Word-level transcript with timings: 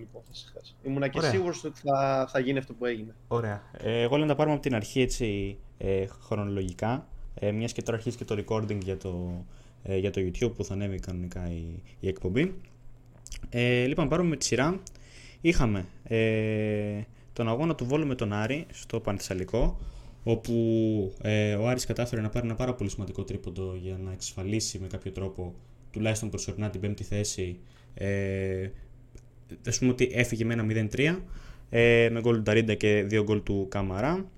υπόθεση 0.00 0.46
χθες. 0.46 0.76
Ήμουνα 0.82 1.08
και 1.08 1.20
σίγουρος 1.20 1.64
ότι 1.64 1.80
θα, 1.80 2.28
θα 2.30 2.38
γίνει 2.38 2.58
αυτό 2.58 2.72
που 2.74 2.84
έγινε. 2.84 3.14
Ωραία. 3.28 3.62
Ε, 3.78 4.00
εγώ 4.00 4.16
λέω 4.16 4.24
να 4.24 4.30
τα 4.30 4.36
πάρουμε 4.36 4.54
από 4.54 4.64
την 4.64 4.74
αρχή 4.74 5.00
έτσι 5.00 5.58
ε, 5.78 6.06
χρονολογικά. 6.06 7.06
Ε, 7.34 7.50
Μιας 7.50 7.72
και 7.72 7.82
τώρα 7.82 7.96
αρχίζει 7.96 8.16
και 8.16 8.24
το 8.24 8.44
recording 8.44 8.78
για 8.82 8.96
το, 8.96 9.44
ε, 9.82 9.96
για 9.96 10.10
το 10.10 10.20
YouTube 10.20 10.52
που 10.56 10.64
θα 10.64 10.74
ανέβει 10.74 10.98
κανονικά 10.98 11.50
η, 11.50 11.82
η 12.00 12.08
εκπομπή. 12.08 12.54
Ε, 13.48 13.84
λοιπόν, 13.86 14.08
πάρουμε 14.08 14.28
με 14.28 14.36
τη 14.36 14.44
σειρά. 14.44 14.80
Είχαμε 15.40 15.86
ε, 16.02 17.00
τον 17.32 17.48
αγώνα 17.48 17.74
του 17.74 17.84
Βόλου 17.84 18.06
με 18.06 18.14
τον 18.14 18.32
Άρη 18.32 18.66
στο 18.72 19.00
Πανθεσσαλικό 19.00 19.78
όπου 20.22 20.52
ε, 21.22 21.54
ο 21.54 21.68
Άρης 21.68 21.86
κατάφερε 21.86 22.20
να 22.20 22.28
πάρει 22.28 22.46
ένα 22.46 22.54
πάρα 22.54 22.74
πολύ 22.74 22.90
σημαντικό 22.90 23.24
τρίποντο 23.24 23.76
για 23.82 23.98
να 23.98 24.12
εξασφαλίσει 24.12 24.78
με 24.78 24.86
κάποιο 24.86 25.12
τρόπο 25.12 25.54
τουλάχιστον 25.90 26.30
προσωρινά 26.30 26.70
την 26.70 26.80
πέμπτη 26.80 27.04
θέση 27.04 27.58
ε, 27.94 28.68
ας 29.66 29.78
πούμε 29.78 29.90
ότι 29.90 30.10
έφυγε 30.12 30.44
με 30.44 30.52
ένα 30.52 30.88
0-3 30.94 31.16
ε, 31.70 32.08
με 32.12 32.20
γκολ 32.20 32.36
του 32.36 32.42
Νταρίντα 32.42 32.74
και 32.74 33.02
δύο 33.02 33.22
γκολ 33.22 33.42
του 33.42 33.66
Καμαρά. 33.68 34.30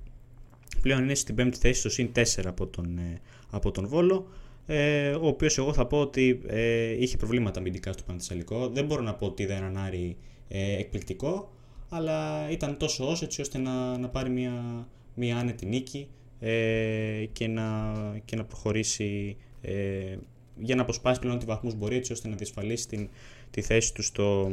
Πλέον 0.83 1.03
είναι 1.03 1.15
στην 1.15 1.35
πέμπτη 1.35 1.59
θέση 1.59 1.81
στο 1.81 1.89
συν 1.89 2.13
4 2.15 2.23
από 2.45 2.67
τον, 2.67 2.99
ε, 2.99 3.21
από 3.51 3.71
τον 3.71 3.89
Βόλο 3.89 4.27
ε, 4.67 5.11
ο 5.11 5.27
οποίος 5.27 5.59
εγώ 5.59 5.73
θα 5.73 5.87
πω 5.87 6.01
ότι 6.01 6.41
ε, 6.47 7.03
είχε 7.03 7.17
προβλήματα 7.17 7.59
αμυντικά 7.59 7.93
στο 7.93 8.03
Πανθεσσαλικό 8.07 8.69
δεν 8.69 8.85
μπορώ 8.85 9.03
να 9.03 9.15
πω 9.15 9.27
ότι 9.27 9.43
είδα 9.43 9.55
έναν 9.55 9.77
Άρη 9.77 10.17
ε, 10.49 10.79
εκπληκτικό 10.79 11.53
αλλά 11.89 12.51
ήταν 12.51 12.77
τόσο 12.77 13.09
όσο 13.09 13.25
έτσι 13.25 13.41
ώστε 13.41 13.59
να, 13.59 13.99
να 13.99 14.09
πάρει 14.09 14.31
μια, 14.31 14.87
μια 15.15 15.37
άνετη 15.37 15.67
νίκη 15.67 16.09
ε, 16.41 17.25
και, 17.33 17.49
να, 17.49 17.93
και 18.25 18.37
να 18.37 18.45
προχωρήσει 18.45 19.37
ε, 19.61 20.17
για 20.59 20.75
να 20.75 20.83
αποσπάσει 20.83 21.21
πλέον 21.21 21.39
τι 21.39 21.45
βαθμούς 21.45 21.75
μπορεί 21.75 21.97
έτσι 21.97 22.13
ώστε 22.13 22.29
να 22.29 22.37
διασφαλίσει 22.37 22.89
την, 22.89 23.09
τη 23.51 23.63
θέση 23.63 23.95
του 23.95 24.03
στο, 24.03 24.53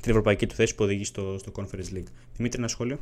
την 0.00 0.10
ευρωπαϊκή 0.10 0.46
του 0.46 0.54
θέση 0.54 0.74
που 0.74 0.84
οδηγεί 0.84 1.04
στο, 1.04 1.38
στο 1.38 1.52
Conference 1.56 1.94
League. 1.94 2.10
Δημήτρη, 2.36 2.58
ένα 2.58 2.68
σχόλιο; 2.68 2.98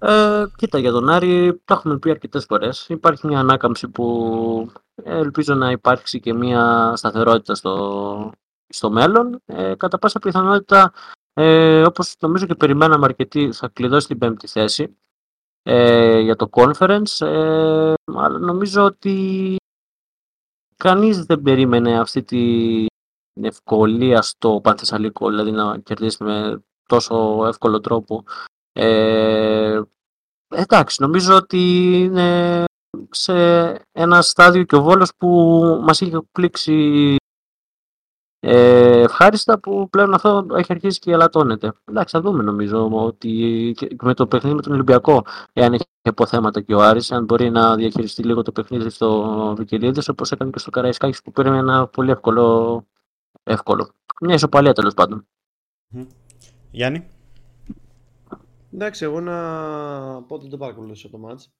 Ε, 0.00 0.44
κοίτα, 0.56 0.78
για 0.78 0.90
τον 0.90 1.08
Άρη 1.08 1.60
τα 1.64 1.74
έχουμε 1.74 1.98
πει 1.98 2.10
αρκετές 2.10 2.44
φορές. 2.44 2.86
Υπάρχει 2.88 3.26
μια 3.26 3.38
ανάκαμψη 3.38 3.88
που 3.88 4.72
ελπίζω 5.04 5.54
να 5.54 5.70
υπάρξει 5.70 6.20
και 6.20 6.32
μια 6.32 6.92
σταθερότητα 6.96 7.54
στο, 7.54 8.30
στο 8.68 8.90
μέλλον. 8.90 9.40
Ε, 9.44 9.74
κατά 9.74 9.98
πάσα 9.98 10.18
πιθανότητα 10.18 10.92
ε, 11.34 11.82
όπως 11.82 12.16
νομίζω 12.20 12.46
και 12.46 12.54
περιμέναμε 12.54 13.04
αρκετοί, 13.04 13.52
θα 13.52 13.68
κλειδώσει 13.68 14.06
την 14.06 14.18
πέμπτη 14.18 14.46
θέση 14.46 14.96
ε, 15.62 16.18
για 16.18 16.36
το 16.36 16.48
conference. 16.50 17.26
Ε, 17.26 17.94
αλλά 18.14 18.38
νομίζω 18.38 18.84
ότι 18.84 19.56
κανείς 20.76 21.24
δεν 21.24 21.42
περίμενε 21.42 21.98
αυτή 21.98 22.22
την 22.22 22.86
ευκολία 23.40 24.22
στο 24.22 24.60
Πανθεσσαλικό, 24.62 25.28
δηλαδή 25.28 25.50
να 25.50 25.78
κερδίσεις 25.78 26.18
με 26.18 26.62
τόσο 26.86 27.44
εύκολο 27.46 27.80
τρόπο. 27.80 28.24
Ε, 28.72 29.80
εντάξει, 30.48 31.02
νομίζω 31.02 31.36
ότι 31.36 31.92
είναι 32.02 32.64
σε 33.10 33.34
ένα 33.92 34.22
στάδιο 34.22 34.62
και 34.62 34.76
ο 34.76 34.82
Βόλος 34.82 35.14
που 35.16 35.28
μας 35.82 36.00
είχε 36.00 36.20
πλήξει 36.32 37.16
ε, 38.44 39.00
ευχάριστα 39.00 39.58
που 39.58 39.88
πλέον 39.90 40.14
αυτό 40.14 40.46
έχει 40.54 40.72
αρχίσει 40.72 40.98
και 40.98 41.12
ελαττώνεται. 41.12 41.72
Εντάξει, 41.84 42.16
θα 42.16 42.22
δούμε 42.22 42.42
νομίζω 42.42 42.90
ότι 42.92 43.74
με 44.02 44.14
το 44.14 44.26
παιχνίδι 44.26 44.56
με 44.56 44.62
τον 44.62 44.72
Ολυμπιακό, 44.72 45.24
εάν 45.52 45.72
έχει 45.72 45.84
αποθέματα 46.02 46.60
και 46.60 46.74
ο 46.74 46.82
Άρης, 46.82 47.12
αν 47.12 47.24
μπορεί 47.24 47.50
να 47.50 47.76
διαχειριστεί 47.76 48.22
λίγο 48.22 48.42
το 48.42 48.52
παιχνίδι 48.52 48.90
στο 48.90 49.54
Βικελίδης, 49.56 50.08
όπως 50.08 50.32
έκανε 50.32 50.50
και 50.50 50.58
στο 50.58 50.70
Καραϊσκάκης 50.70 51.22
που 51.22 51.32
πήρε 51.32 51.48
ένα 51.48 51.86
πολύ 51.86 52.10
εύκολο, 52.10 52.86
εύκολο. 53.42 53.94
Μια 54.20 54.34
ισοπαλία 54.34 54.72
τέλος 54.72 54.94
πάντων. 54.94 55.26
Γιάννη. 56.70 57.10
Εντάξει, 58.72 59.04
εγώ 59.04 59.20
να 59.20 60.22
πω 60.22 60.34
ότι 60.34 60.48
δεν 60.48 60.58
παρακολούθησα 60.58 61.10
το 61.10 61.18
μάτς. 61.18 61.52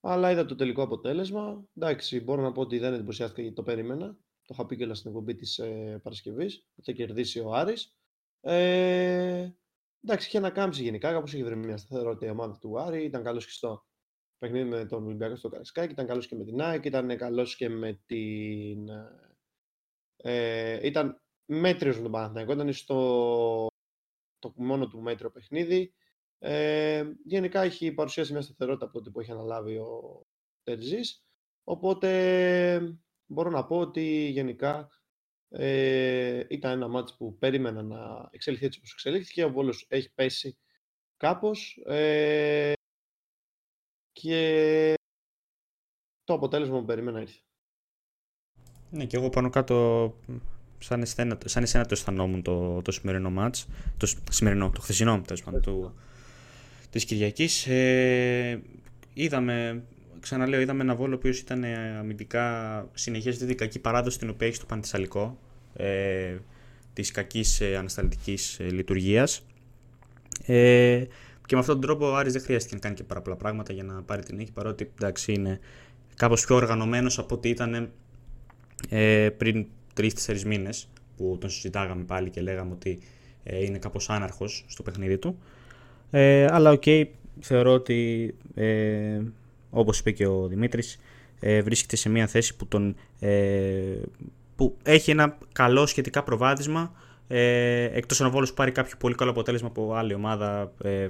Αλλά 0.00 0.30
είδα 0.30 0.44
το 0.44 0.54
τελικό 0.54 0.82
αποτέλεσμα. 0.82 1.64
Εντάξει, 1.74 2.20
μπορώ 2.20 2.42
να 2.42 2.52
πω 2.52 2.60
ότι 2.60 2.78
δεν 2.78 2.94
εντυπωσιάστηκα 2.94 3.40
γιατί 3.40 3.56
το 3.56 3.62
περίμενα. 3.62 4.06
Το 4.42 4.54
είχα 4.54 4.66
πει 4.66 4.76
και 4.76 4.94
στην 4.94 5.10
εκπομπή 5.10 5.34
της 5.34 5.58
ε, 5.58 6.00
Παρασκευής. 6.02 6.66
Θα 6.82 6.92
κερδίσει 6.92 7.40
ο 7.40 7.54
Άρης. 7.54 7.96
Ε, 8.40 9.50
εντάξει, 10.04 10.26
είχε 10.26 10.38
ανακάμψει 10.38 10.82
γενικά. 10.82 11.12
Κάπως 11.12 11.32
είχε 11.32 11.44
βρει 11.44 11.56
μια 11.56 11.76
σταθερότητα 11.76 12.26
η 12.26 12.30
ομάδα 12.30 12.58
του 12.58 12.80
Άρη. 12.80 13.04
Ήταν 13.04 13.22
καλός 13.22 13.44
και 13.44 13.52
στο 13.52 13.84
παιχνίδι 14.38 14.68
με 14.68 14.84
τον 14.84 15.04
Ολυμπιακό 15.04 15.36
στο 15.36 15.48
Καρασκάκι. 15.48 15.92
Ήταν 15.92 16.06
καλός 16.06 16.26
και 16.26 16.36
με 16.36 16.44
την 16.44 16.60
ΑΕΚ. 16.60 16.84
Ήταν 16.84 17.16
καλός 17.16 17.56
και 17.56 17.68
με 17.68 18.00
την. 18.06 18.88
Ε, 20.16 20.86
ήταν 20.86 21.22
μέτριος 21.44 21.96
με 21.96 22.02
τον 22.02 22.12
Παναθηναϊκό. 22.12 22.52
Ήταν 22.52 22.72
στο 22.72 23.66
το 24.38 24.52
μόνο 24.56 24.88
του 24.88 25.00
μέτριο 25.00 25.30
παιχνίδι. 25.30 25.94
Ε, 26.38 27.12
γενικά 27.24 27.62
έχει 27.62 27.92
παρουσιάσει 27.92 28.32
μια 28.32 28.40
σταθερότητα 28.40 28.84
από 28.84 28.94
τότε 28.94 29.10
που 29.10 29.20
έχει 29.20 29.30
αναλάβει 29.30 29.76
ο 29.76 30.22
Τερζής. 30.62 31.24
Οπότε 31.64 32.98
μπορώ 33.26 33.50
να 33.50 33.66
πω 33.66 33.78
ότι 33.78 34.28
γενικά 34.28 34.88
ε, 35.48 36.44
ήταν 36.48 36.72
ένα 36.72 36.88
μάτς 36.88 37.16
που 37.16 37.36
περίμενα 37.38 37.82
να 37.82 38.28
εξελιχθεί 38.30 38.66
έτσι 38.66 38.78
όπως 38.78 38.92
εξελίχθηκε. 38.92 39.44
Ο 39.44 39.50
Βόλος 39.50 39.86
έχει 39.88 40.12
πέσει 40.12 40.58
κάπως 41.16 41.82
ε, 41.86 42.72
και 44.12 44.94
το 46.24 46.34
αποτέλεσμα 46.34 46.78
που 46.78 46.84
περίμενα 46.84 47.20
ήρθε. 47.20 47.40
Ναι, 48.90 49.04
και 49.04 49.16
εγώ 49.16 49.28
πάνω 49.28 49.50
κάτω 49.50 50.14
σαν 50.78 51.02
εσένα, 51.02 51.38
σαν 51.44 51.62
εσένα 51.62 51.84
το 51.84 51.90
αισθανόμουν 51.92 52.42
το, 52.42 52.82
το 52.82 52.92
σημερινό 52.92 53.30
μάτς, 53.30 53.66
το 53.96 54.08
σημερινό, 54.30 54.70
το 54.70 54.80
χθεσινό 54.80 55.22
τέλος 55.26 55.42
πάντων, 55.42 55.60
του, 55.60 55.94
της 56.90 57.04
Κυριακής. 57.04 57.66
Ε, 57.66 58.62
είδαμε 59.14 59.82
ξαναλέω, 60.20 60.60
είδαμε 60.60 60.82
ένα 60.82 60.94
βόλο 60.94 61.14
ο 61.14 61.16
οποίος 61.16 61.38
ήταν 61.38 61.64
ε, 61.64 61.96
αμυντικά 61.98 62.88
συνεχίζει 62.94 63.46
τη 63.46 63.54
κακή 63.54 63.78
παράδοση 63.78 64.18
την 64.18 64.28
οποία 64.28 64.46
έχει 64.46 64.56
στο 64.56 64.66
Πανθυσσαλικό 64.66 65.38
ε, 65.74 66.36
της 66.92 67.10
κακής 67.10 67.60
ε, 67.60 67.76
ανασταλτικής 67.76 68.58
ε, 68.58 68.64
λειτουργίας. 68.64 69.46
Ε, 70.46 71.04
και 71.46 71.54
με 71.54 71.60
αυτόν 71.60 71.80
τον 71.80 71.80
τρόπο 71.80 72.10
ο 72.10 72.16
Άρης 72.16 72.32
δεν 72.32 72.42
χρειάστηκε 72.42 72.74
να 72.74 72.80
κάνει 72.80 72.94
και 72.94 73.02
πάρα 73.02 73.20
πολλά 73.20 73.36
πράγματα 73.36 73.72
για 73.72 73.82
να 73.82 74.02
πάρει 74.02 74.22
την 74.22 74.36
νίκη 74.36 74.52
παρότι 74.52 74.90
εντάξει 74.94 75.32
είναι 75.32 75.60
κάπως 76.14 76.44
πιο 76.46 76.56
οργανωμένος 76.56 77.18
από 77.18 77.34
ό,τι 77.34 77.48
ήταν 77.48 77.90
ε, 78.88 79.28
πριν 79.36 79.66
3-4 79.96 80.08
μήνες 80.46 80.88
που 81.16 81.36
τον 81.40 81.50
συζητάγαμε 81.50 82.04
πάλι 82.04 82.30
και 82.30 82.40
λέγαμε 82.40 82.72
ότι 82.72 82.98
ε, 83.42 83.64
είναι 83.64 83.78
κάπως 83.78 84.10
άναρχος 84.10 84.64
στο 84.68 84.82
παιχνίδι 84.82 85.18
του. 85.18 85.38
Ε, 86.10 86.46
αλλά 86.50 86.70
ok, 86.70 86.82
okay, 86.86 87.04
θεωρώ 87.40 87.72
ότι 87.72 88.34
ε, 88.54 89.20
όπως 89.70 89.98
είπε 89.98 90.10
και 90.10 90.26
ο 90.26 90.46
Δημήτρης, 90.46 90.98
ε, 91.40 91.62
βρίσκεται 91.62 91.96
σε 91.96 92.08
μια 92.08 92.26
θέση 92.26 92.56
που, 92.56 92.66
τον, 92.66 92.96
ε, 93.20 94.00
που 94.56 94.76
έχει 94.82 95.10
ένα 95.10 95.38
καλό 95.52 95.86
σχετικά 95.86 96.22
προβάδισμα, 96.22 96.92
ε, 97.28 97.84
εκτός 97.84 98.20
αν 98.20 98.26
ο 98.26 98.30
Βόλος 98.30 98.54
πάρει 98.54 98.72
κάποιο 98.72 98.96
πολύ 98.98 99.14
καλό 99.14 99.30
αποτέλεσμα 99.30 99.68
από 99.68 99.94
άλλη 99.94 100.14
ομάδα 100.14 100.72
ε, 100.82 101.08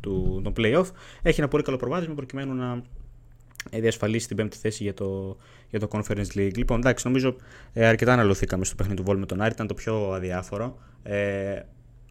του, 0.00 0.40
των 0.44 0.52
play-off, 0.56 0.86
έχει 1.22 1.40
ένα 1.40 1.48
πολύ 1.48 1.62
καλό 1.62 1.76
προβάδισμα 1.76 2.14
προκειμένου 2.14 2.54
να 2.54 2.72
ε, 2.72 2.82
διασφαλίσει 3.70 4.26
την 4.26 4.36
πέμπτη 4.36 4.56
θέση 4.56 4.82
για 4.82 4.94
το, 4.94 5.36
για 5.70 5.80
το 5.80 5.88
Conference 5.90 6.36
League. 6.36 6.56
Λοιπόν, 6.56 6.78
εντάξει, 6.78 7.06
νομίζω 7.06 7.36
ε, 7.72 7.86
αρκετά 7.86 8.12
αναλωθήκαμε 8.12 8.64
στο 8.64 8.74
παιχνίδι 8.74 8.98
του 8.98 9.04
Βόλου 9.06 9.18
με 9.18 9.26
τον 9.26 9.40
Άρη, 9.40 9.52
ήταν 9.52 9.66
το 9.66 9.74
πιο 9.74 10.10
αδιάφορο. 10.12 10.78
Ε, 11.02 11.60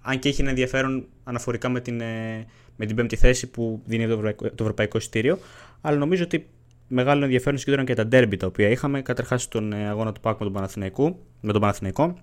αν 0.01 0.19
και 0.19 0.29
έχει 0.29 0.41
ένα 0.41 0.49
ενδιαφέρον 0.49 1.07
αναφορικά 1.23 1.69
με 1.69 1.79
την, 1.79 2.01
ε, 2.01 2.45
με 2.75 2.85
την 2.85 2.95
πέμπτη 2.95 3.15
θέση 3.15 3.47
που 3.47 3.81
δίνει 3.85 4.05
το 4.05 4.11
ευρωπαϊκό, 4.11 4.49
το 4.49 4.63
ευρωπαϊκό 4.63 4.97
εισιτήριο. 4.97 5.37
Αλλά 5.81 5.97
νομίζω 5.97 6.23
ότι 6.23 6.47
μεγάλο 6.87 7.23
ενδιαφέρον 7.23 7.57
συγκέντρωναν 7.57 7.87
και 7.87 7.95
τα 7.95 8.07
ντέρμπι 8.07 8.37
τα 8.37 8.47
οποία 8.47 8.69
είχαμε. 8.69 9.01
Καταρχάς 9.01 9.47
τον 9.47 9.73
ε, 9.73 9.87
αγώνα 9.87 10.11
του 10.11 10.19
Πάκου 10.19 10.37
με 10.37 10.43
τον 10.43 10.53
Παναθηναϊκό, 10.53 11.19
με 11.41 11.51
τον 11.51 11.61
Παναθηναϊκό 11.61 12.17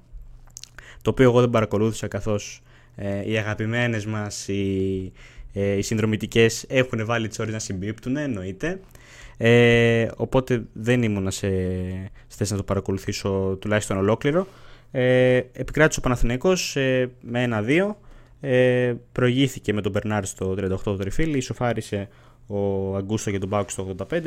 το 1.03 1.11
οποίο 1.11 1.25
εγώ 1.25 1.41
δεν 1.41 1.51
παρακολούθησα 1.51 2.09
καθώς 2.09 2.63
ε, 2.95 3.31
οι 3.31 3.39
αγαπημένες 3.39 4.07
μας, 4.07 4.49
οι, 4.49 5.13
ε, 5.53 5.77
οι 5.77 5.83
συνδρομητικές 5.83 6.65
έχουν 6.69 7.05
βάλει 7.05 7.29
τις 7.29 7.39
ώρες 7.39 7.53
να 7.53 7.59
συμπίπτουν, 7.59 8.17
εννοείται. 8.17 8.81
Ε, 9.43 10.09
οπότε 10.17 10.63
δεν 10.73 11.03
ήμουν 11.03 11.31
σε, 11.31 11.49
σε 12.27 12.37
θέση 12.37 12.53
να 12.53 12.59
το 12.59 12.65
παρακολουθήσω 12.65 13.57
τουλάχιστον 13.61 13.97
ολόκληρο. 13.97 14.47
Ε, 14.91 15.37
επικράτησε 15.37 15.99
ο 15.99 16.03
Παναθηναϊκός 16.03 16.77
ε, 16.77 17.11
με 17.21 17.43
ένα-δύο. 17.43 17.99
Ε, 18.41 18.95
προηγήθηκε 19.13 19.73
με 19.73 19.81
τον 19.81 19.93
Μπερνάρ 19.93 20.25
στο 20.25 20.51
38 20.59 20.81
το 20.83 20.97
τριφύλι, 20.97 21.37
ισοφάρισε 21.37 22.09
ο 22.47 22.97
Αγκούστο 22.97 23.31
για 23.31 23.41
τον 23.41 23.49
Μπάουκ 23.49 23.71
στο 23.71 23.95
85 24.11 24.21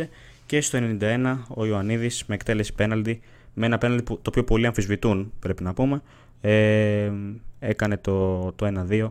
και 0.45 0.61
στο 0.61 0.79
91 0.99 1.37
ο 1.47 1.65
Ιωαννίδης 1.65 2.23
με 2.25 2.35
εκτέλεση 2.35 2.73
πέναλτι 2.73 3.21
με 3.53 3.65
ένα 3.65 3.77
πέναλτι 3.77 4.03
το 4.03 4.19
οποίο 4.27 4.43
πολλοί 4.43 4.65
αμφισβητούν 4.65 5.31
πρέπει 5.39 5.63
να 5.63 5.73
πούμε 5.73 6.01
ε, 6.41 7.11
έκανε 7.59 7.97
το, 7.97 8.51
το 8.51 8.85
1-2 8.89 9.09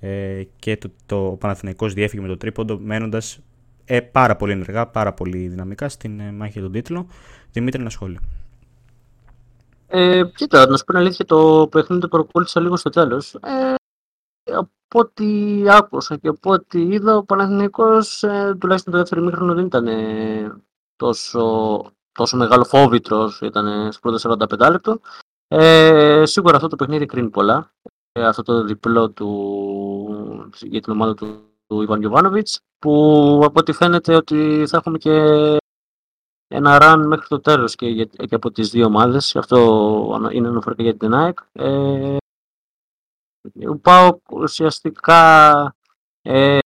ε, 0.00 0.42
και 0.58 0.76
το, 0.76 0.90
το 1.06 1.36
Παναθηναϊκός 1.40 1.94
διέφυγε 1.94 2.22
με 2.22 2.28
το 2.28 2.36
τρίποντο 2.36 2.78
μένοντας 2.78 3.40
ε, 3.84 4.00
πάρα 4.00 4.36
πολύ 4.36 4.52
ενεργά, 4.52 4.86
πάρα 4.86 5.12
πολύ 5.12 5.48
δυναμικά 5.48 5.88
στην 5.88 6.20
ε, 6.20 6.32
μάχη 6.32 6.52
για 6.52 6.62
τον 6.62 6.72
τίτλο. 6.72 7.06
Δημήτρη, 7.52 7.80
ένα 7.80 7.90
σχόλιο. 7.90 8.20
Ε, 9.86 10.22
κοίτα, 10.34 10.66
να 10.66 10.76
σου 10.76 10.84
πω 10.84 10.92
την 10.92 11.00
αλήθεια, 11.00 11.24
το 11.24 11.68
παιχνίδι 11.70 12.00
το 12.00 12.08
παρακολούθησα 12.08 12.60
λίγο 12.60 12.76
στο 12.76 12.90
τέλος. 12.90 13.34
Ε, 13.34 13.74
από 14.52 14.98
ό,τι 14.98 15.62
άκουσα 15.68 16.16
και 16.16 16.28
από 16.28 16.52
ό,τι 16.52 16.80
είδα, 16.80 17.16
ο 17.16 17.24
Παναθηναϊκός 17.24 18.22
ε, 18.22 18.56
τουλάχιστον 18.60 18.92
το 18.92 18.98
δεύτερο 18.98 19.22
μήχρονο 19.22 19.54
δεν 19.54 19.66
ήταν 19.66 19.86
ε, 19.86 20.56
τόσο, 20.96 21.84
τόσο 22.12 22.36
μεγάλο 22.36 22.64
φόβητρος, 22.64 23.40
ήταν 23.40 23.92
στο 23.92 24.00
πρώτο 24.00 24.36
45 24.60 24.70
λεπτό. 24.70 25.00
Ε, 25.48 26.22
σίγουρα 26.26 26.56
αυτό 26.56 26.68
το 26.68 26.76
παιχνίδι 26.76 27.06
κρίνει 27.06 27.30
πολλά. 27.30 27.74
Ε, 28.12 28.26
αυτό 28.26 28.42
το 28.42 28.64
διπλό 28.64 29.10
του, 29.10 30.50
για 30.60 30.80
την 30.80 30.92
ομάδα 30.92 31.14
του, 31.14 31.53
του 31.66 31.82
Ιβαν 31.82 32.00
Γιωβάνοβιτς, 32.00 32.60
που 32.78 33.40
από 33.44 33.60
ό,τι 33.60 33.72
φαίνεται 33.72 34.14
ότι 34.14 34.64
θα 34.66 34.76
έχουμε 34.76 34.98
και 34.98 35.10
ένα 36.48 36.78
run 36.82 37.04
μέχρι 37.06 37.26
το 37.28 37.40
τέλος 37.40 37.74
και, 37.74 38.04
και 38.04 38.34
από 38.34 38.50
τις 38.50 38.70
δύο 38.70 38.86
ομάδες. 38.86 39.36
Αυτό 39.36 39.58
είναι 40.32 40.48
αναφορικά 40.48 40.82
για 40.82 40.96
την 40.96 41.14
ΑΕΚ. 41.14 41.38
Ε, 41.52 42.16
ο 43.68 43.78
ΠΑΟΚ 43.78 44.30
ουσιαστικά 44.30 45.76
ε, 46.22 46.58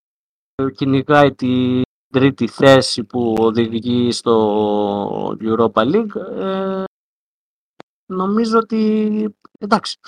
κυνηγάει 0.75 1.33
την 1.33 1.81
τρίτη 2.13 2.47
θέση 2.47 3.03
που 3.03 3.35
οδηγεί 3.39 4.11
στο 4.11 5.37
Europa 5.39 5.93
League. 5.93 6.15
Ε, 6.15 6.83
νομίζω 8.05 8.57
ότι 8.57 9.35
εντάξει. 9.59 9.99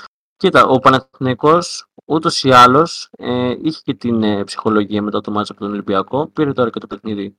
Κοίτα, 0.41 0.65
ο 0.65 0.79
Παναθηναϊκός 0.79 1.85
ούτως 2.05 2.43
ή 2.43 2.51
άλλως 2.51 3.09
ε, 3.17 3.55
είχε 3.61 3.81
και 3.83 3.93
την 3.93 4.23
ε, 4.23 4.43
ψυχολογία 4.43 5.01
μετά 5.01 5.21
το 5.21 5.31
μάτσο 5.31 5.51
από 5.53 5.61
τον 5.61 5.71
Ολυμπιακό. 5.71 6.27
Πήρε 6.27 6.53
τώρα 6.53 6.69
και 6.69 6.79
το 6.79 6.87
παιχνίδι 6.87 7.35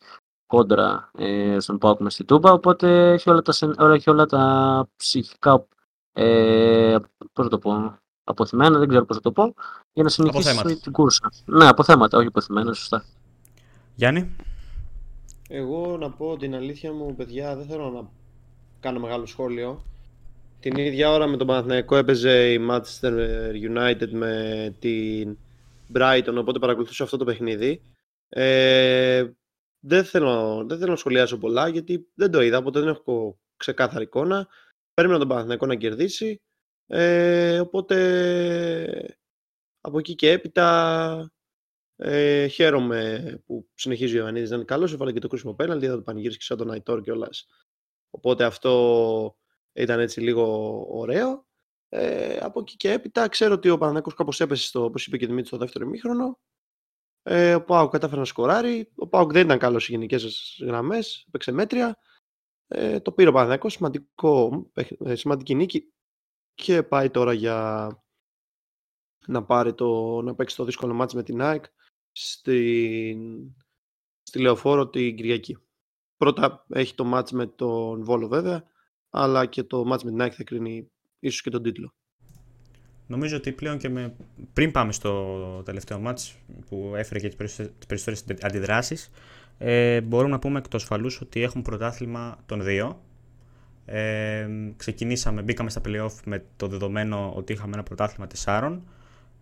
κόντρα 0.47 1.11
ε, 1.19 1.57
στον 1.61 1.79
Πάοκ 1.79 2.01
με 2.01 2.11
στη 2.11 2.25
Τούμπα, 2.25 2.53
οπότε 2.53 3.13
έχει 3.13 3.31
όλα 3.31 3.43
τα, 3.43 3.53
όλα, 3.79 3.95
έχει 3.95 4.11
όλα 4.11 4.27
τα 4.27 4.89
ψυχικά 4.97 5.67
ε, 6.13 6.97
πώς 7.33 7.49
το 7.49 7.59
πω, 7.59 7.99
αποθυμένα, 8.25 8.79
δεν 8.79 8.89
ξέρω 8.89 9.05
πώς 9.05 9.17
θα 9.17 9.23
το 9.23 9.33
πω, 9.33 9.55
για 9.93 10.03
να 10.03 10.09
συνεχίσει 10.09 10.81
την 10.81 10.93
κούρσα. 10.93 11.33
Ναι, 11.45 11.69
αποθέματα, 11.69 12.19
όχι 12.19 12.27
αποθυμένα, 12.27 12.73
σωστά. 12.73 13.05
Γιάννη. 13.95 14.37
Εγώ 15.49 15.97
να 15.97 16.11
πω 16.11 16.37
την 16.37 16.55
αλήθεια 16.55 16.93
μου, 16.93 17.15
παιδιά, 17.15 17.57
δεν 17.57 17.67
θέλω 17.67 17.91
να 17.91 18.09
κάνω 18.81 19.01
μεγάλο 19.01 19.27
σχόλιο. 19.27 19.83
Την 20.63 20.77
ίδια 20.77 21.11
ώρα 21.11 21.27
με 21.27 21.37
τον 21.37 21.47
Παναθηναϊκό 21.47 21.97
έπαιζε 21.97 22.53
η 22.53 22.67
Manchester 22.71 23.13
United 23.53 24.09
με 24.11 24.77
την 24.79 25.39
Brighton, 25.95 26.35
οπότε 26.39 26.59
παρακολουθούσα 26.59 27.05
αυτό 27.05 27.17
το 27.17 27.25
παιχνίδι. 27.25 27.83
Ε, 28.29 29.31
δεν, 29.79 30.05
θέλω, 30.05 30.65
δεν 30.69 30.79
θέλω 30.79 30.91
να 30.91 30.97
σχολιάσω 30.97 31.39
πολλά 31.39 31.69
γιατί 31.69 32.09
δεν 32.15 32.31
το 32.31 32.41
είδα, 32.41 32.59
οπότε 32.59 32.81
δεν 32.81 32.89
έχω 32.89 33.39
ξεκάθαρη 33.57 34.05
εικόνα. 34.05 34.49
Περίμενα 34.95 35.21
τον 35.21 35.29
Παναθηναϊκό 35.29 35.67
να 35.67 35.75
κερδίσει. 35.75 36.43
Ε, 36.87 37.61
οπότε 37.61 39.17
από 39.81 39.99
εκεί 39.99 40.15
και 40.15 40.31
έπειτα 40.31 41.33
ε, 41.97 42.47
χαίρομαι 42.47 43.35
που 43.47 43.69
συνεχίζει 43.75 44.17
ο 44.17 44.21
Ιωαννίδης 44.21 44.51
να 44.51 44.57
είναι 44.57 44.65
καλός. 44.65 44.93
Έβαλε 44.93 45.13
και 45.13 45.21
το 45.21 45.29
κρίσιμο 45.29 45.55
πέναλτι, 45.55 45.85
είδα 45.85 45.95
το 45.95 46.03
πανηγύρισε 46.03 46.39
σαν 46.43 46.57
τον 46.57 46.71
Αϊτόρ 46.71 47.01
κιόλας. 47.01 47.47
Οπότε 48.11 48.45
αυτό 48.45 49.37
ήταν 49.73 50.01
έτσι 50.01 50.21
λίγο 50.21 50.47
ωραίο. 50.89 51.47
Ε, 51.89 52.37
από 52.37 52.61
εκεί 52.61 52.77
και 52.77 52.93
έπειτα 52.93 53.29
ξέρω 53.29 53.55
ότι 53.55 53.69
ο 53.69 53.75
Παναθηναϊκός 53.75 54.15
κάπως 54.15 54.41
έπεσε 54.41 54.67
στο, 54.67 54.85
όπως 54.85 55.07
είπε 55.07 55.17
και 55.17 55.27
Δημήτρη, 55.27 55.47
στο 55.47 55.57
δεύτερο 55.57 55.85
ημίχρονο. 55.85 56.39
Ε, 57.23 57.55
ο 57.55 57.65
Πάουκ 57.65 57.91
κατάφερε 57.91 58.21
να 58.21 58.27
σκοράρει. 58.27 58.93
Ο 58.95 59.09
Πάουκ 59.09 59.33
δεν 59.33 59.45
ήταν 59.45 59.59
καλός 59.59 59.85
σε 59.85 59.93
γενικές 59.93 60.59
γραμμές. 60.63 61.25
Έπαιξε 61.29 61.53
μέτρια. 61.53 61.99
Ε, 62.67 63.01
το 63.01 63.13
πήρε 63.13 63.29
ο 63.29 63.33
Παναθυνακό. 63.33 63.69
Σημαντικό, 63.69 64.67
ε, 65.05 65.15
σημαντική 65.15 65.55
νίκη. 65.55 65.93
Και 66.55 66.83
πάει 66.83 67.11
τώρα 67.11 67.33
για 67.33 67.89
να, 69.27 69.45
πάρει 69.45 69.75
το, 69.75 70.21
να 70.23 70.35
παίξει 70.35 70.57
το 70.57 70.65
δύσκολο 70.65 70.95
μάτς 70.95 71.15
με 71.15 71.23
την 71.23 71.41
ΑΕΚ 71.41 71.65
στη, 72.13 73.17
στη 74.23 74.39
Λεωφόρο 74.41 74.89
την 74.89 75.17
Κυριακή. 75.17 75.59
Πρώτα 76.17 76.67
έχει 76.69 76.95
το 76.95 77.05
μάτς 77.05 77.33
με 77.33 77.47
τον 77.47 78.05
Βόλο 78.05 78.29
βέβαια, 78.29 78.72
αλλά 79.15 79.47
και 79.47 79.63
το 79.63 79.85
μάτς 79.85 80.05
με 80.05 80.11
την 80.11 80.21
ΑΕΚ 80.21 80.33
θα 80.37 80.45
κρίνει 80.45 80.87
ίσως 81.19 81.43
και 81.43 81.51
τον 81.51 81.63
τίτλο. 81.63 81.93
Νομίζω 83.07 83.37
ότι 83.37 83.53
πλέον 83.53 83.79
και 83.79 83.89
με... 83.89 84.15
πριν 84.53 84.71
πάμε 84.71 84.93
στο 84.93 85.63
τελευταίο 85.65 85.99
μάτς 85.99 86.37
που 86.69 86.93
έφερε 86.97 87.21
και 87.21 87.29
τις 87.29 87.87
περισσότερες 87.87 88.25
αντιδράσεις 88.43 89.11
ε, 89.59 90.01
μπορούμε 90.01 90.31
να 90.31 90.39
πούμε 90.39 90.59
εκ 90.59 90.69
του 90.69 90.77
ασφαλούς 90.77 91.21
ότι 91.21 91.43
έχουμε 91.43 91.63
πρωτάθλημα 91.63 92.39
των 92.47 92.63
δύο. 92.63 93.03
Ε, 93.85 94.49
ξεκινήσαμε, 94.77 95.43
μπήκαμε 95.43 95.71
στα 95.71 95.81
playoff 95.85 96.13
με 96.25 96.45
το 96.57 96.67
δεδομένο 96.67 97.33
ότι 97.37 97.53
είχαμε 97.53 97.73
ένα 97.73 97.83
πρωτάθλημα 97.83 98.27
τεσσάρων 98.27 98.83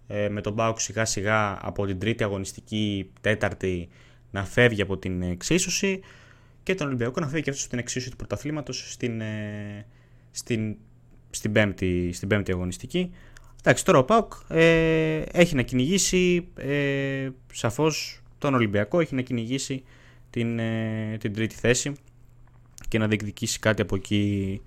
ε, 0.06 0.28
με 0.28 0.40
τον 0.40 0.52
Μπάουκ 0.52 0.80
σιγά 0.80 1.04
σιγά 1.04 1.66
από 1.66 1.86
την 1.86 1.98
τρίτη 1.98 2.24
αγωνιστική 2.24 3.10
τέταρτη 3.20 3.88
να 4.30 4.44
φεύγει 4.44 4.82
από 4.82 4.98
την 4.98 5.22
εξίσωση 5.22 6.00
και 6.62 6.74
τον 6.74 6.86
Ολυμπιακό 6.86 7.20
να 7.20 7.26
φεύγει 7.26 7.42
και 7.42 7.50
αυτός 7.50 7.64
στην 7.64 7.78
εξίσωση 7.78 8.10
του 8.10 8.16
πρωταθλήματος 8.16 8.92
στην, 8.92 9.20
ε, 9.20 9.86
στην, 10.30 10.76
στην, 11.30 11.52
πέμπτη, 11.52 12.12
στην 12.12 12.28
πέμπτη 12.28 12.52
αγωνιστική. 12.52 13.10
Εντάξει, 13.60 13.84
τώρα 13.84 13.98
ο 13.98 14.04
Πάουκ 14.04 14.32
ε, 14.48 15.22
έχει 15.32 15.54
να 15.54 15.62
κυνηγήσει 15.62 16.48
ε, 16.54 17.28
σαφώς 17.52 18.22
τον 18.38 18.54
Ολυμπιακό, 18.54 19.00
έχει 19.00 19.14
να 19.14 19.22
κυνηγήσει 19.22 19.82
την, 20.30 20.58
ε, 20.58 21.16
την 21.20 21.34
τρίτη 21.34 21.54
θέση 21.54 21.92
και 22.88 22.98
να 22.98 23.08
διεκδικήσει 23.08 23.58
κάτι 23.58 23.82
από 23.82 23.96
εκεί. 23.96 24.60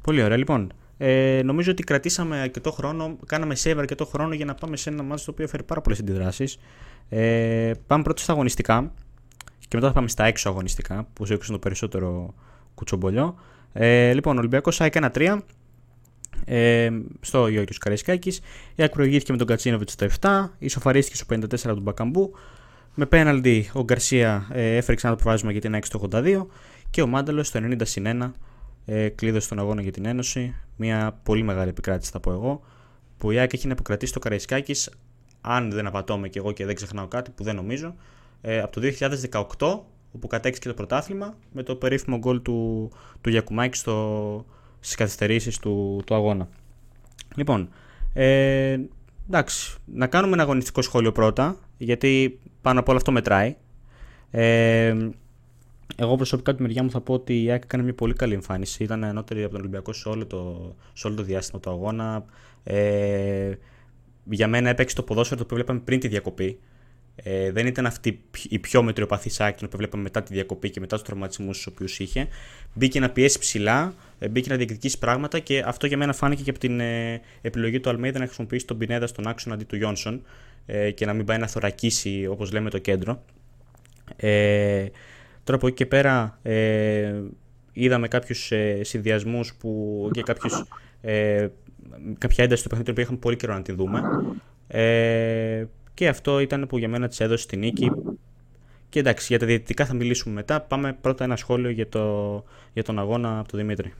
Πολύ 0.00 0.22
ωραία. 0.22 0.36
Λοιπόν, 0.36 0.72
ε, 0.98 1.40
νομίζω 1.44 1.70
ότι 1.70 1.82
κρατήσαμε 1.82 2.40
αρκετό 2.40 2.70
χρόνο, 2.70 3.16
κάναμε 3.26 3.54
save 3.62 3.76
αρκετό 3.78 4.04
χρόνο 4.04 4.34
για 4.34 4.44
να 4.44 4.54
πάμε 4.54 4.76
σε 4.76 4.90
ένα 4.90 5.02
μάτι 5.02 5.24
το 5.24 5.30
οποίο 5.30 5.44
έφερε 5.44 5.62
πάρα 5.62 5.80
πολλές 5.80 5.98
αντιδράσεις. 6.00 6.58
Ε, 7.08 7.72
πάμε 7.86 8.02
πρώτα 8.02 8.22
στα 8.22 8.32
αγωνιστικά 8.32 8.92
και 9.68 9.76
μετά 9.76 9.86
θα 9.86 9.92
πάμε 9.92 10.08
στα 10.08 10.24
έξω 10.24 10.48
αγωνιστικά 10.48 11.08
που 11.12 11.26
σου 11.26 11.38
το 11.52 11.58
περισσότερο 11.58 12.34
κουτσομπολιό. 12.74 13.34
Ε, 13.72 14.12
λοιπόν, 14.12 14.38
Ολυμπιακός 14.38 14.80
ΑΕΚ 14.80 14.94
1-3 14.96 15.38
ε, 16.44 16.90
στο 17.20 17.48
Γιώργος 17.48 17.78
Καραϊσκάκης. 17.78 18.38
Η 18.74 18.82
ΑΕΚ 18.82 18.90
προηγήθηκε 18.90 19.32
με 19.32 19.38
τον 19.38 19.46
Κατσίνοβιτς 19.46 19.92
στο 19.92 20.06
7, 20.20 20.48
ισοφαρίστηκε 20.58 21.16
στο 21.16 21.26
54 21.34 21.44
από 21.52 21.74
τον 21.74 21.82
Μπακαμπού. 21.82 22.32
Με 22.94 23.06
πέναλτι 23.06 23.70
ο 23.72 23.82
Γκαρσία 23.82 24.48
ε, 24.52 24.76
έφερε 24.76 24.96
ξανά 24.96 25.12
το 25.12 25.18
προβάδισμα 25.18 25.52
για 25.52 25.60
την 25.60 25.74
ΑΕΚ 25.74 25.84
στο 25.84 26.08
82 26.12 26.46
και 26.90 27.02
ο 27.02 27.06
Μάνταλος 27.06 27.46
στο 27.46 27.60
90 27.62 27.76
1 27.94 28.30
ε, 28.84 29.08
κλείδωσε 29.08 29.48
τον 29.48 29.58
αγώνα 29.58 29.82
για 29.82 29.92
την 29.92 30.04
Ένωση. 30.04 30.54
Μια 30.76 31.20
πολύ 31.22 31.42
μεγάλη 31.42 31.68
επικράτηση, 31.68 32.10
θα 32.10 32.20
πω 32.20 32.32
εγώ. 32.32 32.62
Που 33.16 33.30
η 33.30 33.38
ΑΕΚ 33.38 33.52
έχει 33.52 33.66
να 33.66 33.72
υποκρατήσει 33.72 34.12
το 34.12 34.18
Καραϊσκάκης, 34.18 34.90
αν 35.40 35.70
δεν 35.70 35.86
απατώμε 35.86 36.28
και 36.28 36.38
εγώ 36.38 36.52
και 36.52 36.66
δεν 36.66 36.74
ξεχνάω 36.74 37.06
κάτι 37.06 37.30
που 37.30 37.42
δεν 37.42 37.54
νομίζω, 37.54 37.94
ε, 38.40 38.60
από 38.60 38.80
το 38.80 38.86
2018, 39.58 39.80
όπου 40.12 40.26
κατέξει 40.26 40.60
και 40.60 40.68
το 40.68 40.74
πρωτάθλημα, 40.74 41.34
με 41.52 41.62
το 41.62 41.76
περίφημο 41.76 42.18
γκολ 42.18 42.42
του, 42.42 42.90
του 43.20 43.30
Γιακουμάκη 43.30 43.76
στο, 43.76 44.44
στις 44.80 44.96
καθυστερήσεις 44.96 45.58
του, 45.58 46.02
του 46.06 46.14
αγώνα. 46.14 46.48
Λοιπόν, 47.36 47.68
ε, 48.12 48.78
εντάξει, 49.26 49.76
να 49.84 50.06
κάνουμε 50.06 50.32
ένα 50.32 50.42
αγωνιστικό 50.42 50.82
σχόλιο 50.82 51.12
πρώτα, 51.12 51.56
γιατί 51.76 52.38
πάνω 52.62 52.80
από 52.80 52.90
όλο 52.90 52.98
αυτό 52.98 53.12
μετράει. 53.12 53.56
Ε, 54.30 54.96
εγώ 55.96 56.16
προσωπικά 56.16 56.54
τη 56.54 56.62
μεριά 56.62 56.82
μου 56.82 56.90
θα 56.90 57.00
πω 57.00 57.14
ότι 57.14 57.42
η 57.42 57.50
ΑΕΚ 57.50 57.62
έκανε 57.64 57.82
μια 57.82 57.94
πολύ 57.94 58.12
καλή 58.12 58.34
εμφάνιση. 58.34 58.82
Ήταν 58.84 59.04
ανώτερη 59.04 59.42
από 59.42 59.50
τον 59.50 59.60
Ολυμπιακό 59.60 59.92
σε 59.92 60.08
όλο 60.08 60.26
το, 60.26 60.74
σε 60.92 61.06
όλο 61.06 61.16
το 61.16 61.22
διάστημα 61.22 61.60
του 61.60 61.70
αγώνα. 61.70 62.24
Ε, 62.62 63.52
για 64.24 64.48
μένα 64.48 64.68
έπαιξε 64.68 64.94
το 64.94 65.02
ποδόσφαιρο 65.02 65.38
το 65.38 65.44
οποίο 65.44 65.56
βλέπαμε 65.56 65.80
πριν 65.80 66.00
τη 66.00 66.08
διακοπή. 66.08 66.58
Ε, 67.22 67.52
δεν 67.52 67.66
ήταν 67.66 67.86
αυτή 67.86 68.20
η 68.48 68.58
πιο 68.58 68.82
μετριοπαθή 68.82 69.30
άκρη 69.38 69.68
που 69.68 69.76
βλέπαμε 69.76 70.02
μετά 70.02 70.22
τη 70.22 70.32
διακοπή 70.32 70.70
και 70.70 70.80
μετά 70.80 70.96
τους 70.96 71.04
τραυματισμούς 71.04 71.62
του 71.62 71.70
οποίους 71.74 71.98
είχε. 71.98 72.28
Μπήκε 72.74 73.00
να 73.00 73.10
πιέσει 73.10 73.38
ψηλά, 73.38 73.94
ε, 74.18 74.28
μπήκε 74.28 74.50
να 74.50 74.56
διεκδικήσει 74.56 74.98
πράγματα 74.98 75.38
και 75.38 75.62
αυτό 75.66 75.86
για 75.86 75.96
μένα 75.96 76.12
φάνηκε 76.12 76.42
και 76.42 76.50
από 76.50 76.58
την 76.58 76.80
ε, 76.80 77.20
επιλογή 77.40 77.80
του 77.80 77.90
Αλμέιδα 77.90 78.18
να 78.18 78.24
χρησιμοποιήσει 78.24 78.66
τον 78.66 78.78
Πινέδα 78.78 79.06
στον 79.06 79.26
άξονα 79.26 79.54
αντί 79.54 79.64
του 79.64 79.76
Γιόνσον 79.76 80.22
ε, 80.66 80.90
και 80.90 81.06
να 81.06 81.12
μην 81.12 81.24
πάει 81.24 81.38
να 81.38 81.46
θωρακίσει 81.46 82.26
όπως 82.30 82.52
λέμε 82.52 82.70
το 82.70 82.78
κέντρο. 82.78 83.22
Ε, 84.16 84.86
τώρα 85.44 85.58
από 85.58 85.66
εκεί 85.66 85.76
και 85.76 85.86
πέρα 85.86 86.38
ε, 86.42 87.12
είδαμε 87.72 88.08
κάποιους 88.08 88.52
ε, 88.52 88.80
συνδυασμούς 88.84 89.56
και 90.10 90.22
κάποιους, 90.22 90.64
ε, 91.00 91.48
κάποια 92.18 92.44
ένταση 92.44 92.62
του 92.62 92.68
παιχνιδιού 92.68 92.94
που 92.94 93.00
είχαμε 93.00 93.18
πολύ 93.18 93.36
καιρό 93.36 93.54
να 93.54 93.62
τη 93.62 93.72
δούμε. 93.72 94.02
Ε, 94.68 95.64
και 96.00 96.08
αυτό 96.08 96.38
ήταν 96.38 96.66
που 96.66 96.78
για 96.78 96.88
μένα 96.88 97.08
της 97.08 97.20
έδωσε 97.20 97.46
τη 97.46 97.56
νίκη. 97.56 97.90
Και 98.88 98.98
εντάξει, 98.98 99.26
για 99.28 99.38
τα 99.38 99.46
διαιτητικά 99.46 99.86
θα 99.86 99.94
μιλήσουμε 99.94 100.34
μετά. 100.34 100.60
Πάμε 100.60 100.92
πρώτα 100.92 101.24
ένα 101.24 101.36
σχόλιο 101.36 101.70
για, 101.70 101.88
το, 101.88 102.44
για 102.72 102.84
τον 102.84 102.98
αγώνα 102.98 103.38
από 103.38 103.48
τον 103.48 103.58
Δημήτρη. 103.58 103.94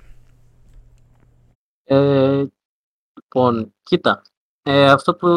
Ε, 1.85 2.45
λοιπόν, 3.23 3.75
κοίτα. 3.83 4.23
Ε, 4.63 4.91
αυτό 4.91 5.15
που 5.15 5.29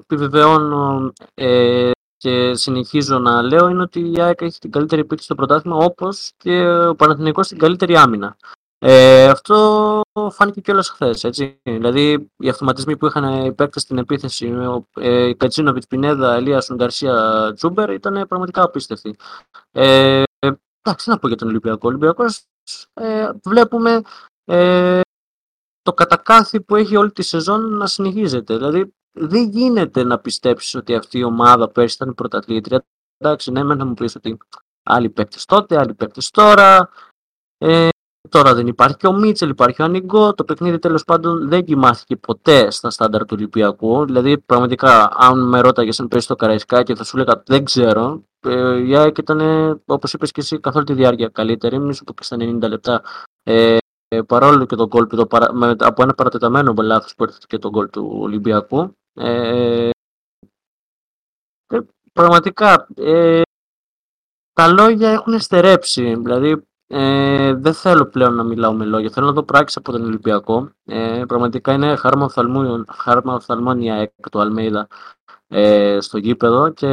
επιβεβαιώνω 0.00 1.12
ε, 1.34 1.90
και 2.16 2.54
συνεχίζω 2.54 3.18
να 3.18 3.42
λέω 3.42 3.68
είναι 3.68 3.82
ότι 3.82 4.12
η 4.12 4.20
ΑΕΚ 4.20 4.40
έχει 4.40 4.58
την 4.58 4.70
καλύτερη 4.70 5.00
επίθεση 5.00 5.24
στο 5.24 5.34
πρωτάθλημα 5.34 5.76
όπως 5.76 6.32
και 6.36 6.68
ο 6.68 6.94
Παναθηναϊκός 6.94 7.48
την 7.48 7.58
καλύτερη 7.58 7.96
άμυνα. 7.96 8.36
Ε, 8.84 9.28
αυτό 9.28 10.00
φάνηκε 10.30 10.60
κιόλας 10.60 10.88
χθες. 10.88 11.24
Δηλαδή, 11.62 12.30
οι 12.36 12.48
αυτοματισμοί 12.48 12.96
που 12.96 13.06
είχαν 13.06 13.44
οι 13.44 13.52
παίκτες 13.54 13.82
στην 13.82 13.98
επίθεση, 13.98 14.46
ο 14.46 14.86
ε, 14.94 15.34
Κατσίνοβιτ, 15.34 15.82
Πινέδα, 15.88 16.34
Ελίας, 16.34 16.70
Γκαρσία, 16.74 17.52
Τζούμπερ, 17.54 17.90
ήταν 17.90 18.26
πραγματικά 18.28 18.62
απίστευτοι. 18.62 19.16
Ε, 19.70 20.22
εντάξει, 20.80 21.10
να 21.10 21.18
πω 21.18 21.28
για 21.28 21.36
τον 21.36 21.48
Ολυμπιακό. 21.48 21.80
Ο 21.82 21.86
Ολυμπιακός 21.86 22.42
ε, 22.94 23.30
βλέπουμε 23.44 24.02
ε, 24.44 25.00
το 25.82 25.92
κατακάθι 25.92 26.60
που 26.60 26.76
έχει 26.76 26.96
όλη 26.96 27.12
τη 27.12 27.22
σεζόν 27.22 27.76
να 27.76 27.86
συνεχίζεται. 27.86 28.56
Δηλαδή, 28.56 28.94
δεν 29.12 29.48
γίνεται 29.48 30.04
να 30.04 30.18
πιστέψεις 30.18 30.74
ότι 30.74 30.94
αυτή 30.94 31.18
η 31.18 31.24
ομάδα 31.24 31.68
πέρσι 31.68 31.94
ήταν 31.94 32.14
πρωταθλήτρια. 32.14 32.84
Εντάξει, 33.18 33.50
ναι, 33.50 33.62
να 33.62 33.84
μου 33.84 33.94
πεις 33.94 34.14
ότι 34.14 34.38
άλλοι 34.82 35.10
παίκτες 35.10 35.44
τότε, 35.44 35.78
άλλοι 35.78 35.94
παίκτες 35.94 36.30
τώρα. 36.30 36.90
Ε, 37.58 37.88
τώρα 38.28 38.54
δεν 38.54 38.66
υπάρχει 38.66 38.96
και 38.96 39.06
ο 39.06 39.12
Μίτσελ, 39.12 39.48
υπάρχει 39.48 39.82
ο 39.82 39.84
Ανιγκό. 39.84 40.34
Το 40.34 40.44
παιχνίδι 40.44 40.78
τέλος 40.78 41.04
πάντων 41.04 41.48
δεν 41.48 41.64
κοιμάθηκε 41.64 42.16
ποτέ 42.16 42.70
στα 42.70 42.90
στάνταρ 42.90 43.20
του 43.20 43.34
Ολυμπιακού. 43.38 44.04
Δηλαδή, 44.04 44.38
πραγματικά, 44.38 45.10
αν 45.14 45.48
με 45.48 45.60
ρώταγες 45.60 46.00
αν 46.00 46.08
πέσει 46.08 46.26
το 46.26 46.36
Καραϊσκάκι, 46.36 46.94
θα 46.94 47.04
σου 47.04 47.16
έλεγα 47.16 47.42
δεν 47.46 47.64
ξέρω. 47.64 48.22
Ε, 48.40 48.78
η 48.78 48.96
ΑΕΚ 48.96 49.18
ήταν, 49.18 49.40
όπως 49.86 50.12
είπες 50.12 50.30
και 50.30 50.40
εσύ, 50.40 50.60
καθ' 50.60 50.76
όλη 50.76 50.84
τη 50.84 50.92
διάρκεια 50.92 51.28
καλύτερη. 51.28 51.78
Μην 51.78 51.92
σου 51.92 52.04
πω 52.04 52.12
και 52.12 52.22
στα 52.22 52.36
90 52.40 52.68
λεπτά. 52.68 53.02
Ε, 53.42 53.76
παρόλο 54.26 54.66
και 54.66 54.76
τον 54.76 54.86
γκολ 54.86 55.06
το 55.06 55.26
παρα... 55.26 55.52
με, 55.52 55.74
από 55.78 56.02
ένα 56.02 56.14
παρατεταμένο 56.14 56.74
λάθος 56.82 57.14
που 57.14 57.24
έρθει 57.24 57.38
και 57.46 57.58
τον 57.58 57.70
γκολ 57.70 57.90
του 57.90 58.16
Ολυμπιακού. 58.20 58.96
Ε, 59.14 59.90
ε, 61.66 61.78
πραγματικά, 62.12 62.86
ε, 62.96 63.42
τα 64.52 64.68
λόγια 64.68 65.10
έχουν 65.10 65.40
στερέψει. 65.40 66.14
Δηλαδή, 66.14 66.66
ε, 66.94 67.54
δεν 67.54 67.74
θέλω 67.74 68.06
πλέον 68.06 68.34
να 68.34 68.42
μιλάω 68.42 68.72
με 68.72 68.84
λόγια. 68.84 69.10
Θέλω 69.10 69.26
να 69.26 69.32
δω 69.32 69.42
πράξεις 69.42 69.76
από 69.76 69.92
τον 69.92 70.04
Ολυμπιακό. 70.04 70.70
Ε, 70.84 71.22
πραγματικά 71.28 71.72
είναι 71.72 71.96
χάρμα 71.96 73.34
οφθαλμόνια 73.34 73.94
εκ 73.94 74.30
του 74.30 74.40
Αλμέιδα 74.40 74.86
ε, 75.48 75.98
στο 76.00 76.18
γήπεδο 76.18 76.68
και 76.70 76.88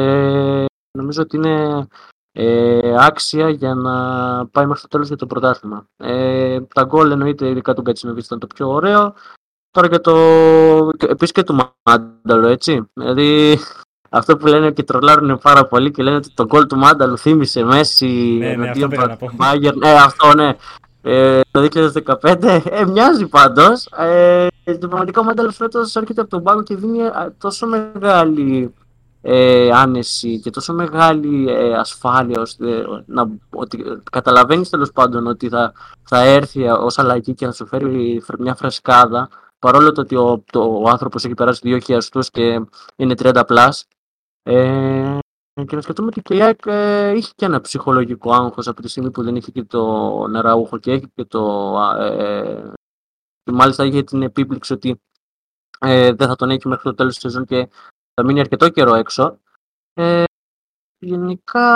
νομίζω 0.98 1.22
ότι 1.22 1.36
είναι 1.36 1.86
ε, 2.32 3.04
άξια 3.04 3.48
για 3.48 3.74
να 3.74 3.92
πάει 4.46 4.66
μέχρι 4.66 4.82
το 4.82 4.88
τέλος 4.88 5.06
για 5.08 5.16
το 5.16 5.26
πρωτάθλημα. 5.26 5.86
Ε, 5.96 6.60
τα 6.60 6.84
γκολ 6.84 7.10
εννοείται 7.10 7.48
ειδικά 7.48 7.74
του 7.74 7.82
Κατσινοβίτ 7.82 8.24
ήταν 8.24 8.38
το 8.38 8.46
πιο 8.46 8.68
ωραίο. 8.68 9.14
Τώρα 9.70 9.88
και 9.88 9.98
το. 9.98 10.16
Επίσης 10.98 11.32
και 11.32 11.42
του 11.42 11.72
Μάνταλο, 11.82 12.48
έτσι. 12.48 12.90
Δηλαδή 12.92 13.58
αυτό 14.12 14.36
που 14.36 14.46
λένε 14.46 14.70
και 14.70 14.82
τρολάρουν 14.82 15.38
πάρα 15.38 15.66
πολύ 15.66 15.90
και 15.90 16.02
λένε 16.02 16.16
ότι 16.16 16.30
το 16.34 16.44
γκολ 16.44 16.66
του 16.66 16.76
Μάνταλου 16.76 17.18
θύμισε 17.18 17.64
Μέση 17.64 18.36
ναι, 18.38 18.54
ναι, 18.54 18.68
αυτό 18.68 18.88
πήρα 18.88 19.06
να 19.06 19.16
πω. 19.16 19.30
Ναι, 19.74 19.90
αυτό 19.90 20.34
ναι. 20.34 20.56
Ε, 21.02 21.40
το 21.50 21.68
2015 22.22 22.60
ε, 22.64 22.84
μοιάζει 22.84 23.26
πάντως. 23.26 23.86
Ε, 23.86 24.46
το 24.64 24.88
πραγματικό 24.88 25.22
Μάνταλος 25.22 25.56
φέτος 25.56 25.96
έρχεται 25.96 26.20
από 26.20 26.30
τον 26.30 26.42
πάγκο 26.42 26.62
και 26.62 26.76
δίνει 26.76 26.98
τόσο 27.38 27.66
μεγάλη 27.66 28.74
ε, 29.22 29.70
άνεση 29.72 30.40
και 30.40 30.50
τόσο 30.50 30.72
μεγάλη 30.72 31.50
ε, 31.50 31.74
ασφάλεια 31.74 32.40
ώστε 32.40 32.84
να, 33.06 33.28
ότι 33.50 33.84
καταλαβαίνεις 34.10 34.70
τέλος 34.70 34.92
πάντων 34.92 35.26
ότι 35.26 35.48
θα, 35.48 35.72
θα 36.02 36.22
έρθει 36.22 36.68
ως 36.68 36.98
αλλαγή 36.98 37.34
και 37.34 37.46
θα 37.46 37.52
σου 37.52 37.66
φέρει 37.66 38.22
μια 38.38 38.54
φρεσκάδα 38.54 39.28
παρόλο 39.58 39.92
το 39.92 40.00
ότι 40.00 40.16
ο, 40.16 40.42
το, 40.52 40.80
ο 40.84 40.88
άνθρωπος 40.88 41.24
έχει 41.24 41.34
περάσει 41.34 41.60
δύο 41.62 41.78
χιαστούς 41.78 42.30
και 42.30 42.60
είναι 42.96 43.14
30 43.22 43.42
πλάς 43.46 43.86
ε, 44.42 45.18
και 45.66 45.76
να 45.76 45.80
σκεφτούμε 45.80 46.08
ότι 46.08 46.22
και 46.22 46.34
η 46.34 46.42
ΑΕΚ 46.42 46.66
ε, 46.66 47.10
είχε 47.16 47.32
και 47.36 47.44
ένα 47.44 47.60
ψυχολογικό 47.60 48.32
άγχος 48.32 48.68
από 48.68 48.82
τη 48.82 48.88
στιγμή 48.88 49.10
που 49.10 49.22
δεν 49.22 49.36
είχε 49.36 49.50
και 49.50 49.64
το 49.64 50.26
νεράουχο 50.26 50.78
και 50.78 50.92
έχει 50.92 51.08
και 51.14 51.24
το 51.24 51.74
ε, 51.98 52.72
και 53.42 53.52
μάλιστα 53.52 53.84
είχε 53.84 54.02
την 54.02 54.22
επίπληξη 54.22 54.72
ότι 54.72 55.00
ε, 55.80 56.12
δεν 56.12 56.28
θα 56.28 56.36
τον 56.36 56.50
έχει 56.50 56.68
μέχρι 56.68 56.82
το 56.82 56.94
τέλος 56.94 57.12
της 57.12 57.22
σεζόν 57.22 57.44
και 57.44 57.68
θα 58.14 58.24
μείνει 58.24 58.40
αρκετό 58.40 58.68
καιρό 58.68 58.94
έξω. 58.94 59.38
Ε, 59.94 60.24
γενικά 60.98 61.68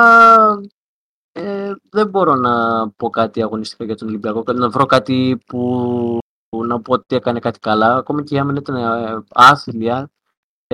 ε, 1.33 1.75
δεν 1.91 2.09
μπορώ 2.09 2.35
να 2.35 2.91
πω 2.91 3.11
κάτι 3.11 3.43
αγωνιστικά 3.43 3.85
για 3.85 3.97
τον 3.97 4.09
Ολυμπιακό, 4.09 4.53
να 4.53 4.71
βρω 4.71 4.87
κάτι 4.87 5.43
που, 5.47 6.19
να 6.57 6.81
πω 6.81 6.93
ότι 6.93 7.17
έκανε 7.17 7.39
κάτι 7.39 7.59
καλά. 7.59 7.97
Ακόμη 7.97 8.23
και 8.23 8.39
αν 8.39 8.57
ήταν 8.57 8.77
ε, 8.77 9.25
άθλια. 9.29 10.11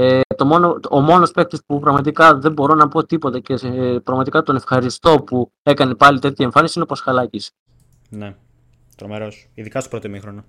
Ε, 0.00 0.20
το 0.36 0.44
μόνο, 0.44 0.80
ο 0.90 1.00
μόνος 1.00 1.30
παίκτης 1.30 1.60
που 1.66 1.80
πραγματικά 1.80 2.38
δεν 2.38 2.52
μπορώ 2.52 2.74
να 2.74 2.88
πω 2.88 3.06
τίποτα 3.06 3.38
και 3.38 3.52
ε, 3.62 3.98
πραγματικά 4.04 4.42
τον 4.42 4.56
ευχαριστώ 4.56 5.22
που 5.22 5.52
έκανε 5.62 5.94
πάλι 5.94 6.18
τέτοια 6.18 6.44
εμφάνιση 6.44 6.72
είναι 6.76 6.84
ο 6.84 6.86
Πασχαλάκης. 6.86 7.50
Ναι, 8.08 8.36
τρομερός. 8.96 9.48
Ειδικά 9.54 9.80
στο 9.80 9.88
πρώτο 9.88 10.08
μήχρονο. 10.08 10.44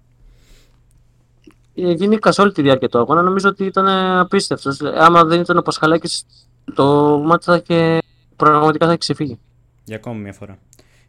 Ε, 1.75 1.91
γενικά 1.91 2.31
σε 2.31 2.41
όλη 2.41 2.51
τη 2.51 2.61
διάρκεια 2.61 2.89
του 2.89 2.97
αγώνα 2.97 3.21
νομίζω 3.21 3.49
ότι 3.49 3.65
ήταν 3.65 3.87
απίστευτος. 4.19 4.81
Άμα 4.81 5.23
δεν 5.23 5.39
ήταν 5.39 5.57
ο 5.57 5.61
Πασχαλάκης, 5.61 6.25
το 6.73 7.17
μάτι 7.25 7.43
θα 7.45 7.55
είχε 7.55 7.99
πραγματικά 8.35 8.85
θα 8.85 8.91
έχει 8.91 8.99
ξεφύγει. 8.99 9.39
Για 9.85 9.95
ακόμη 9.95 10.21
μια 10.21 10.33
φορά. 10.33 10.59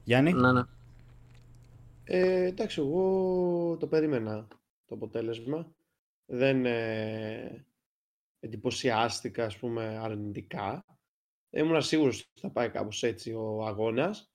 Γιάννη; 0.05 0.33
Ναι, 0.33 0.53
ναι. 0.53 0.63
Ε, 2.05 2.47
εντάξει, 2.47 2.81
εγώ 2.81 3.77
το 3.81 3.87
περίμενα 3.87 4.47
το 4.87 4.95
αποτέλεσμα. 4.95 5.67
Δεν 6.27 6.67
ε, 6.67 7.65
εντυπωσιάστηκα, 8.43 9.45
ας 9.45 9.59
πούμε, 9.59 9.99
αρνητικά. 9.99 10.85
Ήμουν 11.51 11.83
σίγουρος 11.83 12.21
ότι 12.21 12.41
θα 12.41 12.51
πάει 12.51 12.71
κάπως 12.71 13.03
έτσι 13.03 13.33
ο 13.33 13.67
αγώνας. 13.67 14.33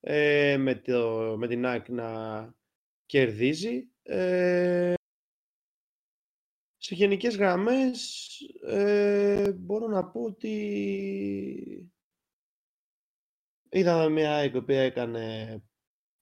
Ε, 0.00 0.56
με, 0.56 0.74
το, 0.74 1.34
με 1.38 1.48
την 1.48 1.66
ΑΕΚ 1.66 1.88
να 1.88 2.54
κερδίζει. 3.06 3.90
Ε, 4.02 4.94
σε 6.76 6.94
γενικές 6.94 7.36
γραμμές 7.36 8.28
ε, 8.66 9.52
μπορώ 9.52 9.86
να 9.86 10.04
πω 10.04 10.20
ότι 10.20 10.54
είδαμε 13.68 14.08
μια 14.08 14.34
ΑΕΚ 14.34 14.54
η 14.54 14.56
οποία 14.56 14.82
έκανε 14.82 15.56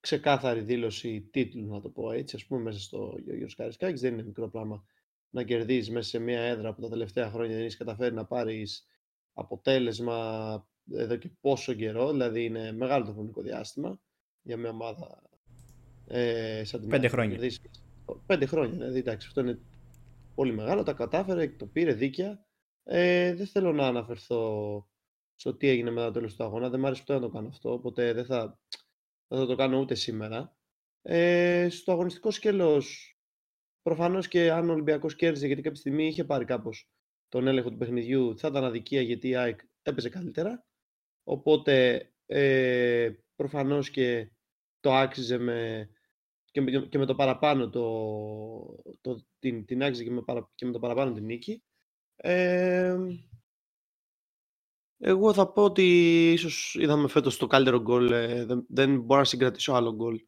ξεκάθαρη 0.00 0.60
δήλωση 0.60 1.20
τίτλου, 1.20 1.68
να 1.68 1.80
το 1.80 1.88
πω 1.88 2.10
έτσι, 2.10 2.36
ας 2.36 2.46
πούμε 2.46 2.60
μέσα 2.60 2.80
στο 2.80 3.16
Γιώργος 3.18 3.54
Καρισκάκης. 3.54 4.00
Δεν 4.00 4.12
είναι 4.12 4.22
μικρό 4.22 4.48
πράγμα 4.48 4.84
να 5.30 5.42
κερδίζεις 5.42 5.90
μέσα 5.90 6.08
σε 6.08 6.18
μια 6.18 6.40
έδρα 6.40 6.74
που 6.74 6.80
τα 6.80 6.88
τελευταία 6.88 7.30
χρόνια 7.30 7.54
δεν 7.54 7.64
έχεις 7.64 7.76
καταφέρει 7.76 8.14
να 8.14 8.24
πάρεις 8.24 8.86
αποτέλεσμα 9.32 10.68
εδώ 10.92 11.16
και 11.16 11.30
πόσο 11.40 11.72
καιρό, 11.72 12.10
δηλαδή 12.10 12.44
είναι 12.44 12.72
μεγάλο 12.72 13.04
το 13.04 13.12
χρονικό 13.12 13.42
διάστημα 13.42 14.00
για 14.42 14.56
μια 14.56 14.70
ομάδα 14.70 15.22
ε, 16.06 16.64
σαν 16.64 16.80
την 16.80 16.88
Πέντε 16.88 17.08
χρόνια. 17.08 17.38
Πέντε 18.26 18.46
χρόνια, 18.46 18.76
δηλαδή 18.76 18.98
εντάξει, 18.98 19.26
αυτό 19.26 19.40
είναι 19.40 19.58
πολύ 20.34 20.52
μεγάλο, 20.52 20.82
τα 20.82 20.92
κατάφερε, 20.92 21.48
το 21.48 21.66
πήρε 21.66 21.92
δίκαια. 21.92 22.46
Ε, 22.84 23.34
δεν 23.34 23.46
θέλω 23.46 23.72
να 23.72 23.86
αναφερθώ 23.86 24.86
στο 25.34 25.54
τι 25.54 25.68
έγινε 25.68 25.90
μετά 25.90 26.06
το 26.06 26.12
τέλος 26.12 26.36
του 26.36 26.44
αγώνα, 26.44 26.68
δεν 26.68 26.80
μου 26.80 26.86
άρεσε 26.86 27.02
ποτέ 27.06 27.14
να 27.14 27.26
το 27.26 27.32
κάνω 27.32 27.48
αυτό, 27.48 27.72
οπότε 27.72 28.12
δεν 28.12 28.24
θα, 28.24 28.60
δεν 29.28 29.38
θα 29.38 29.46
το 29.46 29.54
κάνω 29.56 29.78
ούτε 29.78 29.94
σήμερα. 29.94 30.56
Ε, 31.02 31.68
στο 31.70 31.92
αγωνιστικό 31.92 32.30
σκέλος, 32.30 33.17
προφανώς 33.88 34.28
και 34.28 34.50
αν 34.50 34.68
ο 34.68 34.72
Ολυμπιακός 34.72 35.16
κέρδιζε, 35.16 35.46
γιατί 35.46 35.62
κάποια 35.62 35.78
στιγμή 35.78 36.06
είχε 36.06 36.24
πάρει 36.24 36.44
κάπως 36.44 36.88
τον 37.28 37.46
έλεγχο 37.46 37.70
του 37.70 37.76
παιχνιδιού, 37.76 38.38
θα 38.38 38.48
ήταν 38.48 38.64
αδικία 38.64 39.00
γιατί 39.00 39.28
η 39.28 39.36
ΑΕΚ 39.36 39.60
έπαιζε 39.82 40.08
καλύτερα. 40.08 40.66
Οπότε 41.24 42.06
ε, 42.26 43.10
προφανώς 43.36 43.90
και 43.90 44.30
το 44.80 44.94
άξιζε 44.94 45.38
με 45.38 45.88
και 46.50 46.98
με, 46.98 47.06
το 47.06 47.14
παραπάνω 47.14 47.70
το, 47.70 47.84
το, 49.00 49.26
την, 49.38 49.64
την 49.64 49.82
άξιζε 49.82 50.04
και 50.04 50.10
με, 50.10 50.22
και 50.54 50.66
με 50.66 50.72
το 50.72 50.78
παραπάνω 50.78 51.12
την 51.12 51.24
νίκη. 51.24 51.62
Ε, 52.16 52.96
εγώ 54.98 55.32
θα 55.32 55.52
πω 55.52 55.62
ότι 55.62 55.82
ίσως 56.32 56.76
είδαμε 56.80 57.08
φέτος 57.08 57.36
το 57.36 57.46
καλύτερο 57.46 57.80
γκολ. 57.80 58.12
Ε, 58.12 58.44
δεν, 58.44 58.66
δεν 58.68 59.00
μπορώ 59.00 59.20
να 59.20 59.26
συγκρατήσω 59.26 59.72
άλλο 59.72 59.94
γκολ 59.94 60.27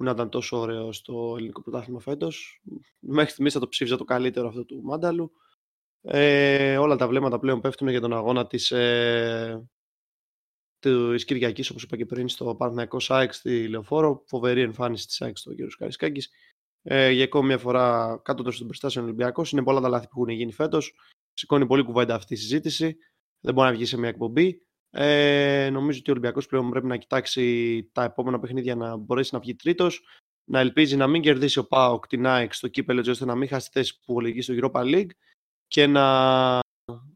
που 0.00 0.06
να 0.06 0.12
ήταν 0.12 0.30
τόσο 0.30 0.58
ωραίο 0.58 0.92
στο 0.92 1.34
ελληνικό 1.36 1.62
πρωτάθλημα 1.62 2.00
φέτος. 2.00 2.62
Μέχρι 2.98 3.30
στιγμής 3.30 3.52
θα 3.52 3.60
το 3.60 3.68
ψήφιζα 3.68 3.96
το 3.96 4.04
καλύτερο 4.04 4.48
αυτό 4.48 4.64
του 4.64 4.82
Μάνταλου. 4.82 5.32
Ε, 6.00 6.76
όλα 6.76 6.96
τα 6.96 7.08
βλέμματα 7.08 7.38
πλέον 7.38 7.60
πέφτουν 7.60 7.88
για 7.88 8.00
τον 8.00 8.12
αγώνα 8.12 8.46
της, 8.46 8.70
ε, 8.70 9.68
της 10.78 11.24
Κυριακής, 11.24 11.70
όπως 11.70 11.82
είπα 11.82 11.96
και 11.96 12.06
πριν, 12.06 12.28
στο 12.28 12.54
Παναθηναϊκό 12.54 13.00
ΣΑΕΚ 13.00 13.32
στη 13.32 13.68
Λεωφόρο. 13.68 14.24
Φοβερή 14.26 14.60
εμφάνιση 14.60 15.06
της 15.06 15.14
ΣΑΕΚ 15.14 15.36
στο 15.36 15.50
κύριο 15.54 15.70
Καρισκάκη. 15.78 16.28
Ε, 16.82 17.10
για 17.10 17.24
ακόμη 17.24 17.46
μια 17.46 17.58
φορά 17.58 18.20
κάτω 18.24 18.42
των 18.42 18.66
προστάσεων 18.66 19.04
Ολυμπιακός. 19.04 19.52
Είναι 19.52 19.62
πολλά 19.62 19.80
τα 19.80 19.88
λάθη 19.88 20.08
που 20.08 20.20
έχουν 20.20 20.34
γίνει 20.34 20.52
φέτος. 20.52 20.94
Σηκώνει 21.32 21.66
πολύ 21.66 21.82
κουβέντα 21.82 22.14
αυτή 22.14 22.34
η 22.34 22.36
συζήτηση. 22.36 22.96
Δεν 23.40 23.54
μπορεί 23.54 23.68
να 23.68 23.74
βγει 23.74 23.84
σε 23.84 23.98
μια 23.98 24.08
εκπομπή. 24.08 24.62
Ε, 24.90 25.68
νομίζω 25.72 25.98
ότι 25.98 26.10
ο 26.10 26.12
Ολυμπιακός 26.12 26.46
πλέον 26.46 26.70
πρέπει 26.70 26.86
να 26.86 26.96
κοιτάξει 26.96 27.88
τα 27.92 28.04
επόμενα 28.04 28.40
παιχνίδια 28.40 28.74
να 28.74 28.96
μπορέσει 28.96 29.34
να 29.34 29.40
βγει 29.40 29.54
τρίτος. 29.54 30.04
Να 30.44 30.60
ελπίζει 30.60 30.96
να 30.96 31.06
μην 31.06 31.22
κερδίσει 31.22 31.58
ο 31.58 31.66
Πάοκ 31.66 32.06
την 32.06 32.26
ΑΕΚ 32.26 32.54
στο 32.54 32.68
κύπελο, 32.68 33.04
ώστε 33.08 33.24
να 33.24 33.34
μην 33.34 33.48
χάσει 33.48 33.66
τη 33.66 33.72
θέση 33.78 34.00
που 34.04 34.14
οδηγεί 34.14 34.40
στο 34.42 34.54
Europa 34.56 34.80
League 34.80 35.10
και 35.66 35.86
να 35.86 36.58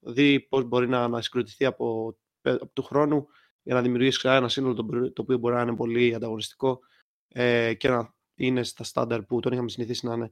δει 0.00 0.40
πώς 0.40 0.64
μπορεί 0.64 0.88
να, 0.88 1.08
να 1.08 1.20
συγκροτηθεί 1.20 1.64
από, 1.64 2.16
από 2.42 2.72
του 2.72 2.82
χρόνου 2.82 3.26
για 3.62 3.74
να 3.74 3.82
δημιουργήσει 3.82 4.18
ξανά 4.18 4.36
ένα 4.36 4.48
σύνολο 4.48 4.74
το 5.12 5.22
οποίο 5.22 5.38
μπορεί 5.38 5.54
να 5.54 5.60
είναι 5.60 5.76
πολύ 5.76 6.14
ανταγωνιστικό 6.14 6.80
ε, 7.28 7.74
και 7.74 7.88
να 7.88 8.14
είναι 8.34 8.62
στα 8.62 8.84
στάνταρ 8.84 9.22
που 9.22 9.40
τον 9.40 9.52
είχαμε 9.52 9.68
συνηθίσει 9.68 10.06
να 10.06 10.14
είναι 10.14 10.30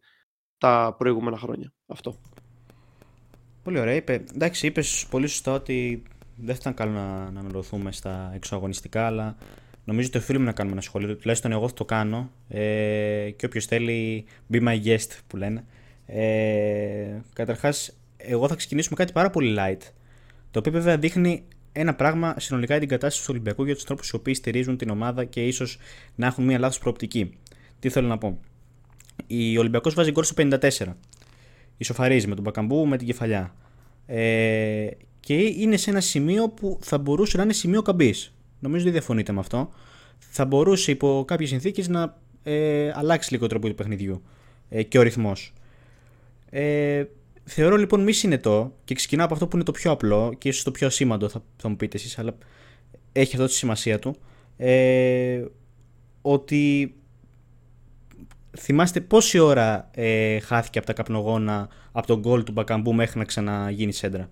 τα 0.59 0.95
προηγούμενα 0.99 1.39
χρόνια. 1.39 1.73
Αυτό. 1.87 2.17
Πολύ 3.63 3.79
ωραία. 3.79 3.95
Είπε, 3.95 4.25
εντάξει, 4.35 4.67
είπες 4.67 5.07
πολύ 5.11 5.27
σωστά 5.27 5.53
ότι 5.53 6.03
δεν 6.45 6.55
θα 6.55 6.61
ήταν 6.61 6.75
καλό 6.75 6.91
να, 6.91 7.31
να 7.31 7.41
αναλωθούμε 7.41 7.93
στα 7.93 8.31
εξωαγωνιστικά, 8.35 9.07
αλλά 9.07 9.37
νομίζω 9.85 10.09
ότι 10.09 10.19
οφείλουμε 10.19 10.45
να 10.45 10.53
κάνουμε 10.53 10.75
ένα 10.75 10.83
σχόλιο. 10.85 11.17
Τουλάχιστον 11.17 11.53
εγώ 11.53 11.69
θα 11.69 11.75
το 11.75 11.85
κάνω. 11.85 12.31
Ε, 12.49 13.31
και 13.37 13.47
όποιος 13.47 13.67
θέλει, 13.67 14.25
be 14.53 14.63
my 14.69 14.83
guest 14.85 15.09
που 15.27 15.37
λένε. 15.37 15.65
Ε, 16.07 17.21
Καταρχάς, 17.33 17.97
εγώ 18.17 18.49
θα 18.49 18.55
ξεκινήσω 18.55 18.89
με 18.91 18.97
κάτι 18.97 19.13
πάρα 19.13 19.31
πολύ 19.31 19.57
light. 19.59 19.81
Το 20.51 20.59
οποίο 20.59 20.73
βέβαια 20.73 20.99
δείχνει 20.99 21.45
ένα 21.73 21.95
πράγμα 21.95 22.35
συνολικά 22.39 22.79
την 22.79 22.89
κατάσταση 22.89 23.27
του 23.27 23.31
Ολυμπιακού 23.35 23.65
για 23.65 23.75
τους 23.75 23.85
τρόπους 23.85 24.09
οι 24.09 24.17
οποίοι 24.17 24.35
στηρίζουν 24.35 24.77
την 24.77 24.91
ομάδα 24.91 25.25
και 25.25 25.47
ίσως 25.47 25.79
να 26.15 26.27
έχουν 26.27 26.45
μια 26.45 26.59
λάθος 26.59 26.79
προοπτική. 26.79 27.39
Τι 27.79 27.89
θέλω 27.89 28.09
να 28.09 28.19
πω. 28.19 28.41
Ο 29.31 29.59
Ολυμπιακός 29.59 29.95
βάζει 29.95 30.11
γκολ 30.11 30.25
στο 30.25 30.35
54. 30.37 30.69
Ισοφαρίζει 31.77 32.27
με 32.27 32.35
τον 32.35 32.45
Μπακαμπού 32.45 32.87
με 32.87 32.97
την 32.97 33.07
κεφαλιά. 33.07 33.55
Ε, 34.07 34.87
και 35.25 35.35
είναι 35.35 35.77
σε 35.77 35.91
ένα 35.91 36.01
σημείο 36.01 36.49
που 36.49 36.79
θα 36.81 36.99
μπορούσε 36.99 37.37
να 37.37 37.43
είναι 37.43 37.53
σημείο 37.53 37.83
καμπής. 37.83 38.35
Νομίζω 38.59 38.85
δεν 38.85 38.93
διαφωνείτε 38.93 39.33
με 39.33 39.41
αυτό. 39.41 39.71
Θα 40.19 40.45
μπορούσε 40.45 40.91
υπό 40.91 41.25
κάποιες 41.27 41.49
συνθήκες 41.49 41.89
να 41.89 42.19
ε, 42.43 42.91
αλλάξει 42.95 43.33
λίγο 43.33 43.45
ο 43.45 43.49
τρόπο 43.49 43.69
του 43.69 43.75
παιχνιδιού 43.75 44.23
ε, 44.69 44.83
και 44.83 44.99
ο 44.99 45.03
ρυθμός. 45.03 45.53
Ε, 46.51 47.05
θεωρώ 47.45 47.77
λοιπόν 47.77 48.03
μη 48.03 48.13
συνετό 48.13 48.73
και 48.85 48.95
ξεκινάω 48.95 49.25
από 49.25 49.35
αυτό 49.35 49.47
που 49.47 49.57
είναι 49.57 49.65
το 49.65 49.73
πιο 49.73 49.91
απλό 49.91 50.35
και 50.39 50.49
ίσως 50.49 50.63
το 50.63 50.71
πιο 50.71 50.87
ασήμαντο, 50.87 51.29
θα, 51.29 51.43
θα 51.57 51.69
μου 51.69 51.77
πείτε 51.77 51.97
εσείς, 51.97 52.19
αλλά 52.19 52.35
έχει 53.13 53.35
αυτό 53.35 53.47
τη 53.47 53.53
σημασία 53.53 53.99
του. 53.99 54.17
Ε, 54.57 55.45
ότι 56.23 56.95
θυμάστε 58.59 59.01
πόση 59.01 59.39
ώρα 59.39 59.91
ε, 59.95 60.39
χάθηκε 60.39 60.79
από 60.79 60.87
τα 60.87 60.93
καπνογόνα 60.93 61.69
από 61.93 62.07
τον 62.07 62.21
γκολ 62.21 62.45
του 62.45 62.53
Μπακαμπού 62.53 62.95
μέχρι 62.95 63.19
να 63.19 63.25
ξαναγίνει 63.25 63.93
σέντρα. 63.93 64.31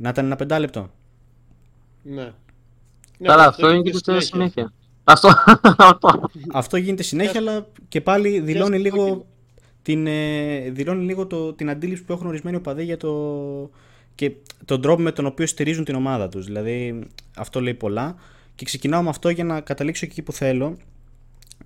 Να 0.00 0.08
ήταν 0.08 0.24
ένα 0.24 0.36
πεντάλεπτο. 0.36 0.90
Ναι. 2.02 2.32
Καλά, 3.22 3.46
αυτό 3.46 3.70
γίνεται 3.70 3.98
συνέχεια. 3.98 4.26
συνέχεια. 4.26 4.72
Αυτό, 5.04 5.28
αυτό 6.52 6.76
γίνεται 6.76 7.02
συνέχεια, 7.02 7.40
αλλά 7.40 7.66
και 7.88 8.00
πάλι 8.00 8.40
δηλώνει 8.40 8.78
λίγο, 8.78 9.26
την, 9.82 10.06
ε, 10.06 10.70
δηλώνει 10.70 11.04
λίγο 11.04 11.26
το, 11.26 11.52
την 11.52 11.70
αντίληψη 11.70 12.04
που 12.04 12.12
έχουν 12.12 12.26
ορισμένοι 12.26 12.56
οπαδοί 12.56 12.84
για 12.84 12.96
το, 12.96 13.70
και 14.14 14.32
τον 14.64 14.82
τρόπο 14.82 15.02
με 15.02 15.12
τον 15.12 15.26
οποίο 15.26 15.46
στηρίζουν 15.46 15.84
την 15.84 15.94
ομάδα 15.94 16.28
τους. 16.28 16.44
Δηλαδή, 16.44 17.06
αυτό 17.36 17.60
λέει 17.60 17.74
πολλά. 17.74 18.14
Και 18.54 18.64
ξεκινάω 18.64 19.02
με 19.02 19.08
αυτό 19.08 19.28
για 19.28 19.44
να 19.44 19.60
καταλήξω 19.60 20.06
εκεί 20.06 20.22
που 20.22 20.32
θέλω 20.32 20.76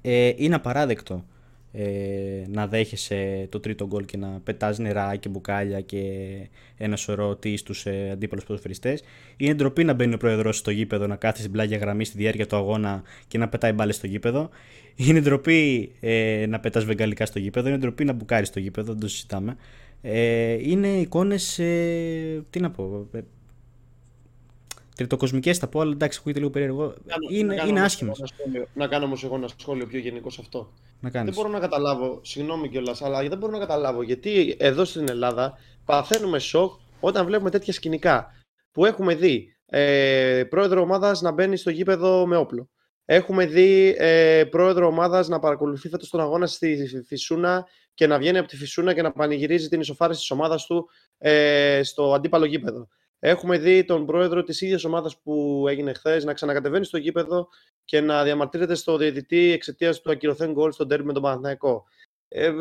ε, 0.02 0.32
είναι 0.36 0.54
απαράδεκτο 0.54 1.24
ε, 1.76 2.44
να 2.48 2.66
δέχεσαι 2.66 3.46
το 3.48 3.60
τρίτο 3.60 3.86
γκολ 3.86 4.04
και 4.04 4.16
να 4.16 4.40
πετάς 4.44 4.78
νερά 4.78 5.16
και 5.16 5.28
μπουκάλια 5.28 5.80
και 5.80 6.00
ένα 6.76 6.96
σωρό 6.96 7.36
τι 7.36 7.56
στους 7.56 7.86
ε, 7.86 8.10
αντίπαλους 8.12 8.44
ποδοσφαιριστές. 8.44 9.02
Είναι 9.36 9.54
ντροπή 9.54 9.84
να 9.84 9.92
μπαίνει 9.92 10.14
ο 10.14 10.16
πρόεδρος 10.16 10.56
στο 10.56 10.70
γήπεδο, 10.70 11.06
να 11.06 11.16
κάθει 11.16 11.38
στην 11.38 11.52
πλάγια 11.52 11.78
γραμμή 11.78 12.04
στη 12.04 12.16
διάρκεια 12.16 12.46
του 12.46 12.56
αγώνα 12.56 13.02
και 13.28 13.38
να 13.38 13.48
πετάει 13.48 13.72
μπάλες 13.72 13.96
στο 13.96 14.06
γήπεδο. 14.06 14.50
Είναι 14.96 15.20
ντροπή 15.20 15.92
ε, 16.00 16.46
να 16.48 16.60
πετάς 16.60 16.84
βεγγαλικά 16.84 17.26
στο 17.26 17.38
γήπεδο, 17.38 17.68
είναι 17.68 17.78
ντροπή 17.78 18.04
να 18.04 18.12
μπουκάρεις 18.12 18.48
στο 18.48 18.60
γήπεδο, 18.60 18.92
δεν 18.92 19.00
το 19.00 19.08
συζητάμε. 19.08 19.56
Ε, 20.02 20.52
είναι 20.70 20.88
εικόνες, 20.88 21.58
ε, 21.58 22.44
τι 22.50 22.60
να 22.60 22.70
πω, 22.70 23.08
ε, 23.12 23.20
τριτοκοσμικές 24.96 25.58
θα 25.58 25.68
πω, 25.68 25.80
αλλά 25.80 25.92
εντάξει, 25.92 26.18
ακούγεται 26.18 26.40
λίγο 26.40 26.50
περίεργο. 26.50 26.94
είναι, 27.30 27.62
είναι 27.68 27.80
άσχημε. 27.80 28.12
Να 28.74 28.86
κάνω 28.86 29.04
όμως 29.04 29.24
εγώ 29.24 29.34
ένα 29.34 29.48
σχόλιο 29.58 29.86
πιο 29.86 29.98
γενικό 29.98 30.30
σε 30.30 30.38
αυτό. 30.40 30.72
Να 31.00 31.10
κάνεις. 31.10 31.34
Δεν 31.34 31.42
μπορώ 31.42 31.54
να 31.54 31.60
καταλάβω, 31.60 32.20
συγγνώμη 32.22 32.68
κιόλας, 32.68 33.02
αλλά 33.02 33.22
δεν 33.28 33.38
μπορώ 33.38 33.52
να 33.52 33.58
καταλάβω 33.58 34.02
γιατί 34.02 34.56
εδώ 34.58 34.84
στην 34.84 35.08
Ελλάδα 35.08 35.58
παθαίνουμε 35.84 36.38
σοκ 36.38 36.72
όταν 37.00 37.26
βλέπουμε 37.26 37.50
τέτοια 37.50 37.72
σκηνικά 37.72 38.26
που 38.72 38.84
έχουμε 38.84 39.14
δει 39.14 39.56
ε, 39.66 40.44
πρόεδρο 40.48 40.80
ομάδας 40.80 41.20
να 41.20 41.30
μπαίνει 41.30 41.56
στο 41.56 41.70
γήπεδο 41.70 42.26
με 42.26 42.36
όπλο. 42.36 42.68
Έχουμε 43.04 43.46
δει 43.46 43.94
ε, 43.98 44.44
πρόεδρο 44.44 44.86
ομάδας 44.86 45.28
να 45.28 45.38
παρακολουθεί 45.38 45.88
φέτος 45.88 46.08
τον 46.08 46.20
αγώνα 46.20 46.46
στη 46.46 47.02
Φυσούνα 47.06 47.66
και 47.94 48.06
να 48.06 48.18
βγαίνει 48.18 48.38
από 48.38 48.48
τη 48.48 48.56
Φυσούνα 48.56 48.94
και 48.94 49.02
να 49.02 49.12
πανηγυρίζει 49.12 49.68
την 49.68 49.80
ισοφάρηση 49.80 50.20
της 50.20 50.30
ομάδας 50.30 50.66
του 50.66 50.88
ε, 51.18 51.80
στο 51.82 52.12
αντίπαλο 52.12 52.44
γήπεδο. 52.44 52.88
Έχουμε 53.26 53.58
δει 53.58 53.84
τον 53.84 54.06
πρόεδρο 54.06 54.42
της 54.42 54.60
ίδιας 54.60 54.84
ομάδας 54.84 55.18
που 55.18 55.64
έγινε 55.68 55.92
χθες 55.92 56.24
να 56.24 56.32
ξανακατεβαίνει 56.32 56.84
στο 56.84 56.96
γήπεδο 56.96 57.48
και 57.84 58.00
να 58.00 58.22
διαμαρτύρεται 58.22 58.74
στο 58.74 58.96
διαιτητή 58.96 59.52
εξαιτίας 59.52 60.00
του 60.00 60.10
ακυρωθέν 60.10 60.52
γκολ 60.52 60.72
στον 60.72 60.88
τέρμι 60.88 61.06
με 61.06 61.12
τον 61.12 61.22
Παναθηναϊκό. 61.22 61.84
Ε, 62.28 62.52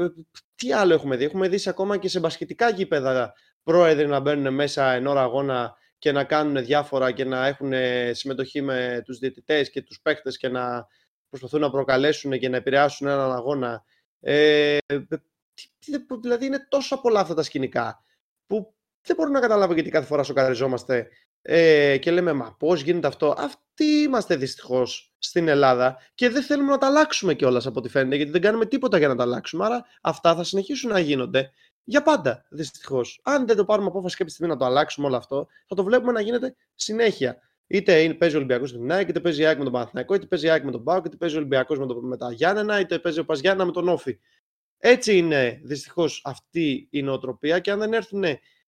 τι 0.55 0.73
άλλο 0.73 0.93
έχουμε 0.93 1.15
δει; 1.15 1.23
Έχουμε 1.23 1.47
δει 1.47 1.69
ακόμα 1.69 1.97
και 1.97 2.07
σε 2.07 2.19
μπασχετικά 2.19 2.69
γήπεδα 2.69 3.33
πρόεδροι 3.63 4.07
να 4.07 4.19
μπαίνουν 4.19 4.53
μέσα 4.53 4.91
εν 4.91 5.07
ώρα 5.07 5.21
αγώνα 5.21 5.77
και 5.97 6.11
να 6.11 6.23
κάνουν 6.23 6.65
διάφορα 6.65 7.11
και 7.11 7.25
να 7.25 7.47
έχουν 7.47 7.71
συμμετοχή 8.11 8.61
με 8.61 9.01
τους 9.05 9.17
διαιτητές 9.19 9.69
και 9.69 9.81
τους 9.81 10.01
παίχτες 10.01 10.37
και 10.37 10.49
να 10.49 10.87
προσπαθούν 11.29 11.59
να 11.59 11.69
προκαλέσουν 11.69 12.39
και 12.39 12.49
να 12.49 12.57
επηρεάσουν 12.57 13.07
έναν 13.07 13.31
αγώνα. 13.31 13.83
Ε, 14.19 14.77
δηλαδή 16.21 16.45
είναι 16.45 16.67
τόσο 16.69 17.01
πολλά 17.01 17.19
αυτά 17.19 17.33
τα 17.33 17.43
σκηνικά 17.43 18.03
που 18.47 18.73
δεν 19.05 19.15
μπορώ 19.15 19.29
να 19.29 19.39
καταλάβω 19.39 19.73
γιατί 19.73 19.89
κάθε 19.89 20.05
φορά 20.05 20.23
σοκαριζόμαστε 20.23 21.07
ε, 21.41 21.97
και 21.97 22.11
λέμε 22.11 22.33
Μα 22.33 22.55
πώς 22.59 22.81
γίνεται 22.81 23.07
αυτό. 23.07 23.35
Αυτοί 23.37 23.83
είμαστε 23.85 24.35
δυστυχώς 24.35 25.13
στην 25.17 25.47
Ελλάδα 25.47 25.97
και 26.15 26.29
δεν 26.29 26.43
θέλουμε 26.43 26.71
να 26.71 26.77
τα 26.77 26.87
αλλάξουμε 26.87 27.33
κιόλας 27.33 27.65
από 27.65 27.79
ό,τι 27.79 27.89
φαίνεται, 27.89 28.15
γιατί 28.15 28.31
δεν 28.31 28.41
κάνουμε 28.41 28.65
τίποτα 28.65 28.97
για 28.97 29.07
να 29.07 29.15
τα 29.15 29.23
αλλάξουμε. 29.23 29.65
Άρα 29.65 29.85
αυτά 30.01 30.35
θα 30.35 30.43
συνεχίσουν 30.43 30.91
να 30.91 30.99
γίνονται 30.99 31.51
για 31.83 32.01
πάντα, 32.01 32.45
δυστυχώς. 32.49 33.19
Αν 33.23 33.47
δεν 33.47 33.55
το 33.55 33.65
πάρουμε 33.65 33.87
απόφαση 33.87 34.15
κάποια 34.17 34.33
στιγμή 34.33 34.51
να 34.53 34.59
το 34.59 34.65
αλλάξουμε 34.65 35.07
όλο 35.07 35.15
αυτό, 35.15 35.47
θα 35.67 35.75
το 35.75 35.83
βλέπουμε 35.83 36.11
να 36.11 36.21
γίνεται 36.21 36.55
συνέχεια. 36.75 37.37
Είτε 37.67 38.13
παίζει 38.13 38.35
ο 38.35 38.37
Ολυμπιακός 38.37 38.73
με 38.73 38.79
την 38.79 38.91
ΑΕΚ, 38.91 39.09
είτε 39.09 39.19
παίζει 39.19 39.41
η 39.41 39.45
ΑΕΚ 39.45 39.57
με 39.57 39.63
τον 39.63 39.73
Παναθηναϊκό, 39.73 40.13
είτε 40.13 40.25
παίζει 40.25 40.45
η 40.45 40.49
ΑΕΚ 40.49 40.63
με 40.63 40.71
τον 40.71 40.83
Πάο, 40.83 40.97
είτε 40.97 41.15
παίζει 41.15 41.35
ο 41.35 41.37
Ολυμπιακός 41.37 41.79
με, 41.79 41.85
με 42.01 42.17
τα 42.17 42.31
Γιάννενα, 42.31 42.79
είτε 42.79 42.99
παίζει 42.99 43.19
ο 43.19 43.25
Παζιάννα 43.25 43.65
με 43.65 43.71
τον 43.71 43.87
Όφη. 43.87 44.19
Έτσι 44.77 45.17
είναι 45.17 45.59
δυστυχώς 45.63 46.21
αυτή 46.23 46.87
η 46.89 47.01
νοοτροπία 47.01 47.59
και 47.59 47.71
αν 47.71 47.79
δεν 47.79 47.93
έρθουν 47.93 48.23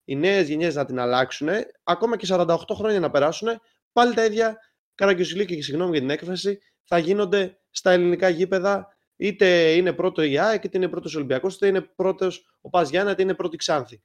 οι 0.05 0.15
νέες 0.15 0.47
γενιές 0.47 0.75
να 0.75 0.85
την 0.85 0.99
αλλάξουν, 0.99 1.49
ακόμα 1.83 2.17
και 2.17 2.27
48 2.29 2.57
χρόνια 2.73 2.99
να 2.99 3.09
περάσουν, 3.09 3.47
πάλι 3.91 4.13
τα 4.13 4.25
ίδια 4.25 4.57
καραγκιοσυλίκια 4.95 5.55
και 5.55 5.61
συγγνώμη 5.61 5.91
για 5.91 5.99
την 5.99 6.09
έκφραση, 6.09 6.59
θα 6.83 6.97
γίνονται 6.97 7.59
στα 7.69 7.91
ελληνικά 7.91 8.29
γήπεδα. 8.29 8.87
Είτε 9.15 9.71
είναι 9.71 9.93
πρώτο 9.93 10.23
η 10.23 10.37
ΑΕΚ, 10.39 10.63
είτε 10.63 10.77
είναι 10.77 10.87
πρώτος 10.87 11.13
ο 11.15 11.17
Ολυμπιακός, 11.17 11.55
είτε 11.55 11.67
είναι 11.67 11.81
πρώτος 11.81 12.57
ο 12.61 12.69
Πας 12.69 12.89
Γιάννα, 12.89 13.11
είτε 13.11 13.21
είναι 13.21 13.33
πρώτη 13.33 13.57
Ξάνθη. 13.57 14.01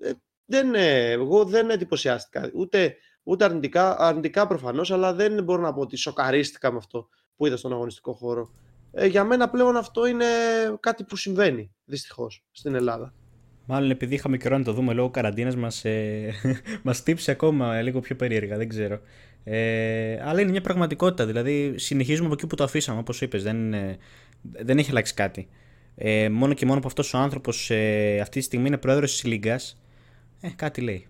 Ε, 0.00 0.10
δεν, 0.44 0.74
εγώ 0.74 1.44
δεν 1.44 1.70
εντυπωσιάστηκα. 1.70 2.50
Ούτε, 2.54 2.96
ούτε 3.22 3.44
αρνητικά, 3.44 3.98
αρνητικά 3.98 4.46
προφανώς, 4.46 4.90
αλλά 4.90 5.14
δεν 5.14 5.44
μπορώ 5.44 5.62
να 5.62 5.72
πω 5.72 5.80
ότι 5.80 5.96
σοκαρίστηκα 5.96 6.70
με 6.70 6.76
αυτό 6.76 7.08
που 7.36 7.46
είδα 7.46 7.56
στον 7.56 7.72
αγωνιστικό 7.72 8.12
χώρο. 8.12 8.50
Ε, 8.92 9.06
για 9.06 9.24
μένα 9.24 9.50
πλέον 9.50 9.76
αυτό 9.76 10.06
είναι 10.06 10.26
κάτι 10.80 11.04
που 11.04 11.16
συμβαίνει 11.16 11.74
δυστυχώς 11.84 12.46
στην 12.50 12.74
Ελλάδα. 12.74 13.14
Μάλλον 13.66 13.90
επειδή 13.90 14.14
είχαμε 14.14 14.36
καιρό 14.36 14.58
να 14.58 14.64
το 14.64 14.72
δούμε 14.72 14.92
λόγω 14.92 15.10
καραντίνας 15.10 15.56
μας, 15.56 15.84
ε, 15.84 16.32
μας 16.82 17.02
τύψει 17.02 17.30
ακόμα 17.30 17.82
λίγο 17.82 18.00
πιο 18.00 18.16
περίεργα, 18.16 18.56
δεν 18.56 18.68
ξέρω. 18.68 19.00
Ε, 19.44 20.18
αλλά 20.22 20.40
είναι 20.40 20.50
μια 20.50 20.60
πραγματικότητα, 20.60 21.26
δηλαδή 21.26 21.74
συνεχίζουμε 21.76 22.26
από 22.26 22.34
εκεί 22.34 22.46
που 22.46 22.54
το 22.54 22.64
αφήσαμε, 22.64 22.98
όπως 22.98 23.20
είπες, 23.20 23.42
δεν, 23.42 23.74
δεν 24.42 24.78
έχει 24.78 24.90
αλλάξει 24.90 25.14
κάτι. 25.14 25.48
Ε, 25.98 26.28
μόνο 26.28 26.54
και 26.54 26.66
μόνο 26.66 26.80
που 26.80 26.86
αυτός 26.86 27.14
ο 27.14 27.18
άνθρωπος 27.18 27.70
ε, 27.70 28.18
αυτή 28.20 28.38
τη 28.38 28.44
στιγμή 28.44 28.66
είναι 28.66 28.78
πρόεδρος 28.78 29.12
της 29.12 29.24
Λίγκας, 29.24 29.80
ε, 30.40 30.48
κάτι 30.56 30.80
λέει. 30.80 31.06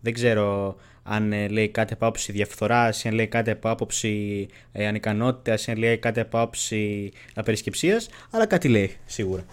Δεν 0.00 0.12
ξέρω 0.12 0.76
αν 1.02 1.32
ε, 1.32 1.48
λέει 1.48 1.68
κάτι 1.68 1.92
από 1.92 2.06
άποψη 2.06 2.32
διαφθοράς, 2.32 3.06
αν 3.06 3.14
λέει 3.14 3.28
κάτι 3.28 3.50
από 3.50 3.70
άποψη 3.70 4.48
ε, 4.72 4.86
ανικανότητας, 4.86 5.68
αν 5.68 5.76
λέει 5.76 5.98
κάτι 5.98 6.20
από 6.20 6.38
άποψη 6.38 7.12
απερισκεψίας, 7.34 8.08
αλλά 8.30 8.46
κάτι 8.46 8.68
λέει 8.68 8.96
σίγουρα 9.04 9.44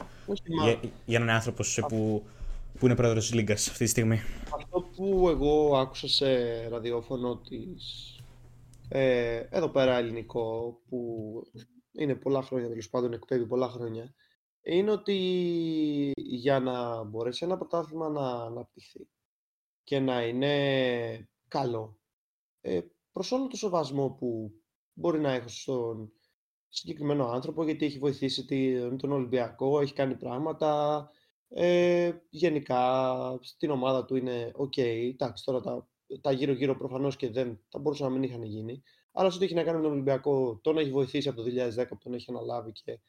για, 0.43 0.79
για 1.05 1.17
έναν 1.17 1.29
άνθρωπο 1.29 1.63
που, 1.87 2.23
που 2.79 2.85
είναι 2.85 2.95
πρόεδρος 2.95 3.25
της 3.25 3.33
Λίγκας 3.33 3.67
αυτή 3.67 3.83
τη 3.83 3.89
στιγμή. 3.89 4.21
Αυτό 4.55 4.81
που 4.95 5.29
εγώ 5.29 5.77
άκουσα 5.77 6.07
σε 6.07 6.27
ραδιόφωνο 6.67 7.37
της, 7.37 8.15
ε, 8.89 9.43
εδώ 9.49 9.69
πέρα 9.69 9.97
ελληνικό, 9.97 10.79
που 10.89 11.43
είναι 11.91 12.15
πολλά 12.15 12.41
χρόνια 12.41 12.67
τέλος 12.67 12.89
πάντων, 12.89 13.13
εκπέμπει 13.13 13.45
πολλά 13.45 13.67
χρόνια, 13.67 14.13
είναι 14.61 14.91
ότι 14.91 15.15
για 16.15 16.59
να 16.59 17.03
μπορέσει 17.03 17.45
ένα 17.45 17.57
πρωτάθλημα 17.57 18.09
να 18.09 18.29
αναπτυχθεί 18.29 19.07
και 19.83 19.99
να 19.99 20.21
είναι 20.21 21.29
καλό, 21.49 21.99
ε, 22.61 22.81
προς 23.11 23.31
όλο 23.31 23.47
το 23.47 23.57
σεβασμό 23.57 24.09
που 24.09 24.51
μπορεί 24.93 25.19
να 25.19 25.31
έχω 25.31 25.47
στον 25.47 26.11
συγκεκριμένο 26.67 27.27
άνθρωπο 27.27 27.63
γιατί 27.63 27.85
έχει 27.85 27.99
βοηθήσει 27.99 28.45
τον 28.97 29.11
Ολυμπιακό, 29.11 29.79
έχει 29.79 29.93
κάνει 29.93 30.15
πράγματα. 30.15 31.09
Ε, 31.47 32.11
γενικά 32.29 33.39
στην 33.41 33.69
ομάδα 33.69 34.05
του 34.05 34.15
είναι 34.15 34.51
ok. 34.55 34.73
Okay. 34.75 35.09
Εντάξει, 35.11 35.43
τώρα 35.43 35.61
τα, 35.61 35.89
τα 36.21 36.31
γύρω-γύρω 36.31 36.77
προφανώς 36.77 37.15
και 37.15 37.29
δεν 37.29 37.59
θα 37.69 37.79
μπορούσαν 37.79 38.07
να 38.07 38.13
μην 38.13 38.23
είχαν 38.23 38.43
γίνει. 38.43 38.83
αλλά 39.11 39.29
σε 39.29 39.35
ό,τι 39.35 39.45
έχει 39.45 39.53
να 39.53 39.63
κάνει 39.63 39.77
με 39.77 39.83
τον 39.83 39.91
Ολυμπιακό, 39.91 40.59
τον 40.63 40.77
έχει 40.77 40.91
βοηθήσει 40.91 41.29
από 41.29 41.41
το 41.41 41.49
2010 41.77 41.85
που 41.89 41.97
τον 41.97 42.13
έχει 42.13 42.25
αναλάβει 42.29 42.71
και 42.71 42.99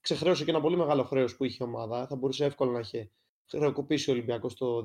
ξεχρέωσε 0.00 0.44
και 0.44 0.50
ένα 0.50 0.60
πολύ 0.60 0.76
μεγάλο 0.76 1.04
χρέος 1.04 1.36
που 1.36 1.44
είχε 1.44 1.64
η 1.64 1.66
ομάδα. 1.66 2.06
Θα 2.06 2.16
μπορούσε 2.16 2.44
εύκολα 2.44 2.72
να 2.72 2.78
είχε 2.78 3.10
χρεοκοπήσει 3.46 4.10
ο 4.10 4.12
Ολυμπιακός 4.12 4.54
το 4.54 4.82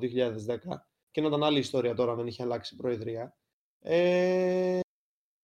και 1.12 1.20
να 1.20 1.26
ήταν 1.26 1.42
άλλη 1.42 1.58
ιστορία 1.58 1.94
τώρα, 1.94 2.14
δεν 2.14 2.26
είχε 2.26 2.42
αλλάξει 2.42 2.74
η 2.74 2.76
Προεδρία. 2.76 3.36
Ε, 3.80 4.80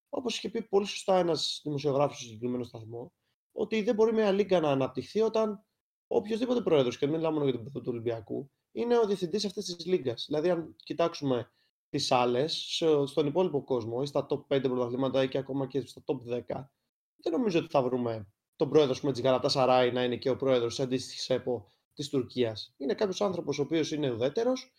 Όπως 0.09 0.37
είχε 0.37 0.49
πει 0.49 0.63
πολύ 0.63 0.87
σωστά 0.87 1.19
ένας 1.19 1.61
δημοσιογράφος 1.65 2.17
στο 2.17 2.27
συγκεκριμένο 2.27 2.65
σταθμό, 2.65 3.13
ότι 3.53 3.83
δεν 3.83 3.95
μπορεί 3.95 4.13
μια 4.13 4.33
λίγα 4.33 4.61
να 4.61 4.71
αναπτυχθεί 4.71 5.21
όταν 5.21 5.65
οποιοδήποτε 6.07 6.61
πρόεδρος, 6.61 6.99
και 6.99 7.07
δεν 7.07 7.15
μιλάω 7.15 7.33
μόνο 7.33 7.45
για 7.45 7.63
τον 7.63 7.73
του 7.73 7.83
Ολυμπιακού, 7.87 8.51
είναι 8.73 8.99
ο 8.99 9.07
διευθυντής 9.07 9.45
αυτής 9.45 9.65
της 9.65 9.87
λίγα. 9.87 10.15
Δηλαδή, 10.27 10.51
αν 10.51 10.75
κοιτάξουμε 10.77 11.53
τις 11.89 12.13
άλλες, 12.13 12.83
στον 13.05 13.27
υπόλοιπο 13.27 13.65
κόσμο 13.65 14.01
ή 14.03 14.07
στα 14.07 14.27
top 14.31 14.47
5 14.47 14.61
πρωταθλήματα 14.63 15.23
ή 15.23 15.29
και 15.29 15.39
ακόμα 15.39 15.67
και 15.67 15.87
στα 15.87 16.03
top 16.07 16.17
10, 16.17 16.71
δεν 17.17 17.33
νομίζω 17.33 17.59
ότι 17.59 17.69
θα 17.71 17.83
βρούμε 17.83 18.29
τον 18.57 18.69
πρόεδρο 18.69 18.95
με 19.03 19.13
της 19.13 19.21
Γαλατά 19.21 19.49
Σαράι 19.49 19.93
να 19.93 20.05
είναι 20.05 20.17
και 20.17 20.31
ο 20.31 20.37
πρόεδρος 20.37 20.77
τη 20.77 20.83
αντίστοιχης 20.83 21.31
ΕΠΟ 21.31 21.73
της 21.95 22.09
Τουρκίας. 22.09 22.75
Είναι 22.77 22.95
κάποιος 22.95 23.21
άνθρωπος 23.21 23.59
ο 23.59 23.63
οποίος 23.63 23.93
είναι 23.93 24.11
ουδέτερος. 24.11 24.73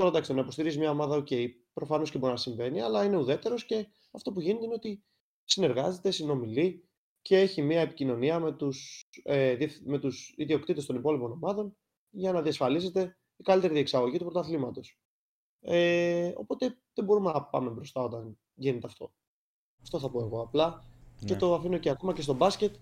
Τώρα 0.00 0.12
εντάξει, 0.12 0.34
να 0.34 0.40
υποστηρίζεις 0.40 0.78
μια 0.78 0.90
ομάδα, 0.90 1.16
ok, 1.16 1.26
okay, 1.30 1.46
προφανώς 1.72 2.10
και 2.10 2.18
μπορεί 2.18 2.32
να 2.32 2.38
συμβαίνει, 2.38 2.80
αλλά 2.80 3.04
είναι 3.04 3.16
ουδέτερος 3.16 3.64
και 3.64 3.86
αυτό 4.10 4.32
που 4.32 4.40
γίνεται 4.40 4.64
είναι 4.64 4.74
ότι 4.74 5.04
συνεργάζεται, 5.44 6.10
συνομιλεί 6.10 6.88
και 7.22 7.38
έχει 7.38 7.62
μια 7.62 7.80
επικοινωνία 7.80 8.38
με 8.40 8.52
τους, 8.52 9.08
ε, 9.22 9.56
με 9.84 9.98
τους 9.98 10.34
ιδιοκτήτες 10.36 10.86
των 10.86 10.96
υπόλοιπων 10.96 11.32
ομάδων 11.32 11.76
για 12.10 12.32
να 12.32 12.42
διασφαλίζεται 12.42 13.18
η 13.36 13.42
καλύτερη 13.42 13.72
διεξαγωγή 13.72 14.18
του 14.18 14.24
πρωταθλήματος. 14.24 14.98
Ε, 15.60 16.32
οπότε 16.36 16.78
δεν 16.94 17.04
μπορούμε 17.04 17.32
να 17.32 17.42
πάμε 17.42 17.70
μπροστά 17.70 18.02
όταν 18.02 18.38
γίνεται 18.54 18.86
αυτό. 18.86 19.12
Αυτό 19.82 19.98
θα 19.98 20.10
πω 20.10 20.20
εγώ 20.20 20.40
απλά. 20.40 20.84
Και 21.24 21.32
ναι. 21.32 21.38
το 21.38 21.54
αφήνω 21.54 21.78
και 21.78 21.90
ακόμα 21.90 22.12
και 22.12 22.22
στο 22.22 22.34
μπάσκετ. 22.34 22.74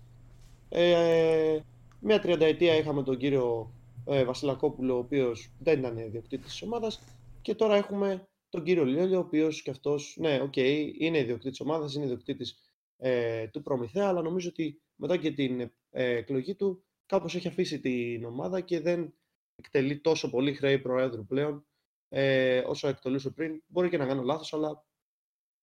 Ε, 0.69 1.59
μια 1.99 2.19
τριανταετία 2.19 2.75
είχαμε 2.75 3.03
τον 3.03 3.17
κύριο 3.17 3.73
ε, 4.05 4.23
Βασιλακόπουλο, 4.23 4.95
ο 4.95 4.97
οποίος 4.97 5.51
δεν 5.59 5.79
ήταν 5.79 5.97
ιδιοκτήτης 5.97 6.51
της 6.51 6.61
ομάδας. 6.61 7.01
Και 7.41 7.55
τώρα 7.55 7.75
έχουμε 7.75 8.27
τον 8.49 8.63
κύριο 8.63 8.85
Λιόλιο, 8.85 9.17
ο 9.17 9.21
οποίος 9.21 9.61
και 9.61 9.69
αυτός, 9.69 10.15
ναι, 10.19 10.41
ok, 10.41 10.53
okay, 10.55 10.91
είναι 10.97 11.17
ιδιοκτήτης 11.17 11.59
ομάδας, 11.59 11.93
είναι 11.93 12.05
ιδιοκτήτης 12.05 12.59
ε, 12.97 13.47
του 13.47 13.61
Προμηθέα, 13.61 14.07
αλλά 14.07 14.21
νομίζω 14.21 14.49
ότι 14.49 14.81
μετά 14.95 15.17
και 15.17 15.31
την 15.31 15.61
ε, 15.89 16.15
εκλογή 16.15 16.55
του 16.55 16.83
κάπως 17.05 17.35
έχει 17.35 17.47
αφήσει 17.47 17.79
την 17.79 18.25
ομάδα 18.25 18.61
και 18.61 18.79
δεν 18.79 19.13
εκτελεί 19.55 19.99
τόσο 19.99 20.29
πολύ 20.29 20.53
χρέη 20.53 20.79
προέδρου 20.79 21.25
πλέον 21.25 21.65
ε, 22.09 22.59
όσο 22.59 22.87
εκτελούσε 22.87 23.29
πριν. 23.29 23.63
Μπορεί 23.67 23.89
και 23.89 23.97
να 23.97 24.05
κάνω 24.05 24.21
λάθος, 24.21 24.53
αλλά 24.53 24.85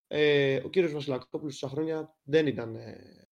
ε, 0.07 0.57
ο 0.64 0.68
κύριος 0.68 0.92
Βασιλακόπουλος 0.92 1.57
στα 1.57 1.68
χρόνια 1.68 2.16
δεν 2.22 2.46
ήταν 2.46 2.75
ε, 2.75 3.29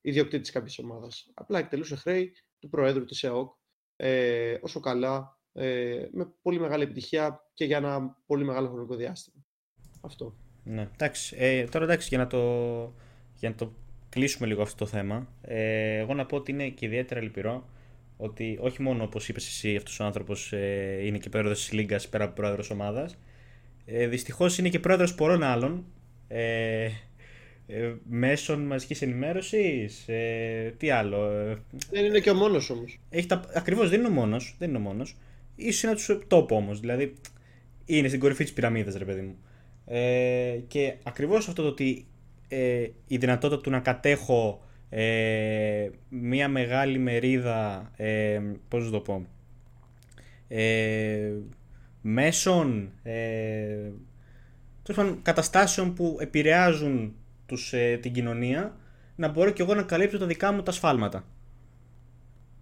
ιδιοκτήτης 0.00 0.50
κάποιας 0.50 0.78
ομάδας. 0.78 1.30
Απλά 1.34 1.58
εκτελούσε 1.58 1.96
χρέη 1.96 2.32
του 2.58 2.68
προέδρου 2.68 3.04
της 3.04 3.22
ΕΟΚ 3.22 3.56
ε, 4.00 4.58
όσο 4.60 4.80
καλά, 4.80 5.38
ε, 5.52 6.06
με 6.12 6.32
πολύ 6.42 6.60
μεγάλη 6.60 6.82
επιτυχία 6.82 7.40
και 7.54 7.64
για 7.64 7.76
ένα 7.76 8.16
πολύ 8.26 8.44
μεγάλο 8.44 8.68
χρονικό 8.68 8.94
διάστημα. 8.94 9.44
Αυτό. 10.00 10.36
Ναι, 10.64 10.88
εντάξει. 10.92 11.36
Ε, 11.38 11.64
τώρα 11.64 11.84
εντάξει, 11.84 12.08
για 12.08 12.18
να 12.18 12.26
το 12.26 12.38
για 13.34 13.48
να 13.48 13.54
το 13.54 13.72
κλείσουμε 14.08 14.46
λίγο 14.46 14.62
αυτό 14.62 14.84
το 14.84 14.86
θέμα, 14.86 15.28
ε, 15.40 15.96
εγώ 15.96 16.14
να 16.14 16.26
πω 16.26 16.36
ότι 16.36 16.50
είναι 16.50 16.68
και 16.68 16.86
ιδιαίτερα 16.86 17.20
λυπηρό 17.20 17.68
ότι 18.16 18.58
όχι 18.60 18.82
μόνο 18.82 19.04
όπως 19.04 19.28
είπες 19.28 19.46
εσύ, 19.46 19.76
αυτός 19.76 20.00
ο 20.00 20.04
άνθρωπος 20.04 20.52
ε, 20.52 21.00
είναι 21.04 21.18
και 21.18 21.28
πρόεδρος 21.28 21.58
της 21.58 21.72
Λίγκας 21.72 22.08
πέρα 22.08 22.24
από 22.24 22.34
πρόεδρος 22.34 22.70
ομάδας, 22.70 23.18
ε, 23.84 24.06
δυστυχώς 24.06 24.58
είναι 24.58 24.68
και 24.68 24.80
πρόεδρος 24.80 25.14
πολλών 25.14 25.42
άλλων 25.42 25.84
ε, 26.28 26.88
ε, 27.70 27.92
μέσων 28.08 28.66
μαζικής 28.66 29.02
ενημέρωσης. 29.02 30.08
Ε, 30.08 30.74
τι 30.76 30.90
άλλο. 30.90 31.30
Ε, 31.30 31.58
δεν 31.90 32.04
είναι 32.04 32.20
και 32.20 32.30
ο 32.30 32.34
μόνος 32.34 32.70
όμως. 32.70 33.00
Ακριβώς 33.54 33.90
δεν 33.90 33.98
είναι 33.98 34.08
ο 34.08 34.12
μόνος. 34.12 34.56
Δεν 34.58 34.68
είναι 34.68 34.78
ο 34.78 34.80
μόνος. 34.80 35.16
σω 35.72 35.88
είναι 35.88 35.96
τους 35.96 36.18
τόπο 36.26 36.56
όμως. 36.56 36.80
Δηλαδή 36.80 37.14
είναι 37.84 38.08
στην 38.08 38.20
κορυφή 38.20 38.44
της 38.44 38.52
πυραμίδας, 38.52 38.94
ρε 38.94 39.04
παιδί 39.04 39.20
μου. 39.20 39.36
Ε, 39.86 40.58
και 40.66 40.94
ακριβώς 41.02 41.48
αυτό 41.48 41.62
το 41.62 41.68
ότι 41.68 42.06
ε, 42.48 42.86
η 43.06 43.16
δυνατότητα 43.16 43.60
του 43.60 43.70
να 43.70 43.80
κατέχω 43.80 44.62
ε, 44.90 45.88
μια 46.08 46.48
μεγάλη 46.48 46.98
μερίδα, 46.98 47.90
ε, 47.96 48.40
πώς 48.68 48.84
να 48.84 48.90
το 48.90 49.00
πω, 49.00 49.26
ε, 50.48 51.32
μέσων, 52.00 52.92
ε, 53.02 53.90
καταστάσεων 55.22 55.94
που 55.94 56.16
επηρεάζουν 56.20 57.14
τους, 57.48 57.72
ε, 57.72 57.98
την 58.02 58.12
κοινωνία, 58.12 58.76
να 59.16 59.28
μπορώ 59.28 59.50
και 59.50 59.62
εγώ 59.62 59.74
να 59.74 59.82
καλύπτω 59.82 60.18
τα 60.18 60.26
δικά 60.26 60.52
μου 60.52 60.62
τα 60.62 60.72
σφάλματα. 60.72 61.24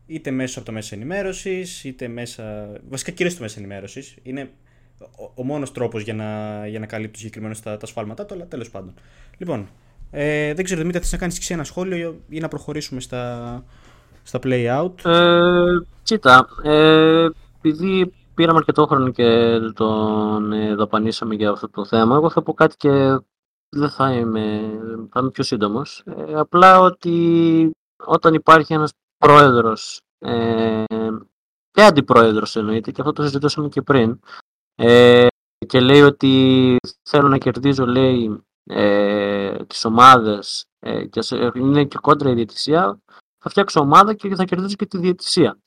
Είτε 0.07 0.31
μέσω 0.31 0.59
από 0.59 0.69
το 0.69 0.75
μέσα 0.75 0.95
ενημέρωσης, 0.95 1.85
είτε 1.85 2.09
μέσα. 2.09 2.73
Βασικά 2.89 3.11
κυρίως 3.11 3.37
το 3.37 3.43
μέσα 3.43 3.59
ενημέρωσης. 3.59 4.17
Είναι 4.23 4.51
ο, 4.99 5.33
ο 5.35 5.45
μόνος 5.45 5.73
τρόπος 5.73 6.03
για 6.03 6.15
να, 6.15 6.67
για 6.67 6.79
να 6.79 6.87
καλύπτω 6.87 7.19
συγκεκριμένα 7.19 7.55
τα, 7.63 7.77
τα 7.77 7.87
σφάλματά 7.87 8.27
του, 8.27 8.35
αλλά 8.35 8.47
τέλος 8.47 8.71
πάντων. 8.71 8.95
Λοιπόν, 9.39 9.69
ε, 10.11 10.55
δεν 10.55 10.65
ξέρω, 10.65 10.81
Δημήτρη, 10.81 11.01
θες 11.01 11.13
να 11.13 11.19
κάνεις 11.19 11.39
και 11.39 11.55
ένα 11.55 11.65
σχόλιο 11.65 12.21
ή 12.29 12.39
να 12.41 12.49
προχωρήσουμε 12.49 13.01
στα, 13.01 13.65
στα 14.23 14.39
play 14.43 14.83
out; 14.83 15.05
Ε, 15.05 15.63
κοίτα, 16.03 16.47
ε, 16.63 17.27
επειδή 17.57 18.13
πήραμε 18.35 18.59
αρκετό 18.59 18.87
χρόνο 18.87 19.11
και 19.11 19.59
τον 19.75 20.53
ε, 20.53 20.75
δαπανίσαμε 20.75 21.35
για 21.35 21.51
αυτό 21.51 21.71
το 21.71 21.85
θέμα, 21.85 22.17
εγώ 22.17 22.31
θα 22.31 22.43
πω 22.43 22.55
κάτι 22.55 22.77
και 22.77 22.89
δεν 23.69 23.91
θα 23.91 24.13
είμαι, 24.13 24.79
θα 25.11 25.21
είμαι 25.21 25.31
πιο 25.31 25.45
σύντομος. 25.45 26.03
Ε, 26.07 26.35
απλά 26.35 26.81
ότι 26.81 27.71
όταν 28.05 28.35
υπάρχει 28.35 28.73
ένας 28.73 28.93
πρόεδρος 29.19 30.01
ε, 30.19 30.85
και 31.71 31.83
αντιπρόεδρος 31.83 32.57
εννοείται, 32.57 32.91
και 32.91 33.01
αυτό 33.01 33.13
το 33.13 33.23
συζητούσαμε 33.23 33.69
και 33.69 33.83
πριν, 33.83 34.21
ε, 34.75 35.27
και 35.67 35.81
λέει 35.81 36.03
ότι 36.03 36.77
θέλω 37.03 37.29
να 37.29 37.39
κερδίζω, 37.39 37.87
λέει, 37.87 38.41
ε, 38.65 39.65
τις 39.65 39.85
ομάδες 39.85 40.65
ε, 40.79 41.07
και 41.07 41.21
είναι 41.55 41.85
και 41.85 41.99
κόντρα 42.01 42.31
η 42.31 42.35
διαιτησία, 42.35 43.01
θα 43.39 43.51
φτιάξω 43.51 43.81
ομάδα 43.81 44.15
και 44.15 44.35
θα 44.35 44.45
κερδίσω 44.45 44.77
και 44.77 44.87
τη 44.87 44.99
διαιτησία. 44.99 45.59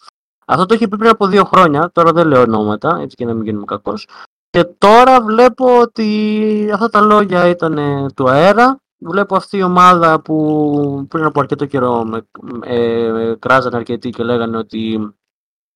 Αυτό 0.47 0.65
το 0.65 0.73
είχε 0.73 0.87
πει 0.87 0.97
πριν 0.97 1.09
από 1.09 1.27
δύο 1.27 1.43
χρόνια, 1.43 1.91
τώρα 1.91 2.11
δεν 2.11 2.27
λέω 2.27 2.41
ονόματα, 2.41 2.97
έτσι 2.97 3.15
και 3.15 3.25
να 3.25 3.33
μην 3.33 3.43
γίνουμε 3.43 3.65
κακός. 3.65 4.07
Και 4.49 4.63
τώρα 4.63 5.21
βλέπω 5.21 5.79
ότι 5.79 6.69
αυτά 6.73 6.89
τα 6.89 7.01
λόγια 7.01 7.47
ήταν 7.47 7.77
του 8.15 8.29
αέρα. 8.29 8.81
Βλέπω 9.01 9.35
αυτή 9.35 9.57
η 9.57 9.63
ομάδα 9.63 10.21
που 10.21 11.05
πριν 11.09 11.23
από 11.23 11.39
αρκετό 11.39 11.65
καιρό 11.65 12.03
με, 12.03 12.27
ε, 12.63 13.33
κράζανε 13.39 13.77
αρκετοί 13.77 14.09
και 14.09 14.23
λέγανε 14.23 14.57
ότι 14.57 15.13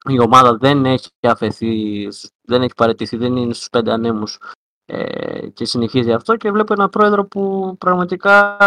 η 0.10 0.20
ομάδα 0.20 0.58
δεν 0.58 0.86
έχει 0.86 1.10
αφαιθεί, 1.22 2.08
δεν 2.42 2.62
έχει 2.62 2.74
παραιτηθεί, 2.76 3.18
δεν 3.18 3.36
είναι 3.36 3.54
στους 3.54 3.70
πέντε 3.70 3.92
ανέμους 3.92 4.40
ε, 4.86 5.48
και 5.48 5.66
συνεχίζει 5.66 6.12
αυτό 6.12 6.36
και 6.36 6.52
βλέπω 6.52 6.74
ένα 6.74 6.90
πρόεδρο 6.90 7.26
που 7.26 7.76
πραγματικά 7.80 8.58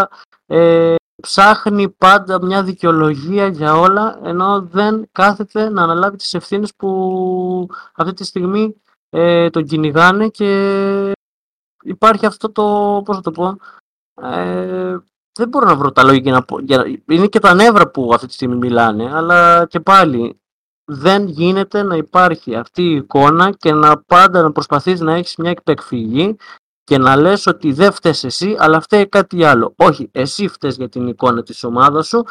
ε, 0.46 0.94
ψάχνει 1.22 1.88
πάντα 1.88 2.44
μια 2.44 2.62
δικαιολογία 2.62 3.46
για 3.46 3.74
όλα 3.78 4.20
ενώ 4.22 4.62
δεν 4.62 5.08
κάθεται 5.12 5.68
να 5.68 5.82
αναλάβει 5.82 6.16
τις 6.16 6.34
ευθύνες 6.34 6.74
που 6.74 7.68
αυτή 7.94 8.12
τη 8.12 8.24
στιγμή 8.24 8.80
ε, 9.10 9.50
τον 9.50 9.64
κυνηγάνε 9.64 10.28
και 10.28 11.12
υπάρχει 11.82 12.26
αυτό 12.26 12.52
το, 12.52 12.62
πώς 13.04 13.16
θα 13.16 13.22
το 13.22 13.30
πω, 13.30 13.56
ε, 14.22 14.96
δεν 15.38 15.48
μπορώ 15.48 15.66
να 15.66 15.76
βρω 15.76 15.92
τα 15.92 16.02
λόγια 16.02 16.32
να 16.32 16.42
πω. 16.42 16.58
Είναι 17.06 17.26
και 17.26 17.38
τα 17.38 17.54
νεύρα 17.54 17.90
που 17.90 18.10
αυτή 18.14 18.26
τη 18.26 18.32
στιγμή 18.32 18.56
μιλάνε, 18.56 19.14
αλλά 19.14 19.66
και 19.66 19.80
πάλι 19.80 20.40
δεν 20.84 21.26
γίνεται 21.26 21.82
να 21.82 21.96
υπάρχει 21.96 22.54
αυτή 22.54 22.82
η 22.82 22.94
εικόνα 22.94 23.50
και 23.50 23.72
να 23.72 23.98
πάντα 23.98 24.42
να 24.42 24.52
προσπαθείς 24.52 25.00
να 25.00 25.14
έχεις 25.14 25.36
μια 25.36 25.50
εκπεκφυγή 25.50 26.36
και 26.84 26.98
να 26.98 27.16
λες 27.16 27.46
ότι 27.46 27.72
δεν 27.72 27.92
φταίς 27.92 28.24
εσύ, 28.24 28.56
αλλά 28.58 28.80
φταίει 28.80 29.08
κάτι 29.08 29.44
άλλο. 29.44 29.74
Όχι, 29.76 30.08
εσύ 30.12 30.48
φταίς 30.48 30.76
για 30.76 30.88
την 30.88 31.06
εικόνα 31.06 31.42
της 31.42 31.64
ομάδας 31.64 32.06
σου, 32.06 32.24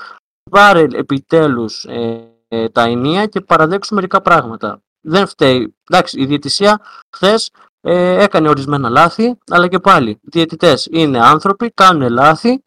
πάρε 0.51 0.87
επιτέλους 0.91 1.85
ε, 1.85 2.29
ε, 2.47 2.69
τα 2.69 2.81
ενία 2.81 3.25
και 3.25 3.41
παραδέξου 3.41 3.95
μερικά 3.95 4.21
πράγματα. 4.21 4.81
Δεν 5.07 5.27
φταίει. 5.27 5.75
Εντάξει, 5.89 6.21
η 6.21 6.25
διαιτησία 6.25 6.81
χθες 7.15 7.51
ε, 7.81 8.23
έκανε 8.23 8.49
ορισμένα 8.49 8.89
λάθη, 8.89 9.37
αλλά 9.51 9.67
και 9.67 9.79
πάλι, 9.79 10.09
οι 10.09 10.19
διαιτητές 10.21 10.87
είναι 10.91 11.25
άνθρωποι, 11.25 11.69
κάνουν 11.69 12.09
λάθη 12.09 12.61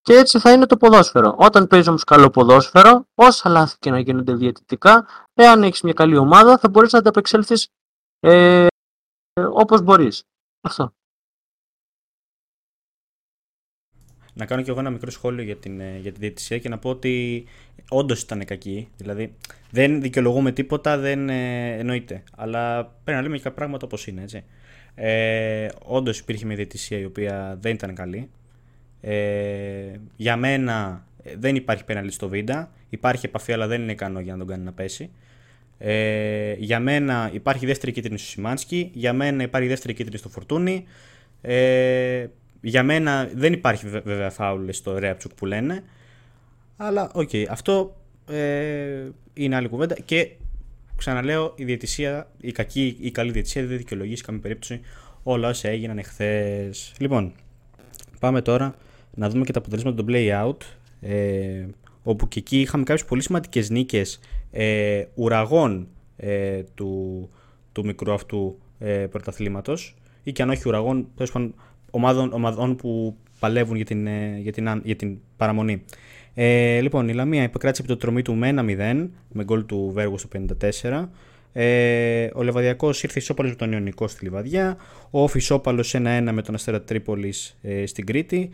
και 0.00 0.14
έτσι 0.14 0.38
θα 0.38 0.52
είναι 0.52 0.66
το 0.66 0.76
ποδόσφαιρο. 0.76 1.34
Όταν 1.38 1.66
παίζει 1.66 1.88
όμως 1.88 2.04
καλό 2.04 2.30
ποδόσφαιρο, 2.30 3.04
όσα 3.14 3.48
λάθη 3.48 3.76
και 3.78 3.90
να 3.90 3.98
γίνονται 3.98 4.34
διαιτητικά, 4.34 5.06
εάν 5.34 5.62
έχεις 5.62 5.80
μια 5.80 5.92
καλή 5.92 6.16
ομάδα, 6.16 6.58
θα 6.58 6.68
μπορείς 6.68 6.92
να 6.92 6.98
ανταπεξέλθεις 6.98 7.68
ε, 8.20 8.66
όπως 9.52 9.82
μπορείς. 9.82 10.22
Αυτό. 10.60 10.92
Να 14.38 14.44
κάνω 14.44 14.62
και 14.62 14.70
εγώ 14.70 14.80
ένα 14.80 14.90
μικρό 14.90 15.10
σχόλιο 15.10 15.42
για 15.42 15.56
την, 15.56 15.80
ε, 15.80 15.98
για 16.00 16.12
την 16.12 16.20
διαιτησία 16.20 16.58
και 16.58 16.68
να 16.68 16.78
πω 16.78 16.90
ότι 16.90 17.44
όντως 17.88 18.22
ήταν 18.22 18.44
κακή. 18.44 18.88
Δηλαδή 18.96 19.34
δεν 19.70 20.00
δικαιολογούμε 20.00 20.52
τίποτα, 20.52 20.98
δεν 20.98 21.28
ε, 21.28 21.72
εννοείται. 21.78 22.22
Αλλά 22.36 22.84
πρέπει 23.04 23.18
να 23.18 23.22
λέμε 23.22 23.36
και 23.36 23.42
κάποια 23.42 23.56
πράγματα 23.56 23.86
όπως 23.86 24.06
είναι. 24.06 24.22
Έτσι. 24.22 24.44
Ε, 24.94 25.68
όντως 25.84 26.18
υπήρχε 26.18 26.46
μια 26.46 26.56
διαιτησία 26.56 26.98
η 26.98 27.04
οποία 27.04 27.58
δεν 27.60 27.74
ήταν 27.74 27.94
καλή 27.94 28.30
Ε, 29.00 30.00
για 30.16 30.36
μένα 30.36 31.06
ε, 31.22 31.34
δεν 31.38 31.56
υπάρχει 31.56 31.84
πέναλτι 31.84 32.12
στο 32.12 32.28
Βίντα. 32.28 32.70
Υπάρχει 32.88 33.26
επαφή, 33.26 33.52
αλλά 33.52 33.66
δεν 33.66 33.82
είναι 33.82 33.92
ικανό 33.92 34.20
για 34.20 34.32
να 34.32 34.38
τον 34.38 34.48
κάνει 34.48 34.64
να 34.64 34.72
πέσει. 34.72 35.10
Ε, 35.78 36.54
για 36.58 36.80
μένα 36.80 37.30
υπάρχει 37.32 37.66
δεύτερη 37.66 37.92
κίτρινη 37.92 38.18
στο 38.18 38.28
Σιμάνσκι. 38.28 38.90
Για 38.94 39.12
μένα 39.12 39.42
υπάρχει 39.42 39.68
δεύτερη 39.68 39.94
κίτρινη 39.94 40.18
στο 40.18 40.28
Φορτούνι. 40.28 40.84
Ε, 41.40 42.26
για 42.60 42.82
μένα 42.82 43.30
δεν 43.34 43.52
υπάρχει 43.52 43.88
βέβαια 43.88 44.30
φάουλ 44.30 44.68
στο 44.70 44.98
Ρέαψουκ 44.98 45.34
που 45.34 45.46
λένε. 45.46 45.84
Αλλά 46.76 47.10
ok, 47.14 47.28
okay, 47.32 47.44
αυτό 47.48 47.96
ε, 48.30 49.08
είναι 49.34 49.56
άλλη 49.56 49.68
κουβέντα. 49.68 49.94
Και 50.04 50.30
ξαναλέω, 50.96 51.52
η 51.56 51.64
διαιτησία, 51.64 52.30
η 52.40 52.52
κακή 52.52 52.86
ή 53.00 53.06
η 53.06 53.10
καλή 53.10 53.30
διαιτησία 53.30 53.66
δεν 53.66 53.76
δικαιολογεί 53.76 54.16
σε 54.16 54.22
καμία 54.24 54.40
περίπτωση 54.40 54.80
όλα 55.22 55.48
όσα 55.48 55.68
έγιναν 55.68 55.98
εχθές. 55.98 56.92
Λοιπόν, 56.98 57.32
πάμε 58.20 58.42
τώρα 58.42 58.74
να 59.14 59.30
δούμε 59.30 59.44
και 59.44 59.52
τα 59.52 59.58
αποτελέσματα 59.58 60.04
του 60.04 60.06
play 60.08 60.44
out. 60.44 60.56
Ε, 61.00 61.66
όπου 62.02 62.28
και 62.28 62.38
εκεί 62.38 62.60
είχαμε 62.60 62.84
κάποιες 62.84 63.06
πολύ 63.06 63.22
σημαντικές 63.22 63.70
νίκες 63.70 64.20
ε, 64.50 65.04
ουραγών 65.14 65.88
ε, 66.16 66.62
του, 66.74 67.30
του 67.72 67.84
μικρού 67.84 68.12
αυτού 68.12 68.58
ε, 68.78 69.06
πρωταθλήματος 69.10 69.94
ή 70.22 70.32
και 70.32 70.42
αν 70.42 70.50
όχι 70.50 70.68
ουραγών, 70.68 71.08
ομάδων, 71.90 72.32
ομάδων 72.32 72.76
που 72.76 73.16
παλεύουν 73.38 73.76
για 73.76 73.84
την, 73.84 74.06
ε, 74.06 74.38
για 74.38 74.52
την, 74.52 74.80
για 74.84 74.96
την 74.96 75.18
παραμονή. 75.36 75.82
Ε, 76.34 76.80
λοιπόν, 76.80 77.08
η 77.08 77.12
Λαμία 77.12 77.42
υπεκράτησε 77.42 77.82
από 77.82 77.90
το 77.90 77.96
τρομή 77.96 78.22
του 78.22 78.34
με 78.34 78.54
1-0 78.56 79.08
με 79.32 79.44
γκολ 79.44 79.66
του 79.66 79.90
Βέργου 79.94 80.18
στο 80.18 80.28
54. 80.82 81.08
Ε, 81.52 82.28
ο 82.34 82.42
Λεβαδιακός 82.42 83.02
ήρθε 83.02 83.18
ισόπαλος 83.18 83.50
με 83.50 83.56
τον 83.56 83.72
Ιωνικό 83.72 84.08
στη 84.08 84.24
Λιβαδιά. 84.24 84.76
Ο 85.10 85.22
Όφη 85.22 85.38
ισόπαλο 85.38 85.84
1-1 85.92 86.28
με 86.32 86.42
τον 86.42 86.54
Αστέρα 86.54 86.82
Τρίπολης 86.82 87.58
ε, 87.62 87.86
στην 87.86 88.06
Κρήτη. 88.06 88.50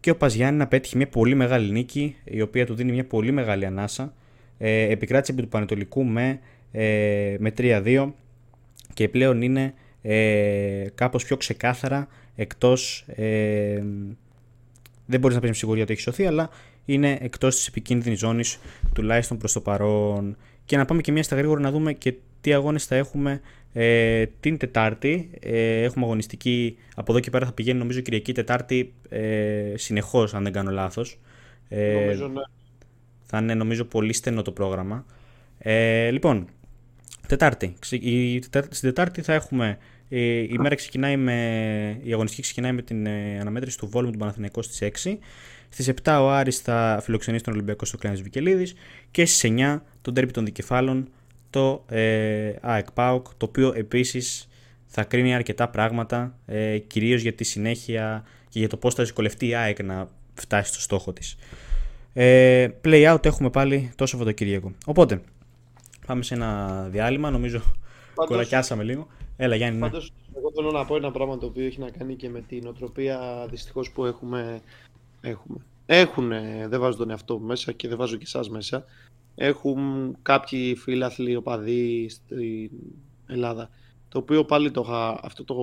Και 0.00 0.10
ο 0.10 0.16
Παζιάννη 0.16 0.66
πέτυχε 0.66 0.96
μια 0.96 1.08
πολύ 1.08 1.34
μεγάλη 1.34 1.70
νίκη, 1.70 2.16
η 2.24 2.40
οποία 2.40 2.66
του 2.66 2.74
δίνει 2.74 2.92
μια 2.92 3.04
πολύ 3.04 3.30
μεγάλη 3.30 3.66
ανάσα. 3.66 4.14
Ε, 4.58 4.82
επικράτησε 4.82 5.32
επί 5.32 5.42
του 5.42 5.48
Πανετολικού 5.48 6.04
με, 6.04 6.38
ε, 6.72 7.36
με 7.38 7.52
3-2 7.58 8.12
και 8.94 9.08
πλέον 9.08 9.42
είναι 9.42 9.74
ε, 10.02 10.86
κάπως 10.94 11.24
πιο 11.24 11.36
ξεκάθαρα 11.36 12.08
εκτός 12.34 13.04
ε, 13.06 13.82
δεν 15.06 15.20
μπορείς 15.20 15.36
να 15.36 15.40
πεις 15.40 15.50
με 15.50 15.56
σιγουριά 15.56 15.82
ότι 15.82 15.92
έχει 15.92 16.02
σωθεί 16.02 16.26
αλλά 16.26 16.50
είναι 16.84 17.18
εκτός 17.20 17.56
της 17.56 17.66
επικίνδυνης 17.66 18.18
ζώνης 18.18 18.58
τουλάχιστον 18.94 19.38
προς 19.38 19.52
το 19.52 19.60
παρόν 19.60 20.36
και 20.64 20.76
να 20.76 20.84
πάμε 20.84 21.00
και 21.00 21.12
μια 21.12 21.22
στα 21.22 21.36
γρήγορα 21.36 21.60
να 21.60 21.70
δούμε 21.70 21.92
και 21.92 22.14
τι 22.40 22.52
αγώνες 22.52 22.84
θα 22.84 22.96
έχουμε 22.96 23.40
ε, 23.72 24.26
την 24.40 24.56
Τετάρτη. 24.56 25.30
Ε, 25.40 25.82
έχουμε 25.82 26.04
αγωνιστική, 26.04 26.76
από 26.94 27.12
εδώ 27.12 27.20
και 27.20 27.30
πέρα 27.30 27.46
θα 27.46 27.52
πηγαίνει 27.52 27.78
νομίζω 27.78 28.00
Κυριακή 28.00 28.32
Τετάρτη 28.32 28.94
ε, 29.08 29.72
συνεχώς 29.74 30.34
αν 30.34 30.42
δεν 30.42 30.52
κάνω 30.52 30.70
λάθος. 30.70 31.18
Ε, 31.68 32.00
νομίζω 32.00 32.28
ναι. 32.28 32.40
Θα 33.22 33.38
είναι 33.38 33.54
νομίζω 33.54 33.84
πολύ 33.84 34.12
στενό 34.12 34.42
το 34.42 34.52
πρόγραμμα. 34.52 35.06
Ε, 35.58 36.10
λοιπόν, 36.10 36.48
Τετάρτη. 37.26 37.74
Η, 37.90 38.42
στην 38.42 38.68
Τετάρτη 38.80 39.22
θα 39.22 39.32
έχουμε 39.32 39.68
ε, 39.68 40.01
η 40.18 40.56
μέρα 40.58 40.74
ξεκινάει 40.74 41.16
με, 41.16 42.00
η 42.02 42.12
αγωνιστική 42.12 42.42
ξεκινάει 42.42 42.72
με 42.72 42.82
την 42.82 43.06
ε, 43.06 43.38
αναμέτρηση 43.40 43.78
του 43.78 43.88
Βόλου 43.88 44.10
του 44.10 44.18
Παναθηναϊκού 44.18 44.62
στις 44.62 44.90
6. 45.04 45.16
Στις 45.68 45.90
7 46.02 46.18
ο 46.20 46.30
Άρης 46.30 46.58
θα 46.58 47.00
φιλοξενήσει 47.02 47.44
τον 47.44 47.52
Ολυμπιακό 47.52 47.84
στο 47.84 47.96
Κλάνης 47.96 48.22
Βικελίδης 48.22 48.74
και 49.10 49.26
στις 49.26 49.50
9 49.56 49.80
τον 50.02 50.14
τέρπι 50.14 50.32
των 50.32 50.44
δικεφάλων 50.44 51.08
το 51.50 51.84
ε, 51.88 52.52
ΑΕΚ 52.60 52.90
ΠΑΟΚ, 52.92 53.26
το 53.36 53.46
οποίο 53.46 53.72
επίσης 53.76 54.48
θα 54.86 55.04
κρίνει 55.04 55.34
αρκετά 55.34 55.68
πράγματα, 55.68 56.38
ε, 56.46 56.78
κυρίως 56.78 57.22
για 57.22 57.32
τη 57.32 57.44
συνέχεια 57.44 58.24
και 58.48 58.58
για 58.58 58.68
το 58.68 58.76
πώς 58.76 58.94
θα 58.94 59.02
δυσκολευτεί 59.02 59.46
η 59.46 59.54
ΑΕΚ 59.54 59.82
να 59.82 60.08
φτάσει 60.34 60.72
στο 60.72 60.80
στόχο 60.80 61.12
της. 61.12 61.36
Ε, 62.12 62.68
play 62.84 63.12
out 63.12 63.24
έχουμε 63.24 63.50
πάλι 63.50 63.92
το 63.94 64.06
Σαββατοκύριακο. 64.06 64.72
Οπότε, 64.86 65.20
πάμε 66.06 66.22
σε 66.22 66.34
ένα 66.34 66.82
διάλειμμα, 66.90 67.30
νομίζω 67.30 67.62
κουρακιάσαμε 68.14 68.82
λίγο. 68.82 69.08
Έλα 69.42 69.56
Γιάννη, 69.56 69.78
ναι. 69.78 69.86
εγώ 70.36 70.52
θέλω 70.54 70.70
να 70.70 70.84
πω 70.84 70.96
ένα 70.96 71.10
πράγμα 71.10 71.38
το 71.38 71.46
οποίο 71.46 71.64
έχει 71.64 71.80
να 71.80 71.90
κάνει 71.90 72.16
και 72.16 72.28
με 72.28 72.40
την 72.40 72.66
οτροπία 72.66 73.46
δυστυχώς 73.50 73.90
που 73.90 74.04
έχουμε. 74.04 74.60
έχουμε. 75.20 75.58
Έχουν, 75.86 76.28
δεν 76.68 76.80
βάζω 76.80 76.96
τον 76.96 77.10
εαυτό 77.10 77.38
μου 77.38 77.46
μέσα 77.46 77.72
και 77.72 77.88
δεν 77.88 77.96
βάζω 77.96 78.16
και 78.16 78.24
εσάς 78.26 78.50
μέσα. 78.50 78.84
Έχουν 79.34 80.16
κάποιοι 80.22 80.74
φίλαθλοι, 80.74 81.36
οπαδοί 81.36 82.08
στην 82.08 82.70
Ελλάδα. 83.26 83.70
Το 84.08 84.18
οποίο 84.18 84.44
πάλι 84.44 84.70
το 84.70 84.82
είχα, 84.84 85.20
αυτό 85.22 85.44
το, 85.44 85.54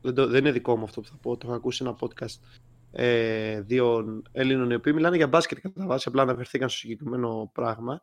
δεν, 0.00 0.14
το, 0.14 0.26
δεν 0.26 0.40
είναι 0.40 0.52
δικό 0.52 0.76
μου 0.76 0.84
αυτό 0.84 1.00
που 1.00 1.08
θα 1.08 1.16
πω, 1.22 1.36
το 1.36 1.46
είχα 1.46 1.56
ακούσει 1.56 1.84
ένα 1.84 1.96
podcast 2.00 2.58
ε, 2.92 3.60
δύο 3.60 4.04
Έλληνων 4.32 4.70
οι 4.70 4.74
οποίοι 4.74 4.92
μιλάνε 4.96 5.16
για 5.16 5.26
μπάσκετ 5.26 5.58
κατά 5.58 5.86
βάση, 5.86 6.08
απλά 6.08 6.22
αναφερθήκαν 6.22 6.68
στο 6.68 6.78
συγκεκριμένο 6.78 7.50
πράγμα. 7.54 8.02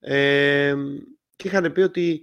Ε, 0.00 0.74
και 1.36 1.48
είχαν 1.48 1.72
πει 1.72 1.80
ότι 1.80 2.22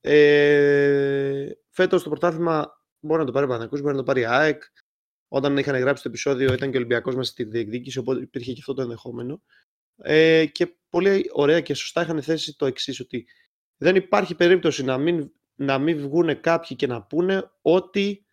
ε, 0.00 1.50
φέτος 1.76 2.02
το 2.02 2.08
πρωτάθλημα 2.08 2.82
μπορεί 3.00 3.20
να 3.20 3.26
το 3.26 3.32
πάρει 3.32 3.44
ο 3.44 3.48
Παναγιώτης, 3.48 3.80
μπορεί 3.80 3.92
να 3.92 4.00
το 4.00 4.06
πάρει 4.06 4.20
η 4.20 4.26
ΑΕΚ. 4.26 4.62
Όταν 5.28 5.56
είχαν 5.56 5.76
γράψει 5.76 6.02
το 6.02 6.08
επεισόδιο 6.08 6.52
ήταν 6.52 6.70
και 6.70 6.76
ο 6.76 6.78
Ολυμπιακός 6.78 7.14
μέσα 7.14 7.30
στη 7.30 7.44
διεκδίκηση, 7.44 7.98
οπότε 7.98 8.20
υπήρχε 8.20 8.52
και 8.52 8.58
αυτό 8.60 8.74
το 8.74 8.82
ενδεχόμενο. 8.82 9.42
Ε, 9.96 10.46
και 10.46 10.76
πολύ 10.88 11.30
ωραία 11.32 11.60
και 11.60 11.74
σωστά 11.74 12.02
είχαν 12.02 12.22
θέσει 12.22 12.56
το 12.56 12.66
εξής 12.66 13.00
ότι 13.00 13.26
δεν 13.76 13.96
υπάρχει 13.96 14.34
περίπτωση 14.34 14.84
να 14.84 14.98
μην, 14.98 15.30
να 15.54 15.78
μην 15.78 15.98
βγουν 15.98 16.40
κάποιοι 16.40 16.76
και 16.76 16.86
να 16.86 17.02
πούνε 17.02 17.50
ότι 17.62 18.26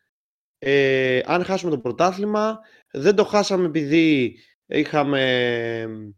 ε, 0.57 1.21
αν 1.25 1.43
χάσουμε 1.43 1.71
το 1.71 1.79
πρωτάθλημα 1.79 2.59
δεν 2.91 3.15
το 3.15 3.23
χάσαμε 3.23 3.65
επειδή 3.65 4.37
είχαμε 4.65 6.11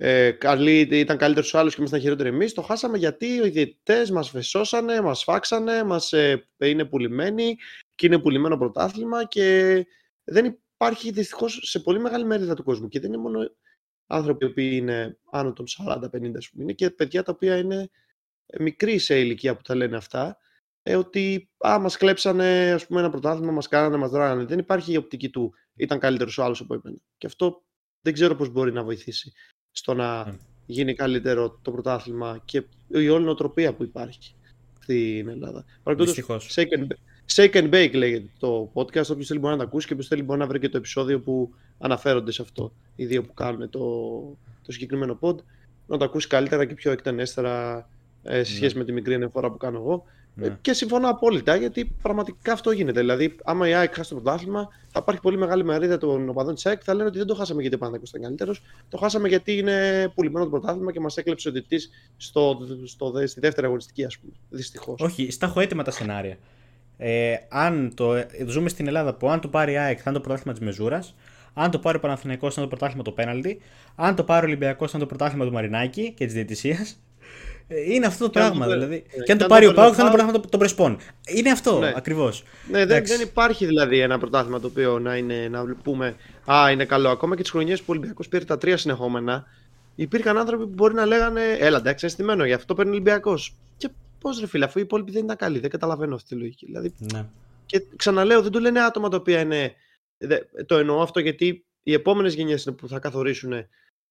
ε, 0.00 0.30
καλή, 0.30 0.80
ήταν 0.80 1.16
καλύτερος 1.16 1.54
ο 1.54 1.58
άλλο 1.58 1.68
και 1.68 1.74
ήμασταν 1.78 2.00
χειρότεροι 2.00 2.28
εμείς. 2.28 2.52
Το 2.52 2.62
χάσαμε 2.62 2.98
γιατί 2.98 3.26
οι 3.26 3.48
διαιτητές 3.48 4.10
μας 4.10 4.30
φεσώσανε, 4.30 5.00
μας 5.00 5.22
φάξανε, 5.22 5.84
μας, 5.84 6.12
ε, 6.12 6.48
είναι 6.58 6.84
πουλημένοι 6.84 7.56
και 7.94 8.06
είναι 8.06 8.18
πουλημένο 8.18 8.56
πρωτάθλημα 8.58 9.24
και 9.24 9.86
δεν 10.24 10.58
υπάρχει 10.74 11.10
δυστυχώς 11.10 11.60
σε 11.62 11.78
πολύ 11.80 12.00
μεγάλη 12.00 12.24
μερίδα 12.24 12.54
του 12.54 12.62
κόσμου. 12.62 12.88
Και 12.88 13.00
δεν 13.00 13.12
είναι 13.12 13.22
μόνο 13.22 13.50
άνθρωποι 14.06 14.52
που 14.52 14.60
είναι 14.60 15.18
άνω 15.30 15.52
των 15.52 15.66
40-50, 15.66 16.36
ας 16.36 16.50
πούμε. 16.50 16.62
Είναι 16.62 16.72
και 16.72 16.90
παιδιά 16.90 17.22
τα 17.22 17.32
οποία 17.32 17.56
είναι 17.56 17.90
μικροί 18.58 18.98
σε 18.98 19.20
ηλικία 19.20 19.56
που 19.56 19.62
τα 19.62 19.74
λένε 19.74 19.96
αυτά. 19.96 20.38
Ε, 20.82 20.96
ότι 20.96 21.50
α, 21.66 21.78
μας 21.78 21.96
κλέψανε 21.96 22.72
ας 22.72 22.86
πούμε, 22.86 23.00
ένα 23.00 23.10
πρωτάθλημα, 23.10 23.52
μας 23.52 23.68
κάνανε, 23.68 23.96
μας 23.96 24.10
δράγανε. 24.10 24.44
Δεν 24.44 24.58
υπάρχει 24.58 24.92
η 24.92 24.96
οπτική 24.96 25.30
του. 25.30 25.54
Ήταν 25.74 25.98
καλύτερος 25.98 26.38
ο 26.38 26.44
άλλος 26.44 26.60
από 26.60 26.74
εμένα. 26.74 26.98
Και 27.18 27.26
αυτό 27.26 27.64
δεν 28.00 28.12
ξέρω 28.12 28.34
πώς 28.34 28.48
μπορεί 28.48 28.72
να 28.72 28.84
βοηθήσει 28.84 29.32
στο 29.72 29.94
να 29.94 30.28
mm. 30.28 30.36
γίνει 30.66 30.94
καλύτερο 30.94 31.58
το 31.62 31.70
πρωτάθλημα 31.70 32.42
και 32.44 32.62
η 32.88 33.08
όλη 33.08 33.24
νοοτροπία 33.24 33.74
που 33.74 33.82
υπάρχει 33.82 34.34
στην 34.80 35.28
Ελλάδα. 35.28 35.64
Δυστυχώς. 35.84 36.54
Shake 36.56 36.78
and, 36.78 36.86
shake 37.34 37.54
and 37.54 37.74
Bake 37.74 37.94
λέγεται 37.94 38.30
το 38.38 38.70
podcast, 38.74 39.10
όποιος 39.10 39.26
θέλει 39.26 39.38
μπορεί 39.38 39.52
να 39.52 39.58
το 39.58 39.66
ακούσει 39.66 39.86
και 39.86 39.92
όποιος 39.92 40.08
θέλει 40.08 40.22
μπορεί 40.22 40.38
να 40.38 40.46
βρει 40.46 40.58
και 40.58 40.68
το 40.68 40.76
επεισόδιο 40.76 41.20
που 41.20 41.54
αναφέρονται 41.78 42.32
σε 42.32 42.42
αυτό, 42.42 42.72
οι 42.96 43.06
δύο 43.06 43.22
που 43.22 43.34
κάνουν 43.34 43.70
το, 43.70 43.80
το 44.62 44.72
συγκεκριμένο 44.72 45.18
pod, 45.20 45.36
να 45.86 45.96
το 45.96 46.04
ακούσει 46.04 46.26
καλύτερα 46.26 46.64
και 46.64 46.74
πιο 46.74 46.90
εκτενέστερα 46.90 47.88
ε, 48.22 48.42
σε 48.42 48.54
σχέση 48.54 48.74
mm. 48.74 48.78
με 48.78 48.84
τη 48.84 48.92
μικρή 48.92 49.14
ανεφορά 49.14 49.50
που 49.50 49.56
κάνω 49.56 49.78
εγώ. 49.78 50.04
Ναι. 50.34 50.58
Και 50.60 50.72
συμφωνώ 50.72 51.08
απόλυτα 51.08 51.56
γιατί 51.56 51.96
πραγματικά 52.02 52.52
αυτό 52.52 52.70
γίνεται. 52.70 53.00
Δηλαδή, 53.00 53.36
άμα 53.44 53.68
η 53.68 53.74
ΑΕΚ 53.74 53.94
χάσει 53.94 54.08
το 54.08 54.20
πρωτάθλημα, 54.20 54.68
θα 54.88 54.98
υπάρχει 55.02 55.20
πολύ 55.20 55.38
μεγάλη 55.38 55.64
μερίδα 55.64 55.98
των 55.98 56.28
οπαδών 56.28 56.54
της 56.54 56.66
ΑΕΚ. 56.66 56.80
Θα 56.84 56.94
λένε 56.94 57.08
ότι 57.08 57.18
δεν 57.18 57.26
το 57.26 57.34
χάσαμε 57.34 57.60
γιατί 57.60 57.76
ο 57.76 57.78
Παναθηναϊκός 57.78 58.10
ήταν 58.10 58.22
καλύτερος. 58.22 58.62
Το 58.88 58.96
χάσαμε 58.96 59.28
γιατί 59.28 59.56
είναι 59.56 60.08
πουλημένο 60.14 60.44
το 60.44 60.50
πρωτάθλημα 60.50 60.92
και 60.92 61.00
μας 61.00 61.16
έκλεψε 61.16 61.48
ο 61.48 61.52
διετή 61.52 61.80
στο, 62.16 62.58
στο, 62.84 63.12
στη 63.26 63.40
δεύτερη 63.40 63.66
αγωνιστική, 63.66 64.04
ας 64.04 64.18
πούμε. 64.18 64.32
Δυστυχώς. 64.50 65.00
Όχι, 65.00 65.30
στα 65.30 65.46
έχω 65.46 65.60
έτοιμα 65.60 65.82
τα 65.82 65.90
σενάρια. 65.90 66.36
Ε, 66.96 67.34
αν 67.48 67.92
το, 67.94 68.14
ζούμε 68.46 68.68
στην 68.68 68.86
Ελλάδα 68.86 69.14
που 69.14 69.30
αν 69.30 69.40
το 69.40 69.48
πάρει 69.48 69.72
η 69.72 69.76
ΑΕΚ 69.76 69.96
θα 70.02 70.10
είναι 70.10 70.18
το 70.18 70.24
πρωτάθλημα 70.24 70.58
της 70.58 70.66
Μεζούρας. 70.66 71.14
Αν 71.54 71.70
το 71.70 71.78
πάρει 71.78 71.96
ο 71.96 72.00
Παναθηναϊκός 72.00 72.54
θα 72.54 72.60
είναι 72.60 72.70
το 72.70 72.76
πρωτάθλημα 72.76 73.04
το 73.04 73.12
πέναλτι. 73.12 73.60
Αν 73.94 74.14
το 74.14 74.24
πάρει 74.24 74.44
ο 74.44 74.48
Ολυμπιακός 74.48 74.90
θα 74.90 74.98
είναι 74.98 75.06
το 75.06 75.14
πρωτάθλημα 75.14 75.44
του 75.44 75.52
Μαρινάκη 75.52 76.12
και 76.12 76.24
της 76.24 76.34
διαιτησίας. 76.34 77.00
Ε, 77.68 77.92
είναι 77.92 78.06
αυτό 78.06 78.24
το 78.24 78.30
πράγμα. 78.30 78.66
Δηλαδή. 78.66 79.04
Ε, 79.10 79.22
και 79.22 79.32
αν 79.32 79.38
το 79.38 79.46
πάρει 79.46 79.66
ο 79.66 79.74
Πάουκ 79.74 79.94
θα 79.96 80.02
είναι 80.02 80.10
το 80.10 80.16
πράγμα 80.16 80.40
των 80.40 80.58
Πρεσπών. 80.58 80.98
Είναι 81.26 81.50
αυτό 81.50 81.78
ναι. 81.78 81.92
ακριβώς. 81.96 82.44
Ναι, 82.70 82.86
δεν, 82.86 83.06
δεν 83.06 83.20
υπάρχει 83.20 83.66
δηλαδή 83.66 84.00
ένα 84.00 84.18
πρωτάθλημα 84.18 84.60
το 84.60 84.66
οποίο 84.66 84.98
να, 84.98 85.16
είναι, 85.16 85.48
να 85.48 85.76
πούμε 85.82 86.16
Α, 86.52 86.70
είναι 86.70 86.84
καλό. 86.84 87.08
Ακόμα 87.08 87.36
και 87.36 87.42
τις 87.42 87.50
χρονιές 87.50 87.78
που 87.78 87.84
ο 87.88 87.92
Ολυμπιακός 87.92 88.28
πήρε 88.28 88.44
τα 88.44 88.58
τρία 88.58 88.76
συνεχόμενα, 88.76 89.44
υπήρχαν 89.94 90.38
άνθρωποι 90.38 90.64
που 90.64 90.72
μπορεί 90.74 90.94
να 90.94 91.06
λέγανε 91.06 91.56
Έλα, 91.58 91.78
εντάξει, 91.78 92.06
αισθημένο, 92.06 92.44
γι' 92.44 92.52
αυτό 92.52 92.74
παίρνει 92.74 92.90
ο 92.90 92.94
Ολυμπιακός. 92.94 93.56
Και 93.76 93.88
πώς 94.20 94.40
ρε 94.40 94.46
φίλε, 94.46 94.64
αφού 94.64 94.78
οι 94.78 94.82
υπόλοιποι 94.82 95.12
δεν 95.12 95.24
ήταν 95.24 95.36
καλοί, 95.36 95.58
δεν 95.58 95.70
καταλαβαίνω 95.70 96.14
αυτή 96.14 96.28
τη 96.28 96.34
λογική. 96.34 96.66
Δηλαδή, 96.66 96.94
ναι. 97.12 97.26
Και 97.66 97.82
ξαναλέω, 97.96 98.42
δεν 98.42 98.52
το 98.52 98.58
λένε 98.58 98.80
άτομα 98.80 99.08
τα 99.08 99.16
οποία 99.16 99.40
είναι. 99.40 99.74
Το 100.66 100.76
εννοώ 100.76 101.02
αυτό 101.02 101.20
γιατί 101.20 101.66
οι 101.82 101.92
επόμενες 101.92 102.34
γενιές 102.34 102.64
είναι 102.64 102.74
που 102.74 102.88
θα 102.88 102.98
καθορίσουν 102.98 103.52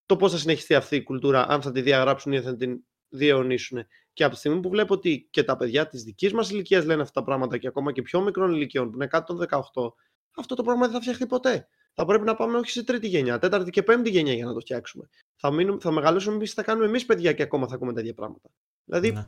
το 0.06 0.16
πώς 0.16 0.32
θα 0.32 0.38
συνεχιστεί 0.38 0.76
αυτή 0.76 0.96
η 0.96 1.04
κουλτούρα, 1.04 1.48
αν 1.50 1.62
θα 1.62 1.72
τη 1.72 1.82
διαγράψουν 1.82 2.32
ή 2.32 2.42
θα 2.42 2.56
την 2.56 2.80
διαιωνίσουν. 3.10 3.86
Και 4.14 4.24
από 4.24 4.34
τη 4.34 4.40
στιγμή 4.40 4.60
που 4.60 4.70
βλέπω 4.70 4.94
ότι 4.94 5.28
και 5.30 5.44
τα 5.44 5.58
παιδιά 5.58 5.88
της 5.88 6.04
δικής 6.04 6.34
μας 6.34 6.50
ηλικίας 6.50 6.86
λένε 6.86 7.02
αυτά 7.02 7.20
τα 7.20 7.26
πράγματα 7.26 7.58
και 7.58 7.68
ακόμα 7.68 7.92
και 7.92 8.02
πιο 8.02 8.22
μικρών 8.22 8.54
ηλικιών, 8.54 8.90
που 8.90 8.96
είναι 8.96 9.08
κάτω 9.08 9.36
των 9.36 9.48
18, 9.50 9.94
αυτό 10.38 10.56
το 10.56 10.64
πράγμα 10.64 10.86
δεν 10.86 10.94
θα 10.94 11.02
φτιαχτεί 11.02 11.26
ποτέ. 11.26 11.68
θα 11.94 12.06
πρέπει 12.06 12.26
να 12.26 12.36
πάμε 12.36 12.58
όχι 12.58 12.70
σε 12.72 12.84
τρίτη 12.84 13.08
γενιά, 13.08 13.40
τέταρτη 13.40 13.72
και 13.72 13.84
πέμπτη 13.84 14.10
γενιά 14.10 14.34
για 14.34 14.46
να 14.46 14.54
το 14.54 14.60
φτιάξουμε. 14.60 15.10
Θα, 15.36 15.52
μείνουμε, 15.52 15.80
θα 15.80 15.92
μεγαλώσουμε 15.92 16.36
εμείς, 16.36 16.54
θα 16.54 16.64
κάνουμε 16.64 16.86
εμείς 16.86 17.06
παιδιά 17.06 17.34
και 17.34 17.44
ακόμα 17.44 17.68
θα 17.68 17.76
ακούμε 17.76 17.94
τέτοια 17.94 18.14
πράγματα. 18.14 18.50
Δηλαδή, 18.86 19.12
ναι. 19.12 19.26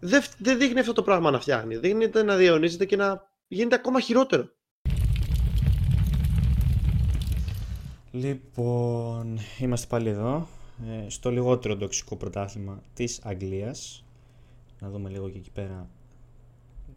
δεν 0.00 0.22
δε 0.38 0.54
δείχνει 0.54 0.80
αυτό 0.80 0.92
το 0.92 1.02
πράγμα 1.02 1.30
να 1.30 1.40
φτιάχνει. 1.40 1.76
Δείχνει 1.76 2.10
να 2.24 2.36
διαιωνίζεται 2.36 2.84
και 2.84 2.96
να 2.96 3.30
γίνεται 3.48 3.74
ακόμα 3.74 4.00
χειρότερο. 4.00 4.48
Λοιπόν, 8.10 9.38
είμαστε 9.58 9.86
πάλι 9.86 10.08
εδώ, 10.08 10.36
ε, 10.36 10.59
στο 11.06 11.30
λιγότερο 11.30 11.76
τοξικό 11.76 12.16
πρωτάθλημα 12.16 12.82
της 12.94 13.20
Αγγλίας. 13.22 14.04
Να 14.80 14.90
δούμε 14.90 15.10
λίγο 15.10 15.28
και 15.30 15.38
εκεί 15.38 15.50
πέρα. 15.50 15.88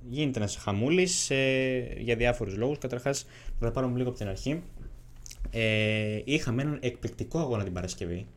Γίνεται 0.09 0.39
ένας 0.39 0.55
χαμούλης 0.55 1.29
ε, 1.29 1.93
για 1.97 2.15
διάφορους 2.15 2.57
λόγους. 2.57 2.77
Καταρχάς, 2.77 3.25
θα 3.59 3.71
πάρουμε 3.71 3.97
λίγο 3.97 4.09
από 4.09 4.17
την 4.17 4.27
αρχή. 4.27 4.63
Ε, 5.51 6.21
είχαμε 6.23 6.61
έναν 6.61 6.77
εκπληκτικό 6.81 7.39
αγώνα 7.39 7.63
την 7.63 7.73
Παρασκευή. 7.73 8.27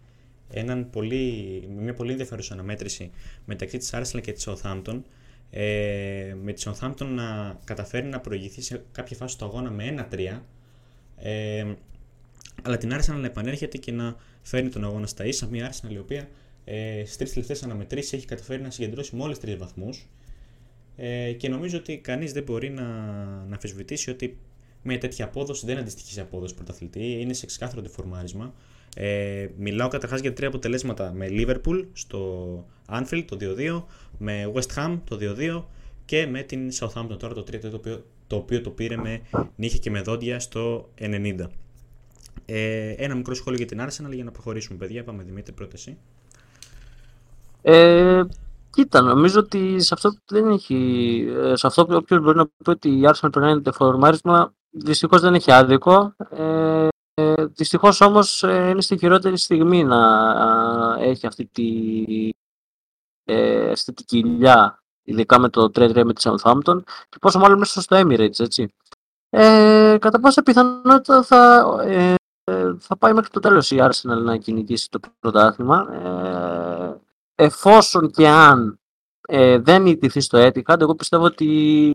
Έναν 0.51 0.91
πολύ, 0.91 1.69
μια 1.79 1.95
πολύ 1.95 2.11
ενδιαφέρουσα 2.11 2.55
αναμέτρηση 2.55 3.11
μεταξύ 3.45 3.79
της 3.79 3.95
Arsenal 3.95 4.21
και 4.21 4.33
της 4.33 4.49
Southampton. 4.49 5.01
Ε, 5.51 6.35
με 6.43 6.53
τη 6.53 6.63
Southampton 6.67 7.07
να 7.07 7.59
καταφέρει 7.65 8.07
να 8.07 8.21
προηγηθεί 8.21 8.63
σε 8.63 8.85
κάποια 8.93 9.17
φάση 9.17 9.39
του 9.39 9.45
αγώνα 9.45 9.71
με 9.71 10.07
1-3. 10.11 10.43
Ε, 11.17 11.65
αλλά 12.67 12.77
την 12.77 12.93
Arsenal 12.93 13.19
να 13.21 13.27
επανέρχεται 13.27 13.79
και 13.79 13.93
να 13.93 14.17
φέρνει 14.43 14.69
τον 14.69 14.85
αγώνα 14.85 15.07
στα 15.07 15.25
ίσα. 15.25 15.47
Μια 15.47 15.73
Arsenal 15.73 15.93
η 15.93 15.99
οποία 15.99 16.29
ε, 16.65 17.03
στις 17.05 17.17
τρεις 17.17 17.33
τελευταίες 17.33 17.63
αναμετρήσεις 17.63 18.13
έχει 18.13 18.27
καταφέρει 18.27 18.63
να 18.63 18.71
συγκεντρώσει 18.71 19.17
μόλι 19.17 19.37
τρεις 19.37 19.57
βαθμούς. 19.57 20.07
Ε, 20.97 21.33
και 21.33 21.49
νομίζω 21.49 21.79
ότι 21.79 21.99
κανείς 21.99 22.33
δεν 22.33 22.43
μπορεί 22.43 22.71
να, 22.71 22.83
να 23.49 23.53
αμφισβητήσει 23.53 24.11
ότι 24.11 24.39
μια 24.83 24.99
τέτοια 24.99 25.25
απόδοση 25.25 25.67
δεν 25.67 25.79
αντιστοιχεί 25.79 26.13
σε 26.13 26.21
απόδοση 26.21 26.55
πρωταθλητή. 26.55 27.21
Είναι 27.21 27.33
σε 27.33 27.47
ξεκάθαρο 27.47 27.83
τεφορμάρισμα. 27.83 28.55
Ε, 28.97 29.49
μιλάω 29.57 29.89
καταρχάς 29.89 30.21
για 30.21 30.33
τρία 30.33 30.49
αποτελέσματα 30.49 31.13
με 31.13 31.27
Liverpool 31.31 31.85
στο 31.93 32.65
Anfield 32.89 33.25
το 33.27 33.37
2-2, 33.41 33.83
με 34.19 34.53
West 34.55 34.75
Ham 34.75 35.01
το 35.05 35.19
2-2 35.21 35.65
και 36.05 36.27
με 36.27 36.43
την 36.43 36.71
Southampton 36.73 37.19
τώρα 37.19 37.35
το 37.35 37.41
3 37.41 37.61
το 37.61 37.77
οποίο, 37.77 38.05
το 38.27 38.37
οποίο 38.37 38.61
το 38.61 38.71
πήρε 38.71 38.97
με 38.97 39.21
νύχια 39.57 39.79
και 39.79 39.91
με 39.91 40.01
δόντια 40.01 40.41
στο 40.41 40.91
90. 40.99 41.47
Ε, 42.47 42.95
ένα 42.97 43.15
μικρό 43.15 43.35
σχόλιο 43.35 43.59
για 43.59 43.67
την 43.67 43.81
Arsenal 43.81 44.15
για 44.15 44.25
να 44.25 44.31
προχωρήσουμε, 44.31 44.79
παιδιά. 44.79 45.05
Πάμε 45.05 45.23
Δημήτρη, 45.23 45.53
πρόταση. 45.53 45.99
Ε, 47.63 48.23
κοίτα, 48.71 49.01
νομίζω 49.01 49.41
ότι 49.41 49.81
σε 49.81 49.95
αυτό 49.95 50.19
δεν 50.27 50.51
έχει. 50.51 50.77
Ε, 51.37 51.57
σε 51.57 51.67
αυτό 51.67 51.87
όποιος 51.91 52.21
μπορεί 52.21 52.37
να 52.37 52.47
πει 52.47 52.71
ότι 52.71 52.89
η 52.89 53.01
Arsenal 53.05 53.19
πρέπει 53.21 53.39
να 53.39 53.51
είναι 53.51 53.61
τεφορμάρισμα, 53.61 54.55
δυστυχώς 54.71 55.21
δεν 55.21 55.35
έχει 55.35 55.53
άδικο. 55.53 56.15
Ε, 56.31 56.89
ε, 57.15 57.35
Δυστυχώς 57.47 58.01
όμως 58.01 58.43
ε, 58.43 58.69
είναι 58.69 58.81
στη 58.81 58.99
χειρότερη 58.99 59.37
στιγμή 59.37 59.85
να 59.85 60.01
έχει 60.99 61.27
αυτή 61.27 61.47
τη, 61.47 62.31
ε, 63.25 63.71
αυτή 63.71 63.93
τη 63.93 64.05
κοιλιά, 64.05 64.83
ειδικά 65.03 65.39
με 65.39 65.49
το 65.49 65.71
3-3 65.75 66.05
με 66.05 66.13
τη 66.13 66.23
Southampton 66.25 66.83
και 67.09 67.19
πόσο 67.21 67.39
μάλλον 67.39 67.59
μέσα 67.59 67.81
στο 67.81 67.97
Emirates, 68.01 68.41
έτσι. 68.41 68.75
Ε, 69.31 69.97
κατά 70.01 70.21
πάσα 70.21 70.43
πιθανότητα 70.43 71.23
θα, 71.23 71.75
ε, 71.85 72.15
θα 72.79 72.97
πάει 72.99 73.13
μέχρι 73.13 73.31
το 73.31 73.41
τέλος 73.41 73.71
η 73.71 73.77
Arsenal 73.81 74.23
να 74.23 74.37
κυνηγήσει 74.37 74.91
το 74.91 75.01
πρωτάθλημα. 75.21 75.93
Ε, 75.93 77.01
εφόσον 77.35 78.11
και 78.11 78.29
αν 78.29 78.81
ε, 79.29 79.59
δεν 79.59 79.87
ιτηθεί 79.87 80.21
στο 80.21 80.39
Etihad, 80.39 80.81
εγώ 80.81 80.95
πιστεύω 80.95 81.25
ότι 81.25 81.95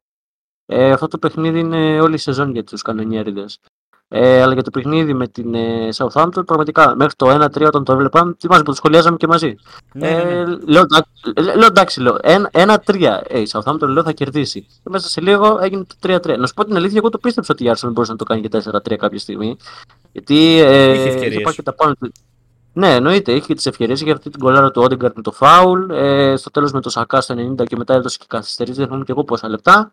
ε, 0.65 0.91
αυτό 0.91 1.07
το 1.07 1.17
παιχνίδι 1.17 1.59
είναι 1.59 2.01
όλη 2.01 2.13
η 2.13 2.17
σεζόν 2.17 2.51
για 2.51 2.63
τους 2.63 2.81
κανονιέριδες. 2.81 3.59
Ε, 4.13 4.41
αλλά 4.41 4.53
για 4.53 4.63
το 4.63 4.69
παιχνίδι 4.69 5.13
με 5.13 5.27
την 5.27 5.53
ε, 5.53 5.89
Southampton, 5.95 6.45
πραγματικά 6.45 6.95
μέχρι 6.95 7.15
το 7.15 7.29
1-3 7.29 7.65
όταν 7.65 7.83
το 7.83 7.93
έβλεπα, 7.93 8.35
θυμάσαι 8.39 8.63
που 8.63 8.69
το 8.69 8.75
σχολιάζαμε 8.75 9.17
και 9.17 9.27
μαζί. 9.27 9.55
Ναι, 9.93 10.09
ναι, 10.09 10.23
ναι. 10.23 10.31
Ε, 10.31 10.45
λέω, 10.45 10.85
λέω 11.55 11.65
εντάξει, 11.65 12.01
λέω, 12.01 12.17
1-3. 12.21 13.19
Ε, 13.27 13.39
η 13.39 13.47
Southampton 13.51 13.87
λέω 13.87 14.03
θα 14.03 14.11
κερδίσει. 14.11 14.61
Και 14.61 14.89
μέσα 14.89 15.09
σε 15.09 15.21
λίγο 15.21 15.57
έγινε 15.61 15.85
το 15.99 16.15
3-3. 16.15 16.37
Να 16.37 16.47
σου 16.47 16.53
πω 16.53 16.65
την 16.65 16.75
αλήθεια, 16.75 16.97
εγώ 16.97 17.09
το 17.09 17.17
πίστεψα 17.17 17.53
ότι 17.53 17.63
η 17.63 17.71
Arsenal 17.75 17.91
μπορούσε 17.91 18.11
να 18.11 18.17
το 18.17 18.23
κάνει 18.23 18.41
και 18.41 18.61
4-3 18.71 18.95
κάποια 18.95 19.19
στιγμή. 19.19 19.57
Γιατί 20.11 20.59
ε, 20.59 20.91
είχε, 20.91 21.25
είχε 21.25 21.51
και 21.55 21.63
τα 21.63 21.73
πάνω 21.73 21.93
του. 21.93 22.11
Ναι, 22.73 22.95
εννοείται. 22.95 23.31
Είχε 23.31 23.53
τις 23.53 23.65
ευκαιρίες. 23.65 24.01
Είχε 24.01 24.11
αυτή 24.11 24.29
την 24.29 24.39
κολάρα 24.39 24.71
του 24.71 24.81
Όντεγκαρτ 24.81 25.15
με 25.15 25.21
το 25.21 25.31
φάουλ. 25.31 25.89
Ε, 25.89 26.35
στο 26.35 26.51
τέλος 26.51 26.71
με 26.71 26.81
το 26.81 26.89
Σακά 26.89 27.21
στο 27.21 27.35
90 27.59 27.65
και 27.67 27.75
μετά 27.75 27.93
έδωσε 27.93 28.17
και 28.19 28.25
καθυστερήσει. 28.27 28.77
Δεν 28.77 28.85
θυμάμαι 28.85 29.03
και 29.03 29.11
εγώ 29.11 29.23
πόσα 29.23 29.49
λεπτά. 29.49 29.91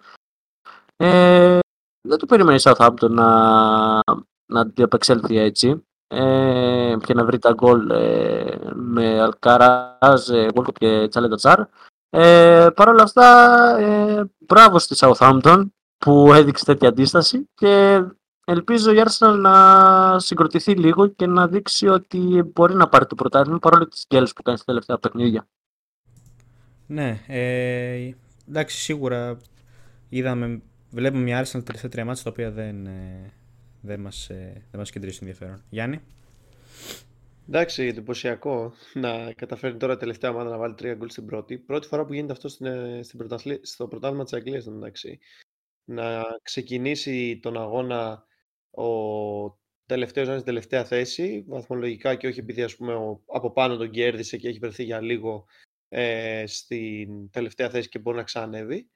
Ε, 0.96 1.58
δεν 2.00 2.18
το 2.18 2.26
περίμενε 2.26 2.56
η 2.56 2.62
Southampton 2.62 3.10
να, 3.10 3.28
να 4.46 4.60
αντιαπεξέλθει 4.60 5.38
έτσι 5.38 5.82
ε, 6.08 6.96
και 7.04 7.14
να 7.14 7.24
βρει 7.24 7.38
τα 7.38 7.52
γκολ 7.52 7.90
ε, 7.90 8.58
με 8.74 9.20
Αλκαράζ, 9.20 10.28
ε, 10.28 10.48
και 10.72 11.08
Τσάλεντα 11.08 11.36
Τσάρ. 11.36 11.60
Ε, 12.10 12.68
Παρ' 12.74 12.88
όλα 12.88 13.02
αυτά, 13.02 13.26
ε, 13.78 14.24
μπράβο 14.38 14.78
στη 14.78 14.94
Southampton 14.98 15.66
που 15.96 16.32
έδειξε 16.32 16.64
τέτοια 16.64 16.88
αντίσταση 16.88 17.48
και 17.54 18.02
ελπίζω 18.44 18.92
η 18.92 19.02
Arsenal 19.04 19.36
να 19.38 20.18
συγκροτηθεί 20.18 20.72
λίγο 20.72 21.06
και 21.06 21.26
να 21.26 21.48
δείξει 21.48 21.88
ότι 21.88 22.42
μπορεί 22.54 22.74
να 22.74 22.88
πάρει 22.88 23.06
το 23.06 23.14
πρωτάθλημα 23.14 23.58
παρόλο 23.58 23.88
τις 23.88 24.04
γκέλες 24.08 24.32
που 24.32 24.42
κάνει 24.42 24.56
στα 24.56 24.66
τελευταία 24.66 24.98
παιχνίδια. 24.98 25.48
Ναι, 26.86 27.20
ε, 27.26 28.10
εντάξει 28.48 28.78
σίγουρα 28.78 29.36
είδαμε 30.08 30.62
Βλέπουμε 30.90 31.22
μια 31.22 31.44
Arsenal 31.44 31.64
τελευταία 31.64 31.90
τρία 31.90 32.04
μάτια 32.04 32.22
τα 32.22 32.30
οποία 32.30 32.50
δεν, 32.50 32.86
ε, 32.86 33.32
δεν 33.80 34.00
μας, 34.00 34.30
ε, 34.30 34.62
δεν 34.70 34.80
μας 34.80 34.90
κεντρήσει 34.90 35.18
ενδιαφέρον. 35.20 35.62
Γιάννη; 35.70 36.00
Εντάξει, 37.48 37.82
εντυπωσιακό 37.82 38.72
να 38.94 39.32
καταφέρει 39.32 39.76
τώρα 39.76 39.96
τελευταία 39.96 40.30
ομάδα 40.30 40.50
να 40.50 40.56
βάλει 40.56 40.74
τρία 40.74 40.94
γκολ 40.94 41.08
στην 41.08 41.26
πρώτη. 41.26 41.58
Πρώτη 41.58 41.86
φορά 41.86 42.04
που 42.04 42.12
γίνεται 42.12 42.32
αυτό 42.32 42.48
στην, 42.48 42.66
ε, 42.66 43.00
στην 43.02 43.18
πρωταθλή, 43.18 43.60
στο 43.62 43.88
πρωτάθλημα 43.88 44.24
της 44.24 44.32
Αγγλίας, 44.32 44.66
εντάξει. 44.66 45.18
Να 45.84 46.22
ξεκινήσει 46.42 47.38
τον 47.42 47.58
αγώνα 47.58 48.24
ο 48.70 48.88
τελευταίος 49.86 50.26
να 50.26 50.32
είναι 50.32 50.42
στην 50.42 50.54
τελευταία 50.54 50.84
θέση, 50.84 51.44
βαθμολογικά 51.48 52.14
και 52.14 52.26
όχι 52.26 52.38
επειδή 52.38 52.62
ας 52.62 52.76
πούμε, 52.76 52.94
ο, 52.94 53.22
από 53.26 53.52
πάνω 53.52 53.76
τον 53.76 53.90
κέρδισε 53.90 54.36
και 54.36 54.48
έχει 54.48 54.58
βρεθεί 54.58 54.84
για 54.84 55.00
λίγο 55.00 55.44
ε, 55.88 56.44
στην 56.46 57.30
τελευταία 57.30 57.70
θέση 57.70 57.88
και 57.88 57.98
μπορεί 57.98 58.16
να 58.16 58.22
ξανέβει 58.22 58.88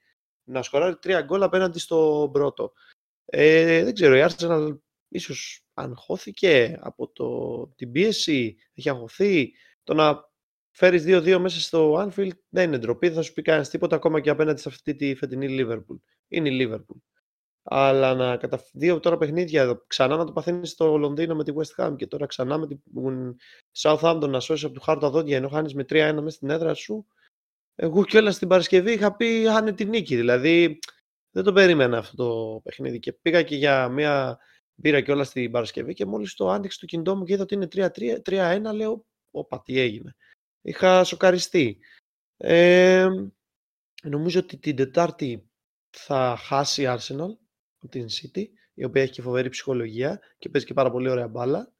να 0.43 0.61
σκοράρει 0.61 0.97
τρία 0.97 1.21
γκολ 1.21 1.43
απέναντι 1.43 1.79
στο 1.79 2.29
πρώτο. 2.33 2.73
Ε, 3.25 3.83
δεν 3.83 3.93
ξέρω, 3.93 4.15
η 4.15 4.25
Arsenal 4.29 4.77
ίσως 5.07 5.65
αγχώθηκε 5.73 6.77
από 6.81 7.11
το, 7.11 7.67
την 7.75 7.91
πίεση, 7.91 8.57
έχει 8.73 8.89
αγχωθεί. 8.89 9.51
Το 9.83 9.93
να 9.93 10.31
φέρεις 10.71 11.03
2-2 11.07 11.37
μέσα 11.39 11.59
στο 11.59 11.93
Anfield 11.93 12.37
δεν 12.49 12.67
είναι 12.67 12.77
ντροπή, 12.77 13.07
δεν 13.07 13.15
θα 13.15 13.21
σου 13.21 13.33
πει 13.33 13.41
κανένας 13.41 13.69
τίποτα 13.69 13.95
ακόμα 13.95 14.19
και 14.19 14.29
απέναντι 14.29 14.61
σε 14.61 14.69
αυτή 14.69 14.95
τη 14.95 15.15
φετινή 15.15 15.47
Liverpool. 15.49 15.97
Είναι 16.27 16.49
η 16.49 16.57
Liverpool. 16.61 16.97
Αλλά 17.65 18.13
να 18.13 18.37
κατά 18.37 18.63
δύο 18.73 18.99
τώρα 18.99 19.17
παιχνίδια 19.17 19.83
ξανά 19.87 20.15
να 20.15 20.25
το 20.25 20.31
παθαίνεις 20.31 20.69
στο 20.69 20.97
Λονδίνο 20.97 21.35
με 21.35 21.43
τη 21.43 21.51
West 21.55 21.83
Ham 21.83 21.95
και 21.95 22.07
τώρα 22.07 22.25
ξανά 22.25 22.57
με 22.57 22.67
την 22.67 22.79
Southampton 23.77 24.27
να 24.29 24.39
σώσεις 24.39 24.65
από 24.65 24.73
του 24.73 24.81
χάρτα 24.81 25.09
δόντια 25.09 25.37
ενώ 25.37 25.49
χάνεις 25.49 25.73
με 25.73 25.83
3-1 25.89 26.11
μέσα 26.21 26.29
στην 26.29 26.49
έδρα 26.49 26.73
σου 26.73 27.07
εγώ 27.75 28.05
κιόλας 28.05 28.37
την 28.37 28.47
Παρασκευή 28.47 28.91
είχα 28.91 29.15
πει 29.15 29.45
χάνε 29.47 29.73
τη 29.73 29.85
νίκη. 29.85 30.15
Δηλαδή 30.15 30.79
δεν 31.31 31.43
το 31.43 31.53
περίμενα 31.53 31.97
αυτό 31.97 32.15
το 32.15 32.59
παιχνίδι. 32.63 32.99
Και 32.99 33.13
πήγα 33.13 33.43
και 33.43 33.55
για 33.55 33.87
μια 33.87 34.39
μπύρα 34.75 35.01
κιόλας 35.01 35.31
την 35.31 35.51
Παρασκευή 35.51 35.93
και 35.93 36.05
μόλις 36.05 36.33
το 36.33 36.49
άνοιξε 36.49 36.79
το 36.79 36.85
κινητό 36.85 37.15
μου 37.15 37.23
και 37.25 37.33
είδα 37.33 37.43
ότι 37.43 37.53
είναι 37.53 37.67
3-1, 38.25 38.73
λέω, 38.73 39.05
Όπα, 39.31 39.61
τι 39.61 39.79
έγινε. 39.79 40.15
Είχα 40.61 41.03
σοκαριστεί. 41.03 41.77
Ε, 42.37 43.07
νομίζω 44.03 44.39
ότι 44.39 44.57
την 44.57 44.75
Τετάρτη 44.75 45.49
θα 45.89 46.35
χάσει 46.39 46.81
η 46.81 46.85
Arsenal 46.87 47.37
από 47.79 47.87
την 47.89 48.05
City, 48.09 48.45
η 48.73 48.83
οποία 48.83 49.01
έχει 49.01 49.11
και 49.11 49.21
φοβερή 49.21 49.49
ψυχολογία 49.49 50.19
και 50.37 50.49
παίζει 50.49 50.67
και 50.67 50.73
πάρα 50.73 50.91
πολύ 50.91 51.09
ωραία 51.09 51.27
μπάλα. 51.27 51.73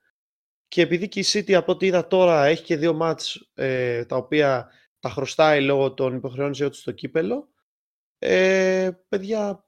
Και 0.68 0.82
επειδή 0.82 1.08
και 1.08 1.20
η 1.20 1.26
City 1.28 1.54
από 1.54 1.72
ό,τι 1.72 1.86
είδα 1.86 2.08
τώρα 2.08 2.46
έχει 2.46 2.64
και 2.64 2.78
δύο 2.78 2.94
μάτς 2.94 3.52
ε, 3.54 4.06
τα 4.06 4.16
οποία 4.16 4.72
τα 5.04 5.10
χρωστάει 5.10 5.62
λόγω 5.62 5.94
των 5.94 6.16
υποχρεώσεων 6.16 6.70
του 6.70 6.78
στο 6.78 6.92
κύπελο, 6.92 7.50
ε, 8.20 8.90
παιδιά, 9.10 9.66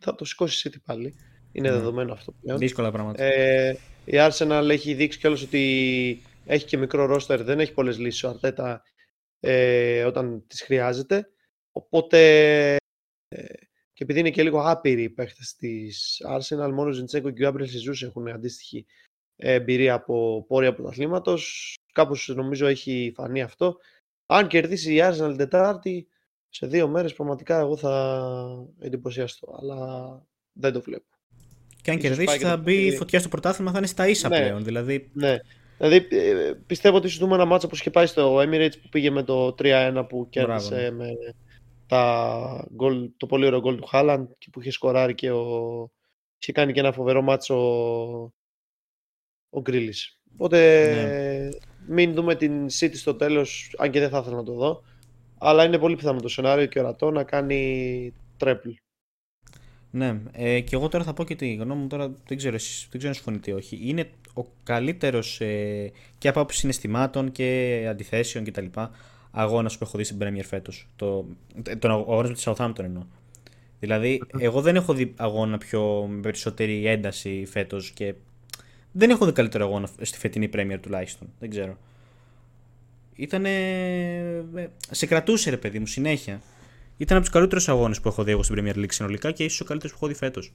θα 0.00 0.14
το 0.14 0.24
σηκώσει 0.24 0.68
η 0.68 0.78
πάλι. 0.78 1.14
Είναι 1.52 1.68
ναι. 1.68 1.74
δεδομένο 1.74 2.12
αυτό 2.12 2.32
πλέον. 2.32 2.58
Δύσκολα 2.58 2.90
πράγματα. 2.90 3.22
Ε, 3.24 3.78
η 4.04 4.12
Arsenal 4.14 4.68
έχει 4.70 4.94
δείξει 4.94 5.18
κιόλας 5.18 5.42
ότι 5.42 6.22
έχει 6.46 6.64
και 6.64 6.76
μικρό 6.76 7.06
ρόστερ, 7.06 7.42
δεν 7.42 7.60
έχει 7.60 7.72
πολλές 7.72 7.98
λύσεις 7.98 8.24
ο 8.24 8.28
Αρτέτα 8.28 8.82
ε, 9.40 10.04
όταν 10.04 10.46
τις 10.46 10.62
χρειάζεται. 10.62 11.28
Οπότε, 11.72 12.18
ε, 13.28 13.44
και 13.92 14.04
επειδή 14.04 14.18
είναι 14.20 14.30
και 14.30 14.42
λίγο 14.42 14.60
άπειροι 14.60 15.02
οι 15.02 15.10
παίχτες 15.10 15.54
της 15.58 16.22
Arsenal, 16.28 16.70
μόνο 16.72 16.88
ο 16.88 16.92
Ζιντσέκο 16.92 17.30
και 17.30 17.42
ο 17.42 17.44
Γκάμπριλ 17.44 17.68
Σιζούς 17.68 18.02
έχουν 18.02 18.28
αντίστοιχη 18.28 18.86
εμπειρία 19.36 19.94
από 19.94 20.44
πόρια 20.48 20.74
πρωταθλήματος. 20.74 21.74
Κάπως 21.92 22.28
νομίζω 22.28 22.66
έχει 22.66 23.12
φανεί 23.16 23.42
αυτό. 23.42 23.76
Αν 24.30 24.46
κερδίσει 24.46 24.94
η 24.94 25.00
Arsenal 25.02 25.34
Τετάρτη, 25.36 26.08
σε 26.48 26.66
δύο 26.66 26.88
μέρες 26.88 27.14
πραγματικά 27.14 27.58
εγώ 27.58 27.76
θα 27.76 28.32
εντυπωσιαστώ, 28.80 29.58
αλλά 29.60 29.78
δεν 30.52 30.72
το 30.72 30.80
βλέπω. 30.80 31.06
Και 31.82 31.90
αν 31.90 31.98
κερδίσει, 31.98 32.38
θα 32.38 32.56
μπει 32.56 32.86
η 32.86 32.96
φωτιά 32.96 33.20
στο 33.20 33.28
πρωτάθλημα, 33.28 33.70
θα 33.70 33.78
είναι 33.78 33.86
στα 33.86 34.08
ίσα 34.08 34.28
ναι. 34.28 34.40
πλέον. 34.40 34.64
Δηλαδή... 34.64 35.10
Ναι. 35.12 35.36
Δηλαδή 35.78 36.06
ε, 36.10 36.52
πιστεύω 36.66 36.96
ότι 36.96 37.08
σου 37.08 37.18
δούμε 37.18 37.34
ένα 37.34 37.44
μάτσο 37.44 37.66
που 37.66 37.74
είχε 37.74 37.90
πάει 37.90 38.06
στο 38.06 38.38
Emirates 38.40 38.80
που 38.82 38.88
πήγε 38.88 39.10
με 39.10 39.22
το 39.22 39.54
3-1 39.58 40.04
που 40.08 40.26
κέρδισε 40.30 40.74
Μπράβο. 40.74 40.96
με 40.96 41.10
τα 41.86 42.68
goal, 42.80 43.08
το 43.16 43.26
πολύ 43.26 43.46
ωραίο 43.46 43.60
γκολ 43.60 43.76
του 43.76 43.86
Χάλαντ 43.86 44.30
και 44.38 44.48
που 44.52 44.60
είχε 44.60 44.70
σκοράρει 44.70 45.14
και 45.14 45.30
ο... 45.30 45.90
είχε 46.38 46.52
κάνει 46.52 46.72
και 46.72 46.80
ένα 46.80 46.92
φοβερό 46.92 47.22
μάτσο 47.22 47.54
ο, 47.54 48.32
ο 49.50 49.60
Γκρίλης. 49.60 50.20
Οπότε 50.32 50.58
Ναι. 50.94 51.48
Μην 51.88 52.14
δούμε 52.14 52.34
την 52.34 52.66
City 52.66 52.94
στο 52.94 53.14
τέλος, 53.14 53.74
αν 53.78 53.90
και 53.90 54.00
δεν 54.00 54.08
θα 54.08 54.18
ήθελα 54.18 54.36
να 54.36 54.42
το 54.42 54.52
δω. 54.52 54.82
Αλλά 55.38 55.64
είναι 55.64 55.78
πολύ 55.78 55.96
πιθανό 55.96 56.20
το 56.20 56.28
σενάριο 56.28 56.66
και 56.66 56.80
ορατό 56.80 57.10
να 57.10 57.22
κάνει 57.22 58.12
τρέπλ. 58.36 58.68
Ναι, 59.90 60.20
ε, 60.32 60.60
και 60.60 60.76
εγώ 60.76 60.88
τώρα 60.88 61.04
θα 61.04 61.12
πω 61.12 61.24
και 61.24 61.34
τη 61.34 61.54
γνώμη 61.54 61.80
μου 61.80 61.86
τώρα, 61.86 62.12
δεν 62.26 62.36
ξέρω, 62.36 62.54
εσείς, 62.54 62.80
δεν 62.90 62.98
ξέρω 62.98 63.08
αν 63.08 63.14
συμφωνείτε 63.14 63.50
ή 63.50 63.54
όχι. 63.54 63.78
Είναι 63.82 64.10
ο 64.34 64.44
καλύτερος 64.62 65.40
ε, 65.40 65.92
και 66.18 66.28
από 66.28 66.38
άποψη 66.40 66.58
συναισθημάτων 66.58 67.32
και 67.32 67.86
αντιθέσεων 67.90 68.44
κτλ. 68.44 68.66
αγώνας 69.30 69.78
που 69.78 69.84
έχω 69.84 69.98
δει 69.98 70.04
στην 70.04 70.18
Premier 70.20 70.44
φέτος. 70.44 70.86
Το, 70.96 71.26
ε, 71.68 71.76
τον 71.76 71.90
αγω- 71.90 72.12
αγώνας 72.12 72.28
με 72.28 72.34
τη 72.34 72.42
Southampton 72.44 72.84
εννοώ. 72.84 73.02
Δηλαδή, 73.80 74.22
εγώ 74.38 74.60
δεν 74.60 74.76
έχω 74.76 74.92
δει 74.92 75.14
αγώνα 75.16 75.58
πιο 75.58 76.06
με 76.08 76.20
περισσότερη 76.20 76.86
ένταση 76.86 77.44
φέτος 77.50 77.90
και 77.90 78.14
δεν 78.98 79.10
έχω 79.10 79.26
δει 79.26 79.32
καλύτερο 79.32 79.64
αγώνα 79.64 79.88
στη 80.00 80.18
φετινή 80.18 80.50
Premier 80.52 80.78
τουλάχιστον. 80.82 81.28
Δεν 81.38 81.50
ξέρω. 81.50 81.76
Ήτανε... 83.14 83.50
ε, 84.54 84.66
Σε 84.90 85.06
κρατούσε 85.06 85.50
ρε 85.50 85.56
παιδί 85.56 85.78
μου 85.78 85.86
συνέχεια. 85.86 86.40
Ήταν 86.96 87.16
από 87.16 87.26
τους 87.26 87.34
καλύτερους 87.34 87.68
αγώνες 87.68 88.00
που 88.00 88.08
έχω 88.08 88.24
δει 88.24 88.30
εγώ 88.30 88.42
στην 88.42 88.56
Premier 88.58 88.76
League 88.76 88.92
συνολικά 88.92 89.32
και 89.32 89.44
ίσως 89.44 89.60
ο 89.60 89.64
καλύτερος 89.64 89.96
που 89.96 90.04
έχω 90.04 90.12
δει 90.12 90.18
φέτος. 90.18 90.52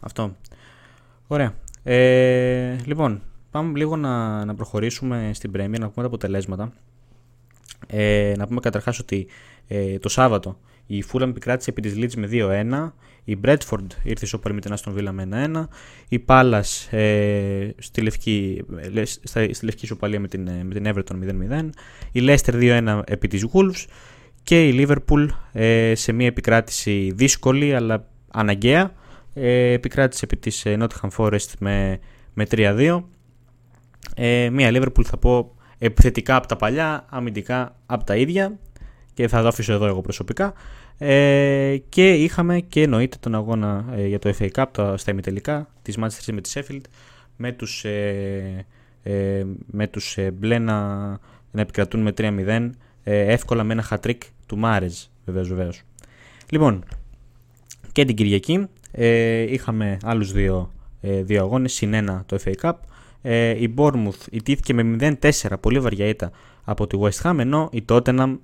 Αυτό. 0.00 0.36
Ωραία. 1.26 1.54
Ε, 1.82 2.76
λοιπόν, 2.84 3.22
πάμε 3.50 3.78
λίγο 3.78 3.96
να, 3.96 4.44
να 4.44 4.54
προχωρήσουμε 4.54 5.30
στην 5.34 5.50
Premier, 5.54 5.78
να 5.78 5.88
πούμε 5.88 5.92
τα 5.94 6.06
αποτελέσματα. 6.06 6.72
Ε, 7.86 8.34
να 8.36 8.46
πούμε 8.46 8.60
καταρχάς 8.60 8.98
ότι 8.98 9.26
ε, 9.66 9.98
το 9.98 10.08
Σάββατο 10.08 10.58
η 10.86 11.04
Fulham 11.12 11.28
επικράτησε 11.28 11.70
επί 11.70 11.80
της 11.80 11.94
Leeds 11.96 12.14
με 12.16 12.28
2-1, 12.30 12.92
η 13.24 13.38
Bradford 13.44 13.86
ήρθε 14.02 14.24
ισοπαλή 14.24 14.54
με 14.54 14.60
την 14.60 14.74
Aston 14.76 14.94
Villa 14.98 15.10
με 15.12 15.22
1-1, 15.54 15.68
η 16.08 16.24
Palace 16.26 16.86
ε, 16.90 17.68
στη, 17.78 18.00
λευκή, 18.00 18.64
ε, 18.94 19.04
στα- 19.04 19.48
στη 19.54 19.64
λευκή 19.64 19.84
ισοπαλία 19.84 20.20
με 20.20 20.28
την, 20.28 20.48
ε, 20.48 20.64
με 20.64 20.74
την 20.74 20.86
Everton 20.94 21.14
0-0, 21.14 21.70
η 22.12 22.20
Leicester 22.22 22.52
2-1 22.54 23.02
επί 23.06 23.28
της 23.28 23.46
Wolves. 23.52 23.84
Και 24.42 24.68
η 24.68 24.86
Liverpool 24.88 25.26
ε, 25.52 25.94
σε 25.94 26.12
μια 26.12 26.26
επικράτηση 26.26 27.12
δύσκολη 27.14 27.74
αλλά 27.74 28.08
αναγκαία 28.30 28.92
ε, 29.34 29.72
επικράτησε 29.72 30.24
επί 30.24 30.36
της 30.36 30.64
ε, 30.66 30.76
Nottingham 30.80 31.08
Forest 31.16 31.48
με, 31.58 31.98
με 32.34 32.46
3-2 32.50 33.02
ε, 34.14 34.50
μια 34.50 34.70
Liverpool 34.72 35.04
θα 35.04 35.16
πω 35.16 35.54
επιθετικά 35.78 36.36
από 36.36 36.46
τα 36.46 36.56
παλιά, 36.56 37.06
αμυντικά 37.08 37.76
από 37.86 38.04
τα 38.04 38.16
ίδια 38.16 38.58
και 39.14 39.28
θα 39.28 39.42
το 39.42 39.48
αφήσω 39.48 39.72
εδώ 39.72 39.86
εγώ 39.86 40.00
προσωπικά. 40.00 40.52
Ε, 40.98 41.76
και 41.88 42.12
είχαμε 42.12 42.60
και 42.60 42.82
εννοείται 42.82 43.16
τον 43.20 43.34
αγώνα 43.34 43.84
ε, 43.96 44.06
για 44.06 44.18
το 44.18 44.34
FA 44.38 44.48
Cup 44.54 44.64
τα, 44.72 44.96
στα 44.96 45.10
ημιτελικά 45.10 45.68
της 45.82 45.98
Manchester 45.98 46.26
City 46.26 46.32
με 46.32 46.40
της 46.40 46.56
Sheffield 46.56 46.80
με 47.36 47.52
τους, 47.52 47.84
ε, 47.84 48.66
ε, 49.02 49.44
με 49.66 49.86
τους 49.86 50.16
ε, 50.16 50.30
μπλε 50.30 50.58
να, 50.58 51.08
να 51.50 51.60
επικρατούν 51.60 52.00
με 52.00 52.12
3-0 52.16 52.70
ε, 53.02 53.32
εύκολα 53.32 53.64
με 53.64 53.72
ένα 53.72 53.88
hat-trick 53.90 54.18
του 54.46 54.58
Μάρεζ 54.58 55.04
βεβαίως 55.24 55.48
βεβαίως. 55.48 55.82
Λοιπόν 56.50 56.84
και 57.92 58.04
την 58.04 58.16
Κυριακή 58.16 58.68
ε, 58.92 59.52
είχαμε 59.52 59.96
άλλους 60.02 60.32
δύο, 60.32 60.72
ε, 61.00 61.22
δύο 61.22 61.40
αγώνες 61.40 61.72
συν 61.72 61.94
ένα 61.94 62.22
το 62.26 62.38
FA 62.44 62.52
Cup. 62.60 62.72
Ε, 63.22 63.62
η 63.62 63.74
Bournemouth 63.76 64.26
ιτήθηκε 64.30 64.74
με 64.74 65.16
0-4 65.20 65.30
πολύ 65.60 65.80
βαριά 65.80 66.06
ήττα 66.06 66.30
από 66.64 66.86
τη 66.86 66.98
West 67.00 67.22
Ham 67.22 67.36
ενώ 67.38 67.68
η 67.72 67.84
Tottenham 67.88 68.36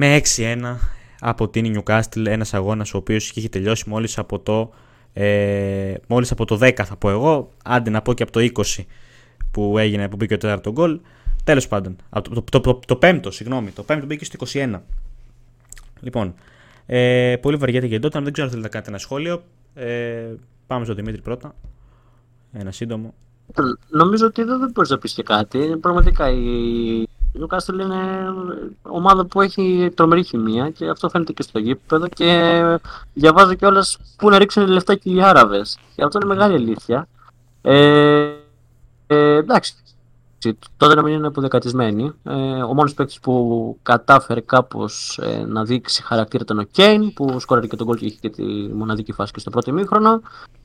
με 0.00 0.20
6-1 0.36 0.76
από 1.20 1.48
την 1.48 1.76
Newcastle 1.76 2.26
ένας 2.26 2.54
αγώνας 2.54 2.94
ο 2.94 2.96
οποίος 2.96 3.30
είχε 3.30 3.48
τελειώσει 3.48 3.88
μόλις 3.88 4.18
από 4.18 4.38
το 4.38 4.70
ε, 5.12 5.94
μόλις 6.06 6.30
από 6.30 6.44
το 6.44 6.58
10 6.62 6.72
θα 6.84 6.96
πω 6.96 7.10
εγώ. 7.10 7.50
Άντε 7.64 7.90
να 7.90 8.02
πω 8.02 8.14
και 8.14 8.22
από 8.22 8.32
το 8.32 8.40
20 8.78 8.84
που 9.50 9.78
έγινε 9.78 10.08
που 10.08 10.16
μπήκε 10.16 10.34
το 10.34 10.40
τέταρτο 10.40 10.72
γκολ. 10.72 11.00
Τέλος 11.44 11.68
πάντων 11.68 11.96
από 12.08 12.28
το, 12.28 12.42
το, 12.42 12.60
το, 12.60 12.60
το, 12.60 12.80
το 12.86 12.96
πέμπτο 12.96 13.30
συγγνώμη 13.30 13.70
το 13.70 13.82
πέμπτο 13.82 14.06
μπήκε 14.06 14.24
στο 14.24 14.46
21 14.52 14.80
λοιπόν 16.00 16.34
ε, 16.86 17.36
πολύ 17.40 17.56
βαριά 17.56 17.80
την 17.80 18.00
Tottenham 18.02 18.22
δεν 18.22 18.32
ξέρω 18.32 18.46
αν 18.46 18.52
θέλετε 18.52 18.60
να 18.60 18.68
κάνετε 18.68 18.90
ένα 18.90 18.98
σχόλιο. 18.98 19.42
Ε, 19.74 20.34
πάμε 20.66 20.84
στον 20.84 20.96
Δημήτρη 20.96 21.20
πρώτα. 21.20 21.54
Ένα 22.52 22.70
σύντομο. 22.70 23.14
Νομίζω 23.88 24.26
ότι 24.26 24.42
εδώ 24.42 24.58
δεν 24.58 24.70
μπορείς 24.70 24.90
να 24.90 24.98
πεις 24.98 25.12
και 25.12 25.22
κάτι. 25.22 25.76
Πραγματικά 25.80 26.30
η 26.30 27.08
Newcastle 27.40 27.80
είναι 27.80 28.32
ομάδα 28.82 29.26
που 29.26 29.40
έχει 29.40 29.90
τρομερή 29.94 30.24
χημεία 30.24 30.70
και 30.70 30.88
αυτό 30.88 31.08
φαίνεται 31.08 31.32
και 31.32 31.42
στο 31.42 31.58
γήπεδο. 31.58 32.08
Και 32.08 32.62
διαβάζω 33.14 33.54
κιόλας 33.54 33.98
πού 34.16 34.28
να 34.28 34.38
ρίξουν 34.38 34.66
λεφτά 34.66 34.94
και 34.94 35.10
οι 35.10 35.22
Άραβες. 35.22 35.78
Και 35.94 36.02
αυτό 36.04 36.18
είναι 36.22 36.34
μεγάλη 36.34 36.54
αλήθεια. 36.54 37.08
Ε, 37.62 38.32
ε, 39.06 39.36
εντάξει. 39.36 39.74
Τότε 40.76 40.94
να 40.94 41.02
μην 41.02 41.14
είναι 41.14 41.26
αποδεκατισμένη. 41.26 42.12
Ε, 42.22 42.62
ο 42.62 42.74
μόνος 42.74 42.94
παίκτης 42.94 43.20
που 43.20 43.78
κατάφερε 43.82 44.40
κάπως 44.40 45.18
ε, 45.22 45.44
να 45.44 45.64
δείξει 45.64 46.02
χαρακτήρα 46.02 46.42
ήταν 46.42 46.58
ο 46.58 46.62
Κέιν 46.62 47.12
που 47.12 47.40
σκόραρε 47.40 47.66
και 47.66 47.76
τον 47.76 47.86
γκολ 47.86 47.96
και 47.96 48.06
είχε 48.06 48.18
και 48.20 48.30
τη 48.30 48.42
μοναδική 48.72 49.12
φάση 49.12 49.32
και 49.32 49.40
στο 49.40 49.50
πρώτο 49.50 49.70
ημίχρονο. 49.70 50.20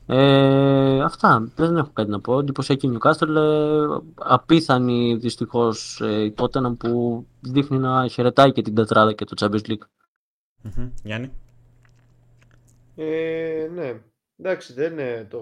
Ε, 0.06 1.02
αυτά. 1.02 1.50
Δεν 1.56 1.76
έχω 1.76 1.90
κάτι 1.92 2.10
να 2.10 2.20
πω. 2.20 2.38
Εντυπωσιακή 2.38 2.92
Newcastle. 2.92 3.36
Ε, 3.36 3.86
απίθανη 4.14 5.16
δυστυχώς 5.16 6.00
ε, 6.00 6.24
η 6.24 6.34
Tottenham 6.36 6.76
που 6.78 7.26
δείχνει 7.40 7.78
να 7.78 8.08
χαιρετάει 8.08 8.52
και 8.52 8.62
την 8.62 8.74
τετράδα 8.74 9.12
και 9.12 9.24
το 9.24 9.34
Champions 9.40 9.70
League. 9.70 9.86
Μμμ. 10.62 10.90
Γιάννη 11.02 11.32
Ε, 12.96 13.68
ναι. 13.74 14.00
Εντάξει, 14.38 14.72
δεν 14.72 14.92
είναι 14.92 15.26
το. 15.30 15.40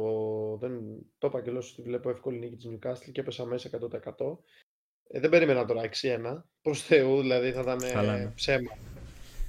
Δεν, 0.60 0.80
το 1.18 1.26
είπα 1.26 1.42
και 1.42 1.50
λέω 1.50 1.62
ότι 1.72 1.82
βλέπω 1.82 2.10
εύκολη 2.10 2.38
νίκη 2.38 2.56
της 2.56 2.68
Newcastle 2.70 3.12
και 3.12 3.20
έπεσα 3.20 3.44
μέσα 3.44 3.70
100%. 3.90 4.38
Ε, 5.06 5.20
δεν 5.20 5.30
περίμενα 5.30 5.64
τώρα 5.64 5.88
6-1. 6.02 6.42
Προς 6.62 6.82
Θεού, 6.82 7.20
δηλαδή 7.20 7.52
θα 7.52 7.60
ήταν 7.60 7.78
Καλά, 7.92 8.16
ε, 8.16 8.24
ναι. 8.24 8.30
ψέμα. 8.30 8.78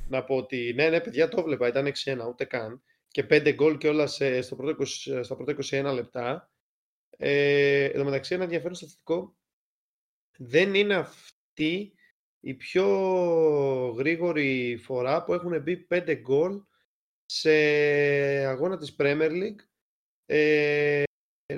Να 0.10 0.24
πω 0.24 0.36
ότι 0.36 0.74
ναι, 0.76 0.90
ναι, 0.90 1.02
παιδιά, 1.02 1.30
το 1.30 1.44
βλέπα. 1.44 1.68
Ήταν 1.68 1.92
6-1, 2.04 2.28
ούτε 2.30 2.46
καν. 2.46 2.84
Και 3.08 3.26
5 3.30 3.54
γκολ 3.54 3.78
κιόλα 3.78 4.08
στο 4.42 4.56
πρώτο 4.56 4.84
20 4.84 5.20
στα 5.24 5.36
πρώτα 5.36 5.56
21 5.90 5.94
λεπτά. 5.94 6.52
Ε, 7.18 7.84
εν 7.84 7.98
τω 7.98 8.04
μεταξύ, 8.04 8.34
ένα 8.34 8.44
ενδιαφέρον 8.44 8.76
στατιστικό. 8.76 9.36
Δεν 10.38 10.74
είναι 10.74 10.96
αυτή 10.96 11.94
η 12.40 12.54
πιο 12.54 12.88
γρήγορη 13.98 14.78
φορά 14.84 15.24
που 15.24 15.34
έχουν 15.34 15.62
μπει 15.62 15.88
5 15.90 16.16
γκολ 16.22 16.62
σε 17.36 17.52
αγώνα 18.46 18.78
της 18.78 18.96
Premier 19.00 19.30
League 19.32 19.60
ε, 20.26 21.04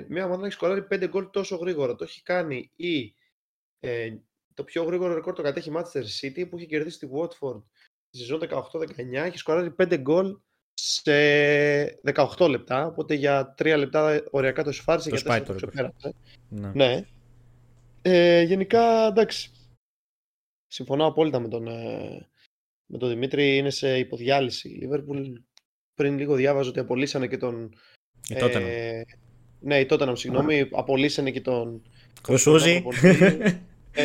μια 0.08 0.24
ομάδα 0.24 0.40
να 0.40 0.46
έχει 0.46 0.54
σκοράρει 0.54 0.86
5 0.90 1.06
γκολ 1.08 1.30
τόσο 1.30 1.56
γρήγορα. 1.56 1.94
Το 1.94 2.04
έχει 2.04 2.22
κάνει 2.22 2.70
η, 2.76 3.14
ε, 3.80 4.16
το 4.54 4.64
πιο 4.64 4.84
γρήγορο 4.84 5.14
ρεκόρ 5.14 5.34
το 5.34 5.42
κατέχει 5.42 5.70
η 5.70 5.72
Manchester 5.76 6.02
City 6.20 6.48
που 6.50 6.56
είχε 6.56 6.66
κερδίσει 6.66 6.98
τη 6.98 7.08
Watford 7.12 7.62
στη 8.08 8.18
σεζόν 8.18 8.40
18-19 8.72 9.12
έχει 9.12 9.38
σκοράρει 9.38 9.74
5 9.78 9.98
γκολ 10.00 10.38
σε 10.74 11.12
18 12.38 12.48
λεπτά 12.48 12.86
οπότε 12.86 13.14
για 13.14 13.54
3 13.58 13.74
λεπτά 13.78 14.22
οριακά 14.30 14.62
το 14.62 14.72
σφάρισε 14.72 15.10
Το 15.10 15.16
για 15.16 15.24
4 15.24 15.24
σπάει 15.24 15.40
το 15.40 15.46
το 15.46 15.52
ρεκόρ. 15.52 15.70
ξεπέρασε. 15.70 16.14
ναι. 16.48 16.70
Ναι. 16.74 17.06
Ε, 18.02 18.42
γενικά, 18.42 19.06
εντάξει. 19.06 19.50
Συμφωνώ 20.66 21.06
απόλυτα 21.06 21.40
με 21.40 21.48
τον, 21.48 21.66
ε, 21.66 22.28
με 22.86 22.98
τον 22.98 23.08
Δημήτρη. 23.08 23.56
Είναι 23.56 23.70
σε 23.70 23.98
υποδιάλυση. 23.98 24.68
Η 24.68 24.88
Liverpool 24.90 25.32
πριν 25.96 26.18
λίγο 26.18 26.34
διάβαζα 26.34 26.68
ότι 26.68 26.78
απολύσανε 26.78 27.26
και 27.26 27.36
τον... 27.36 27.74
Η 28.28 28.36
Tottenham. 28.40 28.62
ε, 28.66 29.02
ναι, 29.60 29.78
η 29.80 29.86
Tottenham, 29.90 30.12
συγγνώμη. 30.16 30.68
Απολύσανε 30.72 31.30
και 31.30 31.40
τον... 31.40 31.82
Κρουσούζι. 32.22 32.82
προπονητή, 32.82 33.60
ε, 33.92 34.04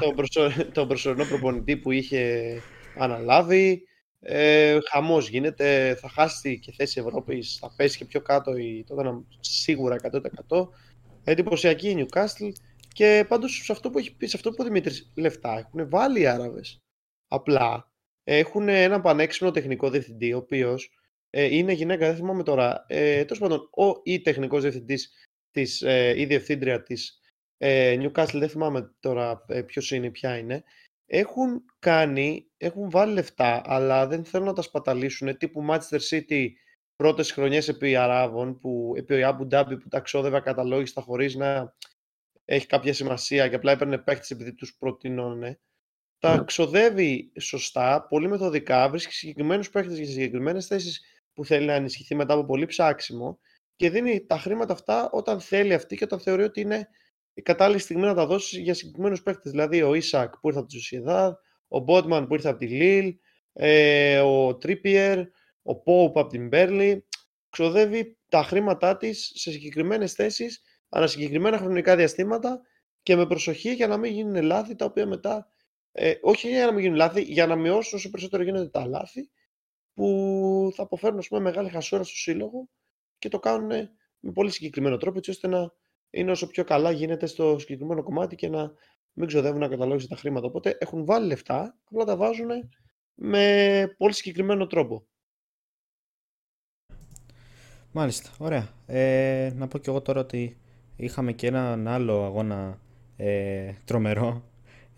τον, 0.00 0.14
προσω- 0.14 0.72
τον 0.72 0.88
προσωρινό 0.88 1.24
προπονητή 1.24 1.76
που 1.76 1.90
είχε 1.90 2.56
αναλάβει. 2.98 3.82
Ε, 4.24 4.78
χαμός 4.90 5.28
γίνεται, 5.28 5.96
θα 6.00 6.08
χάσει 6.08 6.58
και 6.58 6.72
θέση 6.72 7.00
Ευρώπης, 7.00 7.56
θα 7.60 7.72
πέσει 7.76 7.98
και 7.98 8.04
πιο 8.04 8.20
κάτω 8.20 8.56
η 8.56 8.84
Tottenham 8.88 9.22
σίγουρα 9.40 9.96
100%. 10.48 10.68
Εντυπωσιακή 11.24 11.88
η 11.88 12.06
Newcastle 12.06 12.52
και 12.92 13.24
πάντως 13.28 13.62
σε 13.64 13.72
αυτό 13.72 13.90
που 13.90 13.98
έχει 13.98 14.16
πει, 14.16 14.26
σε 14.26 14.36
αυτό 14.36 14.48
που 14.48 14.54
είπε 14.54 14.62
ο 14.62 14.66
Δημήτρης, 14.66 15.12
λεφτά 15.14 15.58
έχουν 15.58 15.88
βάλει 15.90 16.20
οι 16.20 16.26
Άραβες. 16.26 16.82
Απλά 17.28 17.92
έχουν 18.24 18.68
έναν 18.68 19.02
πανέξυπνο 19.02 19.50
τεχνικό 19.50 19.90
διευθυντή, 19.90 20.32
ο 20.32 20.36
οποίος 20.36 20.90
ε, 21.34 21.56
είναι 21.56 21.72
γυναίκα, 21.72 22.06
δεν 22.06 22.16
θυμάμαι 22.16 22.42
τώρα, 22.42 22.84
ε, 22.88 23.24
τέλος 23.24 23.38
πάντων, 23.38 23.58
ο 23.58 24.00
ή 24.02 24.20
τεχνικός 24.20 24.62
διευθυντής 24.62 25.12
της, 25.50 25.82
ε, 25.82 26.20
ή 26.20 26.24
διευθύντρια 26.24 26.82
της 26.82 27.20
ε, 27.56 27.96
Newcastle, 28.00 28.38
δεν 28.38 28.48
θυμάμαι 28.48 28.94
τώρα 29.00 29.44
ε, 29.48 29.62
ποιος 29.62 29.90
είναι, 29.90 30.10
ποια 30.10 30.36
είναι, 30.38 30.64
έχουν 31.06 31.64
κάνει, 31.78 32.46
έχουν 32.56 32.90
βάλει 32.90 33.12
λεφτά, 33.12 33.62
αλλά 33.64 34.06
δεν 34.06 34.24
θέλουν 34.24 34.46
να 34.46 34.52
τα 34.52 34.62
σπαταλήσουν, 34.62 35.36
τύπου 35.36 35.66
Manchester 35.70 35.98
City 36.10 36.48
πρώτες 36.96 37.32
χρονιές 37.32 37.68
επί 37.68 37.96
Αράβων, 37.96 38.58
που, 38.58 38.92
επί 38.96 39.22
ο 39.22 39.28
Αμπου 39.28 39.46
Ντάμπι 39.46 39.76
που 39.76 39.88
τα 39.88 40.00
ξόδευε 40.00 40.36
ακαταλόγιστα 40.36 41.00
χωρίς 41.00 41.34
να 41.34 41.74
έχει 42.44 42.66
κάποια 42.66 42.94
σημασία 42.94 43.48
και 43.48 43.54
απλά 43.54 43.72
έπαιρνε 43.72 43.98
παίχτες 43.98 44.30
επειδή 44.30 44.54
τους 44.54 44.76
προτείνωνε, 44.78 45.60
τα 46.18 46.36
ναι. 46.36 46.44
ξοδεύει 46.44 47.32
σωστά, 47.40 48.06
πολύ 48.08 48.28
μεθοδικά, 48.28 48.88
βρίσκει 48.88 49.12
συγκεκριμένους 49.12 49.70
παίχτες 49.70 49.96
για 49.96 50.06
συγκεκριμένες 50.06 50.66
θέσεις 50.66 51.11
που 51.34 51.44
θέλει 51.44 51.66
να 51.66 51.72
ενισχυθεί 51.72 52.14
μετά 52.14 52.34
από 52.34 52.44
πολύ 52.44 52.66
ψάξιμο 52.66 53.38
και 53.76 53.90
δίνει 53.90 54.26
τα 54.26 54.38
χρήματα 54.38 54.72
αυτά 54.72 55.10
όταν 55.10 55.40
θέλει 55.40 55.74
αυτή 55.74 55.96
και 55.96 56.04
όταν 56.04 56.20
θεωρεί 56.20 56.42
ότι 56.42 56.60
είναι 56.60 56.88
η 57.34 57.42
κατάλληλη 57.42 57.80
στιγμή 57.80 58.02
να 58.02 58.14
τα 58.14 58.26
δώσει 58.26 58.60
για 58.60 58.74
συγκεκριμένους 58.74 59.22
παίχτε. 59.22 59.50
Δηλαδή 59.50 59.82
ο 59.82 59.94
Ισακ 59.94 60.38
που 60.38 60.48
ήρθε 60.48 60.58
από 60.58 60.68
τη 60.68 60.74
Σοσιαδάδ, 60.74 61.32
ο 61.68 61.78
Μπότμαν 61.78 62.26
που 62.26 62.34
ήρθε 62.34 62.48
από 62.48 62.58
τη 62.58 62.66
Λίλ, 62.66 63.14
ε, 63.52 64.18
ο 64.18 64.56
Τρίπιερ, 64.56 65.18
ο 65.62 65.82
Πόουπ 65.82 66.18
από 66.18 66.28
την 66.28 66.48
Μπέρλι. 66.48 67.06
Ξοδεύει 67.48 68.18
τα 68.28 68.42
χρήματά 68.42 68.96
της 68.96 69.32
σε 69.34 69.50
συγκεκριμένες 69.50 70.12
θέσεις, 70.12 70.62
ανά 70.88 71.06
συγκεκριμένα 71.06 71.58
χρονικά 71.58 71.96
διαστήματα 71.96 72.60
και 73.02 73.16
με 73.16 73.26
προσοχή 73.26 73.74
για 73.74 73.86
να 73.86 73.96
μην 73.96 74.12
γίνουν 74.12 74.42
λάθη 74.42 74.74
τα 74.74 74.84
οποία 74.84 75.06
μετά. 75.06 75.46
Ε, 75.92 76.14
όχι 76.20 76.48
για 76.48 76.66
να 76.66 76.72
μην 76.72 76.80
γίνουν 76.80 76.96
λάθη, 76.96 77.22
για 77.22 77.46
να 77.46 77.56
μειώσουν 77.56 77.98
όσο 77.98 78.10
περισσότερο 78.10 78.42
γίνονται 78.42 78.68
τα 78.68 78.86
λάθη 78.86 79.30
που 79.94 80.72
θα 80.74 80.82
αποφέρουν 80.82 81.20
πούμε, 81.28 81.40
μεγάλη 81.40 81.68
χασούρα 81.68 82.02
στο 82.02 82.16
σύλλογο 82.16 82.68
και 83.18 83.28
το 83.28 83.38
κάνουν 83.38 83.88
με 84.20 84.32
πολύ 84.32 84.50
συγκεκριμένο 84.50 84.96
τρόπο 84.96 85.18
έτσι 85.18 85.30
ώστε 85.30 85.48
να 85.48 85.72
είναι 86.10 86.30
όσο 86.30 86.46
πιο 86.46 86.64
καλά 86.64 86.90
γίνεται 86.90 87.26
στο 87.26 87.58
συγκεκριμένο 87.58 88.02
κομμάτι 88.02 88.36
και 88.36 88.48
να 88.48 88.72
μην 89.12 89.26
ξοδεύουν 89.26 89.60
να 89.60 89.68
καταλόγισουν 89.68 90.08
τα 90.08 90.16
χρήματα. 90.16 90.46
Οπότε 90.46 90.76
έχουν 90.80 91.04
βάλει 91.04 91.26
λεφτά, 91.26 91.78
απλά 91.84 92.04
τα 92.04 92.16
βάζουν 92.16 92.48
με 93.14 93.94
πολύ 93.98 94.12
συγκεκριμένο 94.12 94.66
τρόπο. 94.66 95.06
Μάλιστα, 97.92 98.30
ωραία. 98.38 98.68
Ε, 98.86 99.52
να 99.54 99.68
πω 99.68 99.78
και 99.78 99.90
εγώ 99.90 100.02
τώρα 100.02 100.20
ότι 100.20 100.60
είχαμε 100.96 101.32
και 101.32 101.46
έναν 101.46 101.88
άλλο 101.88 102.24
αγώνα 102.24 102.80
ε, 103.16 103.72
τρομερό 103.84 104.51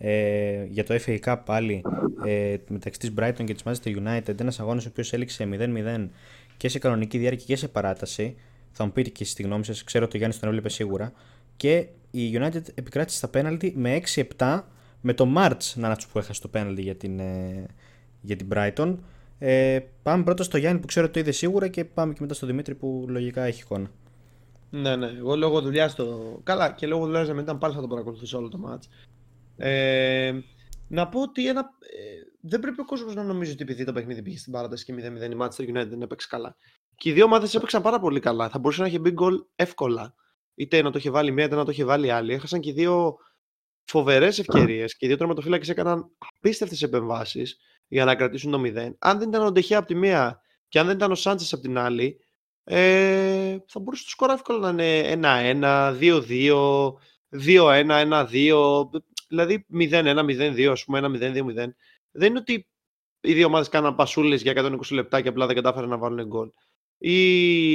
ε, 0.07 0.64
για 0.64 0.84
το 0.84 0.94
FA 1.07 1.18
Cup 1.24 1.36
πάλι 1.44 1.82
ε, 2.24 2.57
μεταξύ 2.68 2.98
της 2.98 3.12
Brighton 3.18 3.44
και 3.44 3.55
της 3.55 3.62
Manchester 3.64 3.96
United 3.96 4.40
ένας 4.40 4.61
αγώνας 4.61 4.84
ο 4.84 4.88
οποίος 4.88 5.12
έληξε 5.12 5.48
0-0 5.52 6.09
και 6.57 6.68
σε 6.68 6.78
κανονική 6.78 7.18
διάρκεια 7.18 7.44
και 7.46 7.57
σε 7.57 7.68
παράταση 7.68 8.36
θα 8.70 8.84
μου 8.84 8.92
πείτε 8.92 9.11
και 9.11 9.24
στη 9.24 9.42
γνώμη 9.42 9.64
σας, 9.64 9.84
ξέρω 9.84 10.05
ότι 10.05 10.14
ο 10.14 10.18
Γιάννης 10.18 10.40
τον 10.40 10.48
έβλεπε 10.48 10.68
σίγουρα. 10.68 11.12
Και 11.57 11.86
η 12.11 12.38
United 12.38 12.62
επικράτησε 12.74 13.16
στα 13.16 13.28
πέναλτι 13.28 13.72
με 13.76 14.00
6-7 14.14 14.62
με 15.00 15.14
το 15.14 15.24
March 15.36 15.72
να 15.74 15.84
είναι 15.84 15.86
αυτό 15.86 16.07
που 16.12 16.18
έχασε 16.18 16.40
το 16.40 16.48
πέναλτι 16.48 16.82
για 16.82 16.94
την, 16.94 17.18
ε, 17.18 17.66
για 18.20 18.36
την 18.36 18.48
Brighton. 18.52 18.96
Ε, 19.38 19.78
πάμε 20.02 20.24
πρώτα 20.24 20.42
στο 20.42 20.59
Γιάννη 20.59 20.80
που 20.80 20.86
ξέρω 20.86 21.05
ότι 21.05 21.14
το 21.14 21.20
είδε 21.20 21.30
σίγουρα 21.30 21.68
και 21.68 21.84
πάμε 21.84 22.12
και 22.12 22.18
μετά 22.20 22.34
στο 22.34 22.46
Δημήτρη 22.46 22.74
που 22.74 23.07
λογικά 23.09 23.42
έχει 23.42 23.61
εικόνα. 23.61 23.90
Ναι, 24.70 24.96
ναι. 24.96 25.07
Εγώ 25.18 25.36
λόγω 25.36 25.61
δουλειάς 25.61 25.94
το. 25.94 26.40
Καλά, 26.42 26.70
και 26.70 26.86
λόγω 26.86 27.07
δουλειάς 27.07 27.26
δεν 27.26 27.38
ήταν 27.38 27.59
πάλι 27.59 27.74
θα 27.74 27.80
το 27.80 27.86
παρακολουθήσω 27.86 28.38
όλο 28.38 28.48
το 28.48 28.59
match. 28.66 28.82
Ε, 29.57 30.40
να 30.88 31.09
πω 31.09 31.20
ότι 31.20 31.48
ένα, 31.48 31.61
ε, 31.61 32.22
δεν 32.40 32.61
πρέπει 32.61 32.80
ο 32.80 32.84
κόσμος 32.84 33.14
να 33.14 33.22
νομίζει 33.22 33.52
ότι 33.52 33.62
επειδή 33.62 33.84
το 33.84 33.92
παιχνίδι 33.92 34.22
πήγε 34.22 34.38
στην 34.38 34.52
παράταση 34.52 34.84
και 34.84 34.94
0-0 34.94 35.32
η 35.32 35.36
Manchester 35.38 35.76
United 35.76 35.88
δεν 35.88 36.02
έπαιξε 36.02 36.26
καλά. 36.30 36.57
Και 36.96 37.09
οι 37.09 37.12
δύο 37.12 37.24
ομάδες 37.24 37.55
έπαιξαν 37.55 37.82
πάρα 37.82 38.00
πολύ 38.00 38.20
καλά. 38.20 38.48
Θα 38.48 38.59
μπορούσε 38.59 38.80
να 38.80 38.86
έχει 38.86 38.98
μπει 38.98 39.11
γκολ 39.11 39.44
εύκολα. 39.57 40.14
Είτε 40.55 40.82
να 40.82 40.90
το 40.90 40.98
είχε 40.98 41.11
βάλει 41.11 41.30
μία, 41.30 41.44
είτε 41.44 41.55
να 41.55 41.64
το 41.64 41.70
είχε 41.70 41.84
βάλει 41.84 42.11
άλλη. 42.11 42.32
Έχασαν 42.32 42.61
και 42.61 42.72
δύο 42.72 43.16
φοβερές 43.84 44.38
ευκαιρίες 44.38 44.96
και 44.96 45.05
οι 45.05 45.09
δύο 45.09 45.16
τερματοφύλακες 45.16 45.68
έκαναν 45.68 46.11
απίστευτες 46.36 46.82
επεμβάσεις 46.82 47.57
για 47.88 48.05
να 48.05 48.14
κρατήσουν 48.14 48.50
το 48.50 48.61
0. 48.64 48.94
Αν 48.98 49.18
δεν 49.18 49.28
ήταν 49.28 49.46
ο 49.46 49.52
Ντεχέα 49.52 49.78
από 49.78 49.86
τη 49.86 49.94
μία 49.94 50.40
και 50.68 50.78
αν 50.78 50.86
δεν 50.86 50.96
ήταν 50.96 51.11
ο 51.11 51.14
Σάντσες 51.14 51.52
από 51.52 51.62
την 51.62 51.78
άλλη, 51.78 52.18
ε, 52.64 53.57
θα 53.66 53.80
μπορούσε 53.80 54.05
το 54.05 54.11
σκορ 54.11 54.30
εύκολα 54.30 54.72
να 54.72 54.84
είναι 54.84 55.11
1-1, 55.61 55.96
2-2, 56.00 56.98
2-1, 57.30 58.00
1-2, 58.00 58.88
δηλαδή 59.35 59.66
0-1, 59.72 60.24
0-2, 60.24 60.64
ας 60.64 60.85
πούμε, 60.85 61.01
1-0-2-0. 61.03 61.74
Δεν 62.11 62.28
είναι 62.28 62.39
ότι 62.39 62.68
οι 63.20 63.32
δύο 63.32 63.47
ομάδες 63.47 63.68
κάναν 63.68 63.95
πασούλες 63.95 64.43
για 64.43 64.53
120 64.57 64.78
λεπτά 64.91 65.20
και 65.20 65.28
απλά 65.28 65.47
δεν 65.47 65.55
κατάφεραν 65.55 65.89
να 65.89 65.99
βάλουν 65.99 66.26
γκολ. 66.26 66.51
Η 66.99 67.72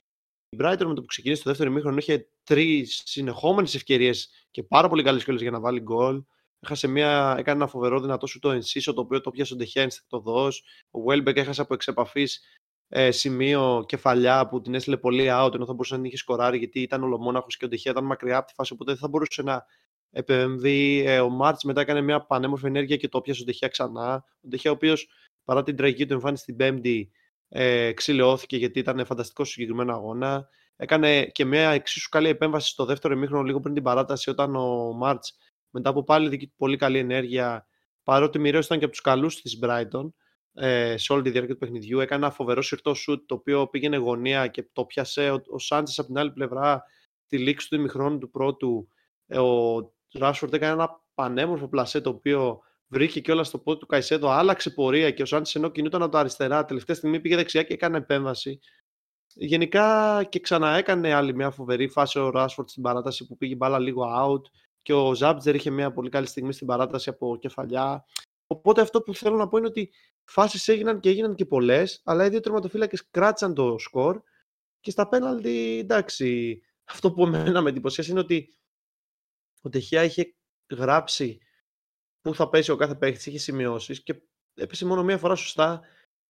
Brighton 0.57 0.85
με 0.85 0.93
το 0.93 1.01
που 1.01 1.05
ξεκίνησε 1.05 1.43
το 1.43 1.49
δεύτερο 1.49 1.71
ημίχρονο 1.71 1.97
είχε 1.97 2.29
τρεις 2.43 3.01
συνεχόμενες 3.05 3.75
ευκαιρίες 3.75 4.29
και 4.51 4.63
πάρα 4.63 4.89
πολύ 4.89 5.03
καλές 5.03 5.23
κιόλας 5.23 5.41
για 5.41 5.51
να 5.51 5.59
βάλει 5.59 5.79
γκολ. 5.79 6.23
Έχασε 6.59 6.87
μια, 6.87 7.35
έκανε 7.37 7.57
ένα 7.57 7.67
φοβερό 7.67 7.99
δυνατό 7.99 8.27
σου 8.27 8.39
το 8.39 8.51
ενσύσο 8.51 8.93
το 8.93 9.01
οποίο 9.01 9.21
το 9.21 9.31
πιάσε 9.31 9.53
ο 9.53 9.55
Ντεχιά 9.55 9.87
δώσει. 10.09 10.63
Ο 10.91 11.01
Βέλμπεκ 11.01 11.37
έχασε 11.37 11.61
από 11.61 11.73
εξεπαφής 11.73 12.41
ε, 12.87 13.11
σημείο 13.11 13.83
κεφαλιά 13.87 14.47
που 14.47 14.61
την 14.61 14.73
έστειλε 14.73 14.97
πολύ 14.97 15.27
out 15.31 15.53
ενώ 15.53 15.65
θα 15.65 15.73
μπορούσε 15.73 15.97
να 15.97 16.07
είχε 16.07 16.17
σκοράρει 16.17 16.57
γιατί 16.57 16.81
ήταν 16.81 17.03
ολομόναχο 17.03 17.47
και 17.47 17.65
ο 17.65 17.67
Ντεχιά 17.67 17.91
ήταν 17.91 18.05
μακριά 18.05 18.37
από 18.37 18.47
τη 18.47 18.53
φάση 18.53 18.73
οπότε 18.73 18.91
δεν 18.91 18.99
θα 18.99 19.07
μπορούσε 19.07 19.41
να 19.41 19.65
επεμβεί. 20.11 21.03
Ε, 21.05 21.19
ο 21.19 21.29
Μάρτ 21.29 21.63
μετά 21.63 21.81
έκανε 21.81 22.01
μια 22.01 22.25
πανέμορφη 22.25 22.65
ενέργεια 22.65 22.95
και 22.95 23.07
το 23.07 23.21
πιάσε 23.21 23.41
ο 23.41 23.45
Ντεχιά 23.45 23.67
ξανά. 23.67 24.25
Ο 24.41 24.47
Ντεχιά 24.47 24.71
ο 24.71 24.73
οποίος 24.73 25.09
παρά 25.43 25.63
την 25.63 25.75
τραγική 25.75 26.05
του 26.05 26.13
εμφάνιση 26.13 26.45
την 26.45 26.55
Πέμπτη 26.55 27.11
ε, 27.49 27.91
ξυλαιώθηκε 27.91 28.57
γιατί 28.57 28.79
ήταν 28.79 29.05
φανταστικός 29.05 29.47
στο 29.47 29.55
συγκεκριμένο 29.55 29.93
αγώνα. 29.93 30.49
Έκανε 30.75 31.25
και 31.25 31.45
μια 31.45 31.69
εξίσου 31.69 32.09
καλή 32.09 32.27
επέμβαση 32.27 32.69
στο 32.69 32.85
δεύτερο 32.85 33.13
ημίχρονο, 33.13 33.43
λίγο 33.43 33.59
πριν 33.59 33.73
την 33.73 33.83
παράταση, 33.83 34.29
όταν 34.29 34.55
ο 34.55 34.93
Μάρτ, 34.93 35.23
μετά 35.69 35.89
από 35.89 36.03
πάλι 36.03 36.29
δική 36.29 36.47
του 36.47 36.55
πολύ 36.57 36.77
καλή 36.77 36.97
ενέργεια, 36.97 37.67
παρότι 38.03 38.39
μοιραίος 38.39 38.65
ήταν 38.65 38.77
και 38.77 38.83
από 38.83 38.93
τους 38.93 39.03
καλούς 39.03 39.41
της 39.41 39.59
Brighton, 39.63 40.11
ε, 40.53 40.97
σε 40.97 41.13
όλη 41.13 41.21
τη 41.21 41.29
διάρκεια 41.29 41.53
του 41.53 41.59
παιχνιδιού, 41.59 41.99
έκανε 41.99 42.25
ένα 42.25 42.33
φοβερό 42.33 42.61
σιρτό 42.61 42.93
σουτ, 42.93 43.27
το 43.27 43.35
οποίο 43.35 43.67
πήγαινε 43.67 43.97
γωνία 43.97 44.47
και 44.47 44.69
το 44.73 44.85
πιάσε 44.85 45.31
ο, 45.31 45.41
ο 45.49 45.59
Σάντζε 45.59 46.01
από 46.01 46.09
την 46.09 46.19
άλλη 46.19 46.31
πλευρά, 46.31 46.83
τη 47.27 47.37
λήξη 47.37 47.69
του 47.69 47.75
ημιχρόνου 47.75 48.17
του 48.17 48.29
πρώτου. 48.29 48.89
Ε, 49.27 49.39
ο 49.39 49.93
Ράσφορντ 50.13 50.53
έκανε 50.53 50.73
ένα 50.73 51.01
πανέμορφο 51.13 51.67
πλασέ, 51.67 52.01
το 52.01 52.09
οποίο 52.09 52.61
βρήκε 52.87 53.19
κιόλας 53.19 53.47
στο 53.47 53.59
πόδι 53.59 53.79
του 53.79 53.85
Καϊσέδο, 53.85 54.29
άλλαξε 54.29 54.69
πορεία 54.69 55.11
και 55.11 55.21
ο 55.21 55.25
Σάντι 55.25 55.51
ενώ 55.53 55.69
κινούταν 55.69 56.01
από 56.01 56.11
τα 56.11 56.19
αριστερά, 56.19 56.65
τελευταία 56.65 56.95
στιγμή 56.95 57.19
πήγε 57.19 57.35
δεξιά 57.35 57.63
και 57.63 57.73
έκανε 57.73 57.97
επέμβαση. 57.97 58.59
Γενικά 59.33 60.23
και 60.23 60.39
ξαναέκανε 60.39 61.13
άλλη 61.13 61.35
μια 61.35 61.51
φοβερή 61.51 61.87
φάση 61.87 62.19
ο 62.19 62.29
Ράσφορτ 62.29 62.69
στην 62.69 62.83
παράταση 62.83 63.27
που 63.27 63.37
πήγε 63.37 63.55
μπάλα 63.55 63.79
λίγο 63.79 64.03
out 64.23 64.41
και 64.81 64.93
ο 64.93 65.13
Ζάμπτζερ 65.13 65.55
είχε 65.55 65.69
μια 65.69 65.91
πολύ 65.91 66.09
καλή 66.09 66.25
στιγμή 66.27 66.53
στην 66.53 66.67
παράταση 66.67 67.09
από 67.09 67.37
κεφαλιά. 67.37 68.05
Οπότε 68.47 68.81
αυτό 68.81 69.01
που 69.01 69.15
θέλω 69.15 69.35
να 69.37 69.47
πω 69.47 69.57
είναι 69.57 69.67
ότι 69.67 69.91
φάσεις 70.23 70.67
έγιναν 70.67 70.99
και 70.99 71.09
έγιναν 71.09 71.35
και 71.35 71.45
πολλές, 71.45 72.01
αλλά 72.03 72.25
οι 72.25 72.29
δύο 72.29 72.39
τερματοφύλακες 72.39 73.09
κράτησαν 73.09 73.53
το 73.53 73.77
σκορ 73.77 74.21
και 74.79 74.91
στα 74.91 75.07
πέναλτι, 75.07 75.77
εντάξει, 75.81 76.61
αυτό 76.83 77.11
που 77.11 77.23
εμένα 77.23 77.61
με 77.61 77.69
εντυπωσίασε 77.69 78.11
είναι 78.11 78.19
ότι 78.19 78.58
ο 79.61 79.69
Τεχιά 79.69 80.03
είχε 80.03 80.35
γράψει 80.71 81.39
πού 82.21 82.35
θα 82.35 82.49
πέσει 82.49 82.71
ο 82.71 82.75
κάθε 82.75 82.95
παίχτη, 82.95 83.29
είχε 83.29 83.39
σημειώσεις 83.39 84.03
και 84.03 84.21
έπεσε 84.53 84.85
μόνο 84.85 85.03
μία 85.03 85.17
φορά 85.17 85.35
σωστά. 85.35 85.81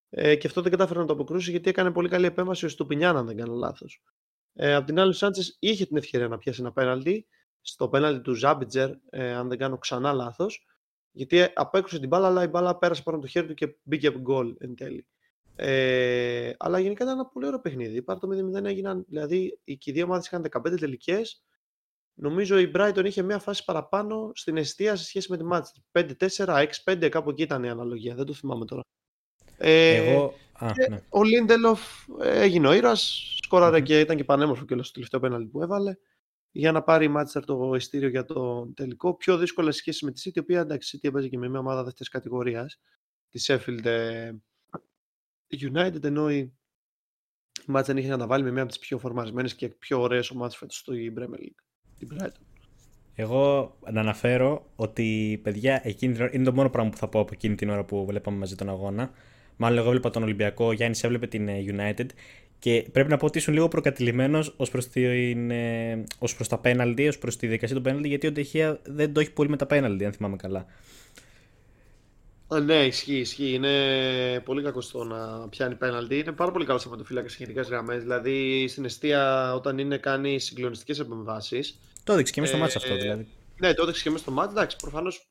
Ε, 0.10 0.36
και 0.36 0.48
αυτό 0.48 0.62
δεν 0.62 0.72
κατάφερε 0.72 1.00
να 1.00 1.06
το 1.06 1.14
αποκρούσει 1.14 1.52
γιατί 1.52 1.70
έκανε 1.70 1.92
πολύ 1.92 2.10
καλή 2.10 2.26
επέμβαση 2.26 2.68
στο 2.68 2.86
Πινιάν, 2.86 3.18
αν 3.18 3.26
δεν 3.26 3.38
κάνω 3.38 3.54
λάθος. 3.54 4.02
Ε, 4.54 4.74
απ' 4.74 4.86
την 4.86 5.00
άλλη, 5.00 5.10
ο 5.10 5.14
Σάντσες 5.14 5.58
είχε 5.60 5.86
την 5.86 5.98
ευκαιρία 5.98 6.28
να 6.28 6.38
πιάσει 6.38 6.62
ένα 6.62 6.72
πέναλτι 6.72 7.28
στο 7.62 7.90
πέναλτι 7.90 8.22
του 8.22 8.34
Ζάμπιτζερ, 8.34 8.92
ε, 9.10 9.34
αν 9.34 9.48
δεν 9.48 9.58
κάνω 9.58 9.78
ξανά 9.78 10.14
λάθος. 10.14 10.66
Γιατί 11.12 11.48
απέκρουσε 11.54 12.00
την 12.00 12.08
μπάλα, 12.08 12.28
αλλά 12.28 12.44
η 12.44 12.48
μπάλα 12.48 12.78
πέρασε 12.78 13.04
πάνω 13.04 13.20
το 13.20 13.28
χέρι 13.28 13.48
του 13.48 13.54
και 13.54 13.76
μπήκε 13.84 14.08
από 14.08 14.20
γκολ 14.20 14.56
εν 14.60 14.76
τέλει. 14.76 15.08
Ε, 15.56 16.54
αλλά 16.58 16.80
γενικά 16.80 17.04
ήταν 17.04 17.16
ένα 17.16 17.26
πολύ 17.26 17.46
ωραίο 17.46 17.60
παιχνίδι. 17.60 18.02
Πάρ 18.02 18.20
το 18.20 18.28
0-0 18.28 18.64
έγιναν, 18.64 19.06
δηλαδή 19.08 19.60
οι 19.64 19.92
δύο 19.92 20.06
ομάδες 20.06 20.26
είχαν 20.26 20.46
15 20.52 20.80
τελικές 20.80 21.44
Νομίζω 22.22 22.60
η 22.60 22.72
Brighton 22.76 23.06
είχε 23.06 23.22
μια 23.22 23.40
φάση 23.40 23.66
παραπάνω 23.66 24.32
στην 24.34 24.58
αιστεία 24.58 24.96
σε 24.96 25.04
σχέση 25.04 25.32
με 25.32 25.38
τη 25.38 25.44
Manchester. 25.52 26.12
5-4, 26.46 26.68
6-5, 26.86 27.10
κάπου 27.10 27.30
εκεί 27.30 27.42
ήταν 27.42 27.64
η 27.64 27.70
αναλογία. 27.70 28.16
Δεν 28.16 28.26
το 28.26 28.34
θυμάμαι 28.34 28.66
τώρα. 28.66 28.82
Ε, 29.58 29.96
Εγώ... 29.96 30.34
Α, 30.54 30.72
ναι. 30.90 31.02
Ο 31.10 31.24
Λίντελοφ 31.24 31.82
έγινε 32.20 32.68
ο 32.68 32.74
ήρωας, 32.74 33.34
σκόραρε 33.44 33.82
και 33.82 34.00
ήταν 34.00 34.18
και 34.18 34.24
πανέμορφο 34.24 34.66
και 34.66 34.82
στο 34.82 34.92
τελευταίο 34.92 35.20
πέναλτι 35.20 35.48
που 35.48 35.62
έβαλε 35.62 35.96
για 36.52 36.72
να 36.72 36.84
πάρει 36.84 37.06
η 37.06 37.14
Manchester 37.16 37.42
το 37.46 37.74
ειστήριο 37.76 38.10
για 38.10 38.26
το 38.26 38.68
τελικό. 38.76 39.16
Πιο 39.16 39.38
δύσκολα 39.38 39.72
σχέση 39.72 40.06
με 40.06 40.12
τη 40.12 40.22
City, 40.26 40.36
η 40.36 40.40
οποία 40.40 40.60
εντάξει, 40.60 40.96
η 40.96 41.00
City 41.00 41.08
έπαιζε 41.10 41.28
και 41.28 41.38
με 41.38 41.50
μια 41.50 41.60
ομάδα 41.60 41.84
δεύτερης 41.84 42.10
κατηγορίας 42.10 42.80
της 43.30 43.52
Sheffield 43.52 43.86
ε, 43.86 44.32
United, 45.50 46.04
ενώ 46.04 46.32
η 46.32 46.54
Manchester 47.74 47.96
είχε 47.96 48.10
να 48.10 48.18
τα 48.18 48.28
βάλει 48.28 48.44
με 48.44 48.52
μια 48.52 48.62
από 48.62 48.72
τις 48.72 48.80
πιο 48.80 48.98
φορμαρισμένες 48.98 49.56
και 49.56 49.70
πιο 49.70 50.02
ωραίες 50.02 50.30
ομάδες 50.30 50.58
φέτος 50.58 50.78
στο 50.78 50.94
Premier 50.94 51.40
League. 51.40 51.69
Εγώ 53.16 53.76
να 53.91 54.00
αναφέρω 54.00 54.66
ότι 54.76 55.39
παιδιά 55.43 55.82
εκείνη 55.84 56.14
την 56.14 56.22
ώρα, 56.22 56.32
είναι 56.34 56.43
το 56.43 56.54
μόνο 56.54 56.70
πράγμα 56.70 56.91
που 56.91 56.97
θα 56.97 57.08
πω 57.08 57.20
από 57.20 57.30
εκείνη 57.34 57.56
την 57.56 57.70
ώρα 57.70 57.84
που 57.84 58.06
βλέπαμε 58.06 58.38
μαζί 58.38 58.56
τον 58.56 58.70
αγώνα. 58.70 59.12
Μάλλον 59.58 59.78
εγώ 59.78 59.88
έβλεπα 59.88 60.10
τον 60.10 60.24
Ολυμπιακό, 60.24 60.66
ο 60.66 60.72
Γιάννης 60.72 61.04
έβλεπε 61.04 61.28
την 61.28 61.47
ε, 61.47 61.64
United 61.68 62.06
και 62.60 62.86
πρέπει 62.91 63.10
να 63.10 63.18
πω 63.18 63.26
ότι 63.26 63.38
ήσουν 63.38 63.54
λίγο 63.54 63.68
προκατηλημένος 63.68 64.54
ως 64.58 64.70
προς 64.70 64.86
ε, 64.86 66.04
προς 66.36 66.47
τα 66.47 66.58
πέναλτι, 66.58 67.08
ως 67.08 67.18
προς 67.18 67.38
τη 67.38 67.47
δικασία 67.47 67.76
του 67.76 67.82
πέναλτι, 67.82 68.08
γιατί 68.08 68.28
ο 68.28 68.32
Τεχεία 68.32 68.80
δεν 68.84 69.14
το 69.14 69.20
έχει 69.20 69.32
πολύ 69.32 69.50
με 69.50 69.58
τα 69.58 69.66
πέναλτι, 69.66 70.06
αν 70.06 70.14
θυμάμαι 70.14 70.36
καλά. 70.36 70.66
Ναι, 72.58 72.86
ισχύει, 72.86 73.18
ισχύει. 73.18 73.54
Είναι 73.54 74.41
πολύ 74.45 74.64
κακό 74.64 74.82
στο 74.82 75.04
να 75.04 75.50
πιάνει 75.50 75.76
πέναλτι. 75.76 76.18
Είναι 76.18 76.32
πάρα 76.32 76.52
πολύ 76.52 76.66
καλός 76.66 76.86
από 76.86 76.97
το 76.97 77.04
φύλακα 77.04 77.30
σε 77.30 77.38
γενικές 77.39 77.68
γραμμές. 77.68 78.02
Δηλαδή 78.02 78.68
στην 78.68 78.86
αιστεία, 78.86 79.54
όταν 79.54 79.78
είναι 79.78 79.97
κάνει 79.97 80.39
συγκλονιστικές 80.39 81.00
επεμβάσεις. 81.00 81.80
Το 82.04 82.14
έδειξε 82.14 82.34
και 82.34 82.39
εμείς 82.39 82.52
στο 82.52 82.60
μάτσο 82.60 82.78
αυτό 82.78 82.95
δηλαδή. 82.95 83.28
Ναι, 83.60 83.74
το 83.74 83.82
έδειξε 83.82 84.04
και 84.04 84.10
εμείς 84.10 84.22
στο 84.22 84.32
μάτσο. 84.32 84.52
Εντάξει, 84.52 84.78
προφανώς 84.78 85.30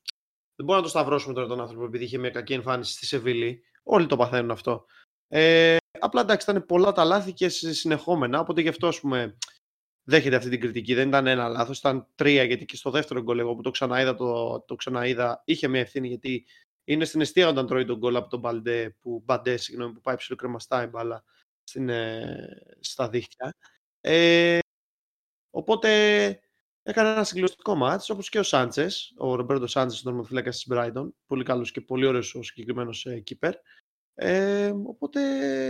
δεν 0.56 0.66
μπορούμε 0.66 0.76
να 0.76 0.82
το 0.82 0.88
σταυρώσουμε 0.88 1.34
τώρα 1.34 1.46
τον 1.46 1.60
άνθρωπο 1.60 1.84
επειδή 1.84 2.04
είχε 2.04 2.18
μια 2.18 2.30
κακή 2.30 2.52
εμφάνιση 2.52 2.92
στη 2.92 3.06
Σεβίλη. 3.06 3.62
Όλοι 3.82 4.06
το 4.06 4.16
παθαίνουν 4.16 4.50
αυτό. 4.50 4.84
Ε, 5.28 5.76
απλά 6.00 6.20
εντάξει, 6.20 6.50
ήταν 6.50 6.66
πολλά 6.66 6.92
τα 6.92 7.04
λάθη 7.04 7.32
και 7.32 7.48
συνεχόμενα. 7.48 8.40
Οπότε 8.40 8.60
γι' 8.60 8.68
αυτό 8.68 8.86
ας 8.86 9.00
πούμε, 9.00 9.36
δέχεται 10.08 10.36
αυτή 10.36 10.50
την 10.50 10.60
κριτική. 10.60 10.94
Δεν 10.94 11.08
ήταν 11.08 11.26
ένα 11.26 11.48
λάθος, 11.48 11.78
ήταν 11.78 12.06
τρία. 12.14 12.44
Γιατί 12.44 12.64
και 12.64 12.76
στο 12.76 12.90
δεύτερο 12.90 13.22
γκολ, 13.22 13.38
εγώ 13.38 13.54
που 13.54 13.62
το 13.62 13.70
ξαναείδα, 13.70 14.14
το, 14.14 14.60
το 14.60 14.74
ξαναείδα, 14.74 15.42
είχε 15.44 15.68
μια 15.68 15.80
ευθύνη 15.80 16.08
γιατί 16.08 16.46
είναι 16.88 17.04
στην 17.04 17.20
αιστεία 17.20 17.48
όταν 17.48 17.66
τρώει 17.66 17.84
τον 17.84 17.98
γκολ 17.98 18.16
από 18.16 18.28
τον 18.28 18.40
Μπαλντέ, 18.40 18.96
που, 19.00 19.22
Μπαντέ, 19.24 19.56
συγγνώμη, 19.56 19.92
που 19.92 20.00
πάει 20.00 20.16
ψηλοκρεμαστά 20.16 20.82
η 20.82 20.86
μπάλα 20.86 21.24
στην, 21.62 21.88
ε, 21.88 22.48
στα 22.80 23.08
δίχτυα. 23.08 23.54
Ε, 24.00 24.58
οπότε 25.50 25.90
έκανε 26.82 27.08
ένα 27.08 27.24
συγκλονιστικό 27.24 27.74
μάτς, 27.74 28.10
όπως 28.10 28.28
και 28.28 28.38
ο 28.38 28.42
Σάντσες, 28.42 29.14
ο 29.16 29.34
Ρομπέρτο 29.34 29.66
Σάντσες, 29.66 30.00
ο 30.00 30.02
τερματοφύλακας 30.02 30.56
της 30.56 30.66
Brighton, 30.74 31.08
πολύ 31.26 31.44
καλός 31.44 31.70
και 31.70 31.80
πολύ 31.80 32.06
ωραίος 32.06 32.34
ο 32.34 32.42
συγκεκριμένος 32.42 33.06
ε, 33.06 33.22
keeper. 33.30 33.52
Ε, 34.14 34.72
οπότε 34.86 35.20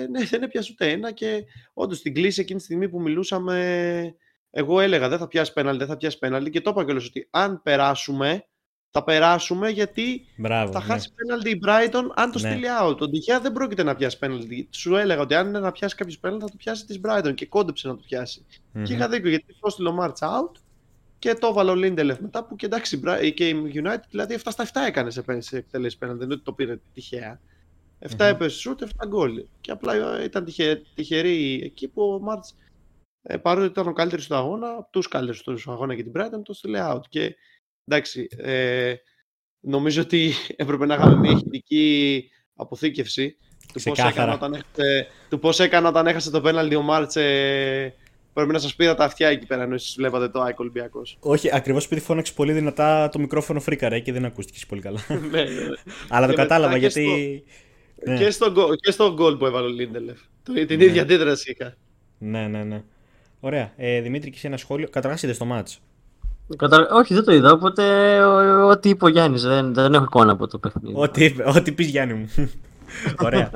ναι, 0.08 0.24
δεν 0.24 0.42
έπιασε 0.42 0.72
ούτε 0.72 0.90
ένα 0.90 1.12
και 1.12 1.44
όντως 1.72 2.00
την 2.00 2.14
κλίση 2.14 2.40
εκείνη 2.40 2.58
τη 2.58 2.64
στιγμή 2.64 2.88
που 2.88 3.00
μιλούσαμε, 3.00 4.16
εγώ 4.50 4.80
έλεγα 4.80 5.08
δεν 5.08 5.18
θα 5.18 5.28
πιάσει 5.28 5.52
πέναλτι, 5.52 5.78
δεν 5.78 5.88
θα 5.88 5.96
πιάσει 5.96 6.18
πέναλτι 6.18 6.50
και 6.50 6.60
το 6.60 6.70
είπα 6.70 6.84
κιόλας 6.84 7.06
ότι 7.06 7.28
αν 7.30 7.62
περάσουμε, 7.62 8.48
θα 8.90 9.04
περάσουμε 9.04 9.68
γιατί 9.68 10.26
Μπράβο, 10.36 10.72
θα 10.72 10.78
ναι. 10.78 10.84
χάσει 10.84 11.12
πέναλτι 11.14 11.50
η 11.50 11.60
Brighton 11.66 12.10
αν 12.14 12.32
το 12.32 12.38
Ναι. 12.38 12.50
στείλει 12.50 12.66
out. 12.82 12.96
Ο 13.00 13.08
Ντιχέα 13.08 13.40
δεν 13.40 13.52
πρόκειται 13.52 13.82
να 13.82 13.94
πιάσει 13.94 14.18
πέναλτι. 14.18 14.68
Σου 14.70 14.96
έλεγα 14.96 15.20
ότι 15.20 15.34
αν 15.34 15.48
είναι 15.48 15.58
να 15.58 15.72
πιάσει 15.72 15.94
κάποιος 15.94 16.18
πέναλτι 16.18 16.44
θα 16.44 16.50
το 16.50 16.56
πιάσει 16.56 16.86
της 16.86 17.00
Brighton 17.04 17.34
και 17.34 17.46
κόντεψε 17.46 17.88
να 17.88 17.96
το 17.96 18.02
πιάσει. 18.06 18.44
Μμμ. 18.72 18.82
Και 18.84 18.92
είχα 18.92 19.08
δίκιο 19.08 19.28
γιατί 19.28 19.44
το 19.46 19.58
έστειλε 19.66 19.88
ο 19.88 19.92
Μάρτς 19.92 20.20
out 20.22 20.60
και 21.18 21.34
το 21.34 21.46
έβαλε 21.46 21.70
ο 21.70 21.74
Λίντελεφ 21.74 22.18
μετά 22.20 22.44
που 22.44 22.56
και 22.56 22.66
εντάξει 22.66 22.96
η 22.96 23.02
Bri- 23.06 23.32
και 23.34 23.48
η 23.48 23.72
United 23.74 24.02
δηλαδή 24.10 24.34
7 24.44 24.48
στα 24.50 24.64
7 24.64 24.68
έκανε 24.86 25.10
σε, 25.10 25.22
πέ- 25.22 25.42
σε 25.42 25.56
εκτελέσει 25.56 25.98
πέναλτι. 25.98 26.18
Δεν 26.18 26.26
είναι 26.28 26.34
ότι 26.36 26.44
το 26.44 26.52
πήρε 26.52 26.78
τυχαία. 26.94 27.40
7 28.00 28.10
Μμμ. 28.12 28.20
έπεσε 28.26 28.58
σουτ, 28.58 28.82
7 28.82 29.06
γκολ. 29.08 29.44
Και 29.60 29.70
απλά 29.70 30.22
ήταν 30.24 30.44
τυχε, 30.44 30.82
τυχερή 30.94 31.60
εκεί 31.64 31.88
που 31.88 32.02
ο 32.02 32.18
Μάρτς 32.20 32.54
ε, 33.22 33.36
παρότι 33.36 33.66
ήταν 33.66 33.88
ο 33.88 33.92
καλύτερος 33.92 34.26
του 34.26 34.34
αγώνα, 34.34 34.68
από 34.68 34.88
τους 34.90 35.08
καλύτερους 35.08 35.42
του 35.62 35.72
αγώνα 35.72 35.94
για 35.94 36.02
την 36.04 36.12
Brighton, 36.16 36.42
το 36.44 36.52
στείλε 36.52 36.80
out. 36.92 37.00
Και 37.08 37.34
εντάξει, 37.88 38.28
ε, 38.36 38.94
νομίζω 39.60 40.02
ότι 40.02 40.32
έπρεπε 40.56 40.86
να 40.86 40.94
είχαμε 40.94 41.16
μια 41.16 41.30
ηχητική 41.30 42.24
αποθήκευση 42.54 43.36
του 43.72 43.80
πώς, 43.82 43.82
Ξεκάθαρα. 43.82 44.10
έκανε 44.32 44.32
όταν 44.32 44.52
έχασε, 44.54 45.06
του 45.30 45.38
πώς 45.38 45.60
έκανε 45.60 45.86
όταν 45.88 46.06
έχασε 46.06 46.30
το 46.30 46.40
πέναλτι 46.40 46.74
ο 46.74 46.82
Μάρτς 46.82 47.16
ε, 47.16 47.94
πρέπει 48.32 48.52
να 48.52 48.58
σας 48.58 48.74
πήρα 48.74 48.94
τα 48.94 49.04
αυτιά 49.04 49.28
εκεί 49.28 49.46
πέρα 49.46 49.62
ενώ 49.62 49.74
εσείς 49.74 49.94
βλέπατε 49.96 50.28
το 50.28 50.40
ΑΕΚ 50.40 50.58
Ολυμπιακός. 50.58 51.16
Όχι, 51.20 51.54
ακριβώς 51.54 51.84
επειδή 51.84 52.00
φώναξε 52.00 52.32
πολύ 52.32 52.52
δυνατά 52.52 53.08
το 53.08 53.18
μικρόφωνο 53.18 53.60
φρίκαρε 53.60 54.00
και 54.00 54.12
δεν 54.12 54.24
ακούστηκες 54.24 54.66
πολύ 54.66 54.80
καλά. 54.80 55.00
ναι, 55.30 55.42
ναι. 55.42 55.48
Αλλά 56.08 56.26
το 56.26 56.32
Και 56.32 56.38
μετά 56.38 56.42
κατάλαβα 56.42 56.72
και 56.72 56.78
γιατί. 56.78 57.44
Ναι. 58.04 58.16
Και, 58.18 58.30
στο, 58.30 58.50
γκολ- 58.50 58.78
και 58.80 58.90
στο 58.90 59.12
γκολ 59.14 59.36
που 59.36 59.46
έβαλε 59.46 59.66
ο 59.66 59.70
Λίντελεφ. 59.70 60.18
Το- 60.42 60.52
Την 60.66 60.78
Ναι. 60.78 60.84
ίδια 60.84 61.02
αντίδραση 61.02 61.50
είχα. 61.50 61.74
Ναι, 62.18 62.46
ναι, 62.48 62.64
ναι. 62.64 62.82
Ωραία. 63.40 63.72
Ε, 63.76 64.00
Δημήτρη, 64.00 64.30
και 64.30 64.36
εσύ 64.36 64.46
ένα 64.46 64.56
σχόλιο. 64.56 64.88
Καταρχάς 64.88 65.22
είδες 65.22 65.38
το 65.38 65.44
μάτς. 65.44 65.80
Κατα... 66.56 66.88
Όχι, 66.92 67.14
δεν 67.14 67.24
το 67.24 67.32
είδα, 67.32 67.52
οπότε 67.52 67.82
ό- 68.24 68.68
ό,τι 68.68 68.88
είπε 68.88 69.04
ο 69.04 69.08
Γιάννης, 69.08 69.42
δεν, 69.42 69.74
δεν 69.74 69.94
έχω 69.94 70.04
εικόνα 70.04 70.32
από 70.32 70.46
το 70.46 70.58
παιχνίδι. 70.58 70.94
Ό,τι, 71.00 71.24
είπε- 71.24 71.46
ό,τι 71.46 71.72
πεις 71.72 71.86
Γιάννη 71.88 72.14
μου. 72.14 72.28
ωραία. 73.26 73.50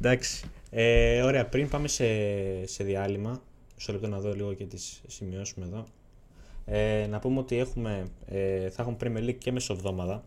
Εντάξει. 0.00 0.44
Ε, 0.70 1.22
ωραία, 1.22 1.46
πριν 1.46 1.68
πάμε 1.68 1.88
σε, 1.88 2.04
σε 2.66 2.84
διάλειμμα, 2.84 3.42
μισό 3.74 3.92
λεπτό 3.92 4.08
να 4.08 4.18
δω 4.18 4.32
λίγο 4.34 4.52
και 4.52 4.64
τις 4.64 5.00
σημειώσουμε 5.06 5.66
εδώ. 5.66 5.86
Ε, 6.66 7.06
να 7.10 7.18
πούμε 7.18 7.38
ότι 7.38 7.58
έχουμε, 7.58 8.04
ε, 8.26 8.70
θα 8.70 8.82
έχουμε 8.82 8.96
Premier 9.02 9.28
League 9.28 9.38
και 9.38 9.52
μεσοβδόμαδα, 9.52 10.22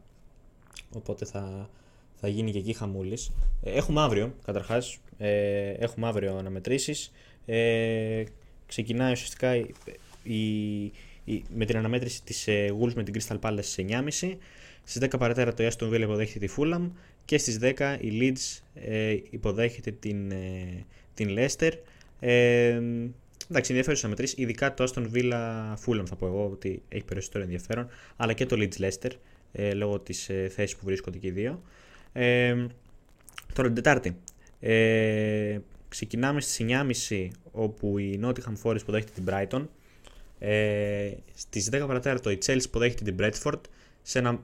οπότε 0.96 1.26
θα, 1.26 1.70
θα 2.16 2.28
γίνει 2.28 2.52
και 2.52 2.58
εκεί 2.58 2.74
χαμούλης. 2.74 3.32
Ε, 3.64 3.72
έχουμε 3.72 4.02
αύριο, 4.02 4.34
καταρχάς, 4.46 4.98
ε, 5.18 5.70
έχουμε 5.70 6.08
αύριο 6.08 6.38
αναμετρήσεις. 6.38 7.12
Ε, 7.46 8.24
ξεκινάει 8.68 9.12
ουσιαστικά 9.12 9.56
η, 9.56 9.66
η- 10.24 10.34
η- 10.84 10.92
με 11.56 11.66
την 11.66 11.78
αναμέτρηση 11.78 12.24
της 12.24 12.48
ε, 12.48 12.74
Wolves 12.82 12.94
με 12.94 13.04
την 13.04 13.14
Crystal 13.18 13.40
Palace 13.40 13.60
στις 13.62 13.86
9.30. 14.22 14.34
Στις 14.84 15.02
10 15.02 15.20
παρατέρα 15.20 15.54
το 15.54 15.68
Aston 15.68 15.90
Villa 15.90 16.02
υποδέχεται 16.02 16.46
τη 16.46 16.54
Fulham 16.58 16.90
και 17.26 17.38
στις 17.38 17.60
10 17.62 17.98
η 18.00 18.12
Leeds 18.22 18.62
ε, 18.74 19.18
υποδέχεται 19.30 19.92
την, 19.92 20.32
ε, 20.32 20.86
την 21.14 21.36
Leicester. 21.38 21.72
Ε, 22.20 22.82
εντάξει, 23.50 23.72
ενδιαφέρουσες 23.72 24.04
να 24.04 24.10
μετρήσεις, 24.10 24.38
ειδικά 24.38 24.74
το 24.74 24.84
Aston 24.84 25.06
Villa 25.14 25.74
Fulham 25.86 26.04
θα 26.06 26.16
πω 26.16 26.26
εγώ 26.26 26.50
ότι 26.52 26.82
έχει 26.90 27.04
περισσότερο 27.04 27.44
ενδιαφέρον, 27.44 27.88
αλλά 28.16 28.34
και 28.34 28.46
το 28.46 28.56
Leeds 28.60 28.82
Leicester 28.82 29.12
ε, 29.52 29.74
λόγω 29.74 30.00
της 30.00 30.30
ε, 30.30 30.48
θέσης 30.50 30.76
που 30.76 30.86
βρίσκονται 30.86 31.18
και 31.18 31.28
οι 31.28 31.32
δύο. 31.32 31.62
Ε, 32.14 32.56
τώρα 33.54 33.68
την 33.68 33.74
Τετάρτη. 33.74 34.18
Ε, 34.60 35.60
ξεκινάμε 35.90 36.42
στις 36.42 36.66
9.30 37.10 37.28
όπου 37.52 37.98
η 37.98 38.20
Nottingham 38.24 38.54
Forest 38.64 38.82
υποδέχεται 38.82 39.12
την 39.16 39.26
Brighton. 39.28 39.66
Ε, 40.40 41.10
στις 41.34 41.70
10 41.72 41.80
παρατέταρτο 41.88 42.30
η 42.30 42.38
Chelsea 42.46 42.64
υποδέχεται 42.64 43.04
την 43.12 43.16
Bradford 43.20 43.60
σε 44.02 44.20
ένα 44.20 44.40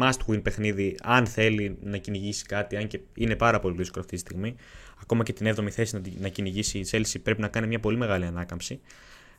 must 0.00 0.18
win 0.28 0.42
παιχνίδι 0.42 0.96
αν 1.02 1.26
θέλει 1.26 1.76
να 1.82 1.96
κυνηγήσει 1.96 2.44
κάτι, 2.46 2.76
αν 2.76 2.86
και 2.86 3.00
είναι 3.14 3.36
πάρα 3.36 3.60
πολύ 3.60 3.76
δύσκολο 3.76 4.00
αυτή 4.04 4.14
τη 4.14 4.20
στιγμή. 4.20 4.54
Ακόμα 5.02 5.22
και 5.22 5.32
την 5.32 5.46
7η 5.56 5.68
θέση 5.70 5.94
να, 5.94 6.00
την- 6.00 6.12
να 6.20 6.28
κυνηγήσει 6.28 6.78
η 6.78 6.86
Chelsea 6.90 7.16
πρέπει 7.22 7.40
να 7.40 7.48
κάνει 7.48 7.66
μια 7.66 7.80
πολύ 7.80 7.96
μεγάλη 7.96 8.24
ανάκαμψη. 8.24 8.80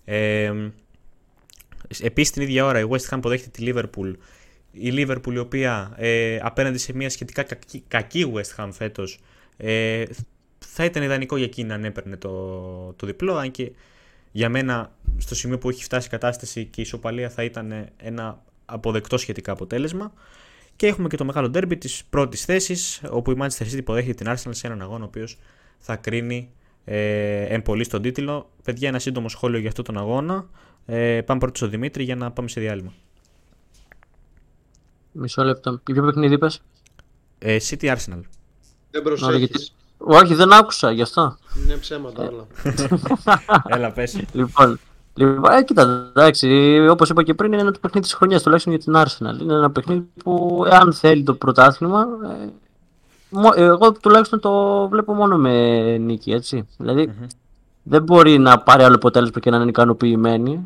Ε, 0.05 0.53
Επίσης 2.01 2.31
την 2.31 2.41
ίδια 2.41 2.65
ώρα 2.65 2.79
η 2.79 2.83
West 2.89 3.09
Ham 3.09 3.17
υποδέχεται 3.17 3.49
τη 3.49 3.71
Liverpool. 3.73 4.13
Η 4.71 4.91
Liverpool 4.93 5.33
η 5.33 5.37
οποία 5.37 5.93
ε, 5.97 6.39
απέναντι 6.41 6.77
σε 6.77 6.93
μια 6.93 7.09
σχετικά 7.09 7.43
κακή, 7.43 7.83
κακή 7.87 8.31
West 8.35 8.55
Ham 8.63 8.69
φέτος 8.71 9.19
ε, 9.57 10.03
θα 10.59 10.85
ήταν 10.85 11.03
ιδανικό 11.03 11.35
για 11.37 11.45
εκείνη 11.45 11.77
να 11.77 11.87
έπαιρνε 11.87 12.17
το, 12.17 12.93
το 12.93 13.05
διπλό, 13.05 13.35
αν 13.35 13.51
και 13.51 13.71
για 14.31 14.49
μένα 14.49 14.91
στο 15.17 15.35
σημείο 15.35 15.57
που 15.57 15.69
έχει 15.69 15.83
φτάσει 15.83 16.07
η 16.07 16.09
κατάσταση 16.09 16.65
και 16.65 16.81
η 16.81 16.83
ισοπαλία 16.83 17.29
θα 17.29 17.43
ήταν 17.43 17.89
ένα 17.97 18.43
αποδεκτό 18.65 19.17
σχετικά 19.17 19.51
αποτέλεσμα. 19.51 20.13
Και 20.75 20.87
έχουμε 20.87 21.07
και 21.07 21.17
το 21.17 21.25
μεγάλο 21.25 21.49
ντέρμπι 21.49 21.77
της 21.77 22.03
πρώτης 22.09 22.45
θέσης, 22.45 23.01
όπου 23.09 23.31
η 23.31 23.35
Manchester 23.39 23.63
City 23.63 23.77
υποδέχεται 23.77 24.23
την 24.23 24.33
Arsenal 24.33 24.49
σε 24.49 24.67
έναν 24.67 24.81
αγώνα 24.81 25.03
ο 25.03 25.07
οποίος 25.07 25.37
θα 25.77 25.95
κρίνει 25.95 26.51
ε, 26.85 27.41
εν 27.43 27.61
πολύ 27.61 27.83
στον 27.83 28.01
τίτλο. 28.01 28.49
Παιδιά, 28.63 28.87
ένα 28.87 28.99
σύντομο 28.99 29.29
σχόλιο 29.29 29.59
για 29.59 29.69
αυτόν 29.69 29.85
τον 29.85 29.97
αγώνα. 29.97 30.49
Ε, 30.85 31.21
πάμε 31.21 31.39
πρώτο 31.39 31.57
στο 31.57 31.67
Δημήτρη 31.67 32.03
για 32.03 32.15
να 32.15 32.31
πάμε 32.31 32.47
σε 32.47 32.59
διάλειμμα. 32.59 32.93
Μισό 35.11 35.43
λεπτό. 35.43 35.69
Για 35.85 35.93
ποιο 35.93 36.03
παιχνίδι 36.05 36.33
είπες; 36.33 36.61
Ε, 37.39 37.57
City 37.69 37.85
Arsenal. 37.85 37.97
Δεν 38.05 38.23
γιατί- 38.91 39.03
προσέχεις. 39.03 39.75
Όχι, 40.01 40.33
δεν 40.33 40.53
άκουσα 40.53 40.91
γι' 40.91 41.01
αυτό. 41.01 41.37
Είναι 41.65 41.75
ψέματα 41.75 42.27
όλα. 42.29 42.45
Έλα, 43.75 43.91
πες. 43.91 44.21
Λοιπόν, 44.31 44.79
λοιπόν 45.13 45.51
ε, 45.51 45.63
κοίτα, 45.63 46.11
εντάξει, 46.15 46.77
όπως 46.89 47.09
είπα 47.09 47.23
και 47.23 47.33
πριν, 47.33 47.51
είναι 47.53 47.61
ένα 47.61 47.71
το 47.71 47.79
παιχνίδι 47.79 48.05
της 48.05 48.15
χρονιάς 48.15 48.43
τουλάχιστον 48.43 48.73
για 48.73 48.81
την 48.83 48.93
Arsenal. 48.95 49.41
Είναι 49.41 49.53
ένα 49.53 49.71
παιχνίδι 49.71 50.07
που, 50.23 50.63
εάν 50.71 50.93
θέλει 50.93 51.23
το 51.23 51.33
πρωτάθλημα, 51.33 52.07
ε, 52.43 52.49
μο- 53.29 53.53
εγώ 53.55 53.91
τουλάχιστον 53.91 54.39
το 54.39 54.87
βλέπω 54.87 55.13
μόνο 55.13 55.37
με 55.37 55.97
νίκη, 55.97 56.31
έτσι. 56.31 56.67
Δηλαδή, 56.77 57.07
Μμμ. 57.07 57.27
δεν 57.83 58.03
μπορεί 58.03 58.37
να 58.37 58.59
πάρει 58.59 58.83
άλλο 58.83 58.95
αποτέλεσμα 58.95 59.39
και 59.39 59.49
να 59.49 59.57
είναι 59.57 59.69
ικανοποιημένη. 59.69 60.65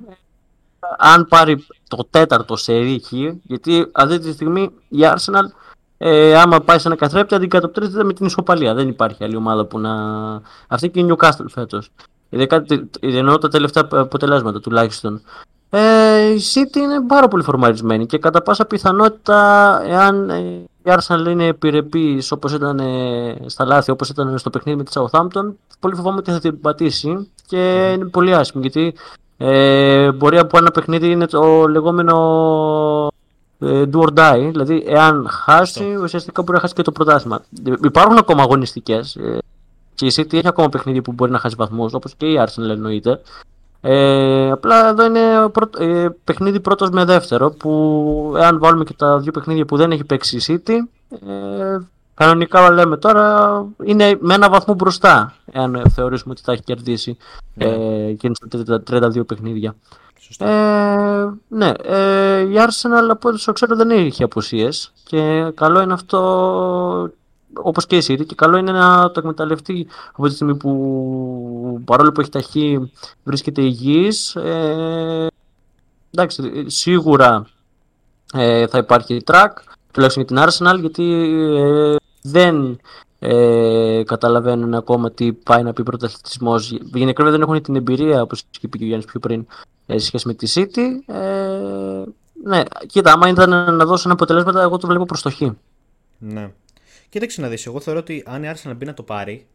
Αν 0.97 1.27
πάρει 1.27 1.65
το 1.87 2.07
τέταρτο 2.09 2.55
σε 2.55 2.77
ρήχη, 2.77 3.41
γιατί 3.43 3.87
αυτή 3.91 4.19
τη 4.19 4.31
στιγμή 4.31 4.69
η 4.89 4.99
Arsenal, 5.01 5.43
ε, 6.05 6.35
άμα 6.39 6.59
πάει 6.59 6.79
σε 6.79 6.87
ένα 6.87 6.97
καθρέπτη, 6.97 7.35
αντικατοπτρίζεται 7.35 8.03
με 8.03 8.13
την 8.13 8.25
ισοπαλία. 8.25 8.73
Δεν 8.73 8.87
υπάρχει 8.87 9.23
άλλη 9.23 9.35
ομάδα 9.35 9.65
που 9.65 9.79
να. 9.79 9.91
Αυτή 10.67 10.89
και 10.89 10.99
η 10.99 11.07
Newcastle 11.09 11.45
φέτος. 11.49 11.89
Ειδικά 12.29 12.61
τε- 12.61 12.83
εννοώ 12.99 13.37
τα 13.37 13.47
τελευταία 13.47 13.87
αποτελέσματα 13.91 14.59
τουλάχιστον. 14.59 15.21
Ε, 15.69 16.25
η 16.33 16.39
City 16.53 16.75
είναι 16.77 17.01
πάρα 17.07 17.27
πολύ 17.27 17.43
φορμαρισμένη 17.43 18.05
και 18.05 18.17
κατά 18.17 18.41
πάσα 18.41 18.65
πιθανότητα, 18.65 19.81
εάν 19.85 20.29
ε, 20.29 20.39
η 20.83 20.91
Arsenal 20.97 21.27
είναι 21.29 21.45
επιρρεπής 21.45 22.31
όπως 22.31 22.53
ήταν 22.53 22.79
ε, 22.79 23.35
στα 23.45 23.65
λάθη, 23.65 23.91
όπως 23.91 24.09
ήταν 24.09 24.37
στο 24.37 24.49
παιχνίδι 24.49 24.77
με 24.77 24.83
τη 24.83 24.91
Southampton, 24.95 25.53
πολύ 25.79 25.95
φοβάμαι 25.95 26.17
ότι 26.17 26.31
θα 26.31 26.39
την 26.39 26.61
πατήσει 26.61 27.31
και 27.47 27.91
είναι 27.95 28.05
πολύ 28.05 28.35
άσχημο 28.35 28.61
γιατί 28.61 28.93
ε, 29.37 30.11
μπορεί 30.11 30.37
από 30.37 30.57
ένα 30.57 30.71
παιχνίδι 30.71 31.11
είναι 31.11 31.25
το 31.27 31.67
λεγόμενο 31.67 32.15
ε, 33.11 33.12
do 33.93 33.99
or 34.01 34.07
die, 34.17 34.49
δηλαδή 34.51 34.83
εάν 34.87 35.27
χάσει, 35.29 35.95
ουσιαστικά 36.01 36.41
μπορεί 36.41 36.53
να 36.53 36.59
χάσει 36.59 36.73
και 36.73 36.81
το 36.81 36.91
πρωτάθλημα. 36.91 37.41
Ε, 37.65 37.73
Υπάρχουν 37.83 38.17
ακόμα 38.17 38.41
αγωνιστικές 38.43 39.15
ε, 39.15 39.37
και 39.95 40.05
η 40.05 40.11
City 40.15 40.33
έχει 40.33 40.47
ακόμα 40.47 40.69
παιχνίδι 40.69 41.01
που 41.01 41.11
μπορεί 41.11 41.31
να 41.31 41.39
χάσει 41.39 41.55
βαθμούς, 41.55 41.93
όπως 41.93 42.13
και 42.17 42.25
η 42.25 42.39
Arsenal 42.45 42.69
εννοείται. 42.69 43.21
Ε, 43.81 44.51
απλά 44.51 44.89
εδώ 44.89 45.05
είναι 45.05 45.19
πρώτο- 45.51 45.83
ε, 45.83 46.15
παιχνίδι 46.23 46.59
πρώτος 46.59 46.89
με 46.89 47.05
δεύτερο 47.05 47.49
που 47.51 48.33
εάν 48.37 48.59
βάλουμε 48.59 48.83
και 48.83 48.93
τα 48.97 49.19
δύο 49.19 49.31
παιχνίδια 49.31 49.65
που 49.65 49.77
δεν 49.77 49.91
έχει 49.91 50.03
παίξει 50.03 50.37
η 50.37 50.41
City 50.47 50.73
ε, 51.29 51.77
κανονικά 52.13 52.71
λέμε 52.71 52.97
τώρα 52.97 53.65
είναι 53.83 54.17
με 54.19 54.33
ένα 54.33 54.49
βαθμό 54.49 54.73
μπροστά, 54.73 55.33
εάν 55.51 55.81
θεωρήσουμε 55.93 56.31
ότι 56.33 56.41
θα 56.45 56.51
έχει 56.51 56.61
κερδίσει 56.63 57.17
Ναι. 57.53 57.65
ε, 57.65 58.13
και 58.13 58.27
είναι 58.27 58.35
στα 58.63 58.83
32 58.91 59.25
παιχνίδια. 59.27 59.75
Σωστά. 60.25 60.49
Ε, 60.49 61.33
ναι, 61.47 61.71
ε, 61.83 62.39
η 62.39 62.53
Arsenal 62.55 63.09
από 63.09 63.29
όσο 63.29 63.53
ξέρω 63.53 63.75
δεν 63.75 63.89
έχει 63.91 64.23
απουσίες 64.23 64.91
και 65.03 65.51
καλό 65.55 65.81
είναι 65.81 65.93
αυτό 65.93 67.11
όπως 67.53 67.85
και 67.85 67.97
η 67.97 68.03
City 68.07 68.25
και 68.25 68.35
καλό 68.35 68.57
είναι 68.57 68.71
να 68.71 69.11
το 69.11 69.19
εκμεταλλευτεί 69.19 69.87
από 70.13 70.27
τη 70.27 70.33
στιγμή 70.33 70.55
που 70.55 71.81
παρόλο 71.85 72.11
που 72.11 72.21
έχει 72.21 72.29
ταχύ 72.29 72.91
βρίσκεται 73.23 73.61
υγιής 73.61 74.35
ε, 74.35 75.27
εντάξει, 76.11 76.69
σίγουρα 76.69 77.47
ε, 78.33 78.67
θα 78.67 78.77
υπάρχει 78.77 79.21
track 79.25 79.51
τουλάχιστον 79.91 80.25
για 80.25 80.35
την 80.35 80.67
Arsenal 80.67 80.79
γιατί 80.79 81.03
ε, 81.57 81.95
δεν 82.23 82.79
ε, 83.19 84.03
καταλαβαίνουν 84.05 84.73
ακόμα 84.73 85.11
τι 85.11 85.33
πάει 85.33 85.63
να 85.63 85.73
πει 85.73 85.83
πρωταθλητισμός 85.83 86.71
γενικά 86.71 87.23
δεν 87.23 87.41
έχουν 87.41 87.61
την 87.61 87.75
εμπειρία 87.75 88.21
όπως 88.21 88.43
είπε 88.61 88.77
και 88.77 88.83
ο 88.83 88.87
Γιάννης 88.87 89.07
πιο 89.07 89.19
πριν 89.19 89.47
ε, 89.85 89.97
σε 89.97 90.05
σχέση 90.05 90.27
με 90.27 90.33
τη 90.33 90.51
City. 90.55 91.13
Ε, 91.13 92.03
ναι, 92.43 92.61
κοίτα, 92.85 93.11
άμα 93.11 93.27
ήταν 93.27 93.75
να 93.75 93.85
δώσουν 93.85 94.11
αποτελέσματα, 94.11 94.61
εγώ 94.61 94.77
το 94.77 94.87
βλέπω 94.87 95.05
προς 95.05 95.21
το 95.21 95.29
χ. 95.29 95.41
Ναι. 96.17 96.51
Κοίταξε 97.09 97.41
να 97.41 97.47
δεις, 97.47 97.65
εγώ 97.65 97.79
θεωρώ 97.79 97.99
ότι 97.99 98.23
αν 98.25 98.43
η 98.43 98.51
Arsenal 98.53 98.73
μπει 98.75 98.85
να 98.85 98.93
το 98.93 99.03
πάρει, 99.03 99.45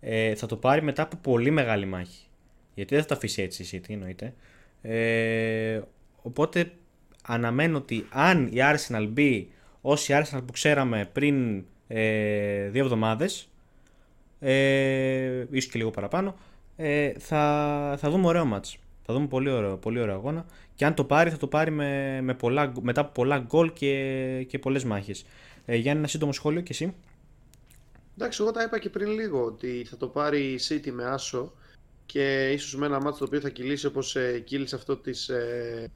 ε, 0.00 0.34
θα 0.34 0.46
το 0.46 0.56
πάρει 0.56 0.82
μετά 0.82 1.02
από 1.02 1.16
πολύ 1.16 1.50
μεγάλη 1.50 1.86
μάχη. 1.86 2.26
Γιατί 2.74 2.94
δεν 2.94 3.02
θα 3.02 3.08
το 3.08 3.14
αφήσει 3.14 3.42
έτσι 3.42 3.62
η 3.62 3.68
City, 3.72 3.92
εννοείται. 3.92 4.34
Ε, 4.82 5.80
οπότε 6.22 6.72
αναμένω 7.26 7.76
ότι 7.76 8.06
αν 8.10 8.46
η 8.46 8.56
Arsenal 8.56 9.08
μπει 9.10 9.50
ως 9.80 10.08
η 10.08 10.14
Arsenal 10.16 10.40
που 10.46 10.52
ξέραμε 10.52 11.10
πριν 11.12 11.64
ε, 11.96 12.68
δύο 12.68 12.84
εβδομάδες, 12.84 13.48
ε, 14.40 15.44
ίσως 15.50 15.70
και 15.70 15.78
λίγο 15.78 15.90
παραπάνω, 15.90 16.36
ε, 16.76 17.12
θα, 17.18 17.96
θα 17.98 18.10
δούμε 18.10 18.26
ωραίο 18.26 18.44
μάτς. 18.44 18.78
Θα 19.02 19.14
δούμε 19.14 19.26
πολύ 19.26 19.50
ωραίο, 19.50 19.76
πολύ 19.76 20.00
ωραίο 20.00 20.14
αγώνα. 20.14 20.46
Και 20.74 20.84
αν 20.84 20.94
το 20.94 21.04
πάρει, 21.04 21.30
θα 21.30 21.36
το 21.36 21.46
πάρει 21.46 21.70
με, 21.70 22.20
με 22.22 22.34
πολλά, 22.34 22.72
μετά 22.80 23.00
από 23.00 23.12
πολλά 23.12 23.38
γκολ 23.38 23.72
και, 23.72 24.46
και 24.48 24.58
πολλές 24.58 24.84
μάχες. 24.84 25.24
Ε, 25.64 25.76
Γιάννη, 25.76 25.98
ένα 25.98 26.08
σύντομο 26.08 26.32
σχόλιο 26.32 26.60
και 26.60 26.72
εσύ. 26.72 26.94
Εντάξει, 28.16 28.42
εγώ 28.42 28.50
τα 28.50 28.62
είπα 28.62 28.78
και 28.78 28.88
πριν 28.88 29.10
λίγο 29.10 29.44
ότι 29.44 29.86
θα 29.90 29.96
το 29.96 30.06
πάρει 30.06 30.40
η 30.40 30.60
City 30.68 30.90
με 30.90 31.04
άσο 31.04 31.52
και 32.06 32.50
ίσως 32.52 32.76
με 32.76 32.86
ένα 32.86 33.00
μάτσο 33.00 33.18
το 33.18 33.24
οποίο 33.24 33.40
θα 33.40 33.48
κυλήσει 33.48 33.86
όπως 33.86 34.16
ε, 34.16 34.38
κύλησε 34.38 34.76
αυτό 34.76 34.96
της, 34.96 35.28
ε, 35.28 35.90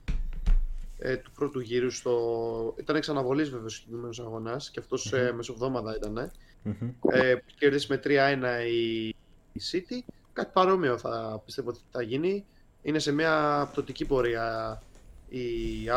ε, 0.99 1.16
του 1.16 1.30
πρώτου 1.30 1.61
γύρου 1.61 1.90
στο... 1.90 2.74
Ήταν 2.78 2.96
εξ 2.96 3.09
αναβολής 3.09 3.51
βέβαια 3.51 3.66
ο 3.66 3.68
συγκεκριμένος 3.68 4.20
αγωνάς 4.20 4.70
και 4.70 4.80
αυτός 4.80 5.12
ε, 5.12 5.32
μεσοβδόμαδα 5.32 5.96
ήταν. 5.96 6.30
Μμμ. 6.62 6.90
Ε, 7.11 7.34
που 7.34 7.53
κέρδισε 7.59 7.86
με 7.90 8.01
3-1 8.05 8.66
η, 8.70 9.09
η 9.53 9.61
City. 9.72 10.12
Κάτι 10.32 10.51
παρόμοιο 10.53 10.99
θα 10.99 11.42
πιστεύω 11.44 11.68
ότι 11.68 11.80
θα 11.90 12.03
γίνει. 12.03 12.44
Είναι 12.82 12.99
σε 12.99 13.12
μια 13.12 13.68
πτωτική 13.72 14.05
πορεία 14.05 14.82
η 15.28 15.44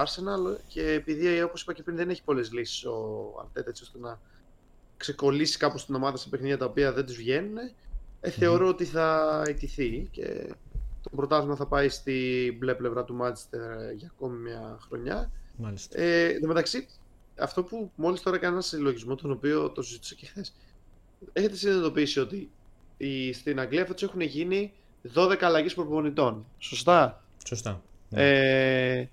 Arsenal 0.03 0.57
και 0.67 0.91
επειδή 0.91 1.41
όπως 1.41 1.61
είπα 1.61 1.73
και 1.73 1.83
πριν 1.83 1.95
δεν 1.95 2.09
έχει 2.09 2.23
πολλές 2.23 2.51
λύσεις 2.51 2.85
ο 2.85 3.31
Arteta 3.41 3.67
έτσι 3.67 3.83
ώστε 3.83 3.99
να 3.99 4.19
ξεκολλήσει 4.97 5.57
κάπως 5.57 5.85
την 5.85 5.95
ομάδα 5.95 6.17
σε 6.17 6.29
παιχνίδια 6.29 6.57
τα 6.57 6.65
οποία 6.65 6.93
δεν 6.93 7.05
τους 7.05 7.15
βγαίνουν 7.15 7.57
ε, 8.21 8.29
θεωρώ 8.29 8.67
ότι 8.67 8.85
θα 8.85 9.41
ιτηθεί 9.49 10.07
και 10.11 10.53
το 11.03 11.09
πρωτάθλημα 11.15 11.55
θα 11.55 11.65
πάει 11.65 11.89
στη 11.89 12.55
μπλε 12.59 12.73
πλευρά 12.73 13.03
του 13.03 13.17
Manchester 13.21 13.95
για 13.95 14.11
ακόμη 14.15 14.37
μια 14.37 14.77
χρονιά. 14.87 15.31
Μάλιστα. 15.57 15.99
Ε, 16.01 16.25
εν 16.27 16.41
τω 16.41 16.47
μεταξύ, 16.47 16.87
αυτό 17.39 17.63
που 17.63 17.91
μόλις 17.95 18.21
τώρα 18.21 18.35
έκανα 18.35 18.53
ένα 18.53 18.61
συλλογισμό, 18.61 19.15
τον 19.15 19.31
οποίο 19.31 19.69
το 19.69 19.81
συζήτησα 19.81 20.15
και 20.15 20.25
χθες. 20.25 20.53
Έχετε 21.33 21.55
συνειδητοποιήσει 21.55 22.19
ότι 22.19 22.49
οι, 22.97 23.33
στην 23.33 23.59
Αγγλία 23.59 23.85
φέτος 23.85 24.03
έχουν 24.03 24.21
γίνει 24.21 24.73
12 25.13 25.37
αλλαγές 25.41 25.73
προπονητών. 25.73 26.45
Σωστά; 26.57 27.23
Σωστά. 27.47 27.81
Ε, 28.09 29.05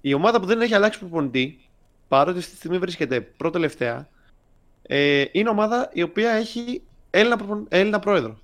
η 0.00 0.14
ομάδα 0.14 0.40
που 0.40 0.46
δεν 0.46 0.60
έχει 0.60 0.74
αλλάξει 0.74 0.98
προπονητή, 0.98 1.60
παρότι 2.08 2.38
αυτή 2.38 2.50
τη 2.50 2.56
στιγμή 2.56 2.78
βρίσκεται 2.78 3.20
πρώτη-τελευταία, 3.20 4.08
ε, 4.82 5.24
είναι 5.32 5.48
ομάδα 5.48 5.90
η 5.92 6.02
οποία 6.02 6.30
έχει 6.30 6.82
Έλληνα, 7.10 7.36
προπον- 7.36 7.66
Έλληνα 7.68 7.98
πρόεδρο. 7.98 8.38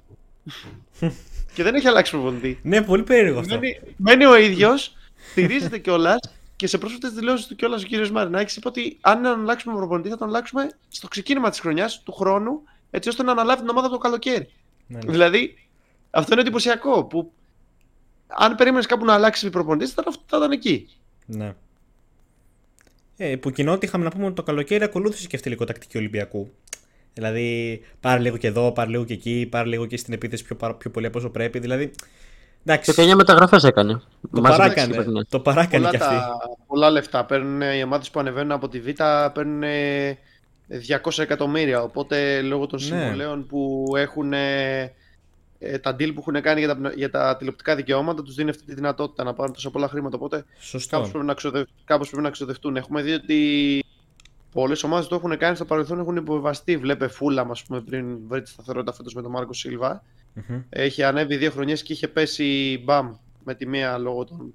Και 1.55 1.63
δεν 1.63 1.75
έχει 1.75 1.89
αλλάξει 1.89 2.11
προπονητή. 2.11 2.59
Ναι, 2.63 2.83
πολύ 2.83 3.03
περίεργο 3.03 3.39
αυτό. 3.39 3.55
Μένει, 3.55 3.81
μένει 3.97 4.25
ο 4.25 4.37
ίδιος, 4.37 4.97
στηρίζεται 5.31 5.79
κιόλας 5.79 6.19
και 6.57 6.67
σε 6.67 6.79
πρόσφατες 6.79 7.13
δηλώσεις 7.13 7.47
του 7.47 7.57
κιόλας 7.57 7.83
ο 7.83 7.87
κύριος 7.87 8.11
Μαρινάκης 8.11 8.57
είπε 8.57 8.69
ότι 8.69 8.99
αν 9.01 9.19
είναι 9.19 9.29
να 9.29 9.35
αλλάξουμε 9.41 9.75
προπονητή 9.75 10.09
θα 10.09 10.17
τον 10.17 10.29
αλλάξουμε 10.29 10.71
στο 10.89 11.09
ξεκίνημα 11.09 11.51
της 11.51 11.61
χρονιάς, 11.61 12.03
του 12.03 12.13
χρόνου, 12.13 12.63
έτσι 12.91 13.09
ώστε 13.09 13.23
να 13.23 13.33
αναλάβει 13.33 13.61
την 13.61 13.71
ομάδα 13.71 13.89
το 13.89 13.99
καλοκαίρι. 13.99 14.49
Ναι, 14.87 14.99
ναι. 15.05 15.11
Δηλαδή, 15.11 15.69
αυτό 16.11 16.33
είναι 16.33 16.41
εντυπωσιακό. 16.41 17.05
Που 17.05 17.33
αν 18.27 18.55
περίμενες 18.55 18.87
κάπου 18.87 19.05
να 19.05 19.15
αλλάξεις 19.15 19.51
προπονητή, 19.51 19.91
θα, 19.91 20.03
ήταν- 20.03 20.15
θα 20.27 20.37
ήταν 20.37 20.51
εκεί. 20.51 20.89
Ναι. 21.27 21.55
Ε, 23.17 23.37
που 23.37 23.51
κοινότητα 23.51 23.87
είχαμε 23.87 24.05
να 24.05 24.11
πούμε 24.11 24.25
ότι 24.25 24.35
το 24.35 24.43
καλοκαίρι 24.43 24.85
ακολούθησε 24.85 25.27
και 25.27 25.37
αυτή 25.37 25.49
λίγο 25.49 25.65
τακτική 25.65 25.99
Ολυμπιακού. 25.99 26.51
Δηλαδή, 27.15 27.81
πάρε 28.01 28.21
λίγο 28.21 28.37
και 28.37 28.47
εδώ, 28.47 28.73
πάρε 28.73 28.91
λίγο 28.91 29.05
και 29.05 29.13
εκεί, 29.13 29.47
πάρε 29.51 29.69
λίγο 29.69 29.87
και 29.87 29.97
στην 29.97 30.13
επίθεση 30.15 30.45
πιο, 30.45 30.57
παρα- 30.57 30.75
πιο 30.75 30.91
πολύ 30.91 31.07
από 31.07 31.19
όσο 31.19 31.31
πρέπει. 31.31 31.59
Δηλαδή, 31.59 31.91
εντάξει. 32.65 32.95
Και 32.95 33.03
19 33.03 33.15
μεταγραφές 33.15 33.65
έκανε. 33.65 33.93
Το 33.93 34.41
Μαζί 34.41 34.43
με 34.43 34.49
τις 34.49 34.57
παράκανε. 34.57 34.95
παιχνίδια. 34.97 35.27
Το 35.29 35.41
παράκανε 35.41 35.77
Πολλά, 35.85 35.91
κι 35.91 35.97
αυτή. 36.05 36.15
τα, 36.15 36.37
πολλά 36.67 36.91
λεφτά. 36.91 37.25
Παίρνουν 37.25 37.61
οι 37.61 37.83
ομάδε 37.83 38.05
που 38.13 38.21
ανεβαίνουν 38.21 38.53
από 38.53 38.69
τη 38.69 38.81
Β, 38.81 38.89
παίρνουν 39.33 39.63
200 41.03 41.19
εκατομμύρια. 41.23 41.83
Οπότε 41.83 42.41
λόγω 42.43 42.67
των 42.67 42.79
Ναι. 42.81 42.87
συμβολέων 42.87 43.47
που 43.47 43.85
έχουν. 43.97 44.33
ε, 44.33 45.79
τα 45.81 45.91
deal 45.99 46.11
που 46.15 46.25
έχουν 46.29 46.43
κάνει 46.43 46.61
για 46.61 46.77
τα, 46.77 46.93
για 46.97 47.11
τα 47.11 47.37
τηλεοπτικά 47.37 47.75
δικαιώματα 47.77 48.23
τους 48.23 48.35
δίνει 48.35 48.51
αυτή 48.51 48.65
τη 48.65 48.75
δυνατότητα 48.75 49.25
να 49.25 49.35
πάρουν 49.35 49.55
τόσα 49.55 49.71
πολλά 49.71 49.89
χρήματα. 49.89 50.17
Οπότε 50.17 50.45
Σωστό. 50.59 50.97
κάπως 50.97 51.11
πρέπει, 51.11 51.27
να 51.27 51.35
ξοδευ... 51.35 51.65
κάπως 51.85 52.09
πρέπει 52.09 52.23
να 52.23 52.31
ξοδευτούν. 52.31 52.77
Έχουμε 52.77 53.03
δει 53.03 53.13
ότι 53.13 53.37
πολλές 54.53 54.83
ομάδες 54.83 55.07
το 55.09 55.15
έχουν 55.15 55.37
κάνει 55.39 55.57
στο 55.57 55.65
παρελθόν, 55.65 55.99
έχουν 55.99 56.17
υποβιβαστεί. 56.17 56.77
Βλέπε 56.77 57.09
Φούλα, 57.09 57.47
ας 57.51 57.63
πούμε, 57.63 57.81
πριν 57.81 58.19
βρει 58.29 58.43
τη 58.43 58.49
σταθερότητα 58.51 58.93
φέτος 58.93 59.15
με 59.15 59.23
τον 59.23 59.31
Μάρκο 59.31 59.53
Σίλβα. 59.53 60.03
Μμμ. 60.35 60.61
Έχει 60.69 61.03
ανέβει 61.03 61.37
δύο 61.37 61.51
χρονιές 61.51 61.83
και 61.83 61.93
είχε 61.93 62.09
πέσει 62.09 62.81
μπαμ 62.85 63.15
με 63.45 63.55
τη 63.55 63.67
μία 63.67 63.99
λόγω 63.99 64.25
των 64.25 64.55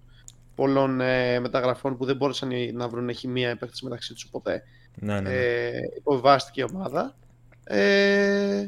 πολλών 0.55 1.01
ε, 1.01 1.39
μεταγραφών 1.39 1.97
που 1.97 2.05
δεν 2.05 2.15
μπόρεσαν 2.15 2.51
οι- 2.51 2.71
να 2.71 2.87
βρουν 2.87 3.13
χημεία 3.13 3.49
οι 3.51 3.55
παίκτες 3.55 3.81
μεταξύ 3.81 4.13
τους. 4.13 4.23
Οπότε 4.23 4.63
Ναι, 4.99 5.13
ναι, 5.13 5.19
ναι. 5.19 5.29
ε, 5.35 5.71
υποβιβάστηκε 5.97 6.61
η 6.61 6.65
ομάδα. 6.73 7.15
Ε, 7.63 8.67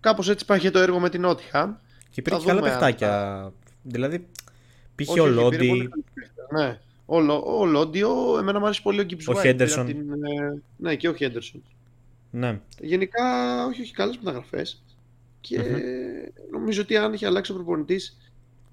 Κάπως 0.00 0.28
έτσι 0.28 0.44
πάει 0.44 0.58
και 0.58 0.70
το 0.70 0.78
έργο 0.78 0.98
με 0.98 1.08
την 1.10 1.20
Νότιχαμ. 1.20 1.72
και 2.10 2.20
υπήρχε 2.20 2.38
θα 2.38 2.44
και 2.44 2.50
άλλα 2.50 2.60
δούμε 2.60 2.72
αν 2.72 2.78
παιχτάκια. 2.78 3.52
Δηλαδή, 3.82 4.26
π.χ. 4.94 5.08
Όχι, 5.08 5.20
ο 5.20 5.22
όχι, 5.24 5.32
πήρε 5.32 5.42
Λόντι. 5.42 5.68
πολύ 5.68 5.88
καλούς 5.88 6.04
παίκτες, 6.14 6.32
Ναι. 6.50 6.78
Ο, 7.06 7.20
Λο- 7.20 7.44
ο 7.58 7.64
Λόντιο, 7.64 8.38
εμένα 8.38 8.58
μου 8.58 8.64
άρεσε 8.64 8.80
πολύ 8.82 9.00
ο 9.00 9.04
Gibbs 9.10 9.24
Ο 9.28 9.32
White, 9.38 9.40
πήρε 9.42 9.52
Henderson. 9.64 9.76
από 9.78 9.86
την, 9.86 9.98
ε, 9.98 10.62
ναι, 10.76 10.94
και 10.94 11.08
ο 11.08 11.14
Χέντερσον. 11.14 11.62
Ναι. 12.30 12.60
Γενικά, 12.80 13.22
όχι, 13.66 13.80
όχι, 13.80 13.92
καλές 13.92 14.16
μεταγραφές. 14.16 14.82
Και 15.40 15.58
Μμμ. 15.58 15.76
νομίζω 16.52 16.82
ότι 16.82 16.96
αν 16.96 17.12
είχε 17.12 17.26
αλλάξει 17.26 17.52
ο 17.52 17.54
προπονητής 17.54 18.16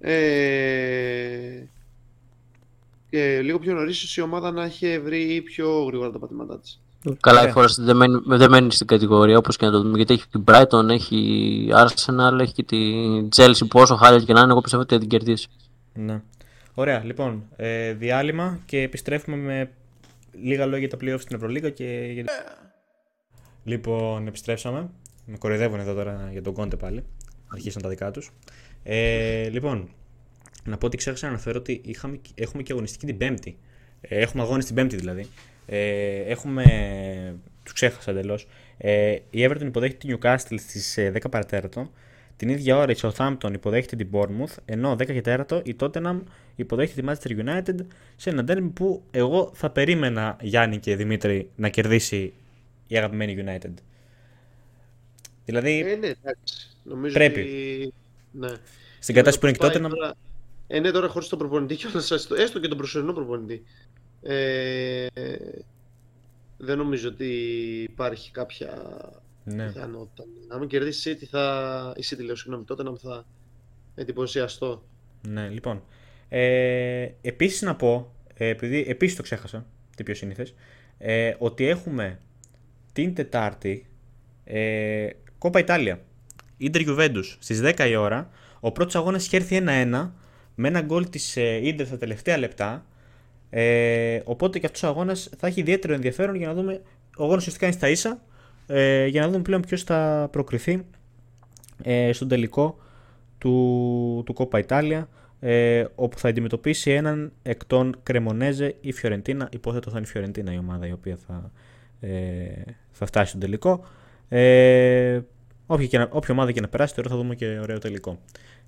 ε, 0.00 1.64
και 3.10 3.40
λίγο 3.42 3.58
πιο 3.58 3.74
νωρίς, 3.74 3.96
ίσως 3.96 4.16
η 4.16 4.20
ομάδα 4.20 4.50
να 4.50 4.64
είχε 4.64 4.98
βρει 4.98 5.42
πιο 5.44 5.84
γρήγορα 5.84 6.10
τα 6.10 6.18
πατήματά 6.18 6.58
της. 6.58 6.80
Καλά, 7.20 7.40
Ωραία. 7.40 7.52
η 7.52 7.54
Forest 7.56 7.74
δεν 7.78 7.96
μένει, 7.96 8.20
δεν 8.26 8.50
μένει 8.50 8.72
στην 8.72 8.86
κατηγορία 8.86 9.38
όπως 9.38 9.56
και 9.56 9.66
να 9.66 9.72
το 9.72 9.80
δούμε. 9.82 9.96
Γιατί 9.96 10.12
έχει 10.14 10.28
την 10.28 10.44
Brighton, 10.46 10.88
έχει 10.88 11.16
η 11.68 11.72
Arsenal, 11.74 12.38
έχει 12.40 12.52
και 12.52 12.62
τη 12.62 12.78
Chelsea 13.36 13.68
που 13.68 13.80
όσο 13.80 13.94
χάλια 13.96 14.24
και 14.24 14.32
να 14.32 14.40
είναι, 14.40 14.50
εγώ 14.50 14.60
πιστεύω 14.60 14.82
ότι 14.82 14.94
θα 14.94 15.00
την 15.00 15.08
κερδίσει. 15.08 15.48
Ναι. 15.94 16.22
Ωραία, 16.74 17.04
λοιπόν, 17.04 17.48
ε, 17.56 17.92
διάλειμμα 17.92 18.60
και 18.66 18.80
επιστρέφουμε 18.80 19.36
με 19.36 19.70
λίγα 20.32 20.66
λόγια 20.66 20.78
για 20.86 20.88
τα 20.88 20.96
playoffs 21.00 21.20
στην 21.20 21.36
Ευρωλίγα 21.36 21.70
και... 21.70 22.08
για- 22.12 22.24
Λοιπόν, 23.64 24.26
επιστρέψαμε. 24.26 24.90
Με 25.26 25.36
κοροϊδεύουν 25.36 25.80
εδώ 25.80 25.94
τώρα 25.94 26.28
για 26.32 26.42
τον 26.42 26.52
Κόντε 26.52 26.76
πάλι. 26.76 27.04
Αρχίσαν 27.48 27.82
τα 27.82 27.88
δικά 27.88 28.10
τους. 28.10 28.30
Ε, 28.82 29.48
λοιπόν, 29.48 29.88
να 30.64 30.78
πω 30.78 30.86
ότι 30.86 30.96
ξέχασα 30.96 31.26
να 31.26 31.32
αναφέρω 31.32 31.58
ότι 31.58 31.80
είχαμε, 31.84 32.20
έχουμε 32.34 32.62
και 32.62 32.72
αγωνιστική 32.72 33.06
την 33.06 33.16
Πέμπτη. 33.16 33.58
Ε, 34.00 34.18
έχουμε 34.20 34.42
αγώνες 34.42 34.64
την 34.64 34.74
Πέμπτη 34.74 34.96
δηλαδή. 34.96 35.26
Ε, 35.66 36.16
έχουμε. 36.16 36.64
Τους 37.62 37.72
ξέχασα 37.72 38.10
εντελώς. 38.10 38.46
Ε, 38.78 39.10
η 39.30 39.46
Everton 39.48 39.60
υποδέχεται 39.64 40.06
τη 40.06 40.14
Newcastle 40.18 40.54
στις 40.58 40.98
10 40.98 41.30
παρατέταρτο. 41.30 41.90
Την 42.36 42.48
ίδια 42.48 42.76
ώρα 42.76 42.92
η 42.92 42.94
Southampton 43.00 43.50
υποδέχεται 43.52 43.96
την 43.96 44.08
Bournemouth. 44.12 44.54
Ενώ 44.64 44.92
10 44.92 45.06
και 45.06 45.20
τέρατο 45.20 45.62
η 45.64 45.76
Tottenham 45.80 46.20
υποδέχεται 46.56 47.00
τη 47.02 47.06
Manchester 47.10 47.44
United 47.46 47.84
σε 48.16 48.30
ένα 48.30 48.44
derby 48.48 48.70
που 48.74 49.02
εγώ 49.10 49.50
θα 49.54 49.70
περίμενα 49.70 50.36
Γιάννη 50.40 50.78
και 50.78 50.96
Δημήτρη 50.96 51.50
να 51.56 51.68
κερδίσει 51.68 52.32
η 52.86 52.96
αγαπημένη 52.96 53.44
United. 53.46 53.72
Δηλαδή, 55.44 55.80
Ε, 55.80 55.96
ναι, 55.96 56.06
εντάξει. 56.06 56.68
Νομίζω 56.82 57.14
Πρέπει. 57.14 57.40
Ότι... 57.40 57.92
Ναι. 58.32 58.48
στην 58.98 59.14
κατάσταση 59.14 59.38
που 59.38 59.46
είναι 59.46 59.56
και 59.56 59.66
Πάει 59.66 59.76
Tottenham. 59.76 59.94
τώρα- 59.98 60.14
Ε, 60.66 60.80
ναι, 60.80 60.90
τώρα 60.90 61.08
χωρίς 61.08 61.28
τον 61.28 61.38
προπονητή 61.38 61.76
και 61.76 61.86
έστω, 61.96 62.34
έστω 62.34 62.60
και 62.60 62.68
τον 62.68 62.76
προσωρινό 62.78 63.12
προπονητή. 63.12 63.62
Ε, 64.22 65.06
δεν 66.56 66.78
νομίζω 66.78 67.08
ότι 67.08 67.26
υπάρχει 67.90 68.30
κάποια 68.30 68.82
Ναι. 69.44 69.66
πιθανότητα. 69.66 70.24
Αν 70.48 70.66
κερδίσει 70.66 71.10
η 71.10 71.18
City, 71.20 71.26
θα... 71.30 71.94
η 71.96 72.02
City 72.10 72.24
λέω, 72.24 72.36
συγγνώμη, 72.36 72.64
τότε 72.64 72.82
να 72.82 72.96
θα 72.96 73.26
εντυπωσιαστώ. 73.94 74.82
Ναι, 75.28 75.48
λοιπόν. 75.48 75.82
Ε, 76.28 77.08
επίσης 77.20 77.62
να 77.62 77.76
πω, 77.76 78.14
ε, 78.34 78.46
επειδή 78.48 78.84
επίσης 78.88 79.16
το 79.16 79.22
ξέχασα, 79.22 79.66
τι 79.96 80.02
πιο 80.02 80.14
σύνηθες, 80.14 80.54
ε, 80.98 81.34
ότι 81.38 81.66
έχουμε 81.66 82.18
την 82.92 83.14
Τετάρτη 83.14 83.86
ε, 84.44 85.08
Κόπα 85.38 85.58
Ιτάλια. 85.58 86.00
Ίντερ 86.56 86.82
Juventus 86.86 87.36
στις 87.38 87.60
10 87.62 87.86
η 87.88 87.96
ώρα. 87.96 88.30
Ο 88.60 88.72
πρώτος 88.72 88.94
αγώνας 88.94 89.26
είχε 89.26 89.36
έρθει 89.36 89.62
1-1 89.66 90.10
με 90.54 90.68
ένα 90.68 90.80
γκολ 90.80 91.08
της 91.08 91.36
ε, 91.36 91.60
Ίντερ 91.62 91.86
στα 91.86 91.98
τελευταία 91.98 92.38
λεπτά. 92.38 92.86
Ε, 93.50 94.20
οπότε 94.24 94.58
και 94.58 94.66
αυτός 94.66 94.82
ο 94.82 94.86
αγώνας 94.86 95.30
θα 95.38 95.46
έχει 95.46 95.60
ιδιαίτερο 95.60 95.94
ενδιαφέρον 95.94 96.34
για 96.34 96.46
να 96.46 96.54
δούμε. 96.54 96.82
Ο 97.16 97.22
αγώνας 97.22 97.38
ουσιαστικά 97.38 97.66
είναι 97.66 97.74
στα 97.74 97.88
ίσα. 97.88 98.22
Ε, 98.66 99.06
για 99.06 99.20
να 99.20 99.28
δούμε 99.28 99.42
πλέον 99.42 99.60
ποιος 99.60 99.82
θα 99.82 100.28
προκριθεί 100.32 100.84
ε, 101.82 102.12
στον 102.12 102.28
τελικό 102.28 102.78
του, 103.38 104.22
του 104.26 104.32
Κόπα 104.32 104.58
Ιτάλια 104.58 105.08
ε, 105.40 105.84
όπου 105.94 106.18
θα 106.18 106.28
αντιμετωπίσει 106.28 106.90
έναν 106.90 107.32
εκ 107.42 107.64
των 107.64 107.96
Κρεμονέζε 108.02 108.74
η 108.80 108.92
Φιωρεντίνα. 108.92 109.48
Υποθέτω 109.52 109.90
θα 109.90 109.96
είναι 109.96 110.06
η 110.06 110.10
Φιωρεντίνα 110.10 110.52
η 110.52 110.58
ομάδα 110.58 110.86
η 110.86 110.92
οποία 110.92 111.18
θα, 111.26 111.50
ε, 112.00 112.48
θα 112.90 113.06
φτάσει 113.06 113.28
στον 113.28 113.40
τελικό. 113.40 113.84
Ε, 114.28 115.20
όποια, 115.66 115.86
και 115.86 115.98
να, 115.98 116.08
όποια 116.10 116.34
ομάδα 116.34 116.52
και 116.52 116.60
να 116.60 116.68
περάσει, 116.68 116.94
τώρα 116.94 117.10
θα 117.10 117.16
δούμε 117.16 117.34
και 117.34 117.58
ωραίο 117.62 117.78
τελικό. 117.78 118.18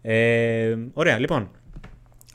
Ε, 0.02 0.76
ωραία, 0.92 1.18
λοιπόν. 1.18 1.50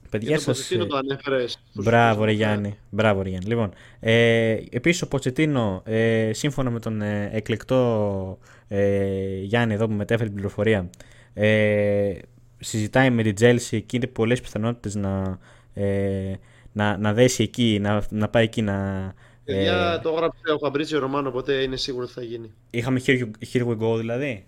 Παιδιά 0.09 0.39
σα. 0.39 0.53
σας... 0.53 0.71
ε, 0.71 0.77
το 0.85 0.97
ανέφερες. 0.97 1.63
Μπράβο 1.73 2.23
ρε 2.23 2.31
Γιάννη. 2.31 2.77
Μπράβο 2.89 3.21
ρε 3.21 3.29
Γιάννη. 3.29 3.47
Λοιπόν, 3.49 3.71
ε, 3.99 4.57
επίσης 4.69 5.01
ο 5.01 5.07
Ποτσετίνο, 5.07 5.81
ε, 5.85 6.29
σύμφωνα 6.33 6.69
με 6.69 6.79
τον 6.79 7.01
ε, 7.01 7.29
εκλεκτό 7.33 8.37
ε, 8.67 9.37
Γιάννη 9.41 9.73
εδώ 9.73 9.87
που 9.87 9.93
μετέφερε 9.93 10.25
την 10.25 10.35
πληροφορία, 10.35 10.89
ε, 11.33 12.13
συζητάει 12.59 13.09
με 13.09 13.23
την 13.23 13.35
Τζέλση 13.35 13.81
και 13.81 13.97
είναι 13.97 14.07
πολλές 14.07 14.41
πιθανότητες 14.41 14.95
να, 14.95 15.39
ε, 15.73 16.33
να, 16.71 16.97
να 16.97 17.13
δέσει 17.13 17.43
εκεί, 17.43 17.79
να, 17.81 18.03
να 18.09 18.29
πάει 18.29 18.43
εκεί 18.43 18.61
να... 18.61 19.13
Παιδιά, 19.43 19.93
ε, 19.93 20.01
το 20.03 20.09
έγραψε 20.09 20.51
ο 20.55 20.57
Φαμπρίτσιο 20.57 20.99
Ρομάνο, 20.99 21.29
οπότε 21.29 21.53
είναι 21.53 21.75
σίγουρο 21.75 22.03
ότι 22.03 22.13
θα 22.13 22.21
γίνει. 22.21 22.53
Είχαμε 22.69 23.01
here, 23.05 23.19
you- 23.19 23.53
here 23.53 23.67
we 23.67 23.77
go 23.77 23.97
δηλαδή. 23.97 24.45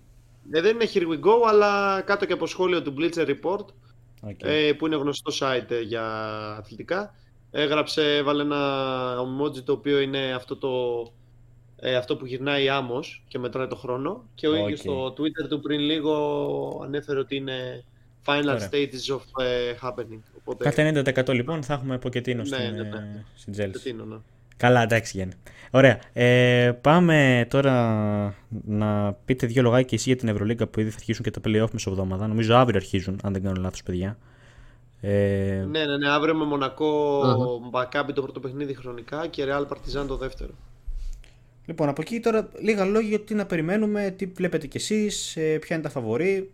Ε, 0.50 0.60
δεν 0.60 0.74
είναι 0.74 0.88
here 0.94 1.02
we 1.08 1.26
go, 1.26 1.48
αλλά 1.48 2.00
κάτω 2.00 2.26
και 2.26 2.32
από 2.32 2.46
σχόλιο 2.46 2.82
του 2.82 2.94
Bleacher 2.98 3.26
Report, 3.26 3.64
Okay. 4.26 4.34
ε, 4.44 4.72
που 4.72 4.86
είναι 4.86 4.96
γνωστό 4.96 5.32
site 5.40 5.70
ε, 5.70 5.80
για 5.80 6.04
αθλητικά, 6.58 7.14
έγραψε, 7.50 8.16
έβαλε 8.16 8.42
ένα 8.42 9.14
emoji 9.18 9.62
το 9.64 9.72
οποίο 9.72 10.00
είναι 10.00 10.32
αυτό, 10.32 10.56
το, 10.56 11.12
ε, 11.76 11.96
αυτό 11.96 12.16
που 12.16 12.26
γυρνάει 12.26 12.68
άμμος 12.68 13.24
και 13.28 13.38
μετράει 13.38 13.66
το 13.66 13.76
χρόνο 13.76 14.24
και 14.34 14.48
ο 14.48 14.52
Οκ. 14.52 14.58
ίδιος 14.58 14.78
στο 14.78 15.06
Twitter 15.12 15.48
του 15.48 15.60
πριν 15.60 15.80
λίγο 15.80 16.82
ανέφερε 16.84 17.18
ότι 17.18 17.36
είναι 17.36 17.84
final 18.24 18.44
Ωραία. 18.46 18.70
stages 18.70 19.14
of 19.14 19.42
ε, 19.44 19.74
happening. 19.82 20.20
Οπότε, 20.38 20.64
Κάθε 20.64 21.02
90% 21.28 21.34
λοιπόν 21.34 21.62
θα 21.62 21.74
έχουμε 21.74 21.98
Ποκετίνο 21.98 22.42
Ναι, 22.42 22.46
στην, 22.46 22.74
ναι, 22.74 22.82
ναι. 22.82 22.96
ε, 22.96 23.24
στην 23.34 23.52
δεν 23.52 23.72
Chelsea. 23.74 24.20
Τίνω, 24.66 24.72
ναι. 24.72 24.82
Καλά, 24.82 24.82
εντάξει 24.82 25.16
Γιάννη. 25.16 25.34
Ωραία. 25.70 25.98
Ε, 26.12 26.72
πάμε 26.80 27.46
τώρα 27.50 28.34
να 28.64 29.12
πείτε 29.24 29.46
δύο 29.46 29.62
λογάκια 29.62 29.84
και 29.84 29.94
εσύ 29.94 30.08
για 30.08 30.16
την 30.16 30.28
Ευρωλίγκα 30.28 30.66
που 30.66 30.80
ήδη 30.80 30.90
θα 30.90 30.96
αρχίσουν 30.98 31.24
και 31.24 31.30
τα 31.30 31.40
playoff 31.44 31.70
μεσοβδόμαδα. 31.72 32.26
Νομίζω 32.26 32.54
αύριο 32.54 32.76
αρχίζουν, 32.76 33.20
αν 33.22 33.32
δεν 33.32 33.42
κάνω 33.42 33.60
λάθος, 33.60 33.82
παιδιά. 33.82 34.16
Ε, 35.00 35.64
Ναι, 35.68 35.84
ναι, 35.84 35.96
ναι, 35.96 36.08
αύριο 36.08 36.34
με 36.34 36.44
Μονακό 36.44 37.20
Αχα. 37.24 37.68
Μακάμπι 37.70 38.12
το 38.12 38.22
πρώτο 38.22 38.40
παιχνίδι 38.40 38.74
χρονικά 38.74 39.26
και 39.26 39.44
Real 39.48 39.66
Partizan 39.66 40.06
το 40.06 40.16
δεύτερο. 40.16 40.50
Λοιπόν, 41.66 41.88
από 41.88 42.00
εκεί 42.00 42.20
τώρα 42.20 42.48
λίγα 42.60 42.84
λόγια 42.84 43.08
για 43.08 43.20
τι 43.20 43.34
να 43.34 43.46
περιμένουμε, 43.46 44.14
τι 44.16 44.26
βλέπετε 44.26 44.66
κι 44.66 44.76
εσείς, 44.76 45.36
ε, 45.36 45.58
ποια 45.58 45.76
είναι 45.76 45.84
τα 45.84 45.90
φαβορή. 45.90 46.52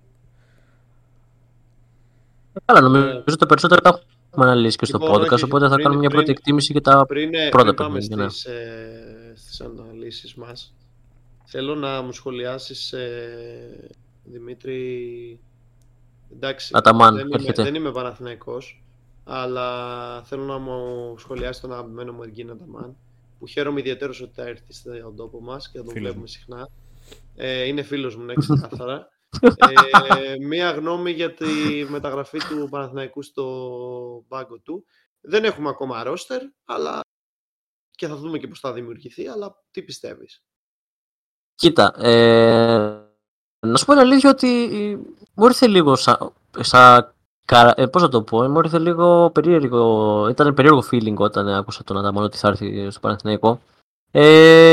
Καλά, 2.65 2.81
νομίζω 2.81 3.23
ότι 3.27 3.37
τα 3.37 3.47
περισσότερα 3.47 3.81
τα 3.81 4.01
έχουμε 4.39 4.53
αναλύσει 4.53 4.77
και 4.77 4.85
στο 4.85 4.99
Λοιπόν, 4.99 5.21
podcast, 5.23 5.31
όχι, 5.33 5.45
οπότε 5.45 5.65
θα 5.65 5.71
πριν- 5.71 5.83
κάνουμε 5.85 6.01
μια 6.01 6.09
πρώτη 6.11 6.25
πριν- 6.25 6.37
εκτίμηση 6.39 6.73
για 6.73 6.81
τα 6.81 7.07
Πριν, 7.07 7.35
ε, 7.35 7.49
Πρώτα 7.49 7.65
πριν 7.65 7.75
πάμε 7.77 7.99
παιχνίδια, 7.99 8.25
ναι. 8.25 8.31
στις, 8.31 8.45
ε, 8.45 9.33
στις 9.37 9.61
αναλύσεις 9.61 10.35
μας, 10.35 10.75
θέλω 11.45 11.75
να 11.75 12.03
μου 12.03 12.13
σχολιάσεις, 12.13 12.93
ε, 12.93 13.91
Δημήτρη, 14.25 15.41
εντάξει, 16.33 16.71
Αταμάν, 16.75 17.15
δεν, 17.15 17.27
είμαι, 17.27 17.35
έρχεται. 17.35 17.63
δεν 17.63 17.75
είμαι 17.75 17.93
Παναθηναϊκός, 17.93 18.83
αλλά 19.25 20.23
θέλω 20.23 20.43
να 20.45 20.59
μου 20.59 21.15
σχολιάσεις 21.19 21.61
τον 21.61 21.73
αγαπημένο 21.73 22.13
μου 22.13 22.23
Εργίνα 22.23 22.53
Αταμάν, 22.53 22.97
που 23.39 23.47
χαίρομαι 23.47 23.81
ιδιαίτερως 23.81 24.21
ότι 24.21 24.33
θα 24.35 24.43
έρθει 24.43 24.73
στον 24.73 25.17
τόπο 25.17 25.41
μας 25.41 25.71
και 25.71 25.79
θα 25.79 25.85
τον 25.85 25.93
Φίλος 25.93 26.03
βλέπουμε 26.13 26.21
μου. 26.21 26.27
συχνά. 26.27 26.69
Ε, 27.37 27.63
είναι 27.65 27.83
φίλος 27.83 28.17
μου, 28.17 28.25
ναι, 28.25 28.35
ξεκάθαρα. 28.35 29.09
ε, 29.41 30.37
μία 30.41 30.71
γνώμη 30.71 31.11
για 31.11 31.35
τη 31.35 31.47
μεταγραφή 31.89 32.39
του 32.39 32.69
Παναθηναϊκού 32.71 33.23
στο 33.23 33.45
πάγκο 34.29 34.59
του. 34.59 34.85
Δεν 35.21 35.45
έχουμε 35.45 35.69
ακόμα 35.69 36.03
ρόστερ, 36.03 36.43
αλλά 36.65 37.01
και 37.91 38.07
θα 38.07 38.17
δούμε 38.17 38.39
και 38.39 38.49
πώς 38.49 38.61
θα 38.61 38.73
δημιουργηθεί, 38.73 39.29
αλλά 39.29 39.63
τι 39.71 39.83
πιστεύεις; 39.83 40.43
Κοίτα, 41.55 41.95
ε, 42.07 43.07
να 43.67 43.77
σου 43.77 43.85
πω 43.85 43.93
την 43.93 44.01
αλήθεια 44.01 44.31
ότι 44.31 44.47
μου 45.35 45.45
ήρθε 45.45 45.67
λίγο 45.67 45.97
σαν... 45.97 46.33
Σα, 46.59 47.03
κα- 47.45 47.75
ε, 47.77 47.87
πώς 47.87 48.03
να 48.03 48.09
το 48.09 48.23
πω, 48.23 48.49
μου 48.49 48.59
ήρθε 48.59 48.79
λίγο 48.79 49.31
περίεργο, 49.31 50.29
ήταν 50.29 50.55
περίεργο 50.55 50.83
feeling 50.91 51.17
όταν 51.17 51.49
άκουσα 51.49 51.85
τον 51.85 51.99
Ανταμόν 51.99 52.23
ότι 52.23 52.37
θα 52.37 52.49
έρθει 52.49 52.91
στο 52.91 53.01
Παναθηναϊκό. 53.01 53.61
Ε, 54.11 54.71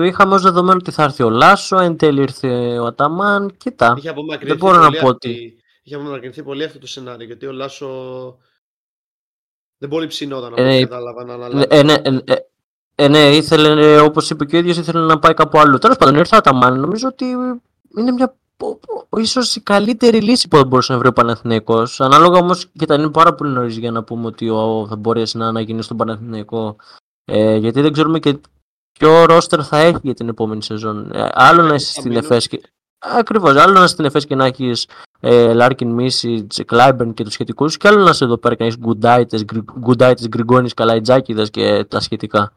είχαμε 0.00 0.34
ως 0.34 0.42
δεδομένο 0.42 0.78
ότι 0.78 0.90
θα 0.90 1.02
έρθει 1.02 1.22
ο 1.22 1.30
Λάσο, 1.30 1.78
εν 1.78 1.96
τέλει 1.96 2.20
ήρθε 2.20 2.78
ο 2.78 2.84
Αταμάν, 2.86 3.56
κοίτα. 3.56 3.94
Είχε 3.98 4.08
απομακρυνθεί, 4.08 4.56
μπορώ 4.56 4.78
να 4.78 4.86
πολύ 4.86 4.98
πω 5.00 5.08
αυτή- 5.08 5.56
είχε 5.82 5.94
απομακρυνθεί 5.94 6.42
πολύ 6.42 6.64
αυτό 6.64 6.78
το 6.78 6.86
σενάριο, 6.86 7.26
γιατί 7.26 7.46
ο 7.46 7.52
Λάσο 7.52 7.88
δεν 9.78 9.88
πολύ 9.88 10.06
ψινόταν, 10.06 10.52
από 10.52 10.62
Ε, 10.62 10.66
ό,τι 10.66 10.74
ναι, 10.74 10.80
κατάλαβα, 10.80 11.24
να 11.24 11.32
Ε, 11.32 11.34
αναλάβει. 11.34 11.66
ε, 11.68 11.82
ναι, 11.82 11.92
ε, 11.92 12.18
ε, 12.24 12.36
ε, 12.94 13.08
ναι, 13.08 13.36
ήθελε, 13.36 13.92
ε, 13.92 14.00
όπως 14.00 14.30
είπε 14.30 14.44
και 14.44 14.56
ο 14.56 14.58
ίδιος, 14.58 14.76
ήθελε 14.76 15.04
να 15.04 15.18
πάει 15.18 15.34
κάπου 15.34 15.58
αλλού. 15.58 15.78
Τέλος 15.78 15.96
πάντων, 15.96 16.14
ήρθε 16.16 16.34
ο 16.34 16.38
Αταμάν. 16.38 16.80
Νομίζω 16.80 17.08
ότι 17.08 17.24
είναι 17.96 18.12
μια 18.12 18.36
πο- 18.56 18.78
πο- 19.08 19.18
ίσως 19.18 19.56
η 19.56 19.60
καλύτερη 19.60 20.20
λύση 20.20 20.48
που 20.48 20.56
θα 20.56 20.64
μπορούσε 20.64 20.92
να 20.92 20.98
βρει 20.98 21.08
ο 21.08 21.12
Παναθηναϊκός. 21.12 22.00
Ανάλογα 22.00 22.38
όμως, 22.38 22.66
και 22.66 22.86
είναι 22.94 23.10
πάρα 23.10 23.34
πολύ 23.34 23.52
νωρίς 23.52 23.76
για 23.76 23.90
να 23.90 24.04
πούμε 24.04 24.26
ότι 24.26 24.48
ο, 24.50 24.86
θα 24.88 24.96
μπορέσει 24.96 25.36
να 25.36 25.46
αναγίνει 25.46 25.82
στον 25.82 25.96
Παναθηναϊκό. 25.96 26.76
Ε, 27.24 27.56
γιατί 27.56 27.80
δεν 27.80 27.92
ξέρουμε 27.92 28.18
και 28.18 28.38
ποιο 28.92 29.24
ρόστερ 29.24 29.66
θα 29.66 29.78
έχει 29.78 29.98
για 30.02 30.14
την 30.14 30.28
επόμενη 30.28 30.62
σεζόν. 30.62 31.10
Ε, 31.12 31.28
άλλο 31.32 31.62
να 31.62 31.74
είσαι 31.74 31.92
θα 31.92 32.00
στην 32.00 32.12
μείνουν. 32.12 32.24
ΕΦΕΣ 32.24 32.48
και... 32.48 32.60
Ακριβώς, 32.98 33.56
άλλο 33.56 33.72
να 33.72 33.78
είσαι 33.78 33.92
στην 33.92 34.04
ΕΦΕΣ 34.04 34.26
και 34.26 34.34
να 34.34 34.44
έχεις 34.44 34.88
ε, 35.20 35.52
Λάρκιν, 35.52 35.90
Μίτσιτς, 35.90 36.52
Κλάιμπερν 36.62 37.14
και 37.14 37.24
τους 37.24 37.32
σχετικούς, 37.32 37.76
και 37.76 37.88
άλλο 37.88 38.02
να 38.02 38.10
είσαι 38.10 38.24
εδώ 38.24 38.36
πέρα 38.36 38.54
και 38.54 38.62
να 38.64 38.68
έχεις 38.68 38.80
Γκουντάιτις, 39.78 40.28
Γκριγκόνη, 40.28 40.68
Καλαϊτζάκηδες 40.68 41.46
και 41.46 41.84
τα 41.84 42.00
σχετικά. 42.00 42.52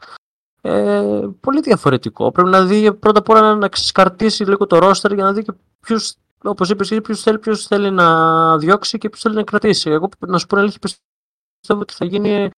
Ε, 0.62 1.28
πολύ 1.40 1.62
διαφορετικό. 1.62 2.32
Πρέπει 2.32 2.50
να 2.50 2.66
δει 2.66 2.94
πρώτα 2.94 3.20
απ' 3.20 3.30
όλα 3.30 3.56
να 3.56 3.68
ξεσκαρτήσει 3.68 4.44
λίγο 4.44 4.68
το 4.68 4.78
ρόστερ 4.78 5.14
για 5.14 5.24
να 5.24 5.34
δει 5.34 5.44
και 5.44 5.54
ποιους, 5.80 6.14
όπως 6.44 6.70
είπες, 6.70 7.00
ποιους 7.04 7.22
θέλει, 7.22 7.40
ποιους 7.40 7.68
θέλει 7.68 7.92
να 7.92 8.58
διώξει 8.58 8.98
και 8.98 9.10
ποιους 9.10 9.22
θέλει 9.22 9.36
να 9.36 9.44
κρατήσει. 9.44 9.90
Εγώ 9.90 10.10
να 10.20 10.38
σου 10.38 10.46
πω 10.46 10.56
την 10.56 10.64
αλήθεια, 10.64 10.80
πιστεύω 10.80 11.82
ότι 11.82 11.94
θα 11.94 12.06
γίνει. 12.06 12.50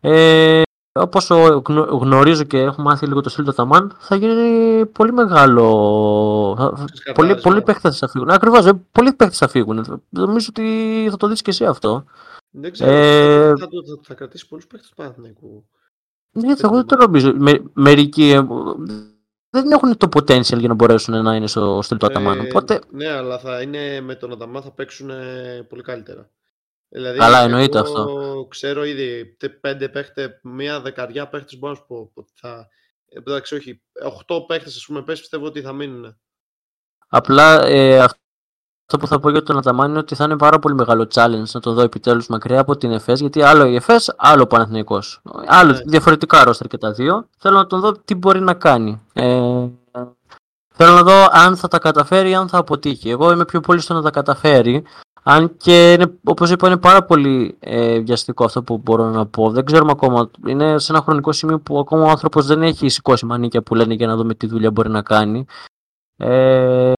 Ε, 0.00 0.62
Όπως 0.96 1.28
γνωρίζω 1.90 2.42
και 2.44 2.58
έχω 2.58 2.82
μάθει 2.82 3.06
λίγο 3.06 3.20
το 3.20 3.28
στυλ 3.28 3.44
του 3.44 3.52
Ταμάν, 3.52 3.96
θα 3.98 4.16
γίνει 4.16 4.86
πολύ 4.86 5.12
μεγάλο. 5.12 6.54
θα- 6.58 6.72
θα- 6.76 6.84
Ξεσκαρτάρισμα. 6.84 7.12
Πολλοί, 7.14 7.40
πολλοί 7.42 7.62
παίχτε 7.62 7.90
θα 7.90 8.08
φύγουν. 8.08 8.30
Ακριβώς, 8.30 8.70
πολλοί 8.92 9.12
παίχτε 9.12 9.34
θα 9.36 9.48
φύγουν. 9.48 10.04
Νομίζω 10.08 10.46
ότι 10.50 11.06
θα 11.10 11.16
το 11.16 11.26
δεις 11.28 11.42
και 11.42 11.50
εσύ 11.50 11.64
αυτό. 11.64 12.04
Δεν 12.50 12.72
ξέρω, 12.72 12.90
Ε, 12.90 13.48
θα, 13.48 13.56
θα, 13.56 13.66
θα, 13.86 14.00
θα 14.02 14.14
κρατήσει 14.14 14.48
πολλούς 14.48 14.66
παίκτες 14.66 14.88
του 14.88 14.94
Παναθηναϊκού. 14.94 15.66
Ναι, 16.30 16.52
εγώ 16.62 16.74
δεν 16.74 16.86
το 16.86 16.96
νομίζω. 16.96 17.32
Με, 17.36 17.62
μερικοί 17.72 18.30
ε, 18.30 18.46
δεν 19.50 19.70
έχουν 19.70 19.96
το 19.96 20.08
potential 20.16 20.58
για 20.58 20.68
να 20.68 20.74
μπορέσουν 20.74 21.22
να 21.22 21.34
είναι 21.34 21.46
στο 21.46 21.80
στυλ 21.82 21.96
του 21.96 22.06
Αταμάν. 22.06 22.38
Ε, 22.38 22.42
Οπότε, 22.42 22.80
Ναι, 22.90 23.08
αλλά 23.08 23.38
θα 23.38 23.60
είναι 23.60 24.00
με 24.00 24.14
τον 24.14 24.32
Ανταμά 24.32 24.60
θα 24.60 24.70
παίξουν 24.70 25.10
ε, 25.10 25.66
πολύ 25.68 25.82
καλύτερα. 25.82 26.30
Δηλαδή, 26.88 27.18
Καλά, 27.18 27.40
εννοείται 27.40 27.78
εγώ 27.78 27.86
αυτό. 27.86 28.46
Ξέρω 28.50 28.84
ήδη 28.84 29.36
τε- 29.38 29.60
πέντε 29.60 29.88
παίχτε, 29.88 30.40
μία 30.42 30.80
δεκαριά 30.80 31.28
παίχτες 31.28 31.58
μπορώ 31.58 31.72
να 31.72 31.78
σου 31.78 31.84
πω 31.86 32.10
ότι 32.14 32.32
θα. 32.34 32.68
ε, 33.08 33.18
Εντάξει, 33.18 33.54
όχι. 33.54 33.82
Οχτώ 34.04 34.40
παίχτες, 34.40 34.76
ας 34.76 34.84
πούμε, 34.86 35.02
πες, 35.02 35.18
πιστεύω 35.20 35.46
ότι 35.46 35.60
θα 35.60 35.72
μείνουν. 35.72 36.16
απλά 37.08 37.64
ε, 37.64 37.98
αυτό 37.98 38.98
που 38.98 39.06
θα 39.06 39.20
πω 39.20 39.30
για 39.30 39.42
τον 39.42 39.58
Αταμάν 39.58 39.90
είναι 39.90 39.98
ότι 39.98 40.14
θα 40.14 40.24
είναι 40.24 40.36
πάρα 40.36 40.58
πολύ 40.58 40.74
μεγάλο 40.74 41.06
challenge 41.14 41.42
να 41.52 41.60
τον 41.60 41.74
δω 41.74 41.80
επιτέλους 41.82 42.26
μακριά 42.26 42.60
από 42.60 42.76
την 42.76 42.90
ΕΦΕΣ. 42.92 43.20
Γιατί 43.20 43.42
άλλο 43.42 43.64
η 43.66 43.74
ΕΦΕΣ, 43.74 44.14
άλλο 44.16 44.42
ο 44.42 44.46
Παναθηναϊκός. 44.46 45.20
Άλλο 45.46 45.72
Ναι. 45.72 45.80
διαφορετικά 45.86 46.44
ρόστερ 46.44 46.66
και 46.66 46.78
τα 46.78 46.92
δύο. 46.92 47.28
Θέλω 47.38 47.56
να 47.56 47.66
τον 47.66 47.80
δω 47.80 47.92
τι 47.92 48.14
μπορεί 48.14 48.40
να 48.40 48.54
κάνει. 48.54 49.02
Ε, 49.12 49.66
θέλω 50.74 50.92
να 50.94 51.02
δω 51.02 51.26
αν 51.30 51.56
θα 51.56 51.68
τα 51.68 51.78
καταφέρει 51.78 52.30
ή 52.30 52.34
αν 52.34 52.48
θα 52.48 52.58
αποτύχει. 52.58 53.10
Εγώ 53.10 53.30
είμαι 53.32 53.44
πιο 53.44 53.60
πολύ 53.60 53.80
στο 53.80 53.94
να 53.94 54.02
τα 54.02 54.10
καταφέρει. 54.10 54.84
Αν 55.28 55.56
και 55.56 55.92
είναι, 55.92 56.18
όπως 56.24 56.50
είπα 56.50 56.66
είναι 56.66 56.76
πάρα 56.76 57.04
πολύ 57.04 57.56
ε, 57.58 57.98
βιαστικό 57.98 58.44
αυτό 58.44 58.62
που 58.62 58.78
μπορώ 58.78 59.10
να 59.10 59.26
πω. 59.26 59.50
Δεν 59.50 59.64
ξέρουμε 59.64 59.90
ακόμα. 59.90 60.30
Είναι 60.46 60.78
σε 60.78 60.92
ένα 60.92 61.00
χρονικό 61.00 61.32
σημείο 61.32 61.60
που 61.60 61.78
ακόμα 61.78 62.04
ο 62.04 62.08
άνθρωπος 62.08 62.46
δεν 62.46 62.62
έχει 62.62 62.88
σηκώσει 62.88 63.26
μανίκια 63.26 63.62
που 63.62 63.74
λένε 63.74 63.94
για 63.94 64.06
να 64.06 64.16
δούμε 64.16 64.34
τι 64.34 64.46
δουλειά 64.46 64.70
μπορεί 64.70 64.90
να 64.90 65.02
κάνει. 65.02 65.46
Ε, 66.16 66.92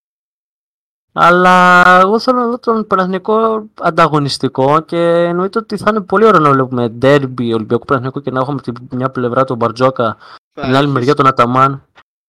αλλά 1.13 1.83
εγώ 2.01 2.19
θέλω 2.19 2.39
να 2.39 2.47
δω 2.47 2.59
τον 2.59 2.87
Παναθηνικό 2.87 3.67
ανταγωνιστικό 3.81 4.81
και 4.81 4.99
εννοείται 4.99 5.59
ότι 5.59 5.77
θα 5.77 5.91
είναι 5.91 6.01
πολύ 6.01 6.25
ωραίο 6.25 6.41
να 6.41 6.51
βλέπουμε 6.53 6.89
ντέρμπι 6.89 7.53
Ολυμπιακού 7.53 7.85
Παναθηνικού 7.85 8.21
και 8.21 8.31
να 8.31 8.41
έχουμε 8.41 8.61
την 8.61 8.75
μια 8.91 9.11
πλευρά 9.11 9.45
τον 9.45 9.57
Μπαρτζόκα, 9.57 10.17
την 10.53 10.75
άλλη 10.75 10.89
μεριά 10.89 11.15
τον 11.15 11.27
Αταμάν. 11.27 11.83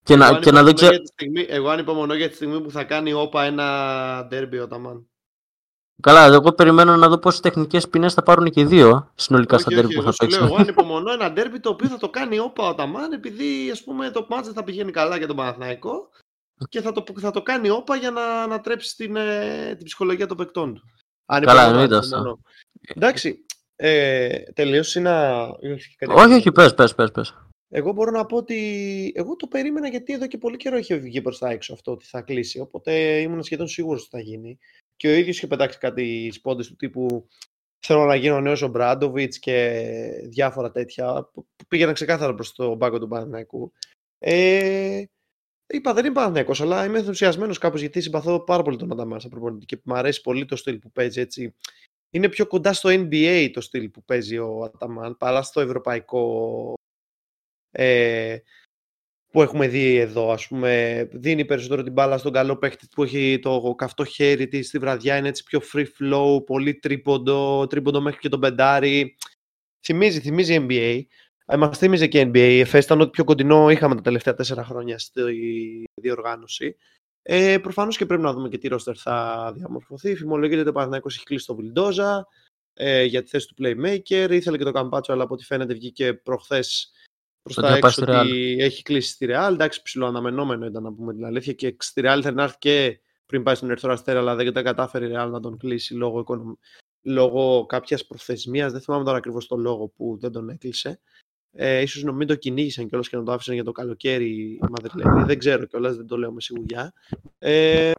Και 0.03 0.13
εγώ, 0.13 0.23
να, 0.23 0.39
και 0.39 0.51
να 0.51 0.63
δεν 0.63 0.75
ξέρω. 0.75 0.95
Εγώ 1.47 1.69
ανυπομονώ 1.69 2.13
για 2.13 2.29
τη 2.29 2.35
στιγμή 2.35 2.61
που 2.61 2.71
θα 2.71 2.83
κάνει 2.83 3.13
όπα 3.13 3.43
ένα 3.43 3.65
ντέρμπι 4.27 4.57
ο 4.57 4.63
Αταμάν. 4.63 5.08
Καλά, 6.01 6.25
εγώ 6.25 6.51
περιμένω 6.51 6.95
να 6.95 7.07
δω 7.07 7.17
πόσες 7.17 7.39
τεχνικές 7.39 7.89
ποινές 7.89 8.13
θα 8.13 8.23
πάρουν 8.23 8.49
και 8.49 8.59
οι 8.59 8.65
δύο 8.65 9.11
συνολικά 9.15 9.55
όχι, 9.55 9.63
στα 9.63 9.75
ντέρμπι 9.75 9.95
που 9.95 10.01
θα 10.01 10.13
παίξουν. 10.17 10.45
Εγώ 10.45 10.55
ανυπομονώ 10.61 11.11
ένα 11.11 11.31
ντέρμπι 11.31 11.59
το 11.59 11.69
οποίο 11.69 11.87
θα 11.87 11.97
το 11.97 12.09
κάνει 12.09 12.39
όπα 12.39 12.63
ο 12.63 12.67
Αταμάν 12.67 13.11
επειδή 13.11 13.71
ας 13.71 13.83
πούμε, 13.83 14.09
το 14.09 14.25
μάτζ 14.29 14.49
θα 14.53 14.63
πηγαίνει 14.63 14.91
καλά 14.91 15.17
για 15.17 15.27
τον 15.27 15.35
Παναθηναϊκό 15.35 16.09
και 16.69 16.81
θα 16.81 16.91
το, 16.91 17.03
θα 17.19 17.31
το 17.31 17.41
κάνει 17.41 17.69
όπα 17.69 17.95
για 17.95 18.11
να 18.11 18.41
ανατρέψει 18.41 18.95
την, 18.95 19.15
ε, 19.15 19.75
την 19.75 19.85
ψυχολογία 19.85 20.27
των 20.27 20.37
παικτών 20.37 20.73
του. 20.73 20.81
Αν 21.25 21.43
Καλά, 21.43 21.67
εννοείται 21.67 21.95
αυτό. 21.95 22.39
Εντάξει, 22.95 23.45
ε, 23.75 24.39
τελείωσε 24.53 24.99
να... 24.99 25.41
Όχι, 26.07 26.33
όχι, 26.33 26.51
πες, 26.51 26.73
πες, 26.73 26.95
πες, 26.95 27.11
πες. 27.11 27.33
Εγώ 27.71 27.91
μπορώ 27.91 28.11
να 28.11 28.25
πω 28.25 28.37
ότι 28.37 29.11
εγώ 29.15 29.35
το 29.35 29.47
περίμενα 29.47 29.87
γιατί 29.87 30.13
εδώ 30.13 30.27
και 30.27 30.37
πολύ 30.37 30.57
καιρό 30.57 30.77
είχε 30.77 30.95
βγει 30.95 31.21
προς 31.21 31.37
τα 31.37 31.49
έξω 31.49 31.73
αυτό 31.73 31.91
ότι 31.91 32.05
θα 32.05 32.21
κλείσει. 32.21 32.59
Οπότε 32.59 33.19
ήμουν 33.19 33.43
σχεδόν 33.43 33.67
σίγουρος 33.67 34.01
ότι 34.01 34.09
θα 34.11 34.19
γίνει. 34.19 34.57
Και 34.99 35.07
ο 35.07 35.13
ίδιος 35.13 35.37
είχε 35.37 35.47
πετάξει 35.47 35.77
κάτι 35.77 36.31
σπόντες 36.31 36.67
του 36.67 36.75
τύπου 36.75 37.27
Θέλω 37.79 38.05
να 38.05 38.15
γίνω 38.15 38.35
ο 38.35 38.41
νέος 38.41 38.61
ο 38.61 38.67
Μπράντοβιτς 38.67 39.39
και 39.39 39.81
διάφορα 40.23 40.71
τέτοια 40.71 41.29
που 41.33 41.47
πήγαιναν 41.67 41.93
ξεκάθαρα 41.93 42.33
προς 42.35 42.53
τον 42.53 42.77
πάγκο 42.77 42.99
του 42.99 43.07
Παναθηναϊκού. 43.07 43.71
Ε, 44.17 45.03
Είπα 45.71 45.93
δεν 45.93 46.05
είμαι 46.05 46.13
Παναθυνιακό, 46.13 46.53
αλλά 46.59 46.85
είμαι 46.85 46.97
ενθουσιασμένος 46.97 47.57
κάπως 47.57 47.79
γιατί 47.79 48.01
συμπαθώ 48.01 48.43
πάρα 48.43 48.63
πολύ 48.63 48.77
τον 48.77 48.91
Ανταμάσα 48.91 49.29
προπονητή 49.29 49.65
και 49.65 49.81
μου 49.83 49.95
αρέσει 49.95 50.21
πολύ 50.21 50.45
το 50.45 50.55
στυλ 50.55 50.79
που 50.79 50.91
παίζει 50.91 51.21
έτσι. 51.21 51.55
Είναι 52.09 52.29
πιο 52.29 52.47
κοντά 52.47 52.73
στο 52.73 52.89
NBA 52.89 53.49
το 53.53 53.61
στυλ 53.61 53.89
που 53.89 54.03
παίζει 54.03 54.37
ο 54.37 54.63
Αταμάν 54.63 55.17
παρά 55.17 55.41
στο 55.41 55.61
ευρωπαϊκό 55.61 56.73
ε, 57.71 58.37
που 59.31 59.41
έχουμε 59.41 59.67
δει 59.67 59.95
εδώ. 59.95 60.31
Ας 60.31 60.47
πούμε, 60.47 61.07
δίνει 61.11 61.45
περισσότερο 61.45 61.83
την 61.83 61.93
μπάλα 61.93 62.17
στον 62.17 62.31
καλό 62.31 62.57
παίχτη 62.57 62.87
που 62.91 63.03
έχει 63.03 63.39
το 63.41 63.73
καυτό 63.77 64.05
χέρι 64.05 64.47
της 64.47 64.67
στη 64.67 64.77
βραδιά, 64.77 65.17
είναι 65.17 65.27
έτσι 65.27 65.43
πιο 65.43 65.61
free 65.73 65.85
flow, 65.99 66.45
πολύ 66.45 66.75
τρίποντο, 66.75 67.67
τρίποντο 67.67 68.01
μέχρι 68.01 68.19
και 68.19 68.29
τον 68.29 68.39
πεντάρι. 68.39 69.15
Θυμίζει, 69.85 70.19
θυμίζει 70.19 70.65
NBA. 70.67 71.01
Ε, 71.45 71.57
Μας 71.57 71.77
θύμιζε 71.77 72.07
και 72.07 72.21
NBA. 72.21 72.37
Η 72.37 72.77
ήταν 72.77 73.01
ό,τι 73.01 73.09
πιο 73.09 73.23
κοντινό 73.23 73.69
είχαμε 73.69 73.95
τα 73.95 74.01
τελευταία 74.01 74.33
τέσσερα 74.33 74.63
χρόνια 74.63 74.99
στη 74.99 75.21
διοργάνωση. 76.01 76.75
Ε, 77.21 77.57
Προφανώς 77.57 77.97
και 77.97 78.05
πρέπει 78.05 78.21
να 78.21 78.33
δούμε 78.33 78.49
και 78.49 78.57
τι 78.57 78.67
ρόστερ 78.67 78.95
θα 78.99 79.51
διαμορφωθεί. 79.55 80.15
Φημολογείται 80.15 80.59
ότι 80.59 80.69
ο 80.69 80.71
Παναθηναϊκός 80.71 81.15
έχει 81.15 81.25
κλείσει 81.25 81.45
το 81.45 81.55
Βιλντόζα 81.55 82.27
ε, 82.73 83.03
για 83.03 83.23
τη 83.23 83.29
θέση 83.29 83.47
του 83.47 83.55
Playmaker. 83.63 84.27
Ήθελε 84.31 84.57
και 84.57 84.63
το 84.63 84.71
Καμπάτσο, 84.71 85.13
αλλά 85.13 85.23
από 85.23 85.33
ό,τι 85.33 85.45
φαίνεται 85.45 85.73
βγήκε 85.73 86.13
προχθές 86.13 86.91
προ 87.41 87.61
τα 87.61 87.75
έξω 87.75 88.01
ότι 88.01 88.57
έχει 88.59 88.81
κλείσει 88.81 89.09
στη 89.09 89.27
Real. 89.29 89.49
Εντάξει, 89.51 89.81
ψηλοαναμενόμενο 89.81 90.65
ήταν 90.65 90.83
να 90.83 90.93
πούμε 90.93 91.13
την 91.13 91.25
αλήθεια. 91.25 91.53
Και 91.53 91.75
στη 91.79 92.01
Real 92.05 92.15
ήθελε 92.19 92.35
να 92.35 92.43
έρθει 92.43 92.57
και 92.59 92.99
πριν 93.25 93.43
πάει 93.43 93.55
στον 93.55 93.69
Ερθρό 93.69 93.91
Αστέρα, 93.91 94.19
αλλά 94.19 94.35
δεν 94.35 94.53
τα 94.53 94.61
κατάφερε 94.61 95.05
η 95.05 95.11
Real 95.15 95.29
να 95.31 95.39
τον 95.39 95.57
κλείσει 95.57 95.93
λόγω, 95.93 96.25
λόγω 97.01 97.65
κάποιας 97.65 98.05
προθεσμίας. 98.05 98.71
Δεν 98.71 98.81
θυμάμαι 98.81 99.03
τώρα 99.03 99.17
ακριβώς 99.17 99.47
το 99.47 99.55
λόγο 99.55 99.87
που 99.87 100.17
δεν 100.19 100.31
τον 100.31 100.49
έκλεισε. 100.49 100.99
Ε, 101.51 101.81
ίσως 101.81 102.03
να 102.03 102.11
μην 102.11 102.27
το 102.27 102.35
κυνήγησαν 102.35 102.87
κιόλας 102.87 103.09
και 103.09 103.17
να 103.17 103.23
το 103.23 103.31
άφησαν 103.31 103.53
για 103.53 103.63
το 103.63 103.71
καλοκαίρι 103.71 104.29
οι 104.29 104.59
Μαδριλένοι. 104.69 105.23
Δεν 105.23 105.39
ξέρω 105.39 105.65
κιόλας, 105.65 105.95
δεν 105.95 106.07
το 106.07 106.17
λέω 106.17 106.31
με 106.31 106.41
σιγουριά. 106.41 106.93
Ε, 107.37 107.91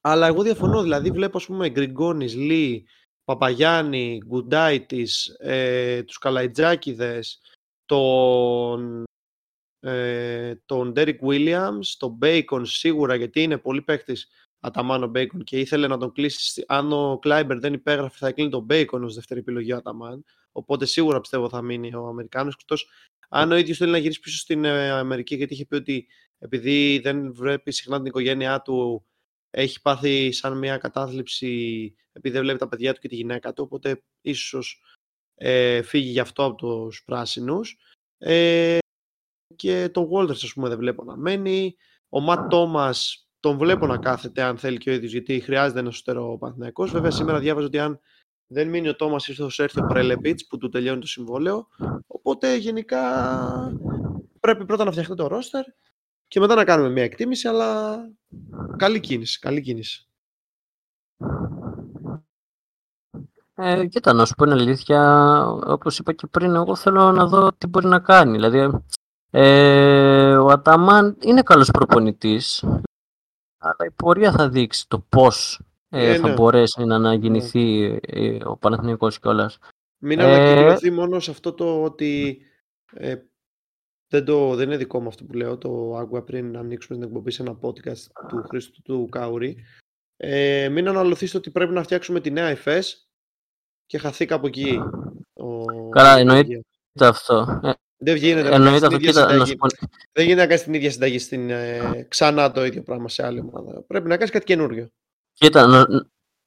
αλλά 0.00 0.26
εγώ 0.26 0.42
διαφωνώ, 0.42 0.82
δηλαδή 0.82 1.10
βλέπω 1.10 1.36
ας 1.36 1.46
πούμε 1.46 1.68
Γκριγκόνης, 1.70 2.34
Λι, 2.34 2.86
Παπαγιάννη, 3.24 4.20
Γκουντάιτης, 4.26 5.26
ε, 5.26 6.02
τους 6.02 6.18
Καλαϊτζάκηδες, 6.18 7.40
τον, 7.86 9.04
ε, 9.80 10.54
τον 10.66 10.92
Ντέρικ 10.92 11.26
Βίλιαμς, 11.26 11.96
τον 11.96 12.10
Μπέικον 12.10 12.66
σίγουρα 12.66 13.14
γιατί 13.14 13.42
είναι 13.42 13.58
πολύ 13.58 13.82
παίχτης 13.82 14.28
Αταμάν 14.60 14.99
ο 14.99 15.06
Μπέικον 15.06 15.44
και 15.44 15.58
ήθελε 15.58 15.86
να 15.86 15.98
τον 15.98 16.12
κλείσει. 16.12 16.64
Αν 16.66 16.92
ο 16.92 17.18
Κλάιμπερν 17.18 17.58
δεν 17.58 17.72
υπέγραφε, 17.72 18.16
θα 18.18 18.32
κλείνει 18.32 18.50
τον 18.50 18.62
Μπέικον 18.62 19.04
ως 19.04 19.14
δεύτερη 19.14 19.40
επιλογή 19.40 19.72
ο 19.72 19.76
Αταμάν. 19.76 20.24
Οπότε 20.52 20.84
σίγουρα 20.84 21.20
πιστεύω 21.20 21.48
θα 21.48 21.62
μείνει 21.62 21.94
ο 21.94 22.06
Αμερικάνος. 22.06 22.56
Εκτός 22.60 22.88
αν 23.28 23.52
ο 23.52 23.56
ίδιος 23.56 23.76
θέλει 23.76 23.90
να 23.90 23.98
γυρίσει 23.98 24.20
πίσω 24.20 24.38
στην 24.38 24.64
ε, 24.64 24.90
Αμερική, 24.90 25.34
γιατί 25.34 25.54
είχε 25.54 25.66
πει 25.66 25.74
ότι 25.74 26.06
επειδή 26.38 26.98
δεν 26.98 27.34
βλέπει 27.34 27.72
συχνά 27.72 27.96
την 27.96 28.06
οικογένειά 28.06 28.62
του, 28.62 29.06
έχει 29.50 29.80
πάθει 29.80 30.32
σαν 30.32 30.58
μια 30.58 30.78
κατάθλιψη 30.78 31.94
επειδή 32.12 32.34
δεν 32.34 32.42
βλέπει 32.42 32.58
τα 32.58 32.68
παιδιά 32.68 32.94
του 32.94 33.00
και 33.00 33.08
τη 33.08 33.14
γυναίκα 33.14 33.52
του. 33.52 33.62
Οπότε 33.62 34.02
ίσως 34.20 34.82
ε, 35.34 35.82
φύγει 35.82 36.10
γι' 36.10 36.20
αυτό 36.20 36.44
από 36.44 36.54
τους 36.54 37.02
πράσινους. 37.04 37.78
Ε, 38.18 38.78
και 39.56 39.88
τον 39.92 40.08
Walters, 40.12 40.30
ας 40.30 40.52
πούμε, 40.52 40.68
δεν 40.68 40.78
βλέπω 40.78 41.04
να 41.04 41.16
μένει. 41.16 41.76
Ο 42.08 42.20
Ματ 42.20 42.48
Τόμας 42.50 43.28
τον 43.40 43.58
βλέπω 43.58 43.86
να 43.86 43.98
κάθεται 43.98 44.42
αν 44.42 44.58
θέλει 44.58 44.78
και 44.78 44.90
ο 44.90 44.92
ίδιος, 44.92 45.12
γιατί 45.12 45.40
χρειάζεται 45.40 45.80
ένα 45.80 45.90
σωστό 45.90 46.36
Παναθηναϊκός. 46.40 46.90
Βέβαια, 46.90 47.10
σήμερα 47.10 47.38
διάβαζα 47.38 47.66
ότι 47.66 47.78
αν 47.78 48.00
δεν 48.46 48.68
μείνει 48.68 48.88
ο 48.88 48.96
Τόμας, 48.96 49.28
ίσως 49.28 49.58
έρθει 49.58 49.80
ο 49.80 49.86
Πρέλεπιτ 49.86 50.40
που 50.48 50.58
του 50.58 50.68
τελειώνει 50.68 51.00
το 51.00 51.06
συμβόλαιο. 51.06 51.68
Οπότε 52.06 52.56
γενικά 52.56 53.02
πρέπει 54.40 54.64
πρώτα 54.64 54.84
να 54.84 54.90
φτιαχτεί 54.90 55.14
το 55.14 55.26
ρόστερ 55.26 55.64
και 56.28 56.40
μετά 56.40 56.54
να 56.54 56.64
κάνουμε 56.64 56.90
μια 56.90 57.02
εκτίμηση. 57.02 57.48
Αλλά 57.48 57.96
καλή 58.76 59.00
κίνηση. 59.00 59.38
Καλή 59.38 59.60
κίνηση. 59.60 60.08
Ε, 63.56 63.86
κοίτα, 63.86 64.12
να 64.12 64.24
σου 64.24 64.34
πω 64.34 64.44
είναι 64.44 64.54
αλήθεια, 64.54 65.40
όπως 65.48 65.98
είπα 65.98 66.12
και 66.12 66.26
πριν, 66.26 66.54
εγώ 66.54 66.76
θέλω 66.76 67.12
να 67.12 67.26
δω 67.26 67.52
τι 67.52 67.66
μπορεί 67.66 67.86
να 67.86 68.00
κάνει. 68.00 68.32
Δηλαδή, 68.32 68.80
ε, 69.30 70.36
ο 70.36 70.46
Αταμάν 70.46 71.16
είναι 71.20 71.42
καλός 71.42 71.70
προπονητής, 71.70 72.64
αλλά 73.58 73.84
η 73.86 73.90
πορεία 73.90 74.32
θα 74.32 74.48
δείξει 74.48 74.88
το 74.88 74.98
πώς 75.08 75.60
ε, 75.88 76.10
ε, 76.10 76.16
θα 76.16 76.28
ναι. 76.28 76.34
μπορέσει 76.34 76.84
να 76.84 76.94
ανακοινηθεί 76.94 77.88
ναι. 77.88 78.38
ο 78.44 78.56
Παναθηναϊκός 78.56 79.18
κιόλας. 79.18 79.58
Μην 79.98 80.20
ε, 80.20 80.24
ανακοινωθεί 80.24 80.90
μόνο 80.90 81.20
σε 81.20 81.30
αυτό 81.30 81.52
το 81.52 81.82
ότι 81.82 82.40
ε, 82.92 83.16
δεν, 84.08 84.24
το, 84.24 84.54
δεν 84.54 84.66
είναι 84.66 84.76
δικό 84.76 85.00
μου 85.00 85.08
αυτό 85.08 85.24
που 85.24 85.32
λέω, 85.32 85.58
το 85.58 85.96
άκουγα 85.96 86.22
πριν 86.22 86.50
να 86.50 86.60
ανοίξουμε 86.60 86.98
την 86.98 87.06
εκπομπή 87.06 87.30
σε 87.30 87.42
ένα 87.42 87.58
podcast 87.60 88.26
του 88.28 88.42
Χρήστου 88.48 88.82
του 88.82 89.08
Κάουρη. 89.10 89.64
Ε, 90.16 90.68
μην 90.68 90.88
αναλωθείς 90.88 91.28
στο 91.28 91.38
ότι 91.38 91.50
πρέπει 91.50 91.72
να 91.72 91.82
φτιάξουμε 91.82 92.20
τη 92.20 92.30
νέα 92.30 92.48
ΕΦΕΣ 92.48 93.08
και 93.86 93.98
χαθεί 93.98 94.26
κάπου 94.26 94.46
εκεί. 94.46 94.80
Ο... 95.32 95.64
Καλά, 95.88 96.18
εννοείται 96.18 96.62
αυτό. 97.00 97.60
Δεν 97.96 98.16
γίνεται 98.16 98.54
Εννοείται 98.54 98.86
αυτό. 98.86 98.98
Κοίτα, 98.98 99.26
Δεν 100.12 100.24
γίνεται 100.24 100.40
να 100.40 100.46
κάνεις 100.46 100.62
την 100.62 100.74
ίδια 100.74 100.90
συνταγή 100.90 101.18
στην, 101.18 101.50
ε, 101.50 102.06
ξανά 102.08 102.52
το 102.52 102.64
ίδιο 102.64 102.82
πράγμα 102.82 103.08
σε 103.08 103.26
άλλη 103.26 103.40
ομάδα. 103.40 103.82
Πρέπει 103.86 104.08
να 104.08 104.16
κάνεις 104.16 104.30
κάτι 104.30 104.44
καινούριο. 104.44 104.88
Κοίτα, 105.32 105.86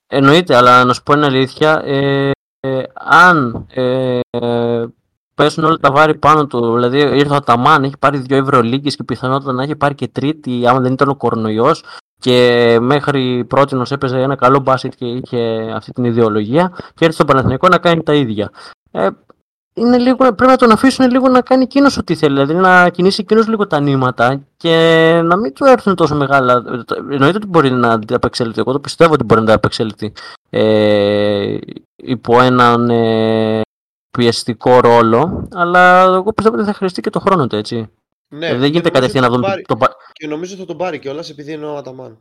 εννοείται, 0.07 0.55
αλλά 0.55 0.83
να 0.83 0.93
σου 0.93 1.03
πω 1.03 1.13
είναι 1.13 1.25
αλήθεια. 1.25 1.81
Ε, 1.85 2.31
ε, 2.59 2.83
αν 2.93 3.67
ε, 3.73 4.19
πέσουν 5.33 5.63
όλα 5.63 5.77
τα 5.77 5.91
βάρη 5.91 6.17
πάνω 6.17 6.47
του, 6.47 6.73
δηλαδή 6.73 6.99
ήρθε 6.99 7.35
ο 7.35 7.39
Ταμάν, 7.39 7.83
έχει 7.83 7.97
πάρει 7.99 8.17
δύο 8.17 8.37
Ευρωλίγκες 8.37 8.95
και 8.95 9.03
πιθανότητα 9.03 9.51
να 9.51 9.63
έχει 9.63 9.75
πάρει 9.75 9.95
και 9.95 10.07
τρίτη, 10.07 10.67
άμα 10.67 10.79
δεν 10.79 10.93
ήταν 10.93 11.09
ο 11.09 11.15
κορονοϊός 11.15 11.83
και 12.19 12.77
μέχρι 12.81 13.45
πρώτη 13.47 13.81
έπαιζε 13.89 14.19
ένα 14.19 14.35
καλό 14.35 14.59
μπάσκετ 14.59 14.93
και 14.95 15.05
είχε 15.05 15.71
αυτή 15.75 15.91
την 15.91 16.03
ιδεολογία 16.03 16.73
και 16.93 17.05
έρθει 17.05 17.15
στο 17.15 17.25
Παναθηναϊκό 17.25 17.67
να 17.67 17.77
κάνει 17.77 18.03
τα 18.03 18.13
ίδια. 18.13 18.51
Ε, 18.91 19.07
είναι 19.77 19.97
λίγο, 19.97 20.15
πρέπει 20.15 20.45
να 20.45 20.55
τον 20.55 20.71
αφήσουν 20.71 21.09
λίγο 21.11 21.27
να 21.27 21.41
κάνει 21.41 21.63
εκείνος 21.63 21.97
ό,τι 21.97 22.15
θέλει. 22.15 22.33
Δηλαδή 22.33 22.53
να 22.53 22.89
κινήσει 22.89 23.21
εκείνος 23.21 23.47
λίγο 23.47 23.67
τα 23.67 23.79
νήματα 23.79 24.41
και 24.57 24.75
να 25.23 25.37
μην 25.37 25.53
του 25.53 25.65
έρθουν 25.65 25.95
τόσο 25.95 26.15
μεγάλα. 26.15 26.63
Εννοείται 27.11 27.37
ότι 27.37 27.47
μπορεί 27.47 27.71
να 27.71 27.91
ανταπεξέλθει. 27.91 28.59
Εγώ 28.59 28.71
το 28.71 28.79
πιστεύω 28.79 29.13
ότι 29.13 29.23
μπορεί 29.23 29.41
να 29.41 29.47
ανταπεξέλθει 29.47 30.13
ε, 30.49 31.57
υπό 31.95 32.41
έναν 32.41 32.89
ε, 32.89 33.61
πιεστικό 34.17 34.79
ρόλο. 34.79 35.47
Αλλά 35.53 36.01
εγώ 36.01 36.33
πιστεύω 36.33 36.55
ότι 36.55 36.65
θα 36.65 36.73
χρειαστεί 36.73 37.01
και 37.01 37.09
το 37.09 37.19
χρόνο 37.19 37.47
του 37.47 37.55
έτσι. 37.55 37.89
Ναι, 38.29 38.55
δεν 38.55 38.69
γίνεται 38.69 38.89
κατευθείαν 38.89 39.23
να 39.23 39.29
δούμε. 39.29 39.61
Το... 39.67 39.77
Και 40.11 40.27
νομίζω 40.27 40.55
θα 40.55 40.65
τον 40.65 40.77
πάρει 40.77 40.99
κιόλας 40.99 41.29
επειδή 41.29 41.51
είναι 41.51 41.65
ο 41.65 41.77
Αταμάν. 41.77 42.17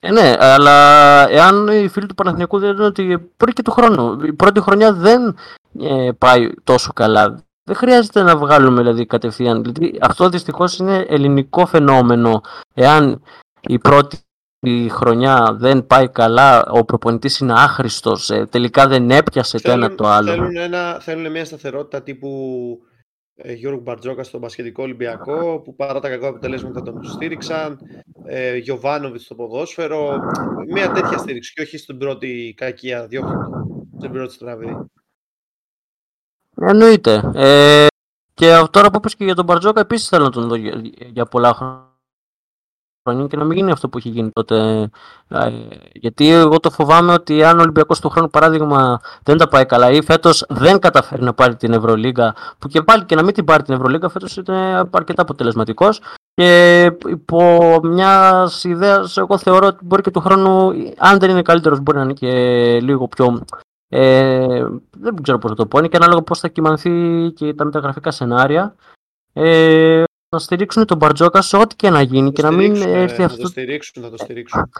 Ε, 0.00 0.10
ναι, 0.10 0.34
αλλά 0.38 1.28
εάν 1.30 1.68
οι 1.68 1.88
φίλοι 1.88 2.06
του 2.06 2.14
Παναθηναϊκού 2.14 2.58
δεν 2.58 2.70
είναι 2.70 2.84
ότι 2.84 3.32
πριν 3.36 3.54
και 3.54 3.62
του 3.62 3.70
χρόνου, 3.70 4.24
η 4.24 4.32
πρώτη 4.32 4.60
χρονιά 4.60 4.92
δεν 4.92 5.36
ε, 5.80 6.10
πάει 6.18 6.50
τόσο 6.64 6.92
καλά. 6.92 7.42
Δεν 7.64 7.76
χρειάζεται 7.76 8.22
να 8.22 8.36
βγάλουμε 8.36 8.80
δηλαδή 8.80 9.06
κατευθείαν. 9.06 9.62
Δηλαδή, 9.62 9.98
αυτό 10.00 10.28
δυστυχώς 10.28 10.78
είναι 10.78 11.06
ελληνικό 11.08 11.66
φαινόμενο. 11.66 12.40
Εάν 12.74 13.22
η 13.60 13.78
πρώτη 13.78 14.18
χρονιά 14.90 15.56
δεν 15.58 15.86
πάει 15.86 16.08
καλά, 16.08 16.64
ο 16.70 16.84
προπονητής 16.84 17.38
είναι 17.38 17.52
άχρηστος, 17.52 18.30
ε, 18.30 18.46
τελικά 18.50 18.86
δεν 18.86 19.10
έπιασε 19.10 19.58
θέλουν, 19.58 19.80
το 19.80 19.86
ένα 19.86 19.94
το 19.94 20.08
άλλο. 20.08 20.30
Θέλουν, 20.30 20.56
ένα, 20.56 20.98
θέλουν 21.00 21.30
μια 21.30 21.44
σταθερότητα 21.44 22.02
τύπου 22.02 22.28
ε, 22.84 22.87
Γιώργο 23.44 23.80
Μπαρτζόκα 23.80 24.22
στον 24.22 24.40
Πασχετικό 24.40 24.82
Ολυμπιακό, 24.82 25.60
που 25.64 25.74
παρά 25.74 26.00
τα 26.00 26.08
κακά 26.08 26.28
αποτελέσματα 26.28 26.82
τον 26.82 27.04
στήριξαν. 27.04 27.78
Ε, 28.24 28.56
Γιωβάνοβιτς 28.56 29.24
στο 29.24 29.34
ποδόσφαιρο. 29.34 30.20
Μια 30.68 30.92
τέτοια 30.92 31.18
στήριξη 31.18 31.52
και 31.52 31.62
όχι 31.62 31.78
στην 31.78 31.98
πρώτη 31.98 32.54
κακία, 32.56 33.06
διώχνοντο. 33.06 33.66
Στην 33.98 34.12
πρώτη 34.12 34.32
στραβή. 34.32 34.76
Εννοείται. 36.60 37.30
Ε, 37.34 37.86
και 38.34 38.64
τώρα 38.70 38.90
που 38.90 38.96
είπες 38.96 39.14
και 39.14 39.24
για 39.24 39.34
τον 39.34 39.44
Μπαρτζόκα, 39.44 39.80
επίσης 39.80 40.08
θέλω 40.08 40.24
να 40.24 40.30
τον 40.30 40.48
δω 40.48 40.54
για, 40.54 40.82
για 41.12 41.26
πολλά 41.26 41.54
χρόνια 41.54 41.87
και 43.28 43.36
να 43.36 43.44
μην 43.44 43.56
γίνει 43.56 43.70
αυτό 43.70 43.88
που 43.88 43.98
έχει 43.98 44.08
γίνει 44.08 44.30
τότε. 44.30 44.88
Ε, 45.28 45.50
γιατί 45.92 46.30
εγώ 46.30 46.60
το 46.60 46.70
φοβάμαι 46.70 47.12
ότι 47.12 47.44
αν 47.44 47.58
ο 47.58 47.62
Ολυμπιακός 47.62 48.00
του 48.00 48.08
χρόνου, 48.08 48.30
παράδειγμα, 48.30 49.00
δεν 49.22 49.36
τα 49.36 49.48
πάει 49.48 49.66
καλά 49.66 49.90
ή 49.90 50.02
φέτος 50.02 50.44
δεν 50.48 50.78
καταφέρει 50.78 51.22
να 51.22 51.34
πάρει 51.34 51.56
την 51.56 51.72
Ευρωλίγκα, 51.72 52.34
που 52.58 52.68
και 52.68 52.82
πάλι 52.82 53.04
και 53.04 53.14
να 53.14 53.22
μην 53.22 53.34
την 53.34 53.44
πάρει 53.44 53.62
την 53.62 53.74
Ευρωλίγκα, 53.74 54.08
φέτος 54.08 54.36
είναι 54.36 54.82
αρκετά 54.90 55.22
αποτελεσματικός. 55.22 56.00
Και 56.34 56.82
υπό 57.08 57.80
μιας 57.82 58.64
ιδέας, 58.64 59.16
εγώ 59.16 59.38
θεωρώ 59.38 59.66
ότι 59.66 59.84
μπορεί 59.84 60.02
και 60.02 60.10
του 60.10 60.20
χρόνου, 60.20 60.72
αν 60.98 61.18
δεν 61.18 61.30
είναι 61.30 61.42
καλύτερος, 61.42 61.80
μπορεί 61.80 61.98
να 61.98 62.04
είναι 62.04 62.12
και 62.12 62.30
λίγο 62.80 63.08
πιο 63.08 63.42
ε, 63.88 64.66
δεν 64.90 65.22
ξέρω 65.22 65.38
πώς 65.38 65.50
θα 65.50 65.56
το 65.56 65.66
πω. 65.66 65.78
Είναι 65.78 65.88
και 65.88 65.96
ανάλογα 65.96 66.22
πώς 66.22 66.38
θα 66.38 66.48
κοιμανθεί 66.48 66.90
και 67.34 67.54
τα 67.54 67.64
μεταγραφικά 67.64 68.10
σενάρια. 68.10 68.74
Ε, 69.32 70.02
να 70.30 70.38
στηρίξουν 70.38 70.84
τον 70.84 70.96
Μπαρτζόκα 70.96 71.42
σε 71.42 71.56
ό,τι 71.56 71.76
και 71.76 71.90
να 71.90 72.02
γίνει 72.02 72.32
και 72.32 72.42
να 72.42 72.50
μην 72.50 72.82
έρθει 72.82 73.22
αυτό. 73.22 73.36
Θα 73.36 73.42
το 73.42 73.48
στηρίξουν, 73.48 74.02
θα 74.02 74.10
το 74.10 74.16
στηρίξουν. 74.16 74.70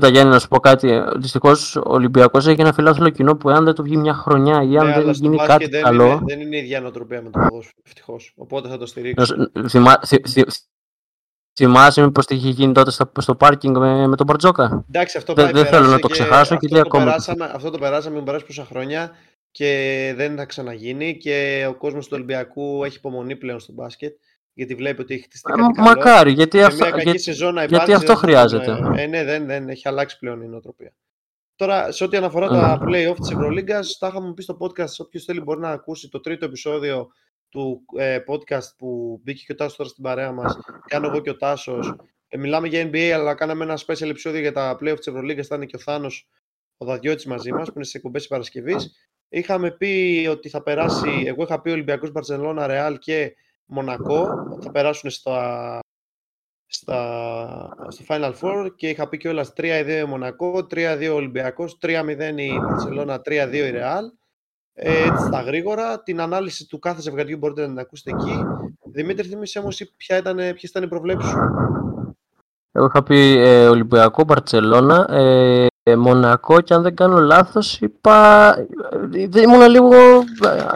τα 0.00 0.08
Γιάννη, 0.08 0.32
να 0.32 0.38
σου 0.38 0.48
πω 0.48 0.60
κάτι. 0.60 1.02
Δυστυχώς 1.16 1.76
ο 1.76 1.82
Ολυμπιακός 1.84 2.46
έχει 2.46 2.60
ένα 2.60 2.72
φιλάθλο 2.72 3.10
κοινό 3.10 3.36
που 3.36 3.50
αν 3.50 3.64
δεν 3.64 3.74
του 3.74 3.82
βγει 3.82 3.96
μια 3.96 4.14
χρονιά 4.14 4.62
ή 4.62 4.78
αν 4.78 4.86
ναι, 4.86 5.02
δεν 5.02 5.10
γίνει 5.10 5.36
κάτι 5.36 5.66
δεν 5.66 5.82
καλό. 5.82 6.06
Είναι, 6.06 6.20
δεν 6.26 6.40
είναι 6.40 6.56
η 6.56 6.58
ίδια 6.58 6.80
νοοτροπία 6.80 7.22
με 7.22 7.30
τον 7.30 7.42
ποδόσφαιρο. 7.42 7.76
Ευτυχώς. 7.84 8.32
Οπότε 8.36 8.68
θα 8.68 8.78
το 8.78 8.86
στηρίξουν. 8.86 9.50
Θυμά, 9.68 10.00
Θυμάσαι 11.54 12.02
μήπως 12.02 12.26
τι 12.26 12.34
είχε 12.34 12.48
γίνει 12.48 12.72
τότε 12.72 12.90
στο, 12.90 13.10
στο 13.18 13.34
πάρκινγκ 13.34 13.76
με, 13.76 14.06
με 14.06 14.16
τον 14.16 14.26
Μπαρτζόκα; 14.26 14.84
Εντάξει, 14.88 15.16
αυτό 15.16 15.32
πάει, 15.32 15.52
δεν 15.52 15.66
θέλω 15.66 15.86
να 15.86 15.98
το 15.98 16.08
ξεχάσω 16.08 16.56
και, 16.56 16.66
και 16.66 16.78
ακόμα. 16.78 17.04
Περάσαμε, 17.04 17.50
αυτό 17.54 17.70
το 17.70 17.78
περάσαμε, 17.78 18.18
μου 18.18 18.24
περάσει 18.24 18.44
πόσα 18.46 18.64
χρόνια 18.64 19.10
και 19.50 20.12
δεν 20.16 20.36
θα 20.36 20.44
ξαναγίνει 20.44 21.16
και 21.16 21.66
ο 21.68 21.74
κόσμος 21.74 22.06
του 22.06 22.12
Ολυμπιακού 22.14 22.84
έχει 22.84 22.96
υπομονή 22.96 23.36
πλέον 23.36 23.60
στο 23.60 23.72
μπάσκετ 23.72 24.16
γιατί 24.54 24.74
βλέπει 24.74 25.00
ότι 25.00 25.14
έχει 25.14 25.22
χτιστεί 25.22 25.50
κάτι 25.50 25.72
καλό. 25.72 25.88
Μακάρι, 25.88 26.32
γιατί, 26.32 26.62
αυτό, 26.62 26.86
για, 26.98 27.18
σεζόν 27.18 27.54
να 27.54 27.64
γιατί 27.64 27.92
αυτό 27.92 28.14
χρειάζεται. 28.14 28.78
Ε, 28.96 29.06
ναι, 29.06 29.24
δεν, 29.24 29.46
δεν 29.46 29.68
έχει 29.68 29.88
αλλάξει 29.88 30.18
πλέον 30.18 30.42
η 30.42 30.48
νοοτροπία. 30.48 30.92
Τώρα, 31.56 31.92
σε 31.92 32.04
ό,τι 32.04 32.16
αφορά 32.16 32.48
τα 32.48 32.80
play-off 32.86 33.16
της 33.20 33.30
Ευρωλίγκας, 33.30 33.98
τα 33.98 34.06
είχαμε 34.06 34.34
πει 34.34 34.42
στο 34.42 34.56
podcast, 34.60 34.96
όποιος 34.98 35.24
θέλει 35.24 35.40
μπορεί 35.40 35.60
να 35.60 35.70
ακούσει 35.70 36.08
το 36.08 36.20
τρίτο 36.20 36.44
επεισόδιο 36.44 37.08
του 37.48 37.84
ε, 37.96 38.18
podcast 38.26 38.76
που 38.78 39.20
μπήκε 39.22 39.42
και 39.46 39.52
ο 39.52 39.54
Τάσος 39.54 39.76
τώρα 39.76 39.88
στην 39.88 40.02
παρέα 40.02 40.32
μας, 40.32 40.58
κάνω 40.86 41.06
εγώ 41.06 41.20
και 41.20 41.30
ο 41.30 41.36
Τάσος. 41.36 41.94
Ε, 42.28 42.36
μιλάμε 42.38 42.68
για 42.68 42.90
NBA, 42.90 43.08
αλλά 43.10 43.34
κάναμε 43.34 43.64
ένα 43.64 43.78
special 43.86 44.08
επεισόδιο 44.08 44.40
για 44.40 44.52
τα 44.52 44.78
playoff 44.80 44.96
της 44.96 45.06
Ευρωλίγκας, 45.06 45.46
ήταν 45.46 45.66
και 45.66 45.76
ο 45.76 45.78
Θάνος, 45.78 46.28
ο 46.76 46.84
Δαδιώτης 46.84 47.26
μαζί 47.26 47.52
μας, 47.52 47.66
που 47.66 47.72
είναι 47.76 47.84
σε 47.84 47.96
εκπομπές 47.96 48.26
Παρασκευής. 48.26 48.96
Είχαμε 49.28 49.70
πει 49.70 50.26
ότι 50.30 50.48
θα 50.48 50.62
περάσει, 50.62 51.22
εγώ 51.26 51.42
είχα 51.42 51.60
πει 51.60 51.70
Ολυμπιακός 51.70 52.10
Μπαρσελόνα, 52.10 52.66
Ρεάλ 52.66 52.98
και 52.98 53.34
Μονακό, 53.66 54.26
θα 54.60 54.70
περάσουν 54.70 55.10
στα, 55.10 55.78
στα, 56.66 57.88
στο 57.88 58.04
Final 58.08 58.32
Four 58.40 58.68
και 58.76 58.88
είχα 58.88 59.08
πει 59.08 59.16
κιόλας 59.16 59.52
3-2 59.56 60.04
Μονακό, 60.08 60.66
3-2 60.70 61.10
Ολυμπιακός, 61.14 61.78
3-0 61.82 62.34
η 62.36 62.58
Μπαρσελόνα, 62.58 63.20
3-2 63.24 63.52
η 63.52 63.70
Ρεάλ 63.70 64.04
έτσι 64.74 65.26
στα 65.26 65.40
γρήγορα. 65.40 66.02
Την 66.02 66.20
ανάλυση 66.20 66.66
του 66.66 66.78
κάθε 66.78 67.00
ζευγαριού 67.00 67.36
μπορείτε 67.36 67.60
να 67.60 67.66
την 67.66 67.78
ακούσετε 67.78 68.10
εκεί. 68.10 68.44
Δημήτρη, 68.84 69.28
θυμίσαι 69.28 69.60
μου 69.60 69.68
εσύ 69.68 69.94
ποια 69.96 70.16
ήταν, 70.16 70.36
ποιες 70.36 70.62
ήταν 70.62 70.82
οι 70.82 70.88
προβλέψεις 70.88 71.30
σου; 71.30 71.38
Εγώ 72.72 72.86
είχα 72.86 73.02
πει 73.02 73.38
ε, 73.38 73.68
Ολυμπιακό, 73.68 74.24
Μπαρτσελώνα, 74.24 75.06
ε, 75.10 75.66
Μονακό 75.90 76.60
και 76.60 76.74
αν 76.74 76.82
δεν 76.82 76.94
κάνω 76.94 77.18
λάθος 77.18 77.80
είπα... 77.80 78.48
Ε, 79.12 79.40
ήμουν 79.40 79.68
λίγο 79.68 79.94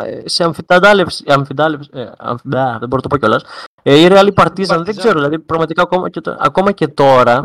ε, 0.05 0.21
σε 0.25 0.45
αμφιτάλευση, 0.45 1.25
αμφιτάλευση 1.29 1.91
ε, 1.93 2.11
αμφιτά, 2.19 2.77
δεν 2.81 2.89
μπορώ 2.89 2.97
να 2.97 3.01
το 3.01 3.09
πω 3.09 3.17
κιόλας. 3.17 3.45
Ε, 3.83 3.95
η 3.95 4.07
Ρεάλ 4.07 4.33
Παρτίζαν, 4.33 4.85
δεν 4.85 4.97
ξέρω, 4.97 5.15
δηλαδή 5.15 5.39
πραγματικά 5.39 5.83
ακόμα 5.83 6.09
και, 6.09 6.21
ακόμα 6.39 6.73
και 6.73 6.89
τώρα, 6.89 7.43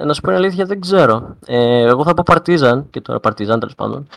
να 0.00 0.12
σου 0.12 0.20
πω 0.20 0.26
την 0.26 0.36
αλήθεια 0.36 0.64
δεν 0.64 0.80
ξέρω. 0.80 1.36
Ε, 1.46 1.82
εγώ 1.82 2.04
θα 2.04 2.14
πω 2.14 2.22
Παρτίζαν 2.26 2.90
και 2.90 3.00
τώρα 3.00 3.20
Παρτίζαν 3.20 3.60
τέλος 3.60 3.74
πάντων. 3.74 4.08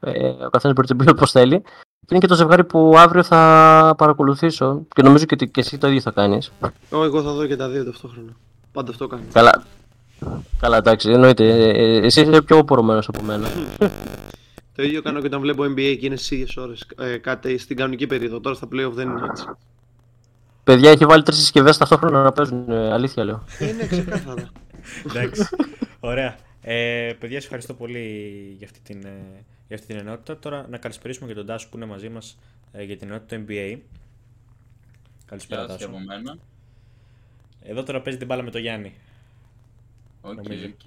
Ε, 0.00 0.28
ο 0.28 0.50
καθένας 0.50 0.76
μπορεί 0.76 0.88
να 0.88 1.04
πει 1.04 1.10
όπως 1.10 1.30
θέλει. 1.30 1.60
Και 2.00 2.14
είναι 2.14 2.20
και 2.20 2.26
το 2.26 2.34
ζευγάρι 2.34 2.64
που 2.64 2.94
αύριο 2.96 3.22
θα 3.22 3.94
παρακολουθήσω 3.96 4.86
και 4.94 5.02
νομίζω 5.02 5.24
και, 5.24 5.36
και 5.36 5.60
εσύ 5.60 5.78
το 5.78 5.86
ίδιο 5.86 6.00
θα 6.00 6.10
κάνεις. 6.10 6.52
Εγώ 6.90 7.22
θα 7.22 7.32
δω 7.32 7.46
και 7.46 7.56
τα 7.56 7.68
δύο 7.68 7.84
ταυτόχρονα. 7.84 8.32
Πάντα 8.72 8.90
αυτό 8.90 9.06
κάνω. 9.06 9.22
Καλά. 9.32 9.62
Καλά, 10.60 10.76
εντάξει, 10.76 11.10
εννοείται. 11.10 11.44
Ε, 11.44 11.68
ε, 11.68 11.96
εσύ 11.96 12.20
είσαι 12.20 12.42
πιο 12.42 12.64
πορωμένος 12.64 13.08
από 13.08 13.22
μένα. 13.22 13.48
το 14.74 14.82
ίδιο 14.82 15.02
κάνω 15.02 15.20
και 15.20 15.26
όταν 15.26 15.40
βλέπω 15.40 15.64
NBA 15.64 15.96
και 16.00 16.06
είναι 16.06 16.16
στις 16.16 16.30
ίδιες 16.30 16.56
ώρες. 16.56 16.86
Ε, 16.98 17.16
κάτι 17.16 17.58
στην 17.58 17.76
κανονική 17.76 18.06
περίοδο. 18.06 18.40
Τώρα 18.40 18.56
στα 18.56 18.66
playoff 18.66 18.92
δεν 18.92 19.08
είναι 19.08 19.26
έτσι. 19.30 19.44
Παιδιά, 20.64 20.90
έχει 20.90 21.04
βάλει 21.04 21.22
τρεις 21.22 21.38
συσκευές 21.38 21.76
ταυτόχρονα 21.76 22.22
να 22.22 22.32
παίζουν. 22.32 22.70
Ε, 22.70 22.92
αλήθεια 22.92 23.24
λέω. 23.24 23.44
Είναι 23.60 23.86
ξεκάθαρα. 23.86 24.50
εντάξει. 25.08 25.48
Ωραία. 26.00 26.36
Ε, 26.60 27.12
παιδιά, 27.18 27.38
σας 27.38 27.44
ευχαριστώ 27.44 27.74
πολύ 27.74 28.00
για 28.58 28.66
αυτή 28.66 28.80
την, 28.82 29.00
για 29.66 29.76
αυτή 29.76 29.86
την 29.86 29.96
ενότητα. 29.96 30.38
Τώρα 30.38 30.66
να 30.70 30.78
καλησπερίσουμε 30.78 31.28
και 31.28 31.34
τον 31.34 31.46
Τάσο 31.46 31.68
που 31.70 31.76
είναι 31.76 31.86
μαζί 31.86 32.08
μας 32.08 32.38
ε, 32.72 32.82
για 32.82 32.96
την 32.96 33.08
ενότητα 33.08 33.36
του 33.36 33.44
NBA. 33.48 33.78
Καλησπέρα 35.26 35.66
Τάσο. 35.66 35.90
Εδώ 37.62 37.82
τώρα 37.82 38.00
παίζει 38.00 38.18
την 38.18 38.26
μπάλα 38.26 38.42
με 38.42 38.50
τον 38.50 38.60
Γιάννη. 38.60 38.94
Ok, 40.26 40.38
ok. 40.38 40.86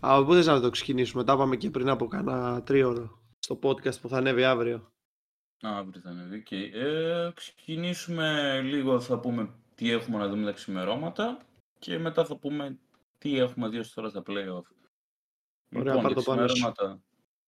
Α, 0.06 0.16
οπότε 0.16 0.44
να 0.44 0.60
το 0.60 0.70
ξεκινήσουμε. 0.70 1.24
Τα 1.24 1.32
είπαμε 1.32 1.56
και 1.56 1.70
πριν 1.70 1.88
από 1.88 2.06
κάνα 2.06 2.62
τρίωρο 2.62 3.20
στο 3.38 3.58
podcast 3.62 4.00
που 4.00 4.08
θα 4.08 4.16
ανέβει 4.16 4.44
αύριο. 4.44 4.92
Αύριο 5.60 6.00
θα 6.00 6.10
ανέβει, 6.10 6.36
οκ. 6.36 6.50
Ε, 6.50 7.32
ξεκινήσουμε 7.34 8.60
λίγο, 8.60 9.00
θα 9.00 9.18
πούμε 9.18 9.54
τι 9.74 9.90
έχουμε 9.90 10.18
να 10.18 10.28
δούμε 10.28 10.44
τα 10.44 10.52
ξημερώματα 10.52 11.38
και 11.78 11.98
μετά 11.98 12.24
θα 12.24 12.36
πούμε 12.36 12.78
τι 13.18 13.38
έχουμε 13.38 13.68
δει 13.68 13.78
ως 13.78 13.92
τώρα 13.92 14.08
στα 14.08 14.22
play-off. 14.26 14.64
Ωραία, 15.76 15.94
λοιπόν, 15.94 16.14
το 16.14 16.20
ξημερώματα, 16.20 17.02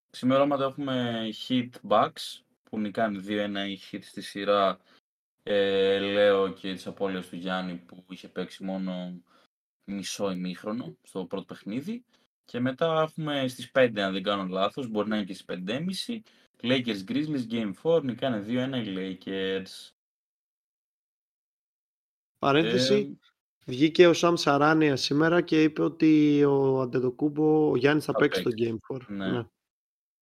ξημερώματα 0.09 0.63
έχουμε 0.63 1.27
hit 1.47 1.69
bucks 1.87 2.41
που 2.63 2.79
νικάνε 2.79 3.19
2-1 3.27 3.69
η 3.69 3.79
hit 3.91 4.01
στη 4.01 4.21
σειρά 4.21 4.79
ε, 5.43 5.99
λέω 5.99 6.49
και 6.53 6.73
τις 6.73 6.87
απώλειες 6.87 7.29
του 7.29 7.35
Γιάννη 7.35 7.75
που 7.75 8.05
είχε 8.09 8.27
παίξει 8.27 8.63
μόνο 8.63 9.21
μισό 9.83 10.31
ημίχρονο 10.31 10.97
στο 11.03 11.25
πρώτο 11.25 11.45
παιχνίδι 11.45 12.03
και 12.45 12.59
μετά 12.59 13.01
έχουμε 13.01 13.47
στις 13.47 13.71
5 13.73 13.99
αν 13.99 14.13
δεν 14.13 14.23
κάνω 14.23 14.45
λάθος, 14.45 14.87
μπορεί 14.87 15.09
να 15.09 15.15
είναι 15.15 15.25
και 15.25 15.33
στις 15.33 15.45
5.30 15.67 16.19
Lakers 16.61 17.03
Grizzlies 17.07 17.51
Game 17.51 17.73
4 17.83 18.03
νικάνε 18.03 18.45
2-1 18.47 18.85
οι 18.85 19.17
Lakers 19.25 19.91
Παρένθεση, 22.39 22.93
ε, 22.93 23.31
Βγήκε 23.65 24.07
ο 24.07 24.13
Σαμ 24.13 24.35
Σαράνια 24.35 24.95
σήμερα 24.95 25.41
και 25.41 25.63
είπε 25.63 25.81
ότι 25.81 26.43
ο 26.43 26.81
Αντετοκούμπο, 26.81 27.69
ο 27.69 27.77
Γιάννης 27.77 28.05
θα, 28.05 28.13
παίξει 28.13 28.43
το 28.43 28.49
Game 28.57 28.95
4. 28.95 28.99
Ναι. 29.07 29.31
ναι. 29.31 29.43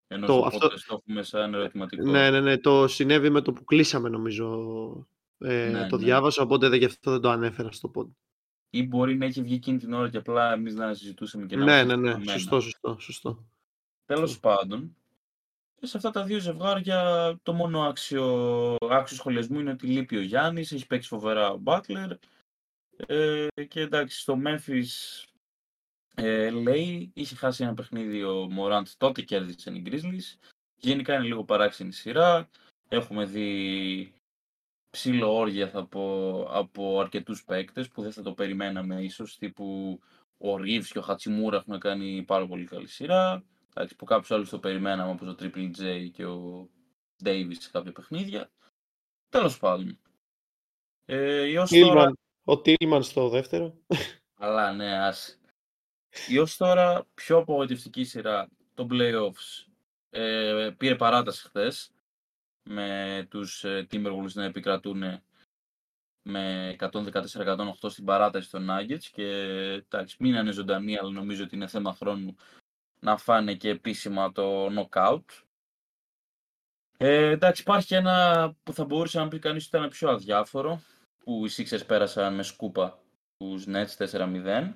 Ενώ 0.07 0.27
το, 0.27 0.43
αυτό... 0.45 0.67
το 0.67 0.75
έχουμε 0.89 1.23
σαν 1.23 1.53
ερωτηματικό. 1.53 2.09
Ναι, 2.09 2.29
ναι, 2.29 2.39
ναι, 2.39 2.57
το 2.57 2.87
συνέβη 2.87 3.29
με 3.29 3.41
το 3.41 3.53
που 3.53 3.63
κλείσαμε 3.63 4.09
νομίζω. 4.09 5.07
Ε, 5.37 5.69
ναι, 5.71 5.87
το 5.87 5.97
ναι. 5.97 6.03
διάβασα, 6.03 6.43
οπότε 6.43 6.77
γι' 6.77 6.85
αυτό 6.85 7.11
δεν 7.11 7.21
το 7.21 7.29
ανέφερα 7.29 7.71
στο 7.71 7.87
πόντ. 7.87 8.11
Ή 8.73 8.87
μπορεί 8.87 9.15
να 9.17 9.25
έχει 9.25 9.41
βγει 9.41 9.53
εκείνη 9.53 9.77
την 9.77 9.93
ώρα 9.93 10.09
και 10.09 10.17
απλά 10.17 10.53
εμείς 10.53 10.75
να 10.75 10.93
συζητούσαμε 10.93 11.45
και 11.45 11.55
να 11.55 11.63
Ναι, 11.63 11.83
ναι, 11.83 11.95
ναι, 11.95 12.23
σωστό, 12.27 12.59
σωστό, 12.59 12.97
σωστό. 12.99 13.45
Τέλος 14.05 14.39
πάντων, 14.39 14.95
σε 15.81 15.97
αυτά 15.97 16.11
τα 16.11 16.23
δύο 16.23 16.39
ζευγάρια 16.39 17.39
το 17.43 17.53
μόνο 17.53 17.81
άξιο, 17.81 18.75
άξιο 18.89 19.17
σχολιασμού 19.17 19.59
είναι 19.59 19.71
ότι 19.71 19.87
λείπει 19.87 20.17
ο 20.17 20.21
Γιάννης, 20.21 20.71
έχει 20.71 20.87
παίξει 20.87 21.07
φοβερά 21.07 21.51
ο 21.51 21.57
Μπάτλερ, 21.57 22.11
ε, 23.07 23.47
και 23.67 23.79
εντάξει, 23.79 24.19
στο 24.19 24.41
Memphis 24.45 24.85
ε, 26.15 26.49
λέει, 26.49 27.11
είχε 27.13 27.35
χάσει 27.35 27.63
ένα 27.63 27.73
παιχνίδι 27.73 28.23
ο 28.23 28.47
Μωράντ, 28.49 28.87
τότε 28.97 29.21
κέρδισε 29.21 29.71
η 29.71 29.83
Grizzlies. 29.85 30.49
Γενικά 30.75 31.13
είναι 31.13 31.23
λίγο 31.23 31.43
παράξενη 31.43 31.91
σειρά. 31.91 32.49
Έχουμε 32.87 33.25
δει 33.25 34.13
ψήλο 34.91 35.37
όργια 35.37 35.69
θα 35.69 35.85
πω, 35.85 36.41
από 36.43 36.99
αρκετούς 36.99 37.43
παίκτες 37.43 37.87
που 37.87 38.01
δεν 38.01 38.11
θα 38.11 38.21
το 38.21 38.33
περιμέναμε 38.33 39.03
ίσως, 39.03 39.37
τύπου 39.37 39.99
ο 40.37 40.57
Ρίβς 40.57 40.91
και 40.91 40.97
ο 40.97 41.01
Χατσιμούρα 41.01 41.57
έχουν 41.57 41.79
κάνει 41.79 42.23
πάρα 42.23 42.47
πολύ 42.47 42.65
καλή 42.65 42.87
σειρά. 42.87 43.43
Εντάξει, 43.69 43.95
που 43.95 44.05
κάποιους 44.05 44.31
άλλους 44.31 44.49
το 44.49 44.59
περιμέναμε 44.59 45.11
όπως 45.11 45.27
ο 45.27 45.35
Triple 45.39 45.71
J 45.79 46.09
και 46.13 46.25
ο 46.25 46.69
Davis 47.23 47.55
σε 47.59 47.69
κάποια 47.71 47.91
παιχνίδια. 47.91 48.51
Τέλος 49.29 49.59
πάντων. 49.59 49.99
Ε, 51.05 51.53
τώρα... 51.69 52.13
Ο 52.43 52.61
Τίλμαν 52.61 53.03
στο 53.03 53.29
δεύτερο. 53.29 53.77
Αλλά 54.37 54.73
ναι, 54.73 54.97
ας. 54.97 55.39
Η 56.27 56.37
ως 56.37 56.57
τώρα 56.57 57.07
πιο 57.13 57.37
απογοητευτική 57.37 58.03
σειρά 58.03 58.49
των 58.73 58.87
playoffs 58.91 59.71
ε, 60.09 60.69
πήρε 60.77 60.95
παράταση 60.95 61.47
χθες. 61.47 61.91
Με 62.63 63.27
τους 63.29 63.63
ε, 63.63 63.87
Timberwolves 63.91 64.33
να 64.33 64.43
επικρατούν 64.43 65.03
με 66.21 66.75
114-108 66.79 67.73
στην 67.87 68.05
παράταση 68.05 68.49
των 68.49 68.67
Nuggets 68.69 69.03
και 69.11 69.25
εντάξει, 69.85 70.15
μείνανε 70.19 70.51
ζωντανοί, 70.51 70.97
αλλά 70.97 71.11
νομίζω 71.11 71.43
ότι 71.43 71.55
είναι 71.55 71.67
θέμα 71.67 71.93
χρόνου 71.93 72.35
να 72.99 73.17
φάνε 73.17 73.53
και 73.55 73.69
επίσημα 73.69 74.31
το 74.31 74.67
knockout. 74.67 75.23
Ε, 76.97 77.29
εντάξει, 77.29 77.61
υπάρχει 77.61 77.95
ένα 77.95 78.55
που 78.63 78.73
θα 78.73 78.85
μπορούσε 78.85 79.19
να 79.19 79.27
πει 79.27 79.39
κανείς 79.39 79.65
ότι 79.65 79.77
ήταν 79.77 79.89
πιο 79.89 80.09
αδιάφορο, 80.09 80.81
που 81.23 81.45
οι 81.45 81.49
Sixers 81.57 81.87
πέρασαν 81.87 82.35
με 82.35 82.43
σκούπα 82.43 82.99
τους 83.37 83.65
Nets 83.67 83.97
4-0. 83.97 84.73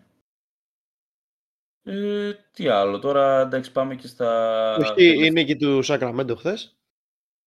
Ε, 1.88 2.34
τι 2.52 2.68
άλλο, 2.68 3.00
τώρα 3.00 3.40
εντάξει 3.40 3.72
πάμε 3.72 3.96
και 3.96 4.08
στα... 4.08 4.76
Όχι, 4.76 5.26
είναι 5.26 5.44
και 5.44 5.56
του 5.56 5.82
Sacramento 5.84 6.36
χθες; 6.38 6.76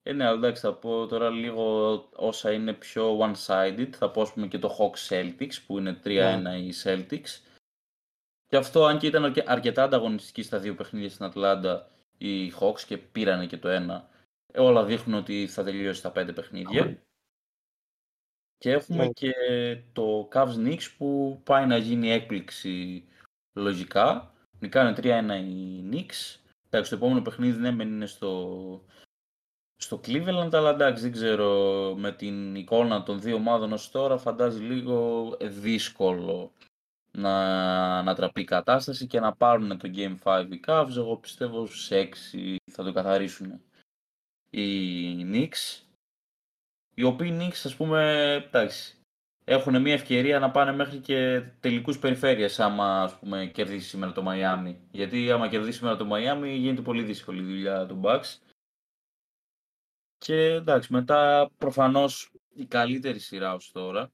Ε, 0.09 0.13
ναι, 0.13 0.25
αλλά 0.25 0.37
εντάξει, 0.37 0.63
θα 0.63 0.75
πω 0.75 1.07
τώρα 1.07 1.31
λίγο 1.31 2.09
όσα 2.15 2.53
είναι 2.53 2.73
πιο 2.73 3.19
one-sided. 3.19 3.89
Θα 3.91 4.11
πω, 4.11 4.21
ας 4.23 4.33
πούμε, 4.33 4.47
και 4.47 4.59
το 4.59 4.77
Hawks 4.79 5.09
Celtics, 5.09 5.63
που 5.67 5.79
είναι 5.79 6.01
3-1 6.05 6.41
ναι. 6.43 6.59
οι 6.59 6.75
Celtics. 6.83 7.41
Και 8.47 8.57
αυτό, 8.57 8.85
αν 8.85 8.99
και 8.99 9.07
ήταν 9.07 9.35
αρκετά 9.47 9.83
ανταγωνιστική 9.83 10.43
στα 10.43 10.59
δύο 10.59 10.75
παιχνίδια 10.75 11.11
στην 11.11 11.25
Ατλάντα, 11.25 11.91
οι 12.19 12.53
Hawks 12.61 12.81
και 12.87 12.99
πήρανε 12.99 13.47
και 13.47 13.57
το 13.57 13.69
ένα, 13.69 14.09
ε, 14.53 14.61
όλα 14.61 14.85
δείχνουν 14.85 15.19
ότι 15.19 15.47
θα 15.47 15.65
τελειώσει 15.65 16.03
τα 16.03 16.11
πέντε 16.11 16.33
παιχνίδια. 16.33 17.03
Και 18.59 18.71
έχουμε 18.71 19.05
ναι. 19.05 19.13
και 19.13 19.33
το 19.93 20.29
Cavs 20.33 20.55
Knicks 20.57 20.95
που 20.99 21.41
πάει 21.45 21.67
να 21.67 21.77
γίνει 21.77 22.11
έκπληξη 22.11 23.05
λογικά. 23.53 24.35
Νικάνε 24.59 24.95
3-1 24.97 25.03
οι 25.49 25.89
Knicks. 25.93 26.41
Εντάξει, 26.67 26.91
το 26.91 26.97
επόμενο 26.97 27.23
παιχνίδι 27.23 27.59
ναι, 27.59 27.83
είναι 27.83 28.07
στο, 28.07 28.85
στο 29.81 30.01
Cleveland, 30.07 30.51
αλλά 30.53 30.71
εντάξει, 30.71 31.03
δεν 31.03 31.13
ξέρω 31.13 31.51
με 31.99 32.13
την 32.13 32.55
εικόνα 32.55 33.03
των 33.03 33.21
δύο 33.21 33.35
ομάδων 33.35 33.73
ως 33.73 33.91
τώρα 33.91 34.19
φαντάζει 34.19 34.63
λίγο 34.63 35.37
δύσκολο 35.41 36.53
να 37.11 37.35
ανατραπεί 37.99 38.41
η 38.41 38.45
κατάσταση 38.45 39.07
και 39.07 39.21
να 39.21 39.33
πάρουν 39.33 39.79
το 39.79 39.91
Game 39.95 40.17
5 40.23 40.47
οι 40.51 40.61
Cavs. 40.67 40.97
Εγώ 40.97 41.17
πιστεύω 41.17 41.67
στους 41.67 41.89
6 41.91 42.57
θα 42.71 42.85
το 42.85 42.93
καθαρίσουν 42.93 43.61
οι 44.51 44.69
Knicks. 45.33 45.83
Οι 46.95 47.03
οποίοι 47.03 47.39
Knicks, 47.41 47.61
ας 47.65 47.77
πούμε, 47.77 48.33
εντάξει, 48.47 48.97
έχουν 49.45 49.81
μια 49.81 49.93
ευκαιρία 49.93 50.39
να 50.39 50.51
πάνε 50.51 50.73
μέχρι 50.73 50.99
και 50.99 51.43
τελικούς 51.61 51.99
περιφέρειες 51.99 52.61
άμα 52.61 53.03
ας 53.03 53.19
πούμε, 53.19 53.47
κερδίσει 53.47 53.89
σήμερα 53.89 54.13
το 54.13 54.25
Miami. 54.29 54.75
Γιατί 54.91 55.31
άμα 55.31 55.49
κερδίσει 55.49 55.77
σήμερα 55.77 55.97
το 55.97 56.09
Miami 56.13 56.57
γίνεται 56.57 56.81
πολύ 56.81 57.03
δύσκολη 57.03 57.41
η 57.41 57.45
δουλειά 57.45 57.87
του 57.87 58.01
Bucks. 58.05 58.48
Και 60.19 60.35
εντάξει, 60.35 60.93
μετά 60.93 61.51
προφανώς 61.59 62.31
η 62.55 62.67
καλύτερη 62.67 63.19
σειρά 63.19 63.55
ως 63.55 63.73
τώρα 63.73 64.11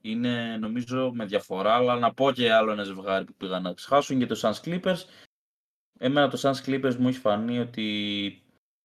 είναι 0.00 0.56
νομίζω 0.56 1.12
με 1.14 1.24
διαφορά, 1.24 1.74
αλλά 1.74 1.98
να 1.98 2.14
πω 2.14 2.32
και 2.32 2.52
άλλο 2.52 2.72
ένα 2.72 2.82
ζευγάρι 2.82 3.24
που 3.24 3.34
πήγαν 3.34 3.62
να 3.62 3.72
ξεχάσουν 3.72 4.18
και 4.18 4.26
το 4.26 4.40
Suns 4.42 4.60
Clippers. 4.64 4.98
Εμένα 5.98 6.28
το 6.28 6.38
Suns 6.42 6.68
Clippers 6.68 6.94
μου 6.94 7.08
έχει 7.08 7.18
φανεί 7.18 7.58
ότι 7.58 8.42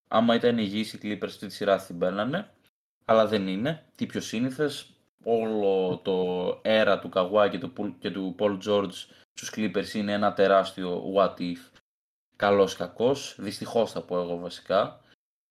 άμα 0.07 0.35
ήταν 0.35 0.57
υγιείς 0.57 0.93
οι 0.93 0.99
Clippers 1.01 1.25
αυτή 1.25 1.47
τη 1.47 1.53
σειρά 1.53 1.85
την 1.85 1.97
παίρνανε, 1.97 2.53
αλλά 3.05 3.27
δεν 3.27 3.47
είναι. 3.47 3.85
Τι 3.95 4.05
πιο 4.05 4.21
σύνηθες, 4.21 4.93
όλο 5.23 5.97
το 6.03 6.47
αέρα 6.63 6.99
του 6.99 7.09
Καγουά 7.09 7.49
και 7.49 7.59
του, 7.59 7.95
και 7.99 8.11
του 8.11 8.35
Paul 8.39 8.57
George 8.67 8.93
στους 9.33 9.51
Clippers 9.55 9.93
είναι 9.93 10.13
ένα 10.13 10.33
τεράστιο 10.33 11.13
what 11.15 11.39
if. 11.39 11.57
Καλός 12.35 12.75
κακός, 12.75 13.35
δυστυχώς 13.39 13.91
θα 13.91 14.01
πω 14.01 14.19
εγώ 14.21 14.37
βασικά. 14.37 15.01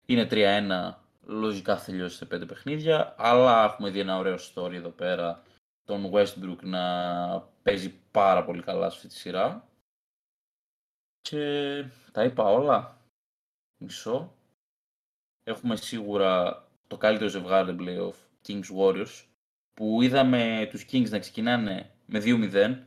Είναι 0.06 0.28
3-1, 0.30 0.94
λογικά 1.26 1.78
θα 1.78 1.84
τελειώσει 1.84 2.16
σε 2.16 2.24
5 2.24 2.46
παιχνίδια, 2.46 3.14
αλλά 3.18 3.64
έχουμε 3.64 3.90
δει 3.90 3.98
ένα 3.98 4.18
ωραίο 4.18 4.36
story 4.36 4.72
εδώ 4.72 4.90
πέρα, 4.90 5.42
τον 5.84 6.10
Westbrook 6.12 6.58
να 6.62 7.40
παίζει 7.62 7.94
πάρα 8.10 8.44
πολύ 8.44 8.62
καλά 8.62 8.90
σε 8.90 8.96
αυτή 8.96 9.08
τη 9.08 9.14
σειρά. 9.14 9.68
Και 11.20 11.84
τα 12.12 12.24
είπα 12.24 12.44
όλα. 12.44 13.00
Μισό. 13.82 14.34
Έχουμε 15.44 15.76
σίγουρα 15.76 16.64
το 16.86 16.96
καλύτερο 16.96 17.30
ζευγάρι 17.30 17.76
playoff, 17.80 18.14
Kings 18.46 18.76
Warriors, 18.78 19.24
που 19.74 20.02
είδαμε 20.02 20.68
τους 20.70 20.84
Kings 20.90 21.08
να 21.10 21.18
ξεκινάνε 21.18 21.90
με 22.06 22.20
2-0, 22.24 22.86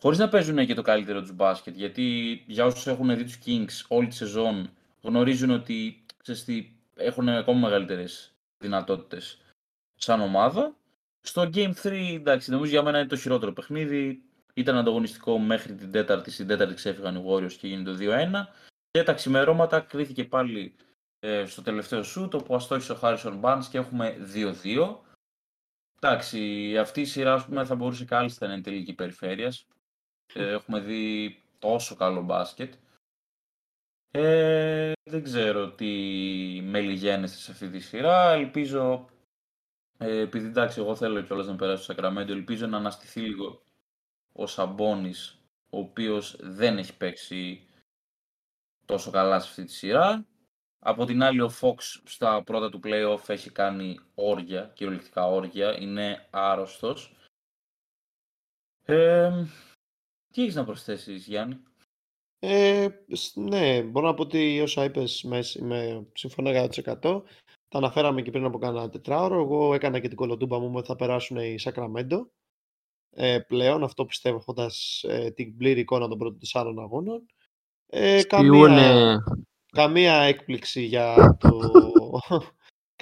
χωρίς 0.00 0.18
να 0.18 0.28
παίζουν 0.28 0.66
και 0.66 0.74
το 0.74 0.82
καλύτερο 0.82 1.20
τους 1.20 1.32
μπάσκετ, 1.32 1.76
γιατί 1.76 2.32
για 2.46 2.64
όσους 2.64 2.86
έχουν 2.86 3.16
δει 3.16 3.24
τους 3.24 3.38
Kings 3.44 3.86
όλη 3.88 4.06
τη 4.06 4.14
σεζόν, 4.14 4.70
γνωρίζουν 5.00 5.50
ότι 5.50 6.04
ξέρεις 6.22 6.44
τι, 6.44 6.72
έχουν 6.96 7.28
ακόμα 7.28 7.58
μεγαλύτερες 7.58 8.34
δυνατότητες 8.58 9.38
σαν 9.94 10.20
ομάδα. 10.20 10.74
Στο 11.20 11.50
Game 11.54 11.72
3, 11.82 12.14
εντάξει, 12.14 12.50
νομίζω 12.50 12.70
για 12.70 12.82
μένα 12.82 12.98
είναι 12.98 13.08
το 13.08 13.16
χειρότερο 13.16 13.52
παιχνίδι. 13.52 14.22
Ήταν 14.54 14.76
ανταγωνιστικό 14.76 15.38
μέχρι 15.38 15.74
την 15.74 15.90
τέταρτη. 15.90 16.30
Στην 16.30 16.46
τέταρτη 16.46 16.74
ξέφυγαν 16.74 17.16
οι 17.16 17.24
Warriors 17.26 17.52
και 17.52 17.66
γίνει 17.68 17.84
το 17.84 17.96
2-1. 18.00 18.46
Και 18.90 19.02
τα 19.02 19.12
ξημερώματα 19.12 19.80
κρίθηκε 19.80 20.24
πάλι 20.24 20.74
ε, 21.18 21.44
στο 21.46 21.62
τελευταίο 21.62 22.02
σουτ, 22.02 22.34
όπου 22.34 22.54
αστόχησε 22.54 22.92
ο 22.92 22.98
Harrison 23.02 23.40
Barnes 23.40 23.64
και 23.70 23.78
έχουμε 23.78 24.16
2-2. 24.34 24.96
Εντάξει, 26.00 26.78
αυτή 26.78 27.00
η 27.00 27.04
σειρά 27.04 27.44
πούμε, 27.44 27.64
θα 27.64 27.74
μπορούσε 27.74 28.04
κάλλιστα 28.04 28.46
να 28.46 28.52
είναι 28.52 28.62
τελική 28.62 28.92
περιφέρειας. 28.92 29.66
Ε, 30.34 30.50
έχουμε 30.50 30.80
δει 30.80 31.36
τόσο 31.58 31.94
καλό 31.94 32.22
μπάσκετ. 32.22 32.74
Ε, 34.12 34.92
δεν 35.10 35.22
ξέρω 35.22 35.70
τι 35.72 35.86
μελιγένεστε 36.64 37.38
σε 37.38 37.50
αυτή 37.50 37.70
τη 37.70 37.78
σειρά. 37.80 38.32
Ελπίζω, 38.32 39.08
ε, 39.98 40.20
επειδή 40.20 40.46
εντάξει, 40.46 40.80
εγώ 40.80 40.96
θέλω 40.96 41.22
κιόλας 41.22 41.46
να 41.46 41.56
περάσω 41.56 41.82
στο 41.82 41.92
Σακραμέντο, 41.92 42.32
ελπίζω 42.32 42.66
να 42.66 42.76
αναστηθεί 42.76 43.20
λίγο 43.20 43.62
ο 44.32 44.46
Σαμπόνης, 44.46 45.38
ο 45.70 45.78
οποίος 45.78 46.36
δεν 46.40 46.78
έχει 46.78 46.96
παίξει 46.96 47.68
τόσο 48.84 49.10
καλά 49.10 49.40
σε 49.40 49.48
αυτή 49.48 49.64
τη 49.64 49.72
σειρά. 49.72 50.26
Από 50.78 51.04
την 51.04 51.22
άλλη, 51.22 51.40
ο 51.40 51.50
Fox 51.60 51.78
στα 52.04 52.42
πρώτα 52.42 52.70
του 52.70 52.80
playoff 52.84 53.28
έχει 53.28 53.50
κάνει 53.50 54.00
όρια, 54.14 54.70
κυριολεκτικά 54.74 55.26
όρια, 55.26 55.78
είναι 55.78 56.26
άρρωστος. 56.30 57.14
Ε, 58.84 59.44
τι 60.32 60.42
έχεις 60.42 60.54
να 60.54 60.64
προσθέσεις, 60.64 61.26
Γιάννη; 61.26 61.62
Ε, 62.42 62.88
ναι, 63.34 63.82
μπορώ 63.82 64.06
να 64.06 64.14
πω 64.14 64.22
ότι 64.22 64.60
όσα 64.60 64.84
είπες 64.84 65.22
με, 65.22 65.40
με 65.58 66.06
συμφωνώ 66.12 66.50
100%. 66.50 67.22
Τα 67.68 67.78
αναφέραμε 67.78 68.22
και 68.22 68.30
πριν 68.30 68.44
από 68.44 68.58
κάνα 68.58 68.90
τετράωρο. 68.90 69.40
Εγώ 69.40 69.74
έκανα 69.74 69.98
και 69.98 70.08
την 70.08 70.16
κολοτούμπα 70.16 70.58
μου 70.58 70.72
ότι 70.74 70.86
θα 70.86 70.96
περάσουν 70.96 71.36
οι 71.36 71.58
Σακραμέντο. 71.58 72.30
Ε, 73.10 73.38
πλέον, 73.38 73.82
αυτό 73.82 74.04
πιστεύω 74.04 74.36
έχοντας 74.36 75.04
ε, 75.08 75.30
την 75.30 75.56
πλήρη 75.56 75.80
εικόνα 75.80 76.08
των 76.08 76.18
πρώτων 76.18 76.38
τεσσάρων 76.38 76.80
αγώνων. 76.80 77.26
Ε, 77.86 78.22
καμία, 78.22 79.22
καμία 79.72 80.14
έκπληξη 80.14 80.82
για 80.82 81.36
το... 81.40 81.60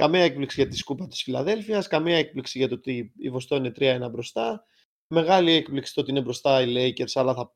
καμία 0.00 0.22
έκπληξη 0.22 0.60
για 0.60 0.70
τη 0.70 0.76
σκούπα 0.76 1.06
της 1.06 1.22
Φιλαδέλφειας, 1.22 1.86
καμία 1.86 2.16
έκπληξη 2.16 2.58
για 2.58 2.68
το 2.68 2.74
ότι 2.74 3.12
η 3.18 3.30
Βοστό 3.30 3.56
είναι 3.56 3.72
3-1 3.78 4.08
μπροστά. 4.10 4.64
Μεγάλη 5.14 5.52
έκπληξη 5.52 5.94
το 5.94 6.00
ότι 6.00 6.10
είναι 6.10 6.20
μπροστά 6.20 6.62
οι 6.62 6.74
Lakers, 6.76 7.12
αλλά 7.14 7.34
θα 7.34 7.54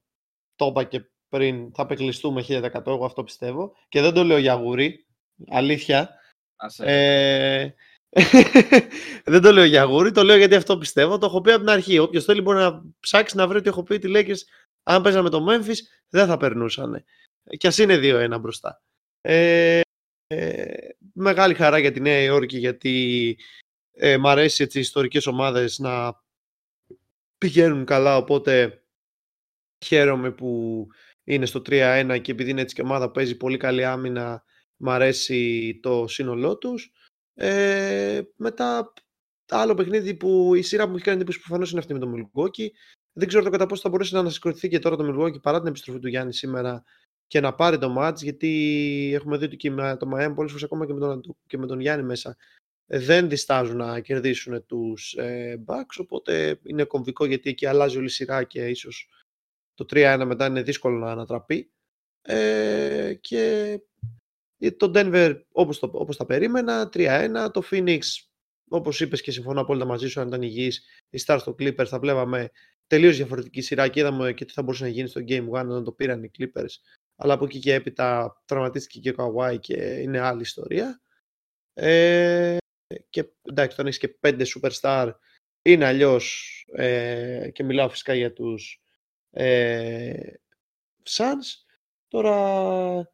το 0.55 0.67
είπα 0.67 0.85
και 0.85 1.05
πριν, 1.33 1.73
θα 1.75 1.83
απεκλειστούμε 1.83 2.45
1000%, 2.49 2.87
εγώ 2.87 3.05
αυτό 3.05 3.25
πιστεύω. 3.25 3.73
Και 3.89 4.01
δεν 4.01 4.13
το 4.13 4.25
λέω 4.25 4.39
για 4.39 4.55
γούρι, 4.55 5.07
αλήθεια. 5.49 6.11
Ε... 6.79 7.69
δεν 9.33 9.43
το 9.43 9.53
λέω 9.53 9.65
για 9.65 9.83
γούρι, 9.85 10.11
το 10.11 10.23
λέω 10.23 10.37
γιατί 10.37 10.55
αυτό 10.55 10.79
πιστεύω. 10.79 11.19
Το 11.19 11.27
έχω 11.27 11.41
πει 11.41 11.51
από 11.51 11.61
την 11.61 11.71
αρχή. 11.71 11.99
Όποιος 11.99 12.25
θέλει 12.25 12.41
μπορεί 12.41 12.59
να 12.59 12.83
ψάξει 13.01 13.37
να 13.37 13.47
βρει 13.47 13.59
ότι 13.59 13.69
έχω 13.69 13.83
πει 13.83 13.93
ότι 13.93 14.09
οι 14.09 14.13
Lakers, 14.15 14.39
αν 14.83 15.03
παίζαμε 15.03 15.31
το 15.31 15.47
Memphis, 15.49 15.79
δεν 16.09 16.27
θα 16.27 16.37
περνούσαν. 16.37 17.05
Και 17.57 17.67
ας 17.67 17.79
είναι 17.79 17.99
2-1 18.03 18.41
μπροστά. 18.41 18.83
Ε, 19.21 19.81
ε, 20.27 20.75
μεγάλη 21.13 21.55
χαρά 21.55 21.79
για 21.79 21.93
τη 21.93 22.01
Νέα 22.01 22.21
Υόρκη 22.23 22.59
γιατί 22.59 23.39
ε, 23.93 24.17
μ' 24.17 24.27
αρέσει 24.27 24.63
έτσι, 24.63 24.79
οι 24.79 24.81
ιστορικές 24.81 25.27
ομάδες 25.27 25.79
να 25.79 26.23
πηγαίνουν 27.39 27.85
καλά 27.85 28.17
οπότε 28.17 28.83
χαίρομαι 29.85 30.31
που 30.31 30.87
είναι 31.25 31.47
στο 31.47 31.63
3-1 31.67 32.19
και 32.23 32.33
επειδή 32.33 32.51
είναι 32.51 32.61
έτσι 32.61 32.75
και 32.75 32.83
ομάδα 32.83 33.07
που 33.07 33.13
παίζει 33.13 33.37
πολύ 33.37 33.57
καλή 33.57 33.85
άμυνα 33.85 34.45
μ' 34.77 34.91
αρέσει 34.91 35.79
το 35.83 36.07
σύνολό 36.09 36.59
τους. 36.59 36.93
Ε, 37.35 38.21
μετά 38.37 38.93
άλλο 39.49 39.75
παιχνίδι 39.75 40.15
που 40.15 40.55
η 40.55 40.63
σειρά 40.63 40.85
που 40.85 40.91
μου 40.91 40.97
έχει 40.97 41.05
κάνει 41.05 41.17
εντύπωση 41.17 41.41
προφανώς 41.41 41.71
είναι 41.71 41.81
αυτή 41.81 41.93
με 41.93 41.99
το 41.99 42.13
Milwaukee 42.15 42.69
δεν 43.13 43.29
ξέρω 43.29 43.45
το 43.45 43.51
κατά 43.51 43.67
πόσο 43.67 43.83
θα 43.83 43.89
μπορέσει 43.89 44.15
να 44.15 44.21
ανασυγκροτηθεί 44.21 44.69
και 44.69 44.79
τώρα 44.79 44.97
το 44.97 45.05
Milwaukee 45.09 45.43
παρά 45.43 45.59
την 45.59 45.69
επιστροφή 45.69 45.99
του 45.99 46.09
Γιάννη 46.09 46.33
σήμερα 46.35 46.85
και 47.27 47.41
να 47.41 47.55
πάρει 47.55 47.79
το 47.79 47.97
match, 47.99 48.17
γιατί 48.17 49.11
έχουμε 49.15 49.37
δει 49.37 49.45
ότι 49.45 49.57
και 49.57 49.71
το 49.71 50.11
Miami 50.15 50.33
πολλές 50.35 50.51
φορές 50.51 50.63
ακόμα 50.63 50.87
και 50.87 50.93
με 50.93 51.01
τον, 51.01 51.37
και 51.47 51.59
με 51.59 51.67
τον 51.67 51.81
Γιάννη 51.81 52.05
μέσα 52.05 52.37
ε, 52.87 52.99
δεν 52.99 53.29
διστάζουν 53.29 53.77
να 53.77 54.01
κερδίσουν 54.01 54.67
τους 54.67 55.15
ε, 55.15 55.63
Bucks, 55.67 55.97
οπότε 55.99 56.61
είναι 56.63 56.85
κομβικό 56.85 57.25
γιατί 57.25 57.51
εκεί 57.51 57.67
αλλάζει 57.67 57.97
όλη 57.97 58.07
η 58.07 58.09
σειρά 58.09 58.45
και 58.45 58.69
ίσως 58.69 59.09
το 59.85 60.01
3-1 60.01 60.23
μετά 60.27 60.47
είναι 60.47 60.63
δύσκολο 60.63 60.99
να 60.99 61.11
ανατραπεί. 61.11 61.73
Ε, 62.23 63.15
και 63.21 63.81
Το 64.77 64.93
Denver 64.95 65.41
όπως, 65.53 65.79
το, 65.79 65.91
όπως 65.95 66.17
τα 66.17 66.27
περίμενα, 66.27 66.89
3-1. 66.93 67.51
Το 67.53 67.63
Phoenix, 67.71 68.01
όπως 68.69 69.01
είπες 69.01 69.23
και 69.23 69.31
συμφωνώ 69.31 69.61
απόλυτα 69.61 69.85
μαζί 69.85 70.09
σου, 70.09 70.21
αν 70.21 70.27
ήταν 70.27 70.43
υγιής, 70.43 70.85
η 71.11 71.23
Stars 71.27 71.39
στο 71.41 71.55
Clippers 71.59 71.87
θα 71.87 71.99
βλέπαμε 71.99 72.51
τελείως 72.87 73.17
διαφορετική 73.17 73.61
σειρά 73.61 73.89
και 73.89 74.01
είδαμε 74.01 74.33
και 74.33 74.45
τι 74.45 74.53
θα 74.53 74.63
μπορούσε 74.63 74.85
να 74.85 74.91
γίνει 74.91 75.09
στο 75.09 75.21
Game 75.29 75.49
1 75.49 75.51
όταν 75.51 75.85
το 75.85 75.93
πήραν 75.93 76.23
οι 76.23 76.31
Clippers. 76.39 76.75
Αλλά 77.17 77.35
από 77.35 77.45
εκεί 77.45 77.59
και 77.59 77.75
έπειτα 77.75 78.41
τραυματίστηκε 78.45 79.01
και 79.01 79.11
ο 79.11 79.35
Kawhi 79.37 79.61
και 79.61 79.77
είναι 79.77 80.19
άλλη 80.19 80.41
ιστορία. 80.41 81.01
Ε, 81.75 82.57
και 83.11 83.25
εντάξει, 83.43 83.73
όταν 83.73 83.87
έχεις 83.87 83.99
και 83.99 84.09
πέντε 84.09 84.45
superstar 84.55 85.13
είναι 85.63 85.85
αλλιώς 85.85 86.49
ε, 86.73 87.51
και 87.53 87.65
μιλάω 87.65 87.89
φυσικά 87.89 88.15
για 88.15 88.33
τους 88.33 88.82
ε, 89.33 90.33
Suns. 91.09 91.65
Τώρα 92.09 93.13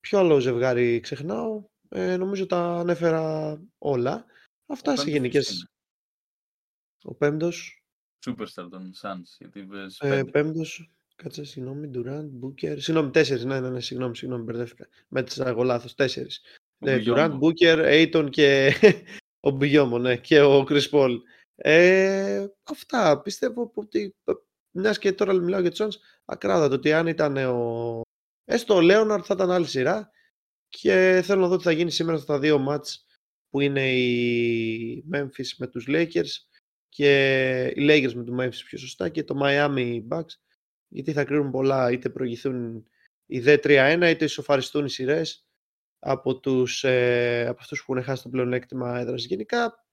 ποιο 0.00 0.18
άλλο 0.18 0.38
ζευγάρι 0.38 1.00
ξεχνάω. 1.00 1.64
Ε, 1.88 2.16
νομίζω 2.16 2.46
τα 2.46 2.58
ανέφερα 2.58 3.56
όλα. 3.78 4.24
Αυτά 4.66 4.96
σε 4.96 5.10
γενικές... 5.10 5.70
Ο 7.02 7.14
πέμπτος. 7.14 7.84
Superstar 8.26 8.68
των 8.70 8.92
Suns. 9.02 9.36
Γιατί 9.38 9.68
ε, 9.98 10.22
πέμπτος. 10.22 10.90
Κάτσε, 11.16 11.44
συγγνώμη, 11.44 11.90
Durant, 11.94 12.28
Booker. 12.42 12.76
Συγγνώμη, 12.78 13.10
τέσσερις. 13.10 13.44
Ναι, 13.44 13.60
ναι, 13.60 13.70
ναι, 13.70 13.80
συγγνώμη, 13.80 14.16
συγγνώμη, 14.16 14.44
μπερδεύτηκα. 14.44 14.88
Μέτρησα 15.08 15.48
εγώ 15.48 15.62
λάθος. 15.62 15.94
Τέσσερις. 15.94 16.40
Ναι, 16.78 17.02
Durant, 17.06 17.38
Booker, 17.40 17.78
Aiton 17.84 18.28
και 18.30 18.72
ο 19.46 19.50
Μπιγιόμο, 19.50 19.98
ναι, 19.98 20.16
και 20.16 20.40
ο 20.40 20.64
Chris 20.68 20.90
Paul. 20.90 21.16
Ε, 21.54 22.46
αυτά. 22.62 23.22
Πιστεύω 23.22 23.72
ότι 23.74 24.16
μιας 24.70 24.98
και 24.98 25.12
τώρα 25.12 25.32
μιλάω 25.32 25.60
για 25.60 25.70
του 25.70 25.76
Suns, 25.76 25.96
ακράδατο 26.24 26.74
ότι 26.74 26.92
αν 26.92 27.06
ήταν 27.06 27.36
ο. 27.36 28.00
Έστω 28.44 28.74
ο 28.74 28.80
Λέοναρντ 28.80 29.22
θα 29.26 29.34
ήταν 29.34 29.50
άλλη 29.50 29.66
σειρά. 29.66 30.10
Και 30.68 31.20
θέλω 31.24 31.40
να 31.40 31.48
δω 31.48 31.56
τι 31.56 31.62
θα 31.62 31.72
γίνει 31.72 31.90
σήμερα 31.90 32.18
στα 32.18 32.38
δύο 32.38 32.58
μάτς 32.58 33.06
που 33.50 33.60
είναι 33.60 33.92
οι 33.92 35.04
Memphis 35.14 35.48
με 35.58 35.66
τους 35.66 35.86
Lakers 35.88 36.30
και 36.88 37.66
οι 37.76 37.86
Lakers 37.88 38.12
με 38.12 38.24
τους 38.24 38.36
Memphis 38.38 38.64
πιο 38.66 38.78
σωστά 38.78 39.08
και 39.08 39.24
το 39.24 39.40
Miami 39.42 40.00
Bucks 40.10 40.34
γιατί 40.88 41.12
θα 41.12 41.24
κρίνουν 41.24 41.50
πολλά 41.50 41.90
είτε 41.90 42.10
προηγηθούν 42.10 42.86
οι 43.26 43.42
D3-1 43.46 44.08
είτε 44.10 44.24
ισοφαριστούν 44.24 44.84
οι 44.84 44.90
σειρές 44.90 45.46
από, 45.98 46.40
τους, 46.40 46.84
ε, 46.84 47.46
από 47.48 47.58
αυτούς 47.60 47.84
που 47.84 47.92
έχουν 47.92 48.04
χάσει 48.04 48.22
το 48.22 48.28
πλεονέκτημα 48.28 48.98
έδρας. 48.98 49.24
Γενικά, 49.24 49.84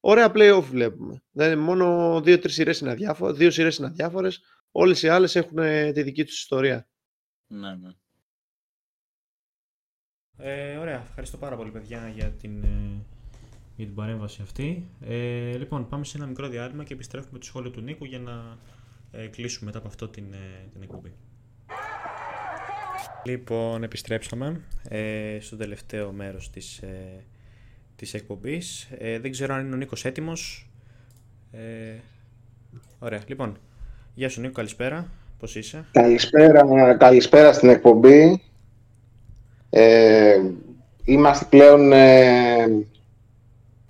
ωραία 0.00 0.32
play-off 0.34 0.64
βλέπουμε. 0.70 1.22
Δεν 1.30 1.58
μόνο 1.58 2.20
δύο-τρεις 2.20 2.54
σειρές 2.54 2.80
είναι 2.80 2.90
αδιάφορες, 2.90 3.36
δύο 3.36 3.50
σειρές 3.50 3.76
είναι 3.76 3.86
αδιάφορες, 3.86 4.40
όλες 4.70 5.02
οι 5.02 5.08
άλλες 5.08 5.36
έχουν 5.36 5.56
τη 5.92 6.02
δική 6.02 6.24
τους 6.24 6.38
ιστορία. 6.38 6.88
Ναι, 7.46 7.74
ναι. 7.74 7.90
Ε, 10.42 10.76
ωραία, 10.76 11.02
ευχαριστώ 11.08 11.36
πάρα 11.36 11.56
πολύ 11.56 11.70
παιδιά 11.70 12.08
για 12.08 12.30
την, 12.30 12.62
ε, 12.62 13.04
για 13.76 13.86
την 13.86 13.94
παρέμβαση 13.94 14.42
αυτή. 14.42 14.88
Ε, 15.00 15.56
λοιπόν, 15.56 15.88
πάμε 15.88 16.04
σε 16.04 16.16
ένα 16.16 16.26
μικρό 16.26 16.48
διάλειμμα 16.48 16.84
και 16.84 16.94
επιστρέφουμε 16.94 17.38
το 17.38 17.44
σχόλιο 17.44 17.70
του 17.70 17.80
Νίκου 17.80 18.04
για 18.04 18.18
να 18.18 18.58
ε, 19.10 19.26
κλείσουμε 19.26 19.66
μετά 19.66 19.78
από 19.78 19.88
αυτό 19.88 20.08
την, 20.08 20.32
ε, 20.32 20.68
την 20.72 20.82
εκπομπή. 20.82 21.12
Λοιπόν, 23.24 23.82
επιστρέψαμε 23.82 24.64
ε, 24.88 25.38
στο 25.40 25.56
τελευταίο 25.56 26.12
μέρος 26.12 26.50
της, 26.50 26.78
ε, 26.78 27.24
της 28.00 28.14
εκπομπής. 28.14 28.88
Ε, 28.98 29.18
δεν 29.18 29.30
ξέρω 29.30 29.54
αν 29.54 29.66
είναι 29.66 29.74
ο 29.74 29.78
Νίκος 29.78 30.04
έτοιμος. 30.04 30.70
Ε, 31.52 31.58
ωραία, 32.98 33.20
λοιπόν. 33.26 33.58
Γεια 34.14 34.28
σου 34.28 34.40
Νίκο, 34.40 34.52
καλησπέρα. 34.52 35.06
Πώς 35.38 35.56
είσαι; 35.56 35.84
Καλησπέρα, 35.92 36.94
καλησπέρα 36.98 37.52
στην 37.52 37.68
εκπομπή. 37.68 38.42
Ε, 39.70 40.40
είμαστε 41.04 41.46
πλέον 41.50 41.92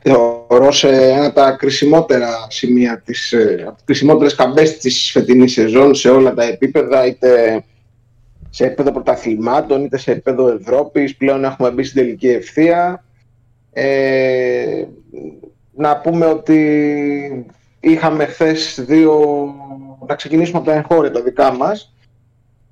θεωρώ 0.03 0.71
σε 0.71 0.89
ένα 0.89 1.27
από 1.27 1.35
τα 1.35 1.51
κρισιμότερα 1.51 2.47
σημεία, 2.49 3.03
της, 3.05 3.33
ε, 3.33 3.65
από 3.67 3.75
τις 3.75 3.85
κρισιμότερες 3.85 4.35
καμπές 4.35 4.79
της 4.79 5.11
φετινής 5.11 5.53
σεζόν 5.53 5.95
σε 5.95 6.11
όλα 6.11 6.35
τα 6.35 6.43
επίπεδα, 6.43 7.07
είτε 7.07 7.65
σε 8.51 8.65
επίπεδο 8.65 8.93
πρωταθλημάτων, 8.93 9.85
είτε 9.85 9.99
σε 9.99 10.11
επίπεδο 10.11 10.49
Ευρώπης. 10.49 11.17
Πλέον 11.17 11.45
έχουμε 11.45 11.71
μπει 11.71 11.83
στην 11.83 12.03
τελική 12.03 12.29
ευθεία. 12.29 13.05
Ε, 13.73 14.85
να 15.73 16.01
πούμε 16.01 16.27
ότι 16.27 17.47
είχαμε 17.81 18.25
χθες 18.25 18.85
δύο... 18.87 19.45
Να 20.07 20.15
ξεκινήσουμε 20.15 20.59
από 20.59 20.67
τα 20.67 20.75
εγχώρια 20.75 21.11
τα 21.11 21.23
δικά 21.23 21.53
μας. 21.53 21.95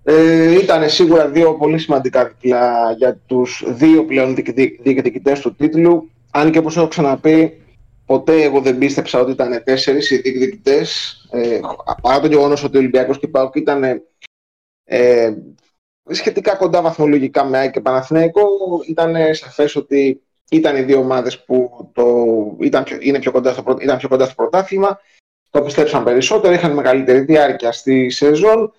Ε, 0.05 0.53
ήταν 0.53 0.89
σίγουρα 0.89 1.29
δύο 1.29 1.55
πολύ 1.55 1.79
σημαντικά 1.79 2.25
διπλά 2.27 2.93
για 2.93 3.21
τους 3.27 3.65
δύο 3.67 4.05
πλέον 4.05 4.35
διεκδικητές 4.83 5.41
του 5.41 5.55
τίτλου. 5.55 6.11
Αν 6.31 6.51
και 6.51 6.59
όπως 6.59 6.77
έχω 6.77 6.89
ξαναπεί, 6.89 7.63
ποτέ 8.07 8.43
εγώ 8.43 8.61
δεν 8.61 8.79
πίστεψα 8.79 9.21
ότι 9.21 9.31
ήταν 9.31 9.63
τέσσερις 9.65 10.11
οι 10.11 10.17
διεκδικητές, 10.17 11.17
ε, 11.31 11.61
παρά 12.03 12.21
το 12.21 12.27
γεγονός 12.27 12.65
ότι 12.65 12.77
ο 12.77 12.81
Ολυμπιακός 12.81 13.19
και 13.19 13.29
Πάοκ 13.29 13.55
ήταν 13.55 14.03
ε, 14.85 15.35
σχετικά 16.11 16.55
κοντά 16.55 16.83
βαθμολογικά 16.83 17.45
με 17.45 17.59
ΑΕΚ 17.59 17.71
και 17.71 17.81
Παναθηναϊκό, 17.81 18.49
ήταν 18.89 19.35
σαφές 19.35 19.77
ότι 19.77 20.23
ήταν 20.51 20.77
οι 20.77 20.83
δύο 20.83 20.99
ομάδες 20.99 21.45
που 21.45 21.91
το, 21.93 22.07
ήταν, 22.61 22.85
πιο, 22.85 22.99
είναι 23.01 23.19
πιο 23.19 23.33
κοντά 23.33 23.53
στο, 23.53 23.77
ήταν 23.81 23.99
πιο 23.99 24.09
κοντά 24.09 24.25
στο 24.25 24.35
πρωτάθλημα, 24.35 25.01
το 25.51 25.63
πιστέψαν 25.63 26.05
περισσότερο, 26.05 26.55
είχαν 26.55 26.75
μεγαλύτερη 26.75 27.21
διάρκεια 27.21 27.73
στη 27.73 28.11
σεζόν, 28.11 28.73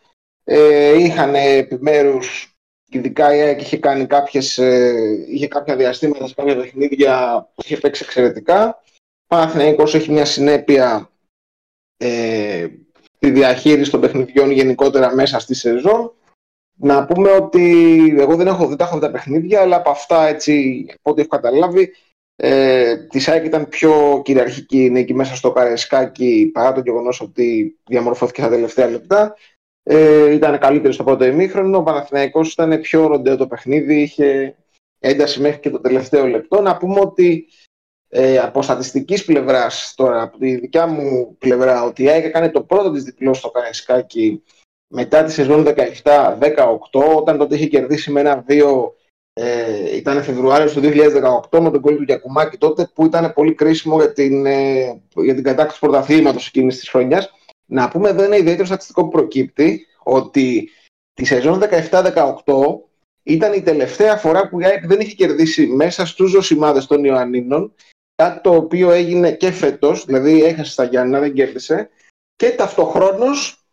ε, 0.44 1.04
είχαν 1.04 1.36
επιμέρους 1.36 2.50
Ειδικά 2.92 3.36
η 3.36 3.42
ΑΕΚ 3.42 3.62
είχε 3.62 3.78
κάνει 3.78 4.06
κάποιες, 4.06 4.58
ε, 4.58 5.26
είχε 5.28 5.48
κάποια 5.48 5.76
διαστήματα 5.76 6.28
σε 6.28 6.34
κάποια 6.34 6.56
παιχνίδια 6.56 7.48
που 7.56 7.62
είχε 7.66 7.78
παίξει 7.78 8.04
εξαιρετικά. 8.06 8.82
Παναθηναϊκός 9.28 9.96
έχει 9.96 10.12
μια 10.12 10.26
συνέπεια 10.26 11.10
ε, 11.98 12.68
τη 13.20 13.32
διαχείριση 13.32 13.92
των 13.92 14.02
παιχνιδιών 14.02 14.52
γενικότερα 14.52 15.16
μέσα 15.16 15.40
στη 15.40 15.54
σεζόν. 15.54 16.14
Να 16.82 17.06
πούμε 17.06 17.32
ότι 17.32 18.16
εγώ 18.20 18.36
δεν, 18.36 18.48
έχω, 18.48 18.68
δεν 18.68 18.78
τα 18.78 18.84
έχω 18.84 18.96
δει 18.96 19.02
τα 19.02 19.12
παιχνίδια, 19.12 19.62
αλλά 19.62 19.76
από 19.76 19.90
αυτά, 19.90 20.28
έτσι, 20.28 20.86
από 20.90 21.12
ό,τι 21.12 21.22
έχω 21.22 21.30
καταλάβει, 21.30 21.92
ε, 22.36 22.96
της 22.96 23.28
ΑΕΚ 23.28 23.46
ήταν 23.46 23.68
πιο 23.68 24.22
κυριαρχική 24.24 24.84
η 24.84 24.90
νίκη 24.90 25.14
μέσα 25.14 25.36
στο 25.36 25.52
Καρεσκάκι 25.52 26.50
παρά 26.54 26.74
το 26.74 26.80
γεγονός 26.80 27.22
ότι 27.22 27.78
διαμορφώθηκε 27.86 28.42
στα 28.42 28.50
τελευταία 28.50 28.88
λεπτά. 28.88 29.36
Ε, 29.84 30.34
ήταν 30.34 30.60
καλύτερο 30.60 30.94
στο 30.94 31.04
πρώτο 31.04 31.26
ημίχρονο. 31.26 31.78
Ο 31.78 31.84
Παναθηναϊκός 31.84 32.54
ήταν 32.54 32.82
πιο 32.82 33.08
ροντέο 33.08 33.38
το 33.38 33.48
παιχνίδι, 33.48 34.02
είχε 34.02 34.56
ένταση 35.00 35.42
μέχρι 35.42 35.60
και 35.60 35.70
το 35.70 35.82
τελευταίο 35.82 36.28
λεπτό. 36.28 36.62
Να 36.62 36.78
πούμε 36.78 37.00
ότι 37.00 37.48
ε, 38.10 38.38
από 38.38 38.62
στατιστικής 38.62 39.26
πλευράς, 39.26 39.94
τώρα 39.96 40.22
από 40.22 40.38
τη 40.38 40.56
δικιά 40.56 40.88
μου 40.88 41.36
πλευρά, 41.38 41.84
ότι 41.84 42.04
η 42.04 42.10
ΑΕΚ 42.10 42.26
έκανε 42.26 42.50
το 42.50 42.64
πρώτο 42.64 42.92
της 42.92 43.04
διπλό 43.04 43.34
στο 43.34 43.50
Καραϊσκάκι 43.50 44.44
μετά 44.90 45.24
τη 45.24 45.32
σεζόν 45.32 45.68
17-18, 45.68 47.16
όταν 47.16 47.38
τότε 47.38 47.56
είχε 47.56 47.66
κερδίσει 47.66 48.12
με 48.12 48.20
ένα-δύο. 48.20 48.94
Ε, 49.34 49.96
ήταν 49.96 50.24
Φεβρουάριος 50.24 50.74
του 50.74 50.82
2018 51.52 51.60
με 51.60 51.72
τον 51.72 51.82
κόλλη 51.82 51.98
του 51.98 52.04
Γιακουμάκη 52.04 52.58
τότε 52.58 52.92
που 52.94 53.06
ήταν 53.06 53.34
πολύ 53.34 53.54
κρίσιμο 53.54 53.98
για 53.98 54.14
την, 54.14 54.46
ε, 54.46 55.02
για 55.16 55.36
την 55.36 55.44
κατάκτηση 55.44 55.80
πρωταθλήματος 55.80 56.48
εκείνης 56.48 56.80
της 56.80 56.90
χρονιάς 56.90 57.34
να 57.66 57.90
πούμε 57.90 58.10
εδώ 58.10 58.24
ένα 58.24 58.36
ιδιαίτερο 58.36 58.66
στατιστικό 58.66 59.04
που 59.04 59.10
προκύπτει 59.10 59.86
ότι 60.04 60.70
τη 61.14 61.26
σεζόν 61.26 61.60
17-18 61.60 62.34
ήταν 63.24 63.54
η 63.54 63.62
τελευταία 63.62 64.18
φορά 64.18 64.50
που 64.50 64.60
η 64.60 64.66
ΑΕΚ 64.66 64.88
δεν 64.88 65.00
είχε 65.00 65.16
κερδίσει 65.16 65.68
μέσα 65.68 66.06
στους 66.06 66.30
ζωσιμάδες 66.30 66.86
των 66.86 67.04
Ιωαννίνων 67.04 67.74
κάτι 68.16 68.42
το 68.42 68.56
οποίο 68.56 68.92
έγινε 68.92 69.32
και 69.32 69.52
φέτος, 69.52 70.06
δηλαδή 70.06 70.44
έχασε 70.44 70.72
στα 70.72 70.84
Γιάννα, 70.84 71.20
δεν 71.20 71.34
κέρδισε 71.34 71.90
και 72.36 72.50
ταυτοχρόνως 72.50 73.64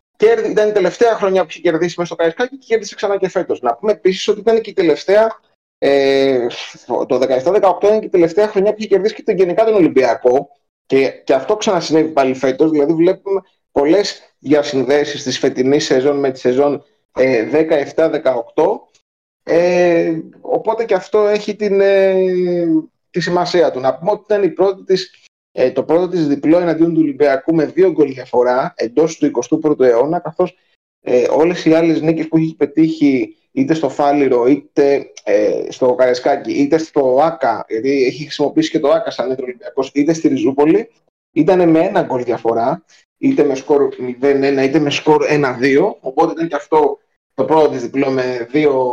ήταν 0.50 0.68
η 0.68 0.72
τελευταία 0.72 1.14
χρονιά 1.14 1.42
που 1.42 1.48
είχε 1.50 1.60
κερδίσει 1.60 1.94
μέσα 1.96 2.14
στο 2.14 2.22
Καϊσκάκι 2.22 2.58
και 2.58 2.66
κέρδισε 2.66 2.94
ξανά 2.94 3.16
και 3.16 3.28
φέτος. 3.28 3.60
Να 3.60 3.74
πούμε 3.74 3.92
επίσης 3.92 4.28
ότι 4.28 4.40
ήταν 4.40 4.60
και 4.60 4.70
η 4.70 4.72
τελευταία 4.72 5.40
ε, 5.78 6.46
το 6.86 7.20
17-18 7.20 7.82
είναι 7.82 7.98
και 7.98 8.06
η 8.06 8.08
τελευταία 8.08 8.48
χρονιά 8.48 8.70
που 8.70 8.76
είχε 8.78 8.88
κερδίσει 8.88 9.14
και 9.14 9.22
τον 9.22 9.36
γενικά 9.36 9.64
τον 9.64 9.74
Ολυμπιακό 9.74 10.48
και, 10.86 11.08
και 11.24 11.34
αυτό 11.34 11.56
ξανασυνέβη 11.56 12.08
πάλι 12.08 12.34
φέτος, 12.34 12.70
δηλαδή 12.70 12.92
βλέπουμε 12.92 13.40
πολλές 13.72 14.34
διασυνδέσεις 14.38 15.22
της 15.22 15.38
φετινής 15.38 15.84
σεζόν 15.84 16.18
με 16.18 16.30
τη 16.30 16.38
σεζόν 16.38 16.84
17-18 17.12 17.82
ε, 19.42 20.04
ε, 20.04 20.22
οπότε 20.40 20.84
και 20.84 20.94
αυτό 20.94 21.26
έχει 21.26 21.56
την, 21.56 21.80
ε, 21.80 22.14
τη 23.10 23.20
σημασία 23.20 23.70
του. 23.70 23.80
Να 23.80 23.98
πούμε 23.98 24.10
ότι 24.10 24.22
ήταν 24.24 24.42
η 24.42 24.50
πρώτη 24.50 24.84
της, 24.84 25.25
ε, 25.58 25.70
το 25.70 25.82
πρώτο 25.82 26.08
της 26.08 26.26
διπλό 26.26 26.58
εναντίον 26.58 26.94
του 26.94 27.00
Ολυμπιακού 27.00 27.54
με 27.54 27.66
δύο 27.66 27.90
γκολ 27.90 28.12
διαφορά 28.12 28.74
εντός 28.76 29.16
του 29.16 29.30
21ου 29.64 29.80
αιώνα 29.80 30.18
καθώς 30.18 30.56
ε, 31.00 31.26
όλες 31.30 31.64
οι 31.64 31.74
άλλες 31.74 32.00
νίκες 32.00 32.28
που 32.28 32.36
έχει 32.36 32.54
πετύχει 32.56 33.36
είτε 33.52 33.74
στο 33.74 33.88
Φάληρο, 33.88 34.46
είτε 34.46 35.12
ε, 35.24 35.66
στο 35.68 35.94
Καρεσκάκι, 35.94 36.52
είτε 36.52 36.78
στο 36.78 37.18
ΆΚΑ, 37.22 37.64
γιατί 37.68 38.04
έχει 38.04 38.22
χρησιμοποιήσει 38.22 38.70
και 38.70 38.80
το 38.80 38.90
ΆΚΑ 38.90 39.10
σαν 39.10 39.30
έντρο 39.30 39.44
Ολυμπιακός, 39.44 39.90
είτε 39.94 40.12
στη 40.12 40.28
Ριζούπολη, 40.28 40.90
ήταν 41.32 41.70
με 41.70 41.80
ένα 41.80 42.02
γκολ 42.02 42.24
διαφορά 42.24 42.84
είτε 43.18 43.44
με 43.44 43.54
σκορ 43.54 43.94
0-1 44.20 44.62
είτε 44.62 44.78
με 44.78 44.90
σκορ 44.90 45.24
1-2. 45.28 45.94
Οπότε 46.00 46.32
ήταν 46.32 46.48
και 46.48 46.54
αυτό 46.54 46.98
το 47.34 47.44
πρώτο 47.44 47.68
της 47.68 47.82
διπλό 47.82 48.10
με 48.10 48.48
δύο 48.50 48.92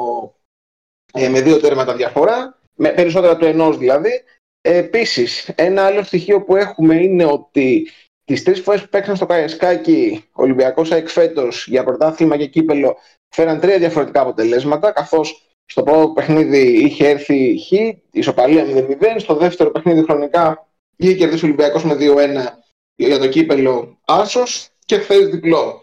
ε, 1.13 1.29
με 1.29 1.41
δύο 1.41 1.59
τέρματα 1.59 1.95
διαφορά, 1.95 2.59
με 2.75 2.89
περισσότερα 2.89 3.37
του 3.37 3.45
ενός 3.45 3.77
δηλαδή. 3.77 4.23
Ε, 4.65 4.77
επίσης, 4.77 5.49
ένα 5.55 5.85
άλλο 5.85 6.03
στοιχείο 6.03 6.43
που 6.43 6.55
έχουμε 6.55 6.95
είναι 6.95 7.25
ότι 7.25 7.89
τις 8.25 8.43
τρεις 8.43 8.59
φορές 8.59 8.81
που 8.81 8.89
παίξαν 8.89 9.15
στο 9.15 9.25
Καριασκάκι 9.25 10.23
ο 10.31 10.41
Ολυμπιακός 10.41 10.91
ΑΕΚ 10.91 11.07
φέτος 11.07 11.67
για 11.67 11.83
πρωτάθλημα 11.83 12.37
και 12.37 12.47
κύπελο 12.47 12.97
φέραν 13.29 13.59
τρία 13.59 13.77
διαφορετικά 13.77 14.21
αποτελέσματα, 14.21 14.91
καθώς 14.91 15.55
στο 15.65 15.83
πρώτο 15.83 16.09
παιχνίδι 16.09 16.83
είχε 16.83 17.07
έρθει 17.09 17.57
Χ, 17.57 17.71
ισοπαλία 18.11 18.65
0-0, 18.65 19.15
στο 19.17 19.35
δεύτερο 19.35 19.71
παιχνίδι 19.71 20.03
χρονικά 20.03 20.67
είχε 20.95 21.13
κερδίσει 21.13 21.45
ο 21.45 21.47
Ολυμπιακός 21.47 21.83
με 21.83 21.97
2-1 21.99 22.63
για 22.95 23.19
το 23.19 23.27
κύπελο 23.27 23.99
Άσος 24.05 24.69
και 24.85 24.97
χθες 24.97 25.27
διπλό. 25.27 25.81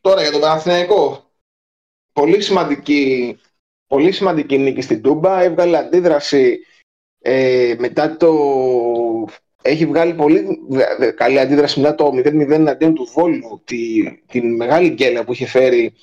Τώρα 0.00 0.22
για 0.22 0.30
τον 0.30 0.40
Παναθηναϊκό, 0.40 1.30
πολύ 2.12 2.40
σημαντική, 2.40 3.38
πολύ 3.86 4.12
σημαντική 4.12 4.58
νίκη 4.58 4.80
στην 4.80 5.02
Τούμπα, 5.02 5.40
έβγαλε 5.42 5.78
αντίδραση 5.78 6.58
ε, 7.28 7.74
μετά 7.78 8.16
το... 8.16 8.34
Έχει 9.62 9.86
βγάλει 9.86 10.14
πολύ 10.14 10.58
καλή 11.14 11.40
αντίδραση 11.40 11.80
μετά 11.80 11.94
το 11.94 12.06
0-0 12.14 12.50
εναντίον 12.50 12.94
του 12.94 13.08
Βόλου, 13.14 13.62
τη, 13.64 13.76
την 14.26 14.56
μεγάλη 14.56 14.88
γκέλα 14.88 15.24
που 15.24 15.32
είχε 15.32 15.46
φέρει 15.46 15.94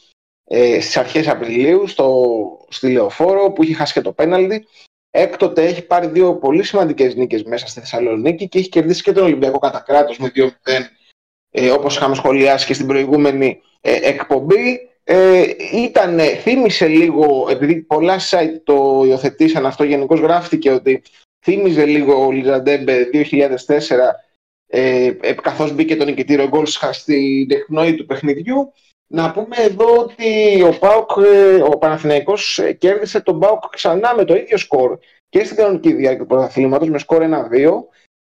ε, 0.44 0.80
στις 0.82 0.98
αρχές 0.98 1.28
Απριλίου 1.28 1.88
στο, 1.88 2.26
στη 2.70 2.92
Λεωφόρο 2.92 3.52
που 3.52 3.64
είχε 3.64 3.74
χάσει 3.74 3.94
και 3.94 4.02
το 4.02 4.12
πέναλτι. 4.12 4.66
Έκτοτε 5.12 5.66
έχει 5.66 5.86
πάρει 5.86 6.08
δύο 6.08 6.36
πολύ 6.36 6.64
σημαντικές 6.64 7.16
νίκες 7.16 7.44
μέσα 7.44 7.68
στη 7.68 7.80
Θεσσαλονίκη 7.80 8.48
και 8.48 8.60
έχει 8.60 8.70
κερδίσει 8.70 9.04
και 9.04 9.12
τον 9.12 9.24
Ολυμπιακό 9.24 9.60
κατά 9.60 9.80
κράτος 9.80 10.18
με 10.18 10.32
2-0 10.36 10.50
ε, 11.52 11.70
όπως 11.70 11.96
είχαμε 11.96 12.16
σχολιάσει 12.16 12.66
και 12.66 12.74
στην 12.74 12.88
προηγούμενη 12.88 13.62
ε, 13.82 14.00
εκπομπή. 14.02 14.93
Ε, 15.04 15.44
ήταν, 15.74 16.20
θύμισε 16.20 16.88
λίγο, 16.88 17.48
επειδή 17.50 17.76
πολλά 17.76 18.20
site 18.20 18.62
το 18.64 19.04
υιοθετήσαν 19.06 19.66
αυτό, 19.66 19.84
γενικώς 19.84 20.20
γράφτηκε 20.20 20.72
ότι 20.72 21.02
θύμιζε 21.46 21.86
λίγο 21.86 22.26
ο 22.26 22.32
Λιζαντέμπε 22.32 23.10
2004 23.14 23.18
ε, 24.76 25.06
ε, 25.22 25.34
καθώς 25.34 25.74
μπήκε 25.74 25.96
τον 25.96 26.08
νικητήριο 26.08 26.48
γκολ 26.48 26.66
στην 26.66 27.52
εκπνοή 27.52 27.96
του 27.96 28.06
παιχνιδιού. 28.06 28.74
Να 29.08 29.32
πούμε 29.32 29.56
εδώ 29.56 29.98
ότι 29.98 30.62
ο, 30.62 30.78
Πάουκ, 30.80 31.10
ε, 31.18 31.62
ο 31.62 31.78
Παναθηναϊκός 31.78 32.60
ε, 32.60 32.74
κέρδισε 32.74 33.22
τον 33.22 33.40
Πάουκ 33.40 33.70
ξανά 33.70 34.16
με 34.16 34.26
το 34.26 34.36
ίδιο 34.36 34.58
σκορ 34.58 34.98
και 35.30 35.44
στην 35.44 35.58
κανονική 35.58 35.94
διάρκεια 35.94 36.22
του 36.22 36.28
πρωταθλήματος 36.28 36.90
με 36.90 36.98
σκορ 36.98 37.24
1-2 37.24 37.28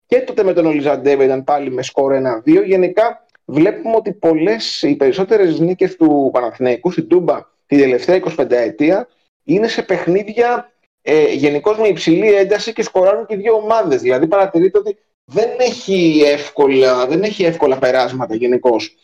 και 0.06 0.22
τότε 0.22 0.44
με 0.44 0.54
τον 0.54 0.66
Ολιζαντέβε 0.66 1.24
ήταν 1.24 1.44
πάλι 1.44 1.72
με 1.72 1.84
σκορ 1.84 2.14
1-2. 2.46 2.66
Γενικά 2.66 3.26
βλέπουμε 3.50 3.96
ότι 3.96 4.14
πολλές, 4.14 4.82
οι 4.82 4.96
περισσότερες 4.96 5.60
νίκες 5.60 5.96
του 5.96 6.30
Παναθηναϊκού 6.34 6.92
στην 6.92 7.08
Τούμπα 7.08 7.40
την 7.66 7.78
τελευταία 7.78 8.22
25 8.38 8.52
ετία 8.52 9.08
είναι 9.44 9.68
σε 9.68 9.82
παιχνίδια 9.82 10.72
ε, 11.02 11.34
γενικώς 11.34 11.78
με 11.78 11.88
υψηλή 11.88 12.34
ένταση 12.34 12.74
και 12.74 12.84
σκοράρουν 12.84 13.26
και 13.26 13.36
δύο 13.36 13.54
ομάδες. 13.54 14.02
Δηλαδή 14.02 14.28
παρατηρείτε 14.28 14.78
ότι 14.78 14.98
δεν 15.26 15.50
έχει 15.60 16.22
εύκολα, 16.26 17.08
δεν 17.08 17.24
έχει 17.24 17.44
εύκολα 17.44 17.78
περάσματα 17.78 18.36
γενικώς. 18.36 18.98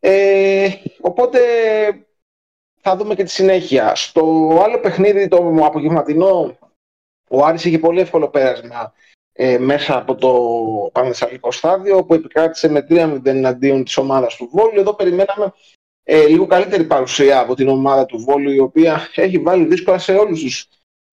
Ε, 0.00 0.68
οπότε 1.00 1.40
θα 2.80 2.96
δούμε 2.96 3.14
και 3.14 3.24
τη 3.24 3.30
συνέχεια. 3.30 3.94
Στο 3.94 4.22
άλλο 4.62 4.80
παιχνίδι, 4.80 5.28
το 5.28 5.54
απογευματινό, 5.62 6.58
ο 7.28 7.44
Άρης 7.44 7.64
είχε 7.64 7.78
πολύ 7.78 8.00
εύκολο 8.00 8.28
πέρασμα 8.28 8.92
ε, 9.42 9.58
μέσα 9.58 9.96
από 9.96 10.14
το 10.14 10.32
Πανεσσαλικό 10.92 11.52
στάδιο 11.52 12.04
που 12.04 12.14
επικράτησε 12.14 12.68
με 12.68 12.86
3-0 12.88 13.20
εναντίον 13.24 13.84
της 13.84 13.96
ομάδας 13.96 14.36
του 14.36 14.48
Βόλου. 14.52 14.80
Εδώ 14.80 14.94
περιμέναμε 14.94 15.52
ε, 16.02 16.26
λίγο 16.26 16.46
καλύτερη 16.46 16.84
παρουσία 16.84 17.40
από 17.40 17.54
την 17.54 17.68
ομάδα 17.68 18.06
του 18.06 18.18
Βόλου 18.18 18.50
η 18.50 18.58
οποία 18.58 19.08
έχει 19.14 19.38
βάλει 19.38 19.64
δύσκολα 19.64 19.98
σε 19.98 20.12
όλους 20.12 20.40
τους, 20.40 20.68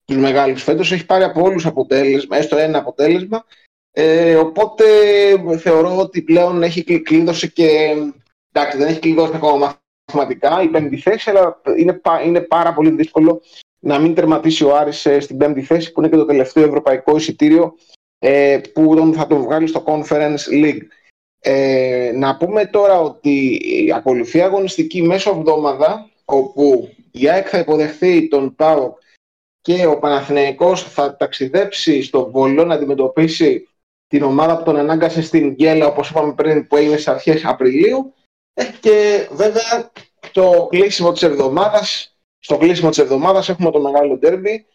τους 0.05 0.17
μεγάλους 0.17 0.63
φέτος. 0.63 0.91
Έχει 0.91 1.05
πάρει 1.05 1.23
από 1.23 1.41
όλους 1.41 1.65
αποτέλεσμα, 1.65 2.37
έστω 2.37 2.57
ένα 2.57 2.77
αποτέλεσμα. 2.77 3.45
Ε, 3.91 4.35
οπότε 4.35 4.85
θεωρώ 5.57 5.97
ότι 5.97 6.21
πλέον 6.21 6.63
έχει 6.63 7.01
κλείδωσε 7.01 7.47
και 7.47 7.95
εντάξει 8.51 8.77
δεν 8.77 8.87
έχει 8.87 8.99
κλειδώσει 8.99 9.31
ακόμα 9.35 9.79
μαθηματικά 10.11 10.61
η 10.61 10.67
πέμπτη 10.67 10.97
θέση 10.97 11.29
αλλά 11.29 11.61
είναι, 11.77 12.01
είναι 12.25 12.41
πάρα 12.41 12.73
πολύ 12.73 12.89
δύσκολο 12.89 13.41
να 13.79 13.99
μην 13.99 14.13
τερματίσει 14.13 14.63
ο 14.63 14.75
Άρης 14.75 15.05
ε, 15.05 15.19
στην 15.19 15.37
πέμπτη 15.37 15.61
θέση 15.61 15.91
που 15.91 15.99
είναι 15.99 16.09
και 16.09 16.15
το 16.15 16.25
τελευταίο 16.25 16.63
ευρωπαϊκό 16.63 17.15
εισιτήριο 17.15 17.75
ε, 18.19 18.59
που 18.73 19.11
θα 19.15 19.27
τον 19.27 19.41
βγάλει 19.41 19.67
στο 19.67 19.83
Conference 19.87 20.63
League. 20.63 20.81
Ε, 21.39 22.11
να 22.15 22.37
πούμε 22.37 22.65
τώρα 22.65 22.99
ότι 22.99 23.61
ακολουθεί 23.95 24.41
αγωνιστική 24.41 25.01
μέσω 25.01 25.29
εβδόμαδα 25.29 26.09
όπου 26.25 26.89
η 27.11 27.29
ΑΕΚ 27.29 27.47
θα 27.49 27.59
υποδεχθεί 27.59 28.27
τον 28.27 28.55
ΠΑΟΚ 28.55 28.97
και 29.61 29.85
ο 29.85 29.99
Παναθηναϊκός 29.99 30.83
θα 30.83 31.15
ταξιδέψει 31.15 32.01
στο 32.01 32.29
Βόλο 32.31 32.65
να 32.65 32.73
αντιμετωπίσει 32.73 33.67
την 34.07 34.23
ομάδα 34.23 34.57
που 34.57 34.63
τον 34.63 34.77
ανάγκασε 34.77 35.21
στην 35.21 35.53
Γκέλα 35.53 35.87
όπως 35.87 36.09
είπαμε 36.09 36.33
πριν 36.33 36.67
που 36.67 36.75
έγινε 36.75 36.93
στις 36.93 37.07
αρχές 37.07 37.45
Απριλίου 37.45 38.13
ε, 38.53 38.63
και 38.79 39.27
βέβαια 39.31 39.91
το 40.31 40.67
κλείσιμο 40.69 41.11
της 41.11 41.23
εβδομάδας 41.23 42.17
στο 42.39 42.57
κλείσιμο 42.57 42.89
της 42.89 42.97
εβδομάδας 42.97 43.49
έχουμε 43.49 43.71
το 43.71 43.79
μεγάλο 43.79 44.17
ντέρμπι 44.17 44.65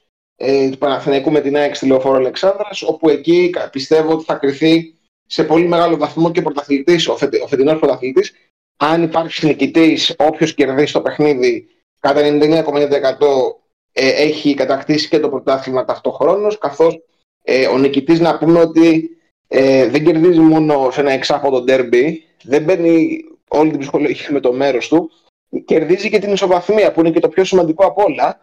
ε, 0.45 0.71
του 0.71 0.79
Παναθηναϊκού 0.79 1.31
με 1.31 1.41
την 1.41 1.57
ΑΕΚ 1.57 1.75
στη 1.75 1.87
Λεωφόρο 1.87 2.17
Αλεξάνδρας, 2.17 2.83
όπου 2.83 3.09
εκεί 3.09 3.55
πιστεύω 3.73 4.13
ότι 4.13 4.25
θα 4.25 4.35
κρυθεί 4.35 4.95
σε 5.27 5.45
πολύ 5.45 5.69
μεγάλο 5.69 5.97
βαθμό 5.97 6.31
και 6.31 6.43
πρωταθλητής, 6.43 7.09
ο, 7.09 7.17
φετι, 7.17 7.41
ο 7.41 7.47
φετινός 7.47 7.79
πρωταθλητής, 7.79 8.33
αν 8.77 9.03
υπάρξει 9.03 9.47
νικητής, 9.47 10.15
όποιος 10.19 10.55
κερδίσει 10.55 10.93
το 10.93 11.01
παιχνίδι 11.01 11.67
κατά 12.01 12.21
99,9% 12.21 12.67
ε, 13.93 14.09
έχει 14.09 14.55
κατακτήσει 14.55 15.09
και 15.09 15.21
το 15.21 15.29
πρωτάθλημα 15.29 15.85
ταυτόχρονος, 15.85 16.59
καθώς 16.59 17.01
ε, 17.43 17.67
ο 17.67 17.79
νικητής 17.79 18.21
να 18.21 18.39
πούμε 18.39 18.61
ότι 18.61 19.11
ε, 19.49 19.89
δεν 19.89 20.05
κερδίζει 20.05 20.41
μόνο 20.41 20.91
σε 20.91 21.01
ένα 21.01 21.13
εξάποδο 21.13 21.63
ντέρμπι, 21.63 22.25
δεν 22.43 22.63
μπαίνει 22.63 23.25
όλη 23.49 23.71
την 23.71 23.79
ψυχολογία 23.79 24.29
με 24.31 24.41
το 24.41 24.53
μέρος 24.53 24.89
του, 24.89 25.11
κερδίζει 25.65 26.11
και 26.11 26.19
την 26.19 26.33
ισοβαθμία 26.33 26.93
που 26.93 27.01
είναι 27.01 27.11
και 27.11 27.21
το 27.21 27.29
πιο 27.29 27.45
σημαντικό 27.45 27.87
από 27.87 28.03
όλα, 28.03 28.41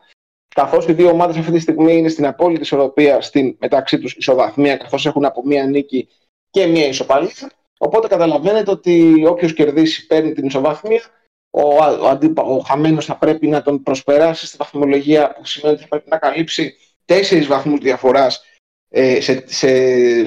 καθώς 0.60 0.88
οι 0.88 0.94
δύο 0.94 1.10
ομάδες 1.10 1.38
αυτή 1.38 1.52
τη 1.52 1.60
στιγμή 1.60 1.98
είναι 1.98 2.10
στην 2.10 2.26
απόλυτη 2.26 2.62
ισορροπία 2.62 3.22
στην 3.22 3.56
μεταξύ 3.60 4.00
τους 4.00 4.16
ισοβαθμία, 4.16 4.78
καθώς 4.78 5.06
έχουν 5.06 5.26
από 5.26 5.46
μία 5.46 5.66
νίκη 5.66 6.08
και 6.50 6.66
μία 6.66 6.88
ισοπαλία. 6.88 7.52
Οπότε 7.78 8.08
καταλαβαίνετε 8.08 8.72
ότι 8.72 9.26
όποιος 9.26 9.54
κερδίσει 9.54 10.08
παίρνει 10.08 10.34
την 10.34 10.46
ισοβαθμία, 10.46 11.02
ο, 11.50 11.62
ο, 11.62 12.56
ο 12.56 12.60
χαμένος 12.60 13.06
θα 13.06 13.16
πρέπει 13.18 13.48
να 13.48 13.62
τον 13.62 13.84
προσπεράσει 13.84 14.46
στη 14.46 14.58
βαθμολογία 14.60 15.34
που 15.34 15.46
σημαίνει 15.46 15.74
ότι 15.74 15.84
θα 15.84 15.90
πρέπει 15.90 16.10
να 16.10 16.18
καλύψει 16.18 16.76
τέσσερις 17.06 17.48
βαθμούς 17.48 17.80
διαφοράς 17.80 18.44
ε, 18.90 19.22
σε, 19.22 19.44
σε, 19.48 19.70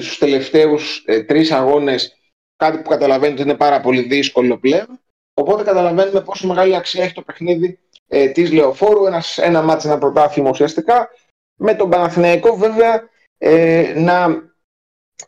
στους 0.01 0.17
τελευταίους 0.17 1.03
ε, 1.05 1.23
τρεις 1.23 1.51
αγώνες, 1.51 2.17
κάτι 2.55 2.77
που 2.77 2.89
καταλαβαίνετε 2.89 3.41
είναι 3.41 3.55
πάρα 3.55 3.81
πολύ 3.81 4.01
δύσκολο 4.01 4.57
πλέον. 4.57 4.99
Οπότε 5.33 5.63
καταλαβαίνουμε 5.63 6.21
πόσο 6.21 6.47
μεγάλη 6.47 6.75
αξία 6.75 7.03
έχει 7.03 7.13
το 7.13 7.21
παιχνίδι 7.21 7.79
ε, 8.13 8.27
της 8.27 8.51
Λεωφόρου, 8.51 9.05
ένας, 9.05 9.37
ένα 9.37 9.61
μάτς, 9.61 9.85
ένα 9.85 9.97
πρωτάθλημα 9.97 10.49
ουσιαστικά, 10.49 11.09
με 11.55 11.75
τον 11.75 11.89
Παναθηναϊκό 11.89 12.55
βέβαια 12.55 13.09
ε, 13.37 13.93
να 13.95 14.43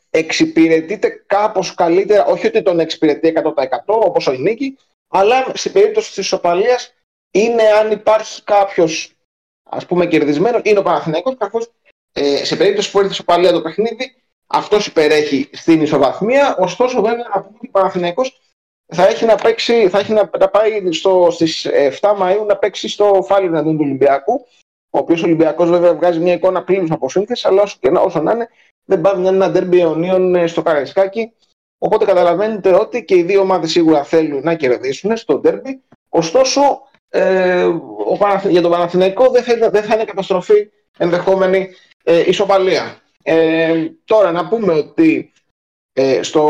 εξυπηρετείται 0.10 1.24
κάπως 1.26 1.74
καλύτερα, 1.74 2.26
όχι 2.26 2.48
ότι 2.48 2.62
τον 2.62 2.80
εξυπηρετεί 2.80 3.34
100% 3.36 3.54
όπως 3.86 4.28
ο 4.28 4.32
Νίκη, 4.32 4.78
αλλά 5.08 5.52
στην 5.54 5.72
περίπτωση 5.72 6.08
της 6.08 6.18
ισοπαλίας 6.18 6.94
είναι 7.32 7.64
αν 7.64 7.92
υπάρχει 7.92 8.44
κάποιος 8.44 9.14
ας 9.70 9.86
πούμε 9.86 10.06
κερδισμένος, 10.06 10.62
είναι 10.64 10.80
ο 10.80 10.84
Παναθηναϊκός, 10.84 11.36
καθώς 11.38 11.72
ε, 12.14 12.46
σε 12.46 12.56
περίπτωση 12.56 12.92
που 12.92 12.98
έρθει 12.98 13.10
η 13.10 13.14
ισοπαλία 13.14 13.52
το 13.52 13.62
παιχνίδι, 13.62 14.16
αυτός 14.48 14.88
υπερέχει 14.88 15.50
στην 15.54 15.82
ισοβαθμία, 15.82 16.56
ωστόσο 16.60 17.02
βέβαια 17.02 17.28
να 17.34 17.42
πούμε 17.42 17.56
ότι 17.58 17.68
ο 17.68 17.72
Παναθηναϊκός 17.72 18.40
θα 18.88 19.08
έχει 19.08 19.26
να, 19.26 19.36
παίξει, 19.36 19.90
θα 19.90 20.00
έχει 20.00 20.14
να, 20.14 20.30
να 20.40 20.50
πάει 20.50 20.92
στο, 20.92 21.28
στις 21.32 21.68
7 22.02 22.16
Μαΐου 22.22 22.46
να 22.48 22.58
παίξει 22.58 22.88
στο 22.88 23.24
Φάλι 23.28 23.46
εναντίον 23.46 23.78
του 23.78 23.84
Ολυμπιακού, 23.84 24.46
ο 24.90 24.98
οποίος 24.98 25.22
ο 25.22 25.26
Ολυμπιακός 25.26 25.70
βέβαια 25.70 25.94
βγάζει 25.94 26.20
μια 26.20 26.34
εικόνα 26.34 26.64
πλήρους 26.64 26.92
από 26.92 27.10
σύνθεση, 27.10 27.48
αλλά 27.48 27.62
όσο, 27.62 27.78
και, 27.80 27.88
όσο 27.88 28.22
να 28.22 28.32
είναι 28.32 28.50
δεν 28.86 29.02
πάει 29.02 29.14
να 29.14 29.20
είναι 29.20 29.30
ένα 29.30 29.50
ντέρμπι 29.50 29.80
αιωνίων 29.80 30.36
ε, 30.36 30.48
στο 30.48 30.62
Καραϊσκάκι. 30.62 31.32
Οπότε 31.78 32.06
καταλαβαίνετε 32.06 32.74
ότι 32.74 33.06
και 33.06 33.16
οι 33.16 33.24
δύο 33.24 33.42
ομάδες 33.42 33.72
σίγουρα 33.72 34.04
θέλουν 34.04 34.44
να 34.44 34.56
κερδίσουν 34.56 35.18
στο 35.18 35.38
ντέρμπι. 35.38 35.82
Ωστόσο, 36.10 36.62
ε, 37.10 37.64
ο 37.64 38.18
για 38.50 38.62
τον 38.62 38.72
Παναθηναϊκό 38.72 39.30
δεν 39.30 39.44
θα, 39.44 39.70
δεν 39.70 39.84
θα 39.84 39.96
είναι 39.96 40.06
καταστροφή 40.06 40.70
ενδεχόμενη 40.98 41.70
ε, 42.04 42.30
ισοπαλία. 42.30 43.02
Ε, 43.24 43.88
τώρα 44.06 44.32
να 44.32 44.48
πούμε 44.48 44.74
ότι 44.74 45.32
ε, 45.94 46.24
στο, 46.24 46.42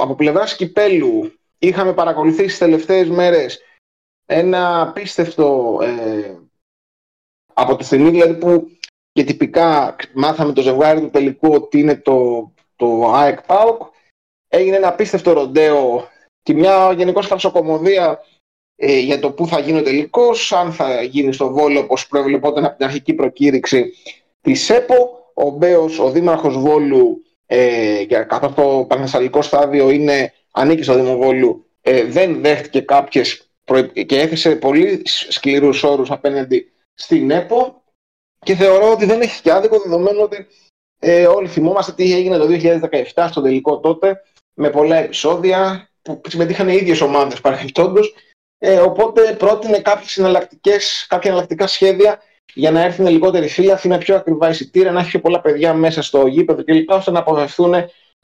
από 0.00 0.14
πλευράς 0.14 0.56
κυπέλου 0.56 1.32
είχαμε 1.62 1.94
παρακολουθήσει 1.94 2.46
τις 2.46 2.58
τελευταίες 2.58 3.08
μέρες 3.08 3.60
ένα 4.26 4.80
απίστευτο 4.80 5.78
ε, 5.82 6.34
από 7.54 7.76
τη 7.76 7.84
στιγμή 7.84 8.10
δηλαδή 8.10 8.34
που 8.34 8.70
και 9.12 9.24
τυπικά 9.24 9.96
μάθαμε 10.14 10.52
το 10.52 10.62
ζευγάρι 10.62 11.00
του 11.00 11.10
τελικού 11.10 11.52
ότι 11.52 11.78
είναι 11.78 11.96
το, 11.96 12.52
το 12.76 13.12
ΑΕΚ 13.14 13.42
ΠΑΟΚ 13.42 13.82
έγινε 14.48 14.76
ένα 14.76 14.88
απίστευτο 14.88 15.32
ροντέο 15.32 16.08
και 16.42 16.54
μια 16.54 16.92
γενικώς 16.92 17.26
φαρσοκομωδία 17.26 18.20
ε, 18.76 18.98
για 18.98 19.18
το 19.18 19.30
πού 19.32 19.46
θα 19.46 19.58
γίνει 19.58 19.78
ο 19.78 19.82
τελικός, 19.82 20.52
αν 20.52 20.72
θα 20.72 21.02
γίνει 21.02 21.32
στο 21.32 21.52
Βόλο 21.52 21.80
όπως 21.80 22.06
προβλεπόταν 22.06 22.64
από 22.64 22.76
την 22.76 22.86
αρχική 22.86 23.14
προκήρυξη 23.14 23.92
της 24.40 24.70
ΕΠΟ. 24.70 25.20
Ο 25.34 25.50
Μπέος, 25.50 25.98
ο 25.98 26.10
δήμαρχος 26.10 26.58
Βόλου, 26.58 27.22
ε, 27.46 28.04
καθώς 28.04 28.54
το 28.54 28.84
πανεσταλικό 28.88 29.42
στάδιο 29.42 29.90
είναι, 29.90 30.32
ανήκει 30.52 30.82
στο 30.82 30.94
Δήμο 30.94 31.16
Βόλου, 31.16 31.66
ε, 31.80 32.04
δεν 32.04 32.40
δέχτηκε 32.40 32.80
κάποιες 32.80 33.46
και 34.06 34.20
έθεσε 34.20 34.56
πολύ 34.56 35.02
σκληρούς 35.04 35.82
όρους 35.82 36.10
απέναντι 36.10 36.72
στην 36.94 37.30
ΕΠΟ 37.30 37.82
και 38.38 38.54
θεωρώ 38.54 38.90
ότι 38.90 39.04
δεν 39.04 39.20
έχει 39.20 39.42
και 39.42 39.52
άδικο 39.52 39.80
δεδομένου 39.80 40.20
ότι 40.22 40.46
ε, 40.98 41.26
όλοι 41.26 41.48
θυμόμαστε 41.48 41.92
τι 41.92 42.14
έγινε 42.14 42.38
το 42.38 42.46
2017 43.14 43.26
στο 43.30 43.40
τελικό 43.40 43.80
τότε 43.80 44.22
με 44.54 44.70
πολλά 44.70 44.96
επεισόδια 44.96 45.88
που 46.02 46.20
συμμετείχαν 46.28 46.68
οι 46.68 46.74
ίδιες 46.74 47.00
ομάδες 47.00 47.40
παρεμπιπτόντως 47.40 48.14
ε, 48.58 48.78
οπότε 48.78 49.34
πρότεινε 49.38 49.78
κάποιες 49.78 51.06
κάποια 51.08 51.30
εναλλακτικά 51.30 51.66
σχέδια 51.66 52.20
για 52.54 52.70
να 52.70 52.80
έρθουν 52.80 53.06
λιγότεροι 53.06 53.48
φίλοι, 53.48 53.72
να 53.82 53.98
πιο 53.98 54.16
ακριβά 54.16 54.48
εισιτήρια, 54.48 54.92
να 54.92 55.00
έχει 55.00 55.08
πιο 55.08 55.20
πολλά 55.20 55.40
παιδιά 55.40 55.74
μέσα 55.74 56.02
στο 56.02 56.26
γήπεδο 56.26 56.64
κλπ. 56.64 56.90
ώστε 56.90 57.10
να 57.10 57.18
αποφευθούν 57.18 57.74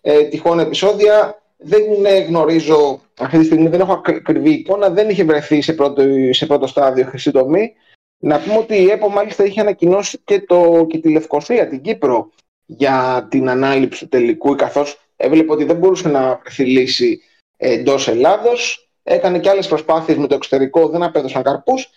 ε, 0.01 0.23
τυχόν 0.23 0.59
επεισόδια. 0.59 1.43
Δεν 1.59 1.83
γνωρίζω, 2.27 3.01
αυτή 3.19 3.39
τη 3.39 3.45
στιγμή 3.45 3.69
δεν 3.69 3.81
έχω 3.81 3.93
ακριβή 3.93 4.51
εικόνα, 4.51 4.91
δεν 4.91 5.09
είχε 5.09 5.25
βρεθεί 5.25 5.61
σε 5.61 5.73
πρώτο, 5.73 6.03
σε 6.31 6.47
πρώτο 6.47 6.67
στάδιο 6.67 7.05
χρυσή 7.05 7.31
τομή. 7.31 7.73
Να 8.19 8.41
πούμε 8.41 8.57
ότι 8.59 8.75
η 8.75 8.91
ΕΠΟ 8.91 9.09
μάλιστα 9.09 9.45
είχε 9.45 9.61
ανακοινώσει 9.61 10.19
και, 10.25 10.41
το, 10.41 10.87
και 10.89 10.99
τη 10.99 11.13
Λευκοσία, 11.13 11.69
την 11.69 11.81
Κύπρο, 11.81 12.31
για 12.67 13.27
την 13.31 13.49
ανάληψη 13.49 14.03
του 14.03 14.09
τελικού, 14.09 14.55
καθώς 14.55 15.01
έβλεπε 15.17 15.53
ότι 15.53 15.65
δεν 15.65 15.77
μπορούσε 15.77 16.09
να 16.09 16.37
βρεθεί 16.37 16.65
λύση 16.65 17.21
εντός 17.57 18.09
Ελλάδος. 18.09 18.91
Έκανε 19.03 19.39
και 19.39 19.49
άλλες 19.49 19.69
προσπάθειες 19.69 20.19
με 20.19 20.27
το 20.27 20.35
εξωτερικό, 20.35 20.89
δεν 20.89 21.03
απέδωσαν 21.03 21.43
καρπούς 21.43 21.91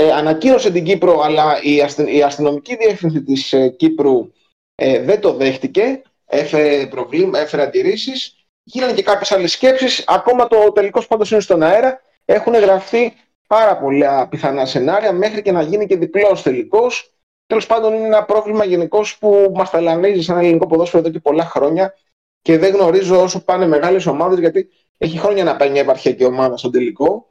ε, 0.00 0.12
ανακοίνωσε 0.12 0.70
την 0.70 0.84
Κύπρο, 0.84 1.20
αλλά 1.20 1.62
η, 1.62 1.74
η 2.16 2.22
αστυνομική 2.22 2.76
διεύθυνση 2.76 3.22
της 3.22 3.52
ε, 3.52 3.68
Κύπρου 3.68 4.32
ε, 4.74 5.02
δεν 5.02 5.20
το 5.20 5.32
δέχτηκε, 5.32 6.02
έφερε, 6.26 6.86
προβλήμα, 6.86 7.38
έφερε 7.38 7.62
αντιρρήσεις, 7.62 8.39
γίνανε 8.72 8.92
και 8.92 9.02
κάποιες 9.02 9.32
άλλες 9.32 9.52
σκέψεις, 9.52 10.04
ακόμα 10.06 10.46
το 10.46 10.72
τελικός 10.72 11.06
πάντως 11.06 11.30
είναι 11.30 11.40
στον 11.40 11.62
αέρα, 11.62 12.00
έχουν 12.24 12.54
γραφτεί 12.54 13.14
πάρα 13.46 13.78
πολλά 13.78 14.28
πιθανά 14.28 14.66
σενάρια 14.66 15.12
μέχρι 15.12 15.42
και 15.42 15.52
να 15.52 15.62
γίνει 15.62 15.86
και 15.86 15.96
διπλός 15.96 16.42
τελικός. 16.42 17.14
Τέλος 17.46 17.66
πάντων 17.66 17.94
είναι 17.94 18.06
ένα 18.06 18.24
πρόβλημα 18.24 18.64
γενικώς 18.64 19.18
που 19.18 19.52
μας 19.54 19.70
ταλανίζει 19.70 20.22
σαν 20.22 20.38
ελληνικό 20.38 20.66
ποδόσφαιρο 20.66 21.02
εδώ 21.02 21.12
και 21.12 21.20
πολλά 21.20 21.44
χρόνια 21.44 21.94
και 22.42 22.58
δεν 22.58 22.74
γνωρίζω 22.74 23.22
όσο 23.22 23.44
πάνε 23.44 23.66
μεγάλες 23.66 24.06
ομάδες 24.06 24.38
γιατί 24.38 24.68
έχει 24.98 25.18
χρόνια 25.18 25.44
να 25.44 25.56
πάει 25.56 25.70
μια 25.70 25.80
επαρχιακή 25.80 26.24
ομάδα 26.24 26.56
στον 26.56 26.70
τελικό 26.70 27.30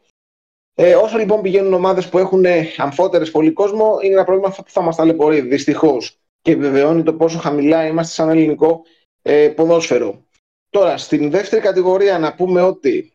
ε, 0.82 0.96
όσο 0.96 1.18
λοιπόν 1.18 1.42
πηγαίνουν 1.42 1.74
ομάδες 1.74 2.10
που 2.10 2.18
έχουν 2.18 2.46
ε, 2.46 2.68
αμφότερες 2.78 3.32
πολύ 3.32 3.52
κόσμο, 3.52 3.98
είναι 4.02 4.14
ένα 4.14 4.24
πρόβλημα 4.24 4.50
που 4.50 4.64
θα 4.66 4.82
μας 4.82 4.96
ταλαιπωρεί 4.96 5.42
δυστυχώς 5.42 6.20
και 6.42 6.56
βεβαιώνει 6.56 7.04
το 7.04 7.14
πόσο 7.14 7.38
χαμηλά 7.38 7.88
είμαστε 7.88 8.14
σαν 8.14 8.30
ελληνικό 8.30 8.82
ε, 9.22 9.48
ποδόσφαιρο. 9.48 10.24
Τώρα, 10.70 10.98
στην 10.98 11.30
δεύτερη 11.30 11.62
κατηγορία 11.62 12.20
να 12.20 12.36
πούμε 12.36 12.62
ότι 12.62 13.12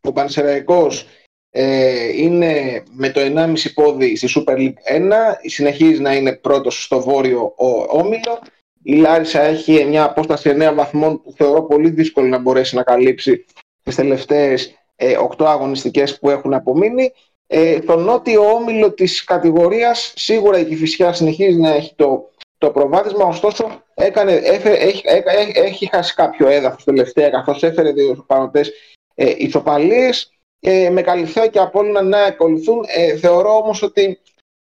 ο 0.00 0.12
Πανσεραϊκός 0.12 1.06
ε, 1.50 2.22
είναι 2.22 2.82
με 2.90 3.10
το 3.10 3.20
1,5 3.20 3.54
πόδι 3.74 4.16
στη 4.16 4.28
Super 4.36 4.56
League 4.56 4.98
1, 4.98 5.12
συνεχίζει 5.42 6.00
να 6.00 6.14
είναι 6.14 6.32
πρώτος 6.32 6.84
στο 6.84 7.00
βόρειο 7.00 7.54
ο 7.56 7.98
Όμιλο. 7.98 8.38
Η 8.82 8.94
Λάρισα 8.94 9.40
έχει 9.40 9.84
μια 9.84 10.04
απόσταση 10.04 10.50
9 10.54 10.72
βαθμών 10.74 11.22
που 11.22 11.32
θεωρώ 11.32 11.62
πολύ 11.62 11.90
δύσκολο 11.90 12.26
να 12.26 12.38
μπορέσει 12.38 12.74
να 12.74 12.82
καλύψει 12.82 13.44
τις 13.82 13.94
τελευταίες 13.94 14.74
ε, 14.96 15.16
οκτώ 15.16 15.46
αγωνιστικές 15.46 16.18
που 16.18 16.30
έχουν 16.30 16.54
απομείνει. 16.54 17.12
Ε, 17.46 17.80
το 17.80 17.96
νότιο 17.96 18.42
όμιλο 18.42 18.92
της 18.92 19.24
κατηγορίας, 19.24 20.12
σίγουρα 20.16 20.58
η 20.58 20.64
Κηφισιά 20.64 21.12
συνεχίζει 21.12 21.58
να 21.58 21.70
έχει 21.70 21.94
το, 21.94 22.30
το 22.66 22.70
προβάδισμα, 22.70 23.24
ωστόσο 23.24 23.82
έκανε, 23.94 24.32
έφερε, 24.32 24.74
έχει, 24.74 25.02
έχει, 25.06 25.52
έχει, 25.54 25.88
χάσει 25.92 26.14
κάποιο 26.14 26.48
έδαφος 26.48 26.84
τελευταία, 26.84 27.30
καθώς 27.30 27.62
έφερε 27.62 27.92
δύο 27.92 28.24
παροντές 28.26 28.72
ε, 29.14 29.34
ισοπαλίες, 29.36 30.32
ε, 30.60 30.90
με 30.90 31.02
καλυφθέα 31.02 31.46
και 31.46 31.58
Απόλλωνα 31.58 32.02
να 32.02 32.22
ακολουθούν. 32.22 32.84
Ε, 32.86 33.16
θεωρώ 33.16 33.56
όμως 33.56 33.82
ότι 33.82 34.20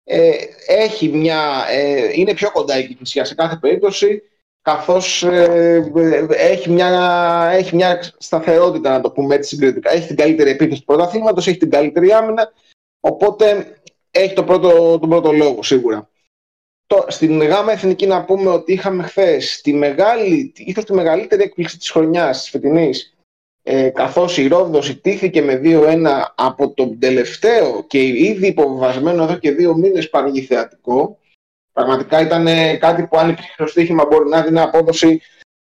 ε, 0.04 0.32
έχει 0.66 1.08
μια, 1.08 1.64
ε, 1.70 2.10
είναι 2.12 2.34
πιο 2.34 2.50
κοντά 2.50 2.78
η 2.78 2.86
Κηφισιά 2.86 3.24
σε 3.24 3.34
κάθε 3.34 3.56
περίπτωση 3.56 4.22
καθώς 4.62 5.22
ε, 5.22 5.92
έχει, 6.28 6.70
μια, 6.70 6.90
έχει 7.52 7.74
μια 7.74 8.12
σταθερότητα, 8.18 8.90
να 8.90 9.00
το 9.00 9.10
πούμε 9.10 9.34
έτσι 9.34 9.48
συγκριτικά. 9.48 9.92
Έχει 9.92 10.06
την 10.06 10.16
καλύτερη 10.16 10.50
επίθεση 10.50 10.80
του 10.80 10.86
πρωταθλήματος, 10.86 11.46
έχει 11.46 11.58
την 11.58 11.70
καλύτερη 11.70 12.12
άμυνα, 12.12 12.52
οπότε 13.00 13.76
έχει 14.10 14.34
το 14.34 14.44
πρώτο, 14.44 14.98
τον 14.98 15.08
πρώτο 15.08 15.32
λόγο 15.32 15.62
σίγουρα. 15.62 16.08
Το, 16.88 17.04
στην 17.08 17.42
γάμα 17.42 17.72
εθνική 17.72 18.06
να 18.06 18.24
πούμε 18.24 18.50
ότι 18.50 18.72
είχαμε 18.72 19.02
χθες 19.02 19.60
τη 19.60 19.72
μεγάλη, 19.72 20.52
ίσως 20.56 20.84
τη 20.84 20.92
μεγαλύτερη 20.92 21.42
έκπληξη 21.42 21.78
της 21.78 21.90
χρονιάς 21.90 22.40
της 22.40 22.50
φετινής, 22.50 23.16
ε, 23.62 23.88
καθώς 23.88 24.38
η 24.38 24.46
Ρόδος 24.46 24.88
ητήθηκε 24.88 25.42
με 25.42 25.60
2-1 25.64 26.32
από 26.34 26.70
τον 26.70 26.98
τελευταίο 26.98 27.84
και 27.86 28.06
ήδη 28.06 28.46
υποβασμένο 28.46 29.22
εδώ 29.22 29.36
και 29.36 29.50
δύο 29.50 29.74
μήνες 29.74 30.10
πανηγηθεατικό, 30.10 31.18
Πραγματικά 31.78 32.20
ήταν 32.20 32.46
κάτι 32.78 33.06
που 33.06 33.18
αν 33.18 33.28
υπήρχε 33.28 33.52
στο 33.52 33.66
στοίχημα 33.66 34.06
μπορεί 34.06 34.28
να 34.28 34.42
δίνει 34.42 34.60
απόδοση 34.60 35.20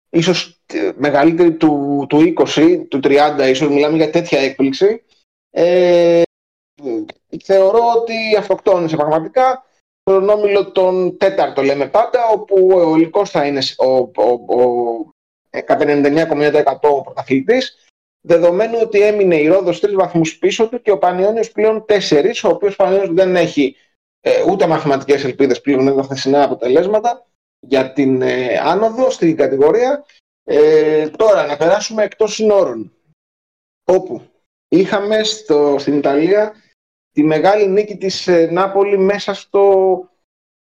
ίσως 0.09 0.61
μεγαλύτερη 0.95 1.53
του, 1.53 2.05
του 2.09 2.33
20, 2.55 2.85
του 2.89 2.99
30, 3.03 3.47
ίσως 3.49 3.69
μιλάμε 3.69 3.97
για 3.97 4.09
τέτοια 4.09 4.39
έκπληξη. 4.39 5.03
Ε, 5.49 6.21
θεωρώ 7.43 7.79
ότι 7.95 8.35
αυτοκτόνησε 8.37 8.95
πραγματικά 8.95 9.65
τον 10.03 10.29
όμιλο 10.29 10.71
τον 10.71 11.17
τέταρτο 11.17 11.61
λέμε 11.61 11.87
πάντα, 11.87 12.27
όπου 12.27 12.67
ο 12.73 12.95
Ελικός 12.95 13.29
θα 13.29 13.45
είναι 13.45 13.61
ο, 13.77 13.85
ο, 13.85 14.61
ο, 14.61 15.11
99,9% 15.51 16.63
ο 16.81 17.01
πρωταθλητής, 17.01 17.75
δεδομένου 18.21 18.77
ότι 18.81 19.01
έμεινε 19.01 19.35
η 19.35 19.47
Ρόδος 19.47 19.79
τρεις 19.79 19.95
βαθμούς 19.95 20.37
πίσω 20.37 20.69
του 20.69 20.81
και 20.81 20.91
ο 20.91 20.97
Πανιόνιος 20.97 21.51
πλέον 21.51 21.85
τέσσερις, 21.85 22.43
ο 22.43 22.49
οποίος 22.49 22.75
Πανιόνιος 22.75 23.13
δεν 23.13 23.35
έχει 23.35 23.75
ε, 24.21 24.43
ούτε 24.49 24.67
μαθηματικές 24.67 25.23
ελπίδες 25.23 25.61
πλέον 25.61 25.83
με 25.83 25.95
τα 25.95 26.01
χθεσινά 26.01 26.43
αποτελέσματα 26.43 27.25
για 27.59 27.93
την 27.93 28.21
ε, 28.21 28.57
άνοδο 28.63 29.09
στην 29.09 29.35
κατηγορία. 29.35 30.05
Ε, 30.43 31.09
τώρα 31.09 31.45
να 31.45 31.57
περάσουμε 31.57 32.03
εκτός 32.03 32.33
συνόρων 32.33 32.93
όπου 33.83 34.21
είχαμε 34.67 35.23
στο, 35.23 35.75
στην 35.79 35.97
Ιταλία 35.97 36.53
τη 37.11 37.23
μεγάλη 37.23 37.67
νίκη 37.67 37.97
της 37.97 38.27
ε, 38.27 38.49
Νάπολη 38.51 38.97
μέσα 38.97 39.33
στο, 39.33 39.95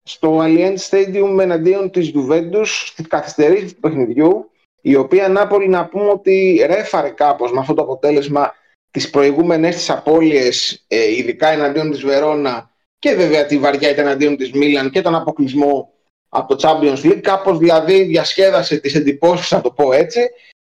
στο 0.02 0.38
Allianz 0.42 0.76
Stadium 0.90 1.38
εναντίον 1.40 1.90
της 1.90 2.12
Juventus 2.14 2.66
στις 2.66 3.06
καθυστερήσεις 3.06 3.74
του 3.74 3.80
παιχνιδιού 3.80 4.50
η 4.80 4.94
οποία 4.94 5.28
Νάπολη 5.28 5.68
να 5.68 5.86
πούμε 5.86 6.10
ότι 6.10 6.64
ρέφαρε 6.66 7.08
κάπως 7.08 7.52
με 7.52 7.60
αυτό 7.60 7.74
το 7.74 7.82
αποτέλεσμα 7.82 8.54
τις 8.90 9.10
προηγούμενες 9.10 9.74
της 9.74 9.90
απώλειες 9.90 10.84
ε, 10.88 11.16
ειδικά 11.16 11.48
εναντίον 11.48 11.90
της 11.90 12.00
Βερόνα 12.00 12.70
και 12.98 13.14
βέβαια 13.14 13.46
τη 13.46 13.58
βαριά 13.58 13.90
ήταν 13.90 14.08
αντίον 14.08 14.36
της 14.36 14.52
Μίλαν 14.52 14.90
και 14.90 15.02
τον 15.02 15.14
αποκλεισμό 15.14 15.92
από 16.28 16.56
το 16.56 16.68
Champions 16.68 17.06
League. 17.06 17.20
Κάπως 17.20 17.58
δηλαδή 17.58 18.02
διασκέδασε 18.02 18.78
τις 18.78 18.94
εντυπώσεις, 18.94 19.50
να 19.50 19.60
το 19.60 19.70
πω 19.70 19.92
έτσι. 19.92 20.20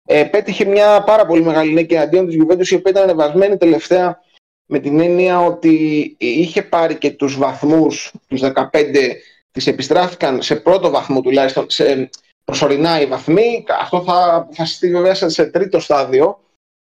Ε, 0.06 0.24
πέτυχε 0.24 0.64
μια 0.64 1.02
πάρα 1.06 1.26
πολύ 1.26 1.42
μεγάλη 1.42 1.72
νίκη 1.72 1.96
αντίον 1.96 2.26
της 2.26 2.36
Juventus, 2.36 2.66
η 2.66 2.74
οποία 2.74 2.90
ήταν 2.90 3.02
ανεβασμένη 3.02 3.56
τελευταία 3.56 4.20
με 4.66 4.78
την 4.78 5.00
έννοια 5.00 5.40
ότι 5.40 5.74
είχε 6.18 6.62
πάρει 6.62 6.98
και 6.98 7.10
τους 7.10 7.36
βαθμούς, 7.36 8.12
τους 8.26 8.40
15, 8.40 9.16
τις 9.50 9.66
επιστράφηκαν 9.66 10.42
σε 10.42 10.56
πρώτο 10.56 10.90
βαθμό 10.90 11.20
τουλάχιστον, 11.20 11.70
σε 11.70 12.10
προσωρινά 12.44 13.00
οι 13.00 13.06
βαθμοί. 13.06 13.64
Αυτό 13.80 14.02
θα 14.02 14.34
αποφασιστεί 14.34 14.90
βέβαια 14.90 15.14
σε 15.14 15.46
τρίτο 15.46 15.80
στάδιο 15.80 16.40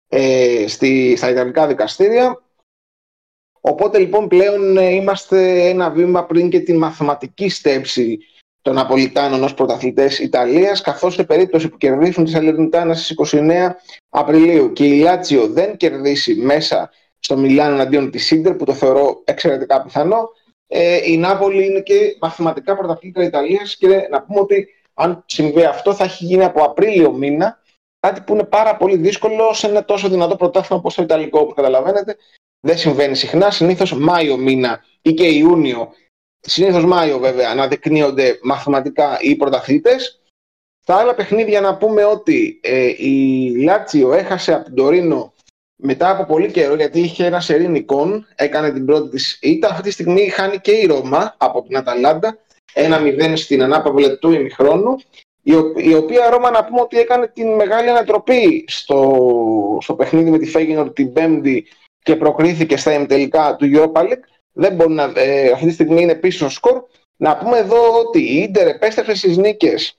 ε, 0.10 0.66
στη, 0.68 1.16
στα 1.18 1.30
Ιταλικά 1.30 1.68
δικαστήρια. 1.68 2.42
Οπότε 3.62 4.00
λοιπόν 4.00 4.28
πλέον 4.28 4.78
ε, 4.78 4.90
είμαστε 4.90 5.68
ένα 5.70 5.90
βήμα 5.90 6.26
πριν 6.26 6.50
και 6.50 6.60
την 6.60 6.78
μαθηματική 6.78 7.50
στέψη 7.50 8.20
των 8.62 8.78
Απολιτάνων 8.78 9.44
ως 9.44 9.54
πρωταθλητές 9.54 10.20
Ιταλίας, 10.20 10.82
καθώς 10.82 11.14
σε 11.14 11.24
περίπτωση 11.24 11.70
που 11.70 11.78
κερδίσουν 11.78 12.24
τη 12.24 12.32
Σαλερνιτάνα 12.32 12.94
στις 12.94 13.32
29 13.32 13.70
Απριλίου 14.10 14.74
και 14.74 14.86
η 14.86 15.00
Λάτσιο 15.00 15.48
δεν 15.48 15.78
κερδίσει 15.78 16.36
μέσα 16.36 16.92
στο 17.20 17.38
Μιλάνο 17.38 17.74
εναντίον 17.74 18.12
της 18.12 18.26
Σίντερ, 18.26 18.54
που 18.54 18.66
το 18.66 18.74
θεωρώ 18.74 19.22
εξαιρετικά 19.24 19.84
πιθανό, 19.84 20.30
ε, 20.68 21.12
η 21.12 21.18
Νάπολη 21.18 21.66
είναι 21.66 21.82
και 21.82 22.18
μαθηματικά 22.22 22.78
πρωταθλήτρια 22.78 23.26
Ιταλίας 23.26 23.76
και 23.76 24.08
να 24.12 24.22
πούμε 24.22 24.40
ότι 24.40 24.68
αν 24.94 25.24
συμβεί 25.26 25.64
αυτό 25.64 25.94
θα 25.94 26.04
έχει 26.04 26.26
γίνει 26.26 26.44
από 26.44 26.64
Απρίλιο 26.64 27.12
μήνα, 27.12 27.62
κάτι 28.00 28.22
που 28.22 28.34
είναι 28.34 28.44
πάρα 28.44 28.78
πολύ 28.78 28.96
δύσκολο 28.96 29.54
σε 29.54 29.68
ένα 29.68 29.86
τόσο 29.86 30.10
δυνατό 30.10 30.36
πρωτάθλημα 30.36 30.80
όπως 30.80 30.96
το 30.96 31.02
Ιταλικό, 31.02 31.46
που 31.46 31.54
καταλαβαίνετε, 31.54 32.18
δεν 32.60 32.78
συμβαίνει 32.78 33.16
συχνά. 33.16 33.52
Συνήθως 33.52 33.94
Μάιο 33.94 34.38
μήνα 34.38 34.84
ή 35.02 35.14
και 35.14 35.28
Ιούνιο, 35.28 35.92
συνήθως 36.40 36.86
Μάιο 36.86 37.20
βέβαια, 37.20 37.50
αναδεικνύονται 37.50 38.40
μαθηματικά 38.42 39.18
οι 39.22 39.36
πρωταθλητές. 39.36 40.22
Στα 40.82 40.96
άλλα 40.96 41.16
παιχνίδια 41.16 41.62
να 41.62 41.78
πούμε 41.78 42.04
ότι 42.06 42.60
ε, 42.64 42.86
η 42.98 43.50
Λάτσιο 43.64 44.14
έχασε 44.14 44.54
από 44.54 44.64
την 44.64 44.76
Τωρίνο 44.76 45.34
μετά 45.82 46.10
από 46.10 46.26
πολύ 46.26 46.52
καιρό, 46.52 46.76
γιατί 46.76 47.00
είχε 47.00 47.26
ένα 47.26 47.40
σερή 47.40 47.68
νικών, 47.68 48.28
έκανε 48.36 48.72
την 48.72 48.86
πρώτη 48.86 49.10
της 49.10 49.40
ήττα. 49.42 49.68
Αυτή 49.70 49.82
τη 49.82 49.92
στιγμή 49.92 50.30
χάνει 50.30 50.58
και 50.58 50.72
η 50.72 50.86
Ρώμα 50.86 51.36
από 51.38 51.62
την 51.62 51.78
Αταλάντα. 51.78 52.38
Ένα 52.74 53.00
0 53.02 53.34
στην 53.36 53.64
ανάπαυλη 53.64 54.18
του 54.18 54.32
ημιχρόνου. 54.32 54.96
Η, 55.42 55.54
η 55.76 55.94
οποία 55.94 56.30
Ρώμα 56.30 56.50
να 56.50 56.66
πούμε 56.66 56.82
ότι 56.82 57.00
έκανε 57.00 57.28
την 57.28 57.56
μεγάλη 57.56 57.90
ανατροπή 57.90 58.66
στο, 58.68 59.78
στο 59.82 59.96
παιχνίδι 59.96 60.30
με 60.30 60.38
τη 60.38 60.46
Φέγγινορ 60.46 60.94
την 60.94 61.14
Πέμπτη 61.14 61.68
και 62.04 62.16
προκρίθηκε 62.16 62.78
στα 62.78 62.94
ημιτελικά 62.94 63.56
του 63.56 63.70
Europa 63.74 64.02
League. 64.02 64.24
Δεν 64.52 64.76
μπορεί 64.76 64.94
να, 64.94 65.12
ε, 65.16 65.52
αυτή 65.52 65.66
τη 65.66 65.74
στιγμή 65.74 66.02
είναι 66.02 66.16
πίσω 66.16 66.38
στο 66.38 66.50
σκορ. 66.50 66.84
Να 67.18 67.38
πούμε 67.38 67.58
εδώ 67.58 68.00
ότι 68.00 68.20
η 68.20 68.38
Ίντερ 68.38 68.68
επέστρεψε 68.68 69.16
στις 69.16 69.38
νίκες 69.38 69.98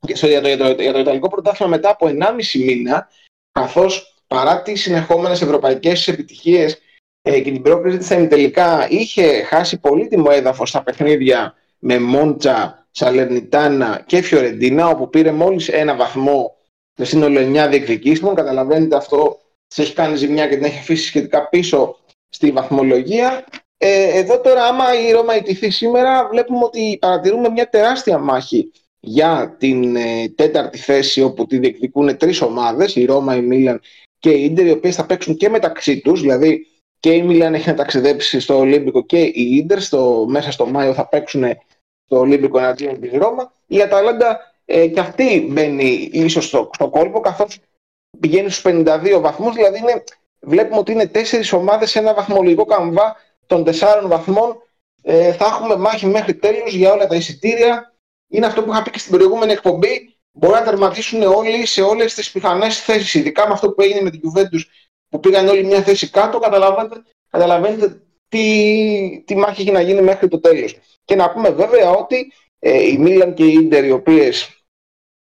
για 0.00 0.40
το, 0.40 0.48
για 0.48 0.56
το, 0.56 0.82
για 0.82 0.92
το 0.92 0.98
Ιταλικό 0.98 1.28
πρωτάθλημα 1.28 1.70
μετά 1.70 1.90
από 1.90 2.06
1,5 2.06 2.12
μήνα, 2.54 3.08
καθώς 3.52 4.17
παρά 4.28 4.62
τις 4.62 4.80
συνεχόμενες 4.80 5.42
ευρωπαϊκές 5.42 6.08
επιτυχίες 6.08 6.78
ε, 7.22 7.40
και 7.40 7.50
την 7.50 7.62
πρόκληση 7.62 7.98
της 7.98 8.08
τελικά 8.08 8.86
είχε 8.90 9.42
χάσει 9.42 9.78
πολύτιμο 9.78 10.26
έδαφος 10.30 10.68
στα 10.68 10.82
παιχνίδια 10.82 11.54
με 11.78 11.98
Μόντσα, 11.98 12.86
Σαλερνιτάνα 12.90 14.02
και 14.06 14.22
Φιωρεντίνα, 14.22 14.88
όπου 14.88 15.08
πήρε 15.08 15.32
μόλις 15.32 15.68
ένα 15.68 15.96
βαθμό 15.96 16.56
σε 16.94 17.04
σύνολο 17.04 17.40
9 17.40 17.68
διεκδικήσεων. 17.70 18.34
Καταλαβαίνετε 18.34 18.96
αυτό 18.96 19.38
σε 19.66 19.82
έχει 19.82 19.94
κάνει 19.94 20.16
ζημιά 20.16 20.48
και 20.48 20.54
την 20.54 20.64
έχει 20.64 20.78
αφήσει 20.78 21.06
σχετικά 21.06 21.48
πίσω 21.48 21.96
στη 22.28 22.50
βαθμολογία. 22.50 23.44
Ε, 23.76 24.18
εδώ 24.18 24.40
τώρα 24.40 24.64
άμα 24.64 24.84
η 25.08 25.12
Ρώμα 25.12 25.36
ιτηθεί 25.36 25.70
σήμερα 25.70 26.28
βλέπουμε 26.28 26.64
ότι 26.64 26.98
παρατηρούμε 27.00 27.48
μια 27.48 27.68
τεράστια 27.68 28.18
μάχη 28.18 28.72
για 29.00 29.56
την 29.58 29.96
ε, 29.96 30.28
τέταρτη 30.28 30.78
θέση 30.78 31.22
όπου 31.22 31.46
τη 31.46 31.58
διεκδικούν 31.58 32.16
τρεις 32.16 32.40
ομάδες, 32.40 32.96
η 32.96 33.04
Ρώμα, 33.04 33.36
η 33.36 33.40
Μίλαν 33.40 33.80
και 34.18 34.30
η 34.30 34.44
Ίντερ, 34.44 34.66
οι 34.66 34.70
οποίες 34.70 34.94
θα 34.94 35.06
παίξουν 35.06 35.36
και 35.36 35.48
μεταξύ 35.48 36.00
τους, 36.00 36.20
δηλαδή 36.20 36.66
και 37.00 37.12
η 37.12 37.22
Μίλαν 37.22 37.54
έχει 37.54 37.68
να 37.68 37.74
ταξιδέψει 37.74 38.40
στο 38.40 38.58
Ολύμπικο 38.58 39.04
και 39.04 39.20
η 39.20 39.56
Ίντερ 39.56 39.80
στο, 39.80 40.24
μέσα 40.28 40.50
στο 40.50 40.66
Μάιο 40.66 40.94
θα 40.94 41.08
παίξουν 41.08 41.44
στο 42.04 42.18
Ολύμπικο 42.18 42.58
εναντίον 42.58 43.00
της 43.00 43.12
Ρώμα. 43.12 43.52
Η 43.66 43.82
Αταλάντα 43.82 44.38
ε, 44.64 44.86
και 44.86 45.00
αυτή 45.00 45.46
μπαίνει 45.50 46.08
ίσως 46.12 46.46
στο, 46.46 46.70
στο 46.74 46.88
κόλπο 46.88 47.20
καθώς 47.20 47.58
πηγαίνει 48.20 48.50
στους 48.50 48.72
52 48.74 49.18
βαθμούς, 49.20 49.54
δηλαδή 49.54 49.78
είναι, 49.78 50.04
βλέπουμε 50.40 50.78
ότι 50.78 50.92
είναι 50.92 51.06
τέσσερις 51.06 51.52
ομάδες 51.52 51.90
σε 51.90 51.98
ένα 51.98 52.14
βαθμολογικό 52.14 52.64
καμβά 52.64 53.16
των 53.46 53.64
τεσσάρων 53.64 54.08
βαθμών. 54.08 54.62
Ε, 55.02 55.32
θα 55.32 55.44
έχουμε 55.44 55.76
μάχη 55.76 56.06
μέχρι 56.06 56.34
τέλους 56.34 56.74
για 56.74 56.92
όλα 56.92 57.06
τα 57.06 57.14
εισιτήρια. 57.14 57.94
Είναι 58.28 58.46
αυτό 58.46 58.62
που 58.62 58.72
είχα 58.72 58.82
πει 58.82 58.90
και 58.90 58.98
στην 58.98 59.12
προηγούμενη 59.12 59.52
εκπομπή. 59.52 60.17
Μπορεί 60.32 60.52
να 60.52 60.62
τερματίσουν 60.62 61.22
όλοι 61.22 61.66
σε 61.66 61.82
όλες 61.82 62.14
τις 62.14 62.30
πιθανές 62.30 62.80
θέσεις. 62.80 63.14
Ειδικά 63.14 63.46
με 63.46 63.52
αυτό 63.52 63.70
που 63.70 63.82
έγινε 63.82 64.00
με 64.00 64.10
την 64.10 64.20
Juventus 64.20 64.60
που 65.08 65.20
πήγαν 65.20 65.48
όλοι 65.48 65.64
μια 65.64 65.82
θέση 65.82 66.10
κάτω. 66.10 66.38
Καταλαβαίνετε, 66.38 67.02
καταλαβαίνετε 67.30 68.02
τι, 68.28 69.22
τι 69.26 69.36
μάχη 69.36 69.60
έχει 69.60 69.70
να 69.70 69.80
γίνει 69.80 70.02
μέχρι 70.02 70.28
το 70.28 70.40
τέλος. 70.40 70.78
Και 71.04 71.14
να 71.14 71.30
πούμε 71.30 71.50
βέβαια 71.50 71.90
ότι 71.90 72.32
ε, 72.58 72.86
η 72.86 72.98
Μίλαν 72.98 73.34
και 73.34 73.44
η 73.44 73.52
Ίντερ, 73.52 73.84
οι 73.84 73.90
οποίες 73.90 74.58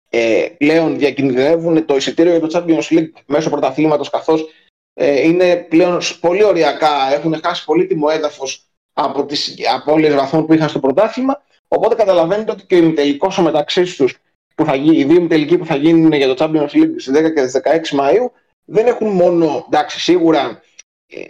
ε, 0.10 0.48
πλέον 0.58 0.98
διακινδυνεύουν 0.98 1.86
το 1.86 1.96
εισιτήριο 1.96 2.38
για 2.38 2.48
το 2.48 2.60
Champions 2.60 2.98
League 2.98 3.12
μέσω 3.26 3.50
πρωταθλήματος 3.50 4.10
καθώς 4.10 4.46
ε, 4.94 5.22
είναι 5.22 5.56
πλέον 5.56 6.02
πολύ 6.20 6.44
ωριακά, 6.44 7.14
έχουν 7.14 7.40
χάσει 7.44 7.66
πολύτιμο 7.66 8.08
έδαφος 8.12 8.68
από 8.94 9.26
τις 9.26 9.56
απώλειες 9.74 10.14
βαθμών 10.14 10.46
που 10.46 10.54
είχαν 10.54 10.70
στο 10.70 10.80
πρωτάθλημα 10.80 11.42
οπότε 11.68 11.96
καταλαβαίνετε 11.96 12.52
ότι 12.52 12.66
και 12.66 12.76
ο 12.76 12.78
ημιτελικός 12.78 13.38
μεταξύ 13.38 13.96
τους 13.98 14.18
που 14.56 14.66
θα 14.66 14.76
γίνει, 14.76 14.98
οι 14.98 15.04
δύο 15.04 15.16
ημιτελικοί 15.16 15.58
που 15.58 15.66
θα 15.66 15.76
γίνουν 15.76 16.14
για 16.14 16.36
το 16.36 16.36
Champions 16.38 16.76
League 16.76 16.94
στις 16.98 17.12
10 17.20 17.34
και 17.34 17.62
16 17.94 18.00
Μαΐου 18.00 18.30
δεν 18.66 18.88
έχουν 18.88 19.08
μόνο, 19.08 19.66
εντάξει 19.68 20.00
σίγουρα 20.00 20.62
ε, 21.08 21.22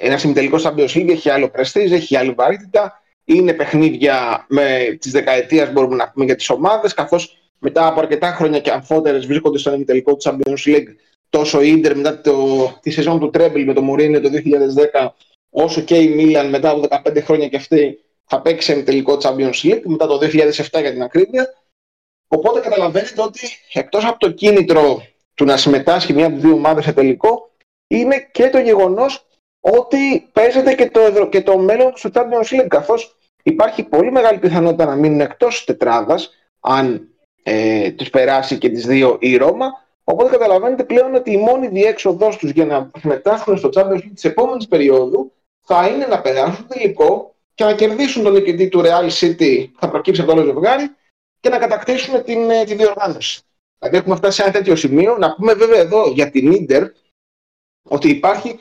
ένας 0.00 0.22
ημιτελικός 0.22 0.66
Champions 0.66 0.96
League 0.96 1.08
έχει 1.08 1.30
άλλο 1.30 1.48
πρεστίζ, 1.48 1.92
έχει 1.92 2.16
άλλη 2.16 2.32
βαρύτητα 2.32 3.02
είναι 3.24 3.52
παιχνίδια 3.52 4.46
με 4.48 4.96
τις 5.00 5.12
δεκαετίες 5.12 5.72
μπορούμε 5.72 5.96
να 5.96 6.10
πούμε 6.10 6.24
για 6.24 6.36
τις 6.36 6.50
ομάδες 6.50 6.94
καθώς 6.94 7.36
μετά 7.58 7.86
από 7.86 8.00
αρκετά 8.00 8.32
χρόνια 8.32 8.60
και 8.60 8.70
αμφότερες 8.70 9.26
βρίσκονται 9.26 9.58
στον 9.58 9.74
ημιτελικό 9.74 10.16
του 10.16 10.30
Champions 10.30 10.66
League 10.66 10.94
τόσο 11.28 11.60
η 11.62 11.68
Ίντερ 11.68 11.96
μετά 11.96 12.20
το, 12.20 12.34
τη 12.82 12.90
σεζόν 12.90 13.20
του 13.20 13.30
Τρέμπλ 13.30 13.62
με 13.62 13.72
το 13.72 13.82
Μουρίνιο 13.82 14.20
το 14.20 14.28
2010 15.02 15.08
όσο 15.50 15.80
και 15.80 15.96
η 15.96 16.08
Μίλαν 16.08 16.48
μετά 16.48 16.70
από 16.70 16.86
15 17.10 17.22
χρόνια 17.22 17.48
και 17.48 17.56
αυτή 17.56 17.98
θα 18.24 18.40
παίξει 18.40 18.66
σε 18.66 18.72
ημιτελικό 18.72 19.18
Champions 19.22 19.62
League 19.62 19.82
μετά 19.84 20.06
το 20.06 20.18
2007 20.22 20.28
για 20.80 20.92
την 20.92 21.02
ακρίβεια 21.02 21.54
οπότε 22.32 22.60
καταλαβαίνετε 22.60 23.22
ότι 23.22 23.48
εκτός 23.72 24.04
από 24.04 24.18
το 24.18 24.30
κίνητρο 24.30 25.02
του 25.34 25.44
να 25.44 25.56
συμμετάσχει 25.56 26.12
μια 26.12 26.26
από 26.26 26.34
τις 26.34 26.44
δύο 26.44 26.54
ομάδες 26.54 26.84
σε 26.84 26.92
τελικό 26.92 27.50
είναι 27.86 28.28
και 28.32 28.50
το 28.50 28.58
γεγονός 28.58 29.26
ότι 29.60 30.28
παίζεται 30.32 30.74
και 30.74 30.90
το, 30.90 31.26
και 31.26 31.42
το 31.42 31.58
μέλλον 31.58 31.92
του 31.92 32.10
Champions 32.14 32.60
League 32.60 32.66
καθώς 32.68 33.16
υπάρχει 33.42 33.82
πολύ 33.82 34.12
μεγάλη 34.12 34.38
πιθανότητα 34.38 34.84
να 34.84 34.94
μείνουν 34.94 35.20
εκτός 35.20 35.64
τετράδας 35.64 36.30
αν 36.60 37.08
ε, 37.42 37.90
τους 37.90 38.10
περάσει 38.10 38.58
και 38.58 38.68
τις 38.68 38.86
δύο 38.86 39.16
η 39.20 39.36
Ρώμα. 39.36 39.66
Οπότε 40.04 40.30
καταλαβαίνετε 40.30 40.84
πλέον 40.84 41.14
ότι 41.14 41.32
η 41.32 41.36
μόνη 41.36 41.68
διέξοδός 41.68 42.36
τους 42.36 42.50
για 42.50 42.64
να 42.64 42.90
συμμετάσχουν 42.98 43.58
στο 43.58 43.68
Champions 43.74 43.96
League 43.96 44.12
της 44.14 44.24
επόμενης 44.24 44.68
περίοδου 44.68 45.32
θα 45.60 45.88
είναι 45.88 46.06
να 46.06 46.20
περάσουν 46.20 46.66
τελικό 46.68 47.34
και 47.54 47.64
να 47.64 47.74
κερδίσουν 47.74 48.22
τον 48.22 48.32
νικητή 48.32 48.68
του 48.68 48.82
Real 48.84 49.08
City 49.20 49.66
που 49.72 49.80
θα 49.80 49.88
προκύψει 49.88 50.20
από 50.20 50.30
το 50.30 50.40
άλλο 50.40 50.46
ζευγάρι 50.46 50.90
και 51.40 51.48
να 51.48 51.58
κατακτήσουν 51.58 52.24
την, 52.24 52.50
ε, 52.50 52.64
τη 52.64 52.74
διοργάνωση. 52.74 53.40
Δηλαδή 53.78 53.98
έχουμε 53.98 54.16
φτάσει 54.16 54.36
σε 54.36 54.42
ένα 54.42 54.52
τέτοιο 54.52 54.76
σημείο. 54.76 55.16
Να 55.18 55.34
πούμε 55.34 55.54
βέβαια 55.54 55.78
εδώ 55.78 56.08
για 56.08 56.30
την 56.30 56.52
Ίντερ 56.52 56.90
ότι 57.88 58.08
υπάρχει 58.08 58.58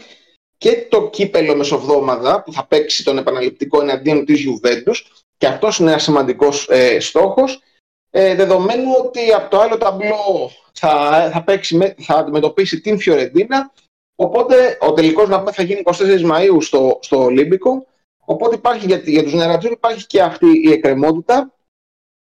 και 0.58 0.86
το 0.90 1.10
κύπελο 1.10 1.56
μεσοβδόμαδα 1.56 2.44
που 2.44 2.54
θα 2.54 2.66
παίξει 2.66 3.04
τον 3.04 3.18
επαναληπτικό 3.18 3.82
εναντίον 3.82 4.26
της 4.26 4.46
Juventus 4.48 4.96
και 5.38 5.48
αυτός 5.48 5.80
είναι 5.80 5.90
ένας 5.90 6.04
σημαντικός 6.04 6.68
ε, 6.70 7.00
στόχος 7.00 7.62
ε, 8.10 8.36
δεδομένου 8.36 8.92
ότι 9.06 9.34
από 9.34 9.50
το 9.50 9.60
άλλο 9.60 9.78
ταμπλό 9.78 10.52
θα, 10.74 11.30
θα, 11.34 11.44
παίξει, 11.44 11.96
θα 11.98 12.14
αντιμετωπίσει 12.14 12.82
την 12.82 13.00
Φιωρεντίνα 13.00 13.74
οπότε 14.16 14.78
ο 14.82 14.94
τελικός 14.94 15.30
να 15.30 15.40
πούμε 15.40 15.52
θα 15.52 15.64
γίνει 15.64 15.82
24 15.86 15.92
Μαΐου 16.32 16.58
στο, 16.62 17.00
στο 17.02 17.24
Ολύμπικο 17.24 17.86
οπότε 18.26 18.56
υπάρχει 18.56 18.86
για, 18.86 18.98
για 18.98 19.24
τους 19.24 19.34
νερατζούρ 19.34 19.72
υπάρχει 19.72 20.06
και 20.06 20.22
αυτή 20.22 20.48
η 20.64 20.72
εκκρεμότητα 20.72 21.54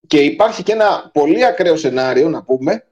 και 0.07 0.19
υπάρχει 0.19 0.63
και 0.63 0.71
ένα 0.71 1.09
πολύ 1.13 1.45
ακραίο 1.45 1.75
σενάριο 1.75 2.29
να 2.29 2.43
πούμε 2.43 2.87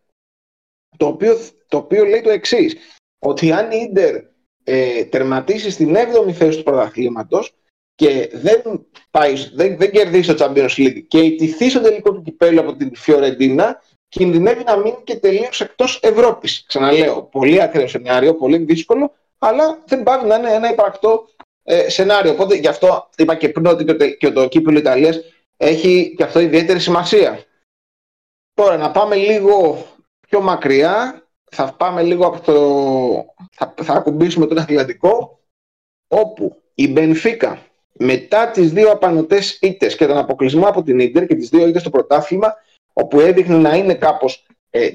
το 0.97 1.05
οποίο, 1.05 1.37
το 1.67 1.77
οποίο 1.77 2.05
λέει 2.05 2.21
το 2.21 2.29
εξής 2.29 2.75
ότι 3.19 3.51
αν 3.51 3.71
η 3.71 3.87
Ίντερ 3.89 4.15
ε, 4.63 5.05
τερματίσει 5.05 5.69
στην 5.69 5.95
7η 5.95 6.31
θέση 6.31 6.57
του 6.57 6.63
πρωταθλήματος 6.63 7.53
και 7.95 8.29
δεν, 8.33 8.85
πάει, 9.11 9.33
δεν, 9.53 9.77
δεν 9.77 9.91
κερδίσει 9.91 10.33
το 10.33 10.45
Champions 10.45 10.77
League 10.77 11.03
και 11.07 11.19
ιτηθεί 11.19 11.69
στο 11.69 11.81
τελικό 11.81 12.13
του 12.13 12.21
κυπέλου 12.21 12.59
από 12.59 12.75
την 12.75 12.95
Φιωρεντίνα, 12.95 13.81
κινδυνεύει 14.09 14.63
να 14.63 14.77
μείνει 14.77 15.01
και 15.03 15.15
τελείως 15.15 15.61
εκτός 15.61 15.99
Ευρώπης. 16.03 16.63
Ξαναλέω, 16.67 17.23
πολύ 17.23 17.61
ακραίο 17.61 17.87
σενάριο, 17.87 18.35
πολύ 18.35 18.57
δύσκολο, 18.57 19.13
αλλά 19.37 19.83
δεν 19.85 20.03
πάει 20.03 20.25
να 20.25 20.35
είναι 20.35 20.53
ένα 20.53 20.71
υπαρκτό 20.71 21.27
ε, 21.63 21.89
σενάριο. 21.89 22.31
Οπότε 22.31 22.55
γι' 22.55 22.67
αυτό 22.67 23.09
είπα 23.17 23.35
και 23.35 23.49
πριν 23.49 23.65
ότι 23.65 23.83
και, 23.83 24.09
και 24.09 24.31
το 24.31 24.47
κύπελο 24.47 24.77
Ιταλίας 24.77 25.19
έχει 25.61 26.13
και 26.17 26.23
αυτό 26.23 26.39
ιδιαίτερη 26.39 26.79
σημασία. 26.79 27.43
Τώρα 28.53 28.77
να 28.77 28.91
πάμε 28.91 29.15
λίγο 29.15 29.85
πιο 30.27 30.41
μακριά, 30.41 31.25
θα 31.51 31.73
πάμε 31.73 32.03
λίγο 32.03 32.25
από 32.25 32.39
το... 32.39 32.55
θα, 33.51 33.73
θα 33.83 33.93
ακουμπήσουμε 33.93 34.45
τον 34.45 34.59
Ατλαντικό, 34.59 35.39
όπου 36.07 36.61
η 36.73 36.87
Μπενφίκα 36.87 37.65
μετά 37.91 38.51
τις 38.51 38.71
δύο 38.71 38.91
απανοτές 38.91 39.57
ήττες 39.61 39.95
και 39.95 40.05
τον 40.05 40.17
αποκλεισμό 40.17 40.67
από 40.67 40.83
την 40.83 40.99
Ίντερ 40.99 41.27
και 41.27 41.35
τις 41.35 41.49
δύο 41.49 41.67
ήττες 41.67 41.81
στο 41.81 41.89
πρωτάθλημα, 41.89 42.55
όπου 42.93 43.19
έδειχνε 43.19 43.57
να 43.57 43.75
είναι 43.75 43.93
κάπως 43.93 44.45
ε, 44.69 44.89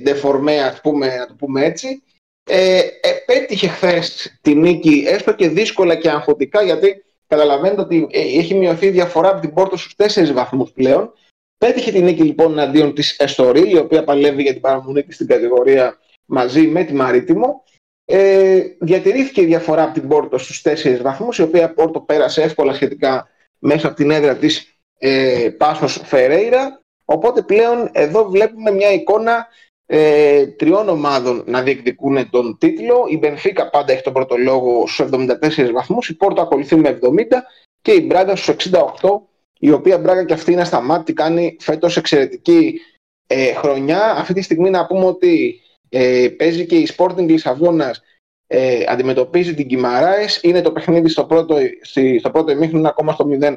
ας 0.64 0.80
πούμε, 0.80 1.16
να 1.16 1.26
το 1.26 1.34
πούμε 1.34 1.64
έτσι, 1.64 2.02
ε, 2.44 2.82
επέτυχε 3.00 3.68
χθες 3.68 4.38
τη 4.40 4.54
νίκη, 4.54 5.04
έστω 5.06 5.34
και 5.34 5.48
δύσκολα 5.48 5.94
και 5.94 6.10
αγχωτικά, 6.10 6.62
γιατί 6.62 7.04
καταλαβαίνετε 7.26 7.80
ότι 7.80 8.06
ε, 8.10 8.20
έχει 8.20 8.54
μειωθεί 8.54 8.86
η 8.86 8.90
διαφορά 8.90 9.28
από 9.28 9.40
την 9.40 9.52
Πόρτο 9.54 9.76
στους 9.76 9.94
τέσσερις 9.94 10.32
βαθμούς 10.32 10.70
πλέον. 10.70 11.12
Πέτυχε 11.58 11.92
τη 11.92 12.02
νίκη 12.02 12.22
λοιπόν 12.22 12.52
εναντίον 12.52 12.94
της 12.94 13.18
Εστορίλ, 13.18 13.70
η 13.70 13.78
οποία 13.78 14.04
παλεύει 14.04 14.42
για 14.42 14.52
την 14.52 14.60
παραμονή 14.60 15.02
της 15.02 15.14
στην 15.14 15.26
κατηγορία 15.26 15.98
μαζί 16.24 16.66
με 16.66 16.84
τη 16.84 16.92
Μαρίτιμο. 16.92 17.64
Ε, 18.04 18.62
διατηρήθηκε 18.78 19.40
η 19.40 19.44
διαφορά 19.44 19.82
από 19.82 19.92
την 19.92 20.08
Πόρτο 20.08 20.38
στους 20.38 20.62
4 20.64 21.00
βαθμούς, 21.02 21.38
η 21.38 21.42
οποία 21.42 21.74
Πόρτο 21.74 22.00
πέρασε 22.00 22.42
εύκολα 22.42 22.74
σχετικά 22.74 23.28
μέσα 23.58 23.86
από 23.86 23.96
την 23.96 24.10
έδρα 24.10 24.36
της 24.36 24.80
ε, 24.98 25.48
Πάσος 25.56 26.00
Φερέιρα. 26.04 26.80
Οπότε 27.04 27.42
πλέον 27.42 27.90
εδώ 27.92 28.28
βλέπουμε 28.28 28.70
μια 28.70 28.92
εικόνα 28.92 29.46
ε, 29.86 30.46
τριών 30.46 30.88
ομάδων 30.88 31.42
να 31.46 31.62
διεκδικούν 31.62 32.30
τον 32.30 32.58
τίτλο. 32.58 33.06
Η 33.08 33.18
Μπενφίκα 33.18 33.70
πάντα 33.70 33.92
έχει 33.92 34.02
τον 34.02 34.12
πρώτο 34.12 34.36
λόγο 34.36 34.86
στους 34.86 35.08
74 35.10 35.70
βαθμούς, 35.72 36.08
η 36.08 36.16
Πόρτο 36.16 36.42
ακολουθεί 36.42 36.76
με 36.76 36.98
70 37.02 37.08
και 37.82 37.92
η 37.92 38.04
Μπράγκα 38.06 38.36
στους 38.36 38.70
68, 38.70 38.80
η 39.58 39.70
οποία 39.70 39.98
Μπράγκα 39.98 40.24
και 40.24 40.32
αυτή 40.32 40.52
είναι 40.52 40.64
σταμάτη, 40.64 41.12
κάνει 41.12 41.56
φέτος 41.60 41.96
εξαιρετική 41.96 42.80
ε, 43.26 43.54
χρονιά. 43.54 44.10
Αυτή 44.10 44.32
τη 44.32 44.42
στιγμή 44.42 44.70
να 44.70 44.86
πούμε 44.86 45.04
ότι 45.04 45.60
ε, 45.88 46.28
παίζει 46.36 46.66
και 46.66 46.76
η 46.76 46.88
Sporting 46.96 47.26
Λισαβόνας 47.26 48.02
ε, 48.46 48.84
αντιμετωπίζει 48.88 49.54
την 49.54 49.66
Κιμαράες. 49.66 50.40
Είναι 50.42 50.60
το 50.60 50.72
παιχνίδι 50.72 51.08
στο 51.08 51.24
πρώτο, 51.24 51.56
στο 52.18 52.30
πρώτο 52.30 52.52
ημίχρονο 52.52 52.88
ακόμα 52.88 53.12
στο 53.12 53.28
0-0. 53.40 53.56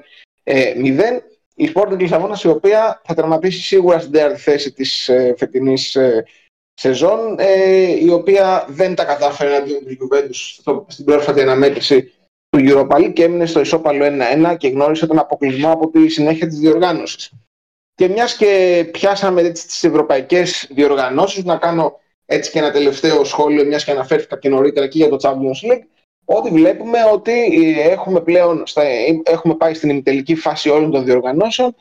Ε, 1.60 1.64
η 1.64 1.72
Sporting 1.76 2.00
Λισαβόνας, 2.00 2.44
η 2.44 2.48
οποία 2.48 3.02
θα 3.06 3.14
τερματίσει 3.14 3.62
σίγουρα 3.62 4.00
στην 4.00 4.12
τέταρτη 4.12 4.40
θέση 4.40 4.72
της 4.72 5.10
ε, 5.10 5.36
φετινής 5.38 5.96
ε, 5.96 6.26
σεζόν, 6.74 7.36
ε, 7.40 8.04
η 8.04 8.10
οποία 8.10 8.66
δεν 8.70 8.96
τα 8.96 9.06
κατάφερε 9.06 9.56
αντίον 9.56 9.86
του 9.86 9.98
Juventus 9.98 10.84
στην 10.88 11.06
πρόσφατη 11.06 11.42
αναμέτρηση 11.42 12.14
του 12.50 12.60
Europa 12.62 12.96
League 12.96 13.14
και 13.14 13.24
έμεινε 13.24 13.46
στο 13.46 13.60
ισόπαλο 13.60 14.06
1-1 14.52 14.58
και 14.58 14.68
γνώρισε 14.68 15.08
τον 15.08 15.20
αποκλεισμό 15.20 15.72
από 15.72 15.90
τη 15.90 16.08
συνέχεια 16.08 16.48
της 16.48 16.60
διοργάνωσης. 16.60 17.32
Και 17.96 18.08
μιας 18.08 18.36
και 18.36 18.86
πιάσαμε 18.92 19.42
έτσι 19.42 19.68
τις 19.68 19.84
ευρωπαϊκές 19.84 20.68
διοργανώσεις, 20.70 21.44
να 21.44 21.58
κάνω 21.58 22.00
έτσι 22.26 22.52
και 22.52 22.60
ένα 22.60 22.72
τελευταίο 22.72 23.24
σχόλιο, 23.24 23.66
μιας 23.66 23.84
και 23.84 23.92
αναφέρθηκα 23.92 24.38
και 24.38 24.50
νωρίτερα 24.50 24.88
και 24.88 24.98
για 24.98 25.10
το 25.10 25.18
Champions 25.22 25.72
League, 25.72 25.84
ότι 26.32 26.50
βλέπουμε 26.50 26.98
ότι 27.14 27.32
ε, 27.32 27.90
έχουμε 27.90 28.22
πλέον 28.22 28.64
στα, 28.66 28.84
έχουμε 29.24 29.56
πάει 29.56 29.74
στην 29.74 29.90
ημιτελική 29.90 30.36
φάση 30.36 30.70
όλων 30.70 30.92
των 30.92 31.04
διοργανώσεων 31.04 31.76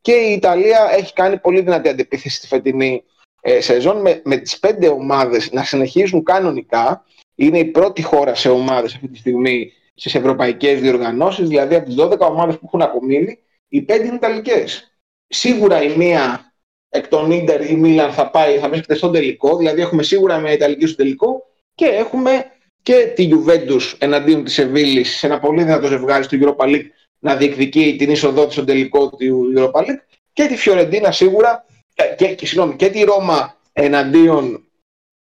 και 0.00 0.12
η 0.12 0.32
Ιταλία 0.32 0.88
έχει 0.96 1.12
κάνει 1.12 1.38
πολύ 1.38 1.60
δυνατή 1.60 1.88
αντεπίθεση 1.88 2.36
στη 2.36 2.46
φετινή 2.46 3.04
ε, 3.40 3.60
σεζόν 3.60 4.00
με, 4.00 4.20
με 4.24 4.36
τις 4.36 4.58
πέντε 4.58 4.88
ομάδες 4.88 5.52
να 5.52 5.64
συνεχίζουν 5.64 6.22
κανονικά. 6.22 7.04
Είναι 7.34 7.58
η 7.58 7.64
πρώτη 7.64 8.02
χώρα 8.02 8.34
σε 8.34 8.50
ομάδες 8.50 8.94
αυτή 8.94 9.08
τη 9.08 9.18
στιγμή 9.18 9.72
στις 9.94 10.14
ευρωπαϊκές 10.14 10.80
διοργανώσεις, 10.80 11.48
δηλαδή 11.48 11.74
από 11.74 11.86
τις 11.86 11.96
12 11.98 12.18
ομάδες 12.18 12.54
που 12.54 12.64
έχουν 12.64 12.82
απομείνει, 12.82 13.38
οι 13.68 13.82
πέντε 13.82 14.06
είναι 14.06 14.14
Ιταλικές. 14.14 14.98
Σίγουρα 15.26 15.82
η 15.82 15.96
μία 15.96 16.52
εκ 16.88 17.08
των 17.08 17.30
Ίντερ 17.30 17.70
η 17.70 17.76
Μίλαν 17.76 18.12
θα 18.12 18.30
πάει, 18.30 18.58
θα 18.58 18.68
βρίσκεται 18.68 18.94
στον 18.94 19.12
τελικό, 19.12 19.56
δηλαδή 19.56 19.80
έχουμε 19.80 20.02
σίγουρα 20.02 20.38
μια 20.38 20.52
Ιταλική 20.52 20.86
στο 20.86 20.96
τελικό 20.96 21.42
και 21.74 21.86
έχουμε 21.86 22.53
και 22.84 23.12
τη 23.14 23.28
Juventus 23.32 23.94
εναντίον 23.98 24.44
της 24.44 24.52
Σεβίλης 24.52 25.16
σε 25.16 25.26
ένα 25.26 25.40
πολύ 25.40 25.62
δυνατό 25.62 25.86
ζευγάρι 25.86 26.24
στο 26.24 26.38
Europa 26.40 26.64
League 26.64 26.86
να 27.18 27.36
διεκδικεί 27.36 27.96
την 27.98 28.10
είσοδό 28.10 28.44
της 28.44 28.54
στο 28.54 28.64
τελικό 28.64 29.10
του 29.10 29.52
Europa 29.56 29.80
League 29.80 30.00
και 30.32 30.46
τη 30.46 30.56
Φιωρεντίνα 30.56 31.12
σίγουρα 31.12 31.64
ε, 31.94 32.14
και, 32.16 32.34
και, 32.34 32.46
συγγνώμη, 32.46 32.76
και 32.76 32.90
τη 32.90 33.02
Ρώμα 33.02 33.56
εναντίον 33.72 34.68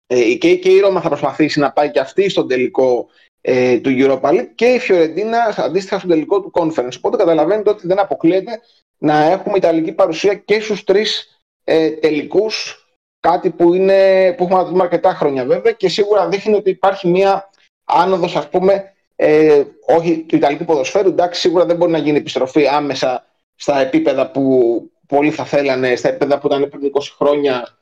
ε, 0.07 0.33
και, 0.33 0.55
και 0.55 0.69
η 0.69 0.79
Ρώμα 0.79 1.01
θα 1.01 1.07
προσπαθήσει 1.07 1.59
να 1.59 1.71
πάει 1.71 1.91
και 1.91 1.99
αυτή 1.99 2.29
στον 2.29 2.47
τελικό 2.47 3.09
ε, 3.41 3.79
του 3.79 3.89
Europa 3.97 4.29
League 4.29 4.49
και 4.55 4.65
η 4.65 4.79
Φιωρεντίνα 4.79 5.55
αντίστοιχα 5.57 5.97
στον 5.97 6.09
τελικό 6.09 6.41
του 6.41 6.51
Conference. 6.53 6.97
Οπότε 6.97 7.17
καταλαβαίνετε 7.17 7.69
ότι 7.69 7.87
δεν 7.87 7.99
αποκλείεται 7.99 8.61
να 8.97 9.23
έχουμε 9.23 9.57
Ιταλική 9.57 9.91
παρουσία 9.91 10.33
και 10.33 10.59
στους 10.59 10.83
τρεις 10.83 11.41
ε, 11.63 11.89
τελικούς 11.89 12.83
κάτι 13.19 13.49
που, 13.49 13.73
είναι, 13.73 14.33
που 14.37 14.43
έχουμε 14.43 14.59
να 14.59 14.65
δούμε 14.65 14.83
αρκετά 14.83 15.13
χρόνια 15.13 15.45
βέβαια 15.45 15.71
και 15.71 15.89
σίγουρα 15.89 16.27
δείχνει 16.27 16.55
ότι 16.55 16.69
υπάρχει 16.69 17.07
μια 17.07 17.49
άνοδος 17.83 18.35
ας 18.35 18.49
πούμε 18.49 18.93
ε, 19.15 19.63
όχι 19.85 20.19
του 20.27 20.35
Ιταλικού 20.35 20.65
ποδοσφαίρου 20.65 21.09
εντάξει 21.09 21.39
σίγουρα 21.39 21.65
δεν 21.65 21.75
μπορεί 21.75 21.91
να 21.91 21.97
γίνει 21.97 22.17
επιστροφή 22.17 22.67
άμεσα 22.67 23.25
στα 23.55 23.79
επίπεδα 23.79 24.31
που 24.31 24.81
πολλοί 25.07 25.31
θα 25.31 25.45
θέλανε 25.45 25.95
στα 25.95 26.09
επίπεδα 26.09 26.39
που 26.39 26.47
ήταν 26.47 26.69
πριν 26.69 26.91
20 26.93 27.01
χρόνια 27.17 27.77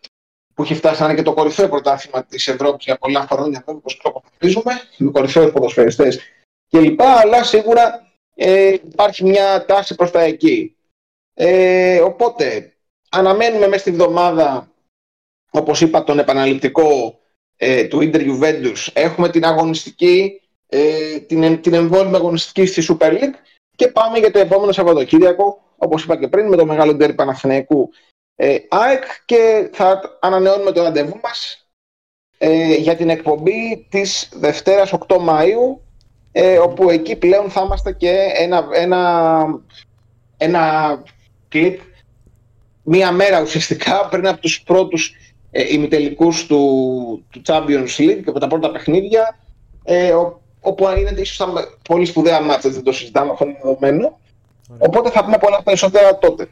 που 0.53 0.63
έχει 0.63 0.75
φτάσει 0.75 1.01
να 1.01 1.07
είναι 1.07 1.17
και 1.17 1.23
το 1.23 1.33
κορυφαίο 1.33 1.69
πρωτάθλημα 1.69 2.23
της 2.23 2.47
Ευρώπης 2.47 2.85
για 2.85 2.97
πολλά 2.97 3.27
χρόνια 3.31 3.63
όπως 3.65 3.97
προπαθίζουμε 3.97 4.73
με 4.97 5.11
κορυφαίους 5.11 5.51
ποδοσφαιριστές 5.51 6.19
κλπ. 6.69 7.01
Αλλά 7.01 7.43
σίγουρα 7.43 8.11
ε, 8.35 8.67
υπάρχει 8.67 9.23
μια 9.23 9.65
τάση 9.65 9.95
προς 9.95 10.11
τα 10.11 10.21
εκεί. 10.21 10.75
Ε, 11.33 11.99
οπότε 11.99 12.73
αναμένουμε 13.09 13.67
μέσα 13.67 13.79
στη 13.79 13.91
βδομάδα 13.91 14.71
όπως 15.57 15.81
είπα, 15.81 16.03
τον 16.03 16.19
επαναληπτικό 16.19 17.19
ε, 17.55 17.83
του 17.83 17.99
Inter 18.01 18.19
Juventus. 18.19 18.87
Έχουμε 18.93 19.29
την 19.29 19.45
αγωνιστική, 19.45 20.41
ε, 20.67 21.19
την, 21.19 21.61
την 21.61 21.73
εμβόλυμη 21.73 22.15
αγωνιστική 22.15 22.65
στη 22.65 22.85
Super 22.89 23.11
League 23.11 23.35
και 23.75 23.87
πάμε 23.87 24.17
για 24.17 24.31
το 24.31 24.39
επόμενο 24.39 24.71
Σαββατοκύριακο, 24.71 25.61
όπως 25.77 26.03
είπα 26.03 26.17
και 26.17 26.27
πριν, 26.27 26.47
με 26.47 26.55
το 26.55 26.65
μεγάλο 26.65 26.93
ντέρι 26.93 27.13
Παναθηναϊκού 27.13 27.89
ε, 28.39 28.57
ΑΕΚ 28.69 29.03
και 29.25 29.69
θα 29.73 30.17
ανανεώνουμε 30.19 30.71
το 30.71 30.83
ραντεβού 30.83 31.19
μας 31.23 31.67
ε, 32.37 32.73
για 32.73 32.95
την 32.95 33.09
εκπομπή 33.09 33.87
της 33.89 34.29
Δευτέρας 34.33 34.93
8 35.07 35.15
Μαΐου 35.15 35.79
ε, 36.31 36.57
όπου 36.57 36.89
εκεί 36.89 37.15
πλέον 37.15 37.49
θα 37.49 37.61
είμαστε 37.61 37.91
και 37.93 38.31
ένα, 38.35 38.67
ένα, 38.73 39.45
ένα 40.37 41.03
κλικ 41.47 41.81
μία 42.83 43.11
μέρα 43.11 43.41
ουσιαστικά 43.41 44.07
πριν 44.07 44.27
από 44.27 44.41
τους 44.41 44.63
πρώτους 44.63 45.15
ε, 45.51 45.73
ημιτελικούς 45.73 46.45
του, 46.45 47.25
του 47.29 47.41
Champions 47.45 47.97
League 47.97 48.21
και 48.23 48.29
από 48.29 48.39
τα 48.39 48.47
πρώτα 48.47 48.71
παιχνίδια 48.71 49.39
ε, 49.83 50.13
όπου 50.59 50.87
είναι 50.97 51.21
ίσως 51.21 51.37
τα 51.37 51.53
πολύ 51.87 52.05
σπουδαία 52.05 52.41
μάτια, 52.41 52.69
δεν 52.69 52.83
το 52.83 52.91
συζητάμε 52.91 53.31
αυτό 53.31 53.45
είναι 53.45 53.59
δεδομένο. 53.63 54.19
Οπότε 54.77 55.09
θα 55.09 55.23
πούμε 55.23 55.37
πολλά 55.37 55.63
περισσότερα 55.63 56.17
τότε. 56.17 56.47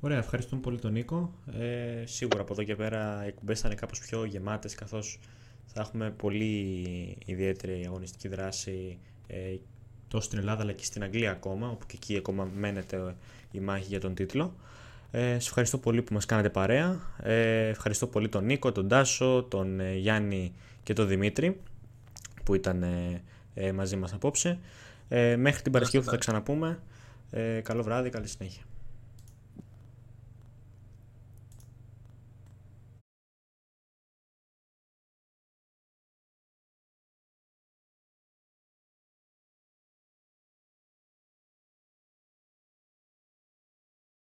Ωραία, 0.00 0.18
ευχαριστούμε 0.18 0.60
πολύ 0.60 0.78
τον 0.78 0.92
Νίκο. 0.92 1.30
Ε, 1.60 2.06
σίγουρα 2.06 2.40
από 2.40 2.52
εδώ 2.52 2.62
και 2.62 2.76
πέρα 2.76 3.20
οι 3.24 3.26
εκπομπές 3.26 3.60
θα 3.60 3.68
είναι 3.68 3.76
κάπως 3.76 3.98
πιο 3.98 4.24
γεμάτες 4.24 4.74
καθώς 4.74 5.18
θα 5.64 5.80
έχουμε 5.80 6.10
πολύ 6.10 6.76
ιδιαίτερη 7.26 7.84
αγωνιστική 7.86 8.28
δράση 8.28 8.98
ε, 9.26 9.36
τόσο 10.08 10.24
στην 10.24 10.38
Ελλάδα 10.38 10.62
αλλά 10.62 10.72
και 10.72 10.84
στην 10.84 11.02
Αγγλία 11.02 11.30
ακόμα, 11.30 11.68
όπου 11.68 11.86
και 11.86 11.94
εκεί 11.96 12.16
ακόμα 12.16 12.48
μένεται 12.54 13.14
η 13.50 13.60
μάχη 13.60 13.86
για 13.88 14.00
τον 14.00 14.14
τίτλο. 14.14 14.54
Ε, 15.14 15.32
σας 15.32 15.46
ευχαριστώ 15.46 15.78
πολύ 15.78 16.02
που 16.02 16.14
μας 16.14 16.26
κάνατε 16.26 16.48
παρέα. 16.48 17.00
Ε, 17.22 17.68
ευχαριστώ 17.68 18.06
πολύ 18.06 18.28
τον 18.28 18.44
Νίκο, 18.44 18.72
τον 18.72 18.88
Τάσο, 18.88 19.42
τον 19.42 19.80
ε, 19.80 19.94
Γιάννη 19.94 20.54
και 20.82 20.92
τον 20.92 21.08
Δημήτρη 21.08 21.60
που 22.44 22.54
ήταν 22.54 22.82
ε, 22.82 23.22
ε 23.54 23.72
μαζί 23.72 23.96
μας 23.96 24.12
απόψε. 24.12 24.58
Ε, 25.08 25.36
μέχρι 25.36 25.62
την 25.62 25.72
Παρασκευή 25.72 26.04
που 26.04 26.10
θα 26.10 26.16
ξαναπούμε. 26.16 26.78
καλό 27.62 27.82
βράδυ, 27.82 28.10
καλή 28.10 28.28
συνέχεια. 28.28 28.62